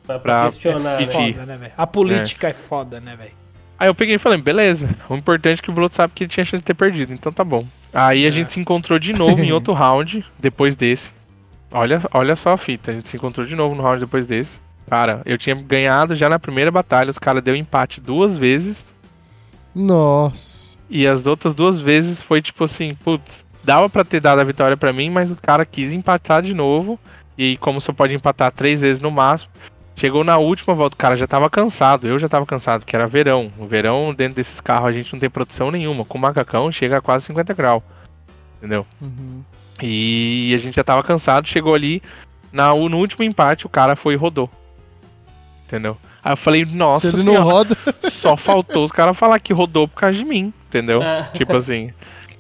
[0.06, 1.06] Pra pra questionar, né?
[1.06, 1.34] pedir.
[1.36, 1.72] Foda, né?
[1.78, 3.39] A política é, foda, né, velho?
[3.80, 4.90] Aí eu peguei e falei, beleza.
[5.10, 7.32] O importante é que o piloto sabe que ele tinha chance de ter perdido, então
[7.32, 7.66] tá bom.
[7.94, 8.32] Aí a É.
[8.32, 11.12] gente se encontrou de novo em outro round, depois desse.
[11.72, 14.60] Olha, olha só a fita, a gente se encontrou de novo no round depois desse.
[14.90, 18.84] Cara, eu tinha ganhado já na primeira batalha, os caras deu empate duas vezes.
[19.76, 20.78] Nossa.
[20.90, 24.76] E as outras duas vezes foi tipo assim, putz, dava pra ter dado a vitória
[24.76, 27.00] pra mim, mas o cara quis empatar de novo.
[27.38, 29.52] E como só pode empatar três vezes no máximo,
[30.00, 33.06] chegou na última volta, o cara já tava cansado, eu já tava cansado, que era
[33.06, 33.52] verão.
[33.58, 36.06] O verão, dentro desses carros, a gente não tem produção nenhuma.
[36.06, 37.84] Com o macacão chega a quase 50 graus.
[38.58, 38.86] Entendeu?
[39.02, 39.44] Uhum.
[39.82, 42.02] E a gente já tava cansado, chegou ali.
[42.52, 44.50] Na, no último empate, o cara foi e rodou.
[45.68, 45.98] Entendeu?
[46.24, 47.78] Aí eu falei, nossa, Se ele não senhora, roda.
[48.12, 51.02] só faltou os caras falar que rodou por causa de mim, entendeu?
[51.04, 51.24] É.
[51.34, 51.92] Tipo assim.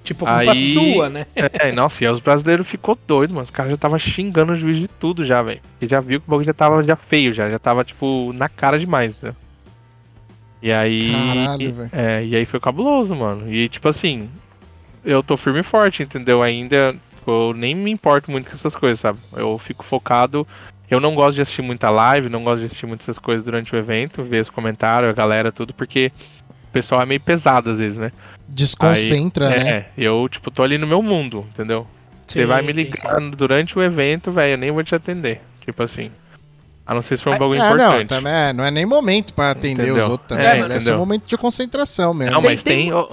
[0.03, 1.26] Tipo, culpa Aí- sua, né?
[1.36, 3.44] É, nossa, e aí os brasileiros ficou doido, mano.
[3.44, 5.61] Os caras já tava xingando o juiz de tudo já, velho.
[5.74, 7.50] Porque já viu que o bagulho já tava já feio, já.
[7.50, 9.34] Já tava, tipo, na cara demais, né?
[10.61, 11.11] E aí.
[11.11, 11.90] Caralho, velho.
[11.94, 13.52] É, e aí foi cabuloso, mano.
[13.52, 14.30] E tipo assim,
[15.06, 16.42] eu tô firme e forte, entendeu?
[16.44, 16.95] Ainda.
[17.16, 19.19] tipo, Eu nem me importo muito com essas coisas, sabe?
[19.34, 20.45] Eu fico focado.
[20.90, 23.78] Eu não gosto de assistir muita live, não gosto de assistir muitas coisas durante o
[23.78, 26.11] evento, ver os comentários, a galera, tudo, porque
[26.50, 28.11] o pessoal é meio pesado às vezes, né?
[28.50, 29.69] Desconcentra, Aí, né?
[29.72, 31.86] É, eu, tipo, tô ali no meu mundo, entendeu?
[32.28, 35.42] Você Sim, vai me sim, ligar durante o evento, velho, eu nem vou te atender.
[35.66, 36.11] Tipo assim.
[36.86, 38.08] A não ser se for um bagulho É, não, importante.
[38.08, 40.03] também, é, não é nem momento pra atender Entendeu?
[40.06, 40.45] os outros também.
[40.45, 42.34] É, É, é só um momento de concentração mesmo.
[42.34, 43.08] Não, Tem- mas tem- tem, ó,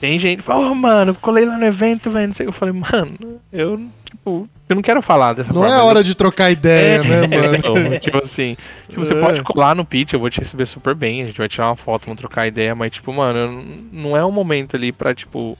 [0.00, 2.54] tem gente que fala, ô mano, colei lá no evento, velho, não sei o que.
[2.56, 5.74] Eu falei, mano, eu, tipo, eu não quero falar dessa Não forma.
[5.76, 7.28] é hora de trocar ideia, né, eu-
[7.80, 7.90] mano?
[7.90, 8.56] Não, tipo assim,
[8.88, 9.20] tipo, você É.
[9.20, 11.76] pode colar no pitch, eu vou te receber super bem, a gente vai tirar uma
[11.76, 15.58] foto, vamos trocar ideia, mas, tipo, mano, não é um momento ali pra, tipo.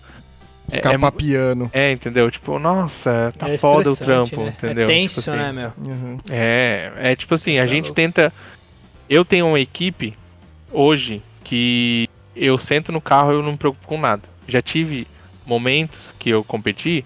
[0.71, 1.71] é- Ficar é, papiando.
[1.73, 2.31] é, entendeu?
[2.31, 4.55] Tipo, nossa, tá É foda o trampo, né?
[4.57, 4.85] entendeu?
[4.85, 5.73] É tenso, Tipo assim, né, meu?
[5.93, 6.19] Uhum.
[6.31, 8.33] É, é tipo assim, a Tá gente tenta.
[9.09, 10.15] Eu tenho uma equipe
[10.71, 12.07] hoje que
[12.39, 14.23] eu sento no carro e eu não me preocupo com nada.
[14.47, 15.07] Já tive
[15.47, 17.05] momentos que eu competi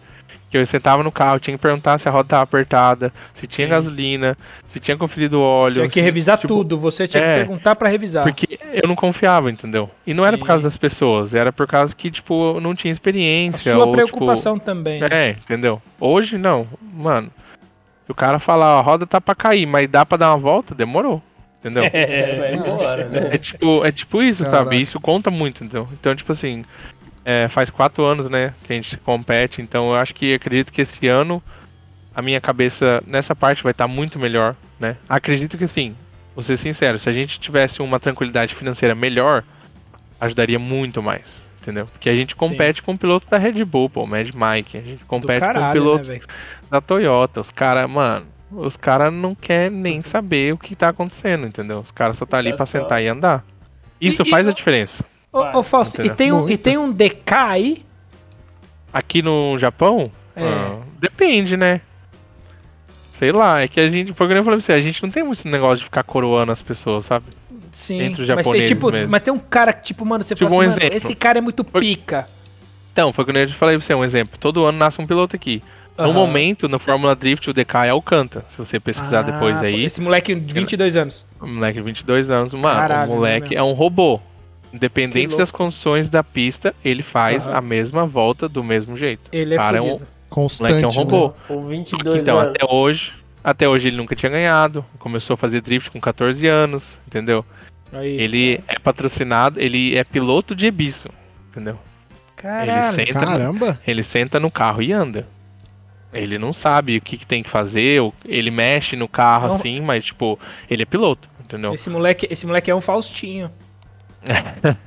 [0.51, 3.67] que eu sentava no carro, tinha que perguntar se a roda tava apertada, se tinha
[3.67, 3.73] Sim.
[3.73, 4.37] gasolina,
[4.69, 5.77] se tinha conferido o óleo.
[5.77, 6.77] Tinha que se- revisar tipo, tudo.
[6.79, 7.37] Você tinha que é.
[7.37, 8.23] perguntar pra revisar.
[8.23, 9.89] Porque eu não confiava, entendeu?
[10.07, 10.49] E não era por Sim.
[10.49, 13.73] causa das pessoas, era por causa que, tipo, eu não tinha A experiência.
[13.73, 15.01] sua ou, preocupação também.
[15.01, 15.29] Tipo, né?
[15.29, 15.81] é, entendeu?
[15.99, 16.67] Hoje não.
[16.83, 17.31] Mano,
[18.05, 20.75] se o cara falar, a roda tá pra cair, mas dá pra dar uma volta,
[20.75, 21.23] demorou.
[21.63, 21.85] Entendeu?
[21.95, 23.31] É, vai embora, né?
[23.33, 24.65] É tipo, é tipo isso, Caraca.
[24.65, 24.83] sabe?
[24.83, 25.89] Isso conta muito, entendeu?
[25.93, 26.65] Então, tipo assim,
[27.25, 30.83] é, faz quatro anos, né, que a gente compete, então eu acho que acredito que
[30.83, 31.43] esse ano
[32.15, 34.97] a minha cabeça nessa parte vai estar muito melhor, né?
[35.09, 35.95] Acredito que sim,
[36.35, 39.45] vou ser sincero, se a gente tivesse uma tranquilidade financeira melhor,
[40.21, 41.87] ajudaria muito mais, entendeu?
[41.87, 44.81] Porque a gente compete com o piloto da Red Bull, pô, o Mad Mike, a
[44.81, 46.21] gente compete com o caralho, piloto né,
[46.71, 47.41] da Toyota.
[47.41, 51.81] Os caras, mano, os caras não querem nem saber o que tá acontecendo, entendeu?
[51.81, 53.45] Os caras só tá ali Olha pra sentar e andar.
[54.01, 55.05] Isso E- e- faz a diferença.
[55.33, 57.87] Ô, ô, Fausto, e tem, um, e tem um DK aí?
[58.93, 60.43] Aqui no Japão, É.
[60.45, 61.81] ah, depende, né?
[63.15, 65.03] Sei lá, é que a gente, foi o que eu falei pra você, a gente
[65.03, 67.27] não tem muito negócio de ficar coroando as pessoas, sabe?
[67.71, 68.03] Sim.
[68.03, 69.11] Entre os mas tem japoneses tipo, mesmo.
[69.11, 71.41] mas tem um cara que, tipo, mano, você Tipo, fala um assim, esse cara é
[71.41, 72.29] muito Foi- pica.
[72.93, 74.37] Então, foi o que eu falei pra você, um exemplo.
[74.39, 75.63] Todo ano nasce um piloto aqui.
[75.99, 76.13] No Aham.
[76.15, 78.45] momento, na Fórmula Drift, o DK é Alcanta.
[78.51, 81.27] Se você pesquisar Ah, depois aí, Esse moleque de 22 anos.
[81.41, 84.19] o moleque de 22 anos, mano, Caralho, o moleque né, é um robô.
[84.73, 87.59] Independente das condições da pista, ele faz Aham.
[87.59, 89.29] a mesma volta do mesmo jeito.
[89.31, 89.99] Ele é Cara, é um-.
[90.31, 90.97] Constante, moleque é um né?
[90.97, 91.35] robô.
[91.47, 92.55] Com 22 Então, anos.
[92.57, 93.13] até hoje,
[93.45, 94.83] até hoje ele nunca tinha ganhado.
[94.99, 97.45] Começou a fazer drift com 14 anos, entendeu?
[97.93, 98.19] Aí.
[98.19, 101.11] Ele é patrocinado, ele é piloto de Ebisso,
[101.51, 101.79] entendeu?
[102.35, 102.97] Caralho.
[102.99, 103.79] Ele senta, Caramba.
[103.87, 105.27] ele senta no carro e anda.
[106.13, 109.55] Ele não sabe o que, que tem que fazer, ou- ele mexe no carro Não.
[109.57, 110.39] assim, mas tipo,
[110.71, 111.73] ele é piloto, entendeu?
[111.73, 113.51] Esse moleque, esse moleque é um Faustinho.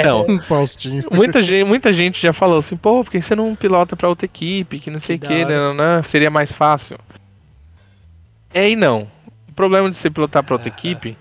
[0.00, 1.04] Então, Um Faustinho.
[1.10, 4.24] muita gente, muita gente já falou assim, pô, por que você não pilota pra outra
[4.24, 6.96] equipe, que não sei o Que que, da né, seria mais fácil.
[8.54, 9.08] É e não.
[9.48, 11.16] O problema de você pilotar pra outra equipe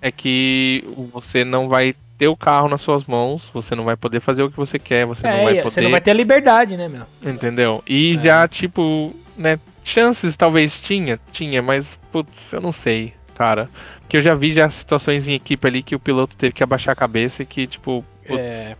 [0.00, 0.82] é que
[1.12, 4.50] você não vai ter o carro nas suas mãos, você não vai poder fazer o
[4.50, 5.70] que você quer, você não É, vai e poder.
[5.70, 7.04] você não vai ter a liberdade, né, meu?
[7.24, 7.82] Entendeu?
[7.86, 13.68] E já, tipo, né, chances talvez tinha, tinha, mas, putz, eu não sei, cara.
[14.00, 16.92] Porque eu já vi já situações em equipe ali que o piloto teve que abaixar
[16.92, 18.76] a cabeça e que, tipo, putz, É,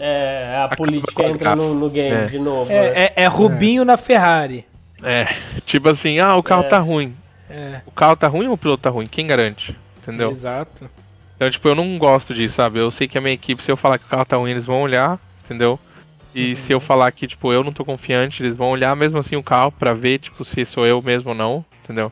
[0.00, 2.24] É, a Acaba política entra no, no game É.
[2.26, 2.70] de novo.
[2.70, 2.76] né?
[2.76, 4.64] é, é- é Rubinho na Ferrari.
[5.02, 5.26] é,
[5.66, 6.68] tipo assim, ah, o carro É.
[6.68, 7.14] tá ruim.
[7.50, 9.06] É, O carro tá ruim ou o piloto tá ruim?
[9.10, 9.76] Quem garante?
[10.00, 10.30] Entendeu?
[10.30, 10.88] exato.
[11.38, 12.80] Então, tipo, eu não gosto disso, sabe?
[12.80, 14.66] Eu sei que a minha equipe, se eu falar que o carro tá ruim, eles
[14.66, 15.78] vão olhar, entendeu?
[16.34, 19.36] E se eu falar que, tipo, eu não tô confiante, eles vão olhar mesmo assim
[19.36, 22.10] o carro pra ver, tipo, se sou eu mesmo ou não, entendeu?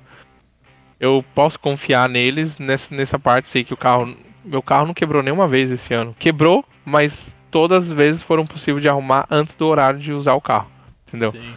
[1.01, 4.17] Eu posso confiar neles nessa, nessa parte, sei que o carro.
[4.45, 6.15] Meu carro não quebrou nenhuma vez esse ano.
[6.21, 10.41] Quebrou, mas todas as vezes foram possíveis de arrumar antes do horário de usar o
[10.41, 10.71] carro,
[11.07, 11.33] entendeu?
[11.33, 11.55] Sim.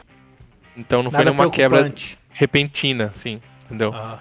[0.75, 1.93] Então não foi Nada nenhuma quebra
[2.31, 3.93] repentina, assim, entendeu?
[3.93, 4.19] Ah,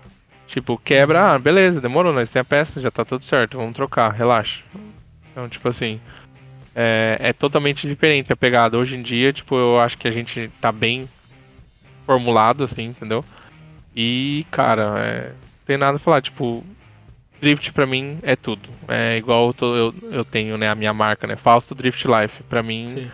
[0.49, 4.11] Tipo, quebra, ah, beleza, demorou, nós tem a peça, já tá tudo certo, vamos trocar,
[4.13, 4.63] relaxa.
[5.31, 6.01] Então, tipo assim,
[6.75, 8.79] é, é totalmente diferente a pegada.
[8.79, 11.07] Hoje em dia, tipo, eu acho que a gente tá bem
[12.07, 13.23] formulado, assim, entendeu?
[13.95, 16.65] E, cara, é, não tem nada a falar, tipo,
[17.41, 18.69] Drift pra mim é tudo.
[18.89, 22.43] É igual eu, tô- eu, eu tenho, né, a minha marca, né, Fausto Drift Life.
[22.45, 23.11] Pra mim, sim.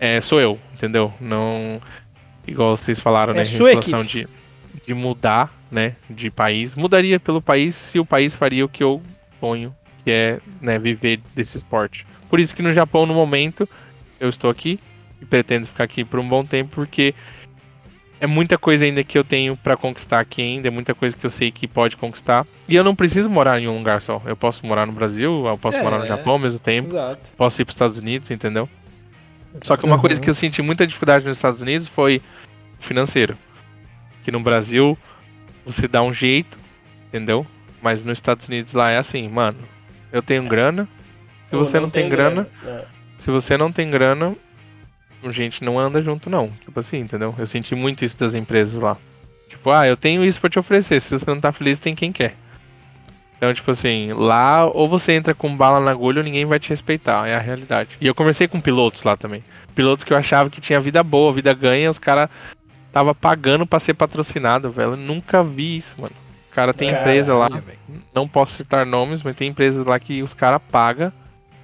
[0.00, 1.12] é, sou eu, entendeu?
[1.20, 1.80] Não.
[2.46, 3.44] Igual vocês falaram, É né?
[3.44, 4.26] sua situação de,
[4.88, 5.96] de mudar, né?
[6.08, 6.74] De país.
[6.74, 9.02] Mudaria pelo país se o país faria o que eu
[9.38, 12.06] sonho, que é né, viver desse esporte.
[12.30, 13.68] Por isso que no Japão, no momento,
[14.18, 14.80] eu estou aqui
[15.20, 17.14] e pretendo ficar aqui por um bom tempo, porque
[18.18, 21.26] é muita coisa ainda que eu tenho pra conquistar aqui ainda, é muita coisa que
[21.26, 22.46] eu sei que pode conquistar.
[22.66, 24.22] E eu não preciso morar em um lugar só.
[24.24, 25.82] Eu posso morar no Brasil, eu posso É.
[25.82, 27.30] morar no Japão ao mesmo tempo, Exato.
[27.36, 28.66] posso ir para os Estados Unidos, entendeu?
[29.62, 30.00] Só que uma Uhum.
[30.00, 32.22] coisa que eu senti muita dificuldade nos Estados Unidos foi
[32.80, 33.36] o financeiro.
[34.28, 34.98] Que no Brasil
[35.64, 36.58] você dá um jeito,
[37.08, 37.46] entendeu?
[37.80, 39.56] Mas nos Estados Unidos lá é assim, mano,
[40.12, 40.86] eu tenho grana.
[41.48, 42.84] Se Ou você não, tem, grana, É.
[43.20, 44.36] se você não tem grana,
[45.24, 46.50] a gente não anda junto não.
[46.62, 47.34] Tipo assim, entendeu?
[47.38, 48.98] Eu senti muito isso das empresas lá.
[49.48, 51.00] Tipo, ah, eu tenho isso pra te oferecer.
[51.00, 52.34] Se você não tá feliz, tem quem quer.
[53.38, 56.68] Então, tipo assim, lá ou você entra com bala na agulha ou ninguém vai te
[56.68, 57.26] respeitar.
[57.26, 57.96] É a realidade.
[57.98, 59.42] E eu conversei com pilotos lá também.
[59.74, 62.28] Pilotos que eu achava que tinha vida boa, vida ganha, os caras
[62.92, 64.92] tava pagando pra ser patrocinado, velho.
[64.92, 66.12] Eu nunca vi isso, mano.
[66.50, 67.48] O cara tem Caralho, empresa lá,
[68.14, 71.12] não posso citar nomes, mas tem empresas lá que os caras pagam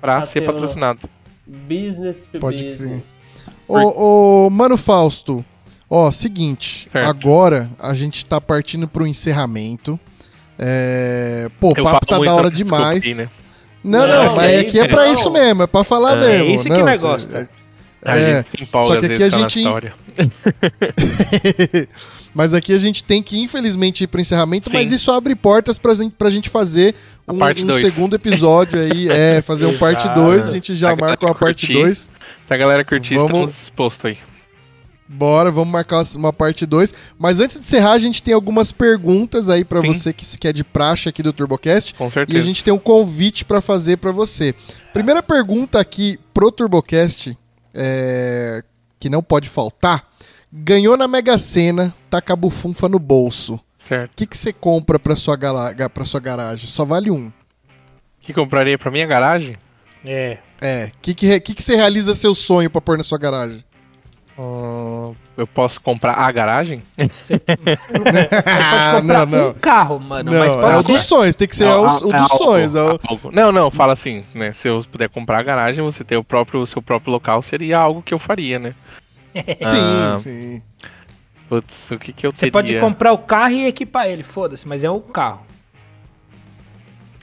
[0.00, 1.00] pra Ah, ser patrocinado.
[1.46, 3.10] Business to Pode business.
[3.66, 5.44] Ô, ô, Mano Fausto,
[5.90, 7.08] ó, seguinte, Certo.
[7.08, 9.98] agora a gente tá partindo pro encerramento.
[10.58, 11.50] É...
[11.58, 13.04] Pô, o papo tá da hora demais.
[13.16, 13.28] né?
[13.82, 15.12] Não, não, Não, mas é aqui é isso, pra não.
[15.12, 16.54] isso mesmo, é pra falar É mesmo.
[16.54, 17.48] isso que não, gosta.
[18.04, 19.92] A É, gente se empolga só que aqui a tá gente- história.
[22.34, 24.76] Mas aqui a gente tem que, infelizmente, ir pro encerramento, Sim.
[24.76, 26.94] mas isso abre portas pra, gente- pra gente fazer
[27.28, 30.20] um, um segundo episódio aí, é, fazer um parte Exato.
[30.20, 31.80] 2, a gente já A marca uma parte curtir.
[31.80, 31.98] 2.
[31.98, 32.10] Se
[32.50, 34.18] a galera curtir, Vamos- estamos aí.
[35.06, 36.92] Bora, vamos marcar uma parte 2.
[37.18, 39.86] Mas antes de encerrar, a gente tem algumas perguntas aí Sim.
[39.86, 41.94] você que se quer de praxe aqui do TurboCast.
[41.94, 42.38] Com E certeza.
[42.38, 44.54] a gente tem um convite pra fazer pra você.
[44.92, 47.36] Primeira pergunta aqui pro TurboCast,
[47.74, 48.62] é,
[48.98, 50.08] que não pode faltar.
[50.52, 53.58] Ganhou na Mega Sena, tá com a bufunfa no bolso.
[53.78, 54.12] Certo.
[54.12, 55.36] O que que você compra pra sua,
[55.92, 56.68] pra sua garagem?
[56.68, 57.30] Só vale um.
[58.20, 59.58] que compraria pra minha garagem?
[60.04, 60.38] É.
[60.60, 60.86] É.
[60.86, 63.64] O que, que, que, que você realiza seu sonho pra pôr na sua garagem?
[64.38, 66.82] Ah, eu posso comprar a garagem?
[67.10, 69.50] Você pode comprar não, não.
[69.50, 70.92] um carro, mano, Não, mas é pode o ser...
[70.92, 72.74] dos sonhos, tem que ser É, o, é o dos sonhos.
[72.74, 72.98] é o-
[73.32, 74.52] Não, não, fala assim, né?
[74.52, 77.78] Se eu puder comprar a garagem, você ter o próprio, o seu próprio local, seria
[77.78, 78.74] algo que eu faria, né?
[79.34, 80.62] Sim, Ah, sim.
[81.48, 82.52] Putz, o que que eu Você teria?
[82.52, 85.40] pode comprar o carro e equipar ele, foda-se, mas é o carro.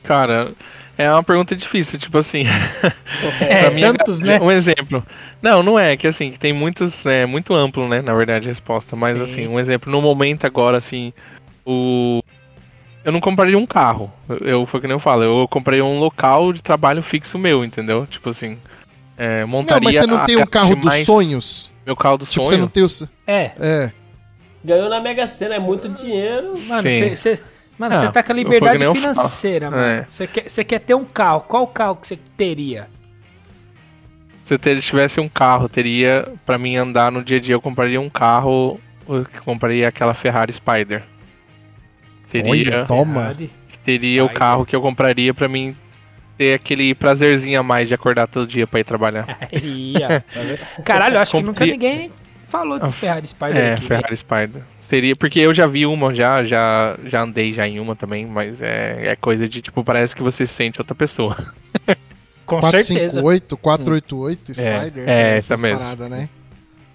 [0.03, 0.51] Cara,
[0.97, 2.43] é uma pergunta difícil, tipo assim.
[3.39, 4.39] É, minha tantos, né?
[4.39, 5.05] Um exemplo.
[5.41, 7.05] Não, não é, que assim, que tem muitos.
[7.05, 8.01] É muito amplo, né?
[8.01, 8.95] Na verdade, a resposta.
[8.95, 9.23] Mas Sim.
[9.23, 11.13] assim, um exemplo, no momento agora, assim,
[11.65, 12.21] o.
[13.03, 14.11] Eu não compraria um carro.
[14.41, 18.07] Eu, foi que nem eu falo, eu comprei um local de trabalho fixo meu, entendeu?
[18.07, 18.57] Tipo assim.
[19.17, 21.71] É, montaria Não, mas você não a tem um carro dos mais- sonhos?
[21.85, 22.47] Meu carro do Tipo, sonho.
[22.47, 22.87] você não tem o.
[23.27, 23.91] É, É.
[24.63, 26.53] Ganhou na Mega Sena, é muito dinheiro.
[26.67, 27.15] mano, Sim.
[27.15, 27.39] você...
[27.81, 29.13] Mano, Ah, você tá com a liberdade nem eu falo.
[29.13, 29.81] financeira, mano.
[29.83, 30.05] É.
[30.07, 31.41] Você quer, você quer ter um carro.
[31.41, 32.87] Qual carro que você teria?
[34.45, 36.31] Se eu tivesse um carro, teria.
[36.45, 38.79] Pra mim andar no dia a dia, eu compraria um carro.
[39.09, 41.01] Eu compraria aquela Ferrari Spider.
[42.27, 42.51] Seria.
[42.51, 43.21] Olha, toma.
[43.21, 43.51] Ferrari.
[43.83, 44.39] Seria o Spider.
[44.39, 45.75] carro que eu compraria pra mim
[46.37, 49.25] ter aquele prazerzinho a mais de acordar todo dia pra ir trabalhar.
[50.85, 52.11] Caralho, eu acho que nunca ninguém
[52.47, 53.81] falou desse Ferrari Spider É, aqui.
[53.81, 53.87] né?
[53.87, 54.61] Ferrari Spider.
[54.91, 58.61] Seria, porque eu já vi uma já, já, já andei já em uma também, mas
[58.61, 61.37] é, é coisa de, tipo, parece que você se sente outra pessoa.
[62.45, 63.21] Com certeza.
[63.21, 65.79] 458, 488, Spider, é, essas essa mesmo.
[65.79, 66.27] paradas, né?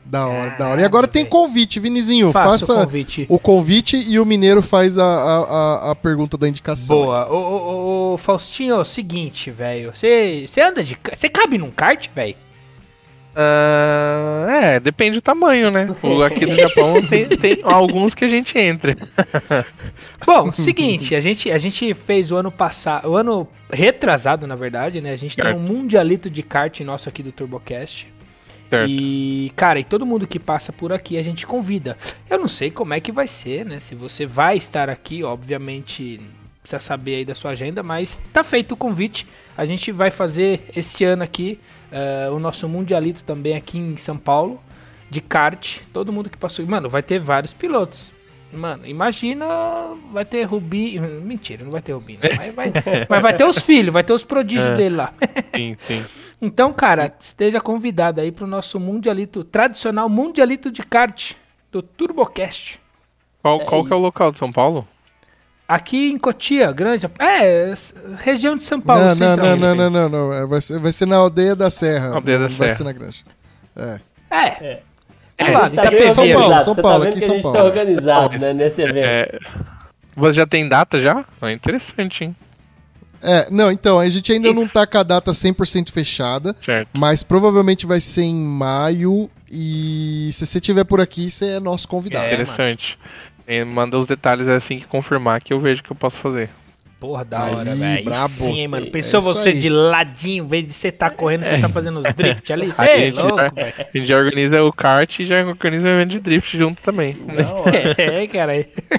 [0.05, 0.81] Da hora, da hora.
[0.83, 2.33] E agora tem convite, Vinizinho.
[2.33, 3.27] Faça faça o convite.
[3.31, 6.97] o convite e o Mineiro faz a, a, a, a pergunta da indicação.
[6.97, 7.27] Boa.
[7.33, 9.91] Ô, ô, ô, Faustinho, é o seguinte, velho.
[9.95, 10.99] Você você anda de.
[11.15, 12.37] Você cabe num kart, velho?
[13.39, 15.95] Ah, é, depende do tamanho, né?
[16.03, 18.97] O aqui no Japão tem, tem alguns que a gente entra.
[20.25, 25.03] Bom, seguinte, a gente, a gente fez o ano passado, o ano retrasado, na verdade,
[25.03, 25.13] né?
[25.13, 25.59] A gente tem Certo.
[25.59, 28.09] um mundialito de kart nosso aqui do TurboCast.
[28.71, 28.91] Certo.
[28.91, 31.99] E, cara, e todo mundo que passa por aqui a gente convida.
[32.31, 33.81] Eu não sei como é que vai ser, né?
[33.81, 36.21] Se você vai estar aqui, obviamente
[36.63, 39.27] precisa saber aí da sua agenda, mas tá feito o convite.
[39.57, 41.61] A gente vai fazer este ano aqui
[41.93, 44.61] eh, o nosso mundialito também aqui em São Paulo
[45.11, 45.79] de kart.
[45.93, 48.13] Todo mundo que passou, mano, vai ter vários pilotos.
[48.53, 49.45] Mano, imagina,
[50.13, 52.73] vai ter Rubi, mentira, não vai ter Rubi, não, mas, vai,
[53.09, 54.75] mas vai ter os filhos, vai ter os prodígios É.
[54.75, 55.13] dele lá.
[55.55, 56.05] Sim, sim.
[56.41, 61.33] Então, cara, esteja convidado aí pro nosso mundialito, tradicional mundialito de kart
[61.73, 62.81] do TurboCast.
[63.43, 64.87] Qual, qual que é o local de São Paulo?
[65.69, 67.73] Aqui em Cotia, Grande, é,
[68.19, 69.57] região de São Paulo, Não, não, central.
[69.57, 70.33] não, não, não, não, não.
[70.33, 72.15] É, Vai ser, vai ser na aldeia da Serra.
[72.15, 72.77] Aldeia da não vai Serra.
[72.79, 73.23] ser na granja.
[73.75, 74.01] É.
[74.31, 74.83] É,
[75.39, 77.33] A é lá, gente tá bem São Paulo, São você Paulo, tá aqui que São
[77.33, 77.59] a gente Paulo.
[77.59, 79.05] tá organizado, né, nesse evento.
[79.07, 79.39] É,
[80.17, 81.25] você já tem data já?
[81.43, 82.37] É interessante, hein?
[83.23, 86.89] É, não, então, a gente ainda não tá com a data 100% fechada, Certo.
[86.97, 91.89] mas provavelmente vai ser em maio e se você estiver por aqui, você é nosso
[91.89, 92.25] convidado.
[92.27, 92.99] É, interessante.
[93.47, 96.51] É, manda os detalhes assim que confirmar que eu vejo que eu posso fazer.
[96.99, 98.05] porra, da Aí, hora, velho.
[98.05, 98.29] brabo.
[98.29, 98.87] Sim, hein, mano.
[98.87, 99.61] É Pensou isso você aí.
[99.61, 102.67] de ladinho, em vez de você tá correndo, você tá fazendo os drift ali?
[102.73, 103.75] Você A é gente louco, já- velho.
[103.79, 107.13] A gente já organiza o kart e já organiza o evento de drift junto também.
[107.13, 107.95] Da hora.
[107.99, 108.53] É, cara.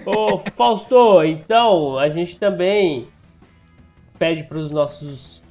[0.06, 3.08] Ô, Fausto, então a gente também
[4.18, 5.44] pede para os nossos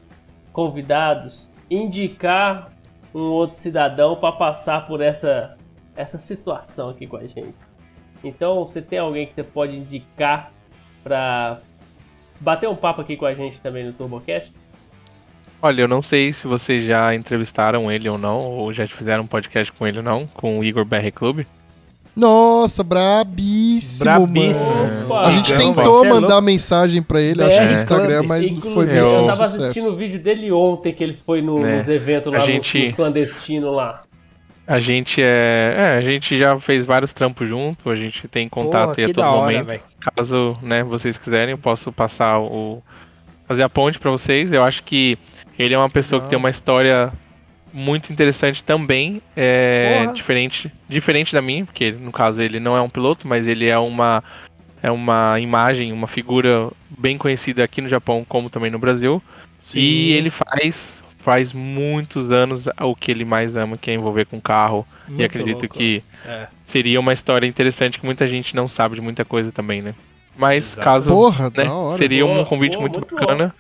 [0.52, 2.72] convidados indicar
[3.14, 5.56] um outro cidadão para passar por essa,
[5.94, 7.56] essa situação aqui com a gente.
[8.24, 10.52] Então, você tem alguém que você pode indicar
[11.04, 11.58] para
[12.40, 14.52] bater um papo aqui com a gente também no TurboCast?
[15.62, 19.26] Olha, eu não sei se vocês já entrevistaram ele ou não, ou já fizeram um
[19.26, 21.46] podcast com ele ou não, com o Igor BR Clube.
[22.14, 24.86] Nossa, brabíssimo, Brabíssimo.
[24.86, 25.04] mano.
[25.06, 28.50] Opa, A gente Igão, tentou ser mandar mensagem pra ele, acho que no Instagram, mas
[28.50, 29.96] não foi Inclusive, bem eu sem tava assistindo o sucesso.
[29.98, 31.78] vídeo dele ontem, que ele foi no- É.
[31.78, 34.02] nos eventos lá, A gente- nos clandestinos lá.
[34.66, 38.94] A gente é, é, a gente já fez vários trampos junto, a gente tem contato
[38.94, 39.66] Porra, aí a todo hora, momento.
[39.68, 39.82] velho.
[40.00, 42.82] Caso, né, vocês quiserem, eu posso passar o
[43.46, 44.52] fazer a ponte pra vocês.
[44.52, 45.16] Eu acho que
[45.58, 47.12] ele é uma pessoa que tem uma história
[47.72, 50.14] muito interessante também, é Porra.
[50.14, 53.78] diferente, diferente da minha, porque no caso ele não é um piloto, mas ele é
[53.78, 54.24] uma
[54.82, 59.22] é uma imagem, uma figura bem conhecida aqui no Japão como também no Brasil.
[59.74, 60.95] E ele faz
[61.26, 64.86] faz muitos anos o que ele mais ama, que é envolver com carro.
[65.08, 65.74] e Muito acredito louco.
[65.76, 66.46] que É.
[66.64, 69.92] seria uma história interessante que muita gente não sabe de muita coisa também, né?
[70.38, 70.84] Mas Exato.
[70.84, 71.98] caso Porra, né, da hora.
[71.98, 73.52] seria um convite boa, muito, muito bacana.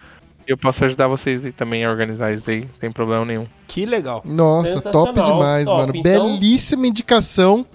[0.46, 3.46] Eu posso ajudar vocês também a organizar isso aí, sem problema nenhum.
[3.66, 4.22] Que legal.
[4.24, 5.80] Nossa, top demais, top.
[5.80, 5.92] mano.
[5.96, 7.66] Então- Belíssima indicação.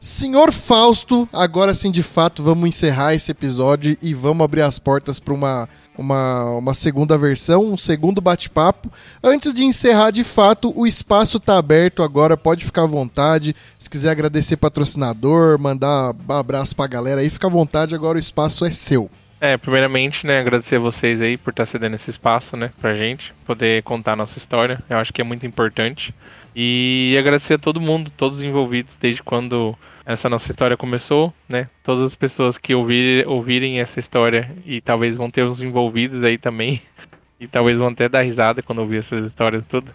[0.00, 5.20] Senhor Fausto, agora sim de fato vamos encerrar esse episódio e vamos abrir as portas
[5.20, 8.90] para uma, uma, uma segunda versão, um segundo bate-papo.
[9.22, 13.54] Antes de encerrar de fato, o espaço tá aberto agora, pode ficar à vontade.
[13.78, 18.20] Se quiser agradecer patrocinador, mandar um abraço pra galera aí, fica à vontade, agora o
[18.20, 19.10] espaço é seu.
[19.38, 23.34] É, primeiramente, né, agradecer a vocês aí por estar cedendo esse espaço, né, pra gente
[23.44, 24.82] poder contar a nossa história.
[24.88, 26.14] Eu acho que é muito importante.
[26.56, 29.76] E agradecer a todo mundo, todos os envolvidos, desde quando
[30.12, 31.68] essa nossa história começou, né?
[31.84, 36.36] Todas as pessoas que ouvir, ouvirem essa história e talvez vão ter uns envolvidos aí
[36.36, 36.82] também.
[37.38, 39.90] E talvez vão até dar risada quando ouvir essas histórias tudo.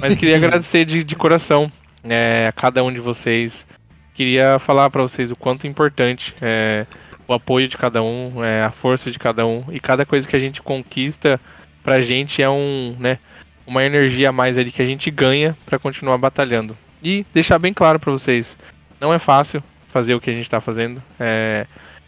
[0.00, 3.66] Mas queria agradecer de, de coração é, a cada um de vocês.
[4.14, 6.86] Queria falar pra vocês o quanto é importante é,
[7.26, 9.64] o apoio de cada um, é, a força de cada um.
[9.70, 11.40] E cada coisa que a gente conquista
[11.82, 13.18] pra gente é um, né,
[13.66, 16.76] uma energia a mais ali que a gente ganha pra continuar batalhando.
[17.02, 18.56] E deixar bem claro pra vocês,
[19.04, 21.02] não é fácil fazer o que a gente tá fazendo.
[21.20, 21.66] É,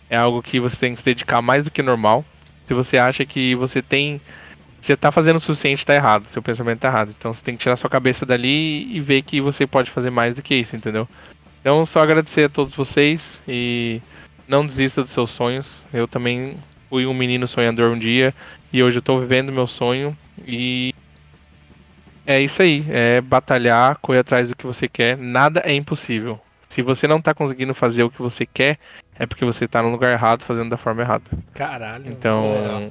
[0.08, 2.24] é algo que você tem que se dedicar mais do que normal.
[2.64, 4.18] Se você acha que você tem.
[4.80, 6.26] Você tá fazendo o suficiente, tá errado.
[6.26, 7.14] Seu pensamento tá errado.
[7.16, 10.34] Então você tem que tirar sua cabeça dali e ver que você pode fazer mais
[10.34, 11.06] do que isso, entendeu?
[11.60, 14.00] Então só agradecer a todos vocês e
[14.48, 15.82] não desista dos seus sonhos.
[15.92, 16.56] Eu também
[16.88, 18.34] fui um menino sonhador um dia
[18.72, 20.16] e hoje eu tô vivendo meu sonho
[20.46, 20.94] e
[22.24, 25.18] é isso aí, é batalhar, correr atrás do que você quer.
[25.18, 26.40] Nada é impossível.
[26.76, 28.76] Se você não tá conseguindo fazer o que você quer,
[29.18, 31.24] é porque você tá no lugar errado, fazendo da forma errada.
[31.54, 32.04] Caralho.
[32.06, 32.90] Então, legal.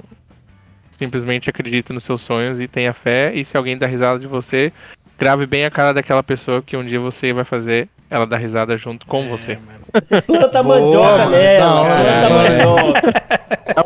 [0.90, 3.32] simplesmente acredite nos seus sonhos e tenha fé.
[3.32, 4.72] E se alguém dá risada de você,
[5.16, 8.76] grave bem a cara daquela pessoa que um dia você vai fazer ela dar risada
[8.76, 9.52] junto com você.
[9.52, 9.78] É, mano.
[10.02, 11.80] Você planta Boa, mandioca nela.
[11.80, 13.24] hora planta mandioca.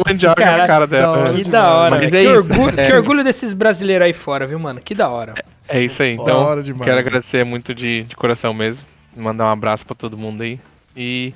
[0.09, 1.19] Mandioca na Caraca, cara da dela.
[1.19, 1.35] hora.
[1.35, 2.33] Que da hora, Mas é que, isso.
[2.53, 2.87] orgulho, É.
[2.87, 4.81] que orgulho desses brasileiros aí fora, viu, mano?
[4.81, 5.35] Que da hora.
[5.69, 6.17] É isso aí.
[6.17, 7.09] Da Então, hora demais, quero mano.
[7.09, 8.83] agradecer muito de, de coração mesmo.
[9.17, 10.59] Mandar um abraço pra todo mundo aí.
[10.97, 11.33] E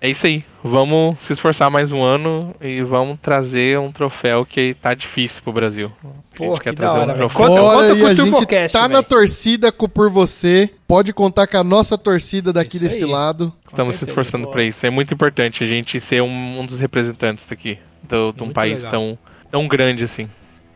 [0.00, 0.44] é isso aí.
[0.62, 5.52] Vamos se esforçar mais um ano e vamos trazer um troféu que tá difícil pro
[5.52, 5.92] Brasil.
[6.04, 7.28] A gente quer que trazer um hora, velho.
[7.28, 7.46] troféu.
[7.48, 9.02] Conta- Bora, conta e com o a gente TurboCast, tá na velho.
[9.04, 10.70] torcida por você.
[10.86, 13.10] Pode contar com a nossa torcida daqui Isso desse aí.
[13.10, 13.52] lado.
[13.66, 14.10] Estamos se certeza.
[14.20, 14.84] esforçando pra isso.
[14.86, 18.78] É muito importante a gente ser um, um dos representantes daqui, do, de um país
[18.84, 18.90] legal.
[18.90, 19.18] tão,
[19.50, 20.28] tão grande assim.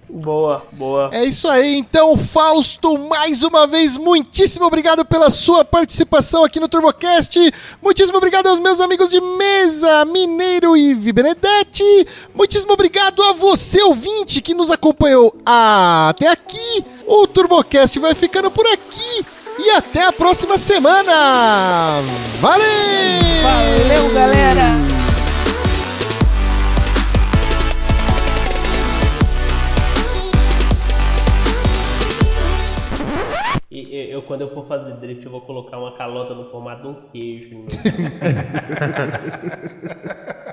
[0.08, 1.08] Boa, boa.
[1.12, 6.68] É isso aí, então, Fausto, mais uma vez, muitíssimo obrigado pela sua participação aqui no
[6.68, 7.38] TurboCast.
[7.82, 12.06] Muitíssimo obrigado aos meus amigos de mesa, Mineiro e Vi Benedetti.
[12.34, 16.84] Muitíssimo obrigado a você, ouvinte, que nos acompanhou até aqui.
[17.06, 19.24] O TurboCast vai ficando por aqui.
[19.58, 22.02] E até a próxima semana.
[22.40, 22.66] Valeu!
[23.42, 24.91] Valeu, galera!
[34.10, 36.94] Eu, quando eu for fazer drift, eu vou colocar uma calota no formato de um
[37.10, 37.64] queijo.